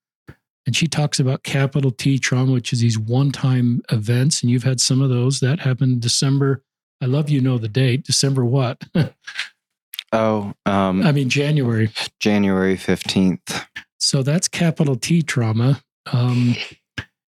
And 0.66 0.76
she 0.76 0.86
talks 0.86 1.18
about 1.18 1.42
capital 1.42 1.90
T 1.90 2.18
trauma, 2.18 2.52
which 2.52 2.72
is 2.72 2.80
these 2.80 2.98
one 2.98 3.32
time 3.32 3.82
events. 3.90 4.42
And 4.42 4.50
you've 4.50 4.64
had 4.64 4.80
some 4.80 5.00
of 5.00 5.08
those 5.08 5.40
that 5.40 5.60
happened 5.60 6.00
December. 6.00 6.62
I 7.00 7.06
love 7.06 7.30
you 7.30 7.40
know 7.40 7.58
the 7.58 7.68
date. 7.68 8.04
December 8.04 8.44
what? 8.44 8.82
oh, 10.12 10.52
um, 10.66 11.02
I 11.02 11.12
mean, 11.12 11.28
January. 11.30 11.90
January 12.18 12.76
15th. 12.76 13.66
So 13.98 14.22
that's 14.22 14.48
capital 14.48 14.96
T 14.96 15.22
trauma. 15.22 15.82
Um, 16.12 16.56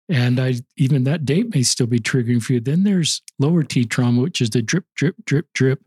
and 0.09 0.39
I 0.39 0.55
even 0.77 1.03
that 1.03 1.25
date 1.25 1.53
may 1.53 1.63
still 1.63 1.87
be 1.87 1.99
triggering 1.99 2.41
for 2.41 2.53
you. 2.53 2.59
Then 2.61 2.83
there's 2.83 3.21
lower 3.39 3.63
T 3.63 3.85
trauma, 3.85 4.21
which 4.21 4.41
is 4.41 4.51
the 4.51 4.61
drip, 4.61 4.85
drip, 4.95 5.15
drip, 5.25 5.47
drip 5.53 5.81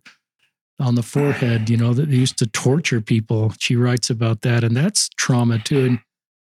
on 0.81 0.95
the 0.95 1.03
forehead, 1.03 1.69
you 1.69 1.77
know, 1.77 1.93
that 1.93 2.11
they 2.11 2.17
used 2.17 2.39
to 2.39 2.47
torture 2.47 3.01
people. 3.01 3.53
She 3.59 3.77
writes 3.77 4.11
about 4.11 4.43
that, 4.43 4.65
and 4.65 4.77
that's 4.77 5.09
trauma 5.11 5.59
too. 5.59 5.85
And 5.85 5.99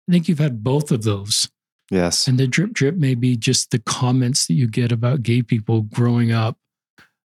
I 0.08 0.12
think 0.12 0.28
you've 0.28 0.38
had 0.38 0.64
both 0.64 0.90
of 0.90 1.02
those. 1.02 1.48
Yes. 1.90 2.28
And 2.28 2.38
the 2.38 2.46
drip 2.46 2.72
drip 2.72 2.94
may 2.94 3.14
be 3.14 3.36
just 3.36 3.70
the 3.70 3.80
comments 3.80 4.46
that 4.46 4.54
you 4.54 4.68
get 4.68 4.92
about 4.92 5.22
gay 5.22 5.42
people 5.42 5.82
growing 5.82 6.32
up. 6.32 6.56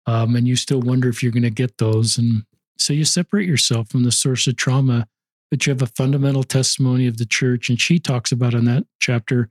Um, 0.06 0.36
and 0.36 0.48
you 0.48 0.56
still 0.56 0.80
wonder 0.80 1.08
if 1.08 1.22
you're 1.22 1.32
going 1.32 1.42
to 1.42 1.50
get 1.50 1.78
those. 1.78 2.18
And 2.18 2.44
so 2.76 2.92
you 2.92 3.04
separate 3.04 3.46
yourself 3.46 3.88
from 3.88 4.04
the 4.04 4.12
source 4.12 4.46
of 4.46 4.56
trauma, 4.56 5.06
but 5.50 5.66
you 5.66 5.70
have 5.70 5.82
a 5.82 5.86
fundamental 5.86 6.42
testimony 6.42 7.06
of 7.06 7.18
the 7.18 7.26
church. 7.26 7.68
And 7.68 7.80
she 7.80 7.98
talks 7.98 8.32
about 8.32 8.54
in 8.54 8.64
that 8.64 8.84
chapter 9.00 9.48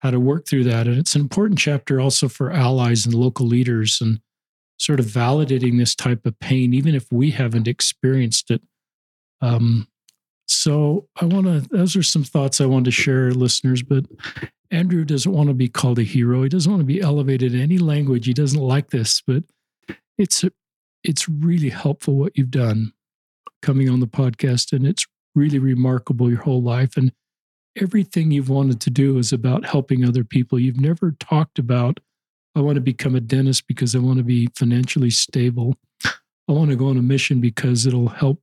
how 0.00 0.10
to 0.10 0.20
work 0.20 0.46
through 0.46 0.64
that. 0.64 0.86
And 0.86 0.98
it's 0.98 1.14
an 1.14 1.22
important 1.22 1.58
chapter 1.58 2.00
also 2.00 2.28
for 2.28 2.52
allies 2.52 3.06
and 3.06 3.14
local 3.14 3.46
leaders 3.46 4.00
and 4.00 4.20
sort 4.78 5.00
of 5.00 5.06
validating 5.06 5.78
this 5.78 5.94
type 5.94 6.26
of 6.26 6.38
pain, 6.38 6.74
even 6.74 6.94
if 6.94 7.10
we 7.10 7.30
haven't 7.30 7.68
experienced 7.68 8.50
it. 8.50 8.62
Um, 9.40 9.88
so 10.46 11.08
I 11.20 11.24
want 11.24 11.46
to, 11.46 11.60
those 11.76 11.96
are 11.96 12.02
some 12.02 12.24
thoughts 12.24 12.60
I 12.60 12.66
wanted 12.66 12.86
to 12.86 12.90
share, 12.90 13.32
listeners. 13.32 13.82
But 13.82 14.04
Andrew 14.70 15.04
doesn't 15.04 15.32
want 15.32 15.48
to 15.48 15.54
be 15.54 15.68
called 15.68 15.98
a 15.98 16.02
hero. 16.02 16.42
He 16.42 16.48
doesn't 16.48 16.70
want 16.70 16.80
to 16.80 16.86
be 16.86 17.00
elevated 17.00 17.54
in 17.54 17.60
any 17.60 17.78
language. 17.78 18.26
He 18.26 18.34
doesn't 18.34 18.60
like 18.60 18.90
this, 18.90 19.22
but 19.26 19.44
it's 20.18 20.44
it's 21.02 21.28
really 21.28 21.68
helpful 21.68 22.16
what 22.16 22.36
you've 22.36 22.50
done 22.50 22.92
coming 23.62 23.88
on 23.88 24.00
the 24.00 24.06
podcast, 24.06 24.72
and 24.72 24.86
it's 24.86 25.06
really 25.34 25.58
remarkable 25.58 26.30
your 26.30 26.40
whole 26.42 26.62
life 26.62 26.96
and 26.96 27.12
everything 27.76 28.30
you've 28.30 28.48
wanted 28.48 28.80
to 28.80 28.90
do 28.90 29.18
is 29.18 29.32
about 29.32 29.66
helping 29.66 30.04
other 30.04 30.24
people. 30.24 30.58
You've 30.58 30.80
never 30.80 31.12
talked 31.12 31.58
about 31.58 32.00
I 32.56 32.60
want 32.60 32.76
to 32.76 32.80
become 32.80 33.14
a 33.14 33.20
dentist 33.20 33.66
because 33.66 33.94
I 33.94 33.98
want 33.98 34.16
to 34.16 34.24
be 34.24 34.48
financially 34.56 35.10
stable. 35.10 35.74
I 36.04 36.52
want 36.52 36.70
to 36.70 36.76
go 36.76 36.88
on 36.88 36.96
a 36.96 37.02
mission 37.02 37.38
because 37.38 37.86
it'll 37.86 38.08
help 38.08 38.40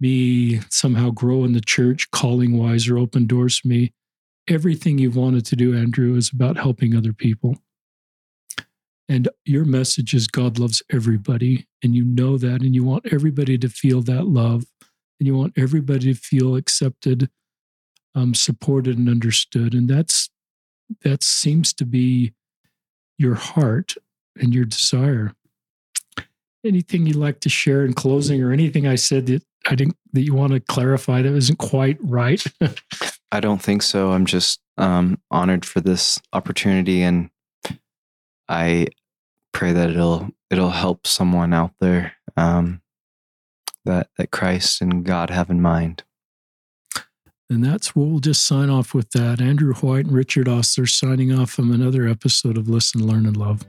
me 0.00 0.60
somehow 0.70 1.10
grow 1.10 1.44
in 1.44 1.52
the 1.52 1.60
church, 1.60 2.10
calling 2.10 2.58
wise, 2.58 2.88
or 2.88 2.98
open 2.98 3.28
doors 3.28 3.60
for 3.60 3.68
me. 3.68 3.92
Everything 4.48 4.98
you've 4.98 5.14
wanted 5.14 5.46
to 5.46 5.56
do, 5.56 5.76
Andrew, 5.76 6.16
is 6.16 6.32
about 6.32 6.56
helping 6.56 6.96
other 6.96 7.12
people. 7.12 7.58
And 9.08 9.28
your 9.44 9.64
message 9.64 10.14
is 10.14 10.26
God 10.26 10.58
loves 10.58 10.82
everybody. 10.90 11.68
And 11.80 11.94
you 11.94 12.04
know 12.04 12.36
that. 12.38 12.62
And 12.62 12.74
you 12.74 12.82
want 12.82 13.12
everybody 13.12 13.56
to 13.58 13.68
feel 13.68 14.02
that 14.02 14.26
love. 14.26 14.64
And 15.20 15.28
you 15.28 15.36
want 15.36 15.52
everybody 15.56 16.12
to 16.12 16.18
feel 16.18 16.56
accepted, 16.56 17.30
um, 18.16 18.34
supported, 18.34 18.98
and 18.98 19.08
understood. 19.08 19.74
And 19.74 19.88
that's 19.88 20.28
that 21.02 21.22
seems 21.22 21.72
to 21.74 21.86
be 21.86 22.32
your 23.18 23.34
heart 23.34 23.94
and 24.36 24.54
your 24.54 24.64
desire. 24.64 25.34
Anything 26.64 27.06
you'd 27.06 27.16
like 27.16 27.40
to 27.40 27.48
share 27.48 27.84
in 27.84 27.92
closing, 27.92 28.42
or 28.42 28.52
anything 28.52 28.86
I 28.86 28.94
said 28.94 29.26
that 29.26 29.42
I 29.66 29.76
think 29.76 29.96
that 30.12 30.22
you 30.22 30.34
want 30.34 30.52
to 30.52 30.60
clarify 30.60 31.22
that 31.22 31.32
isn't 31.32 31.58
quite 31.58 31.96
right? 32.00 32.44
I 33.32 33.40
don't 33.40 33.62
think 33.62 33.82
so. 33.82 34.12
I'm 34.12 34.26
just 34.26 34.60
um, 34.78 35.18
honored 35.30 35.64
for 35.64 35.80
this 35.80 36.20
opportunity, 36.32 37.02
and 37.02 37.30
I 38.48 38.88
pray 39.52 39.72
that 39.72 39.90
it'll 39.90 40.30
it'll 40.50 40.70
help 40.70 41.06
someone 41.06 41.52
out 41.52 41.72
there 41.80 42.14
um, 42.36 42.80
that 43.84 44.08
that 44.18 44.30
Christ 44.30 44.80
and 44.80 45.04
God 45.04 45.30
have 45.30 45.50
in 45.50 45.60
mind. 45.60 46.04
And 47.52 47.62
that's 47.62 47.94
we'll 47.94 48.18
just 48.18 48.46
sign 48.46 48.70
off 48.70 48.94
with 48.94 49.10
that. 49.10 49.42
Andrew 49.42 49.74
White 49.74 50.06
and 50.06 50.14
Richard 50.14 50.48
Ostler 50.48 50.86
signing 50.86 51.38
off 51.38 51.50
from 51.50 51.70
another 51.70 52.08
episode 52.08 52.56
of 52.56 52.66
Listen, 52.66 53.06
Learn, 53.06 53.26
and 53.26 53.36
Love. 53.36 53.66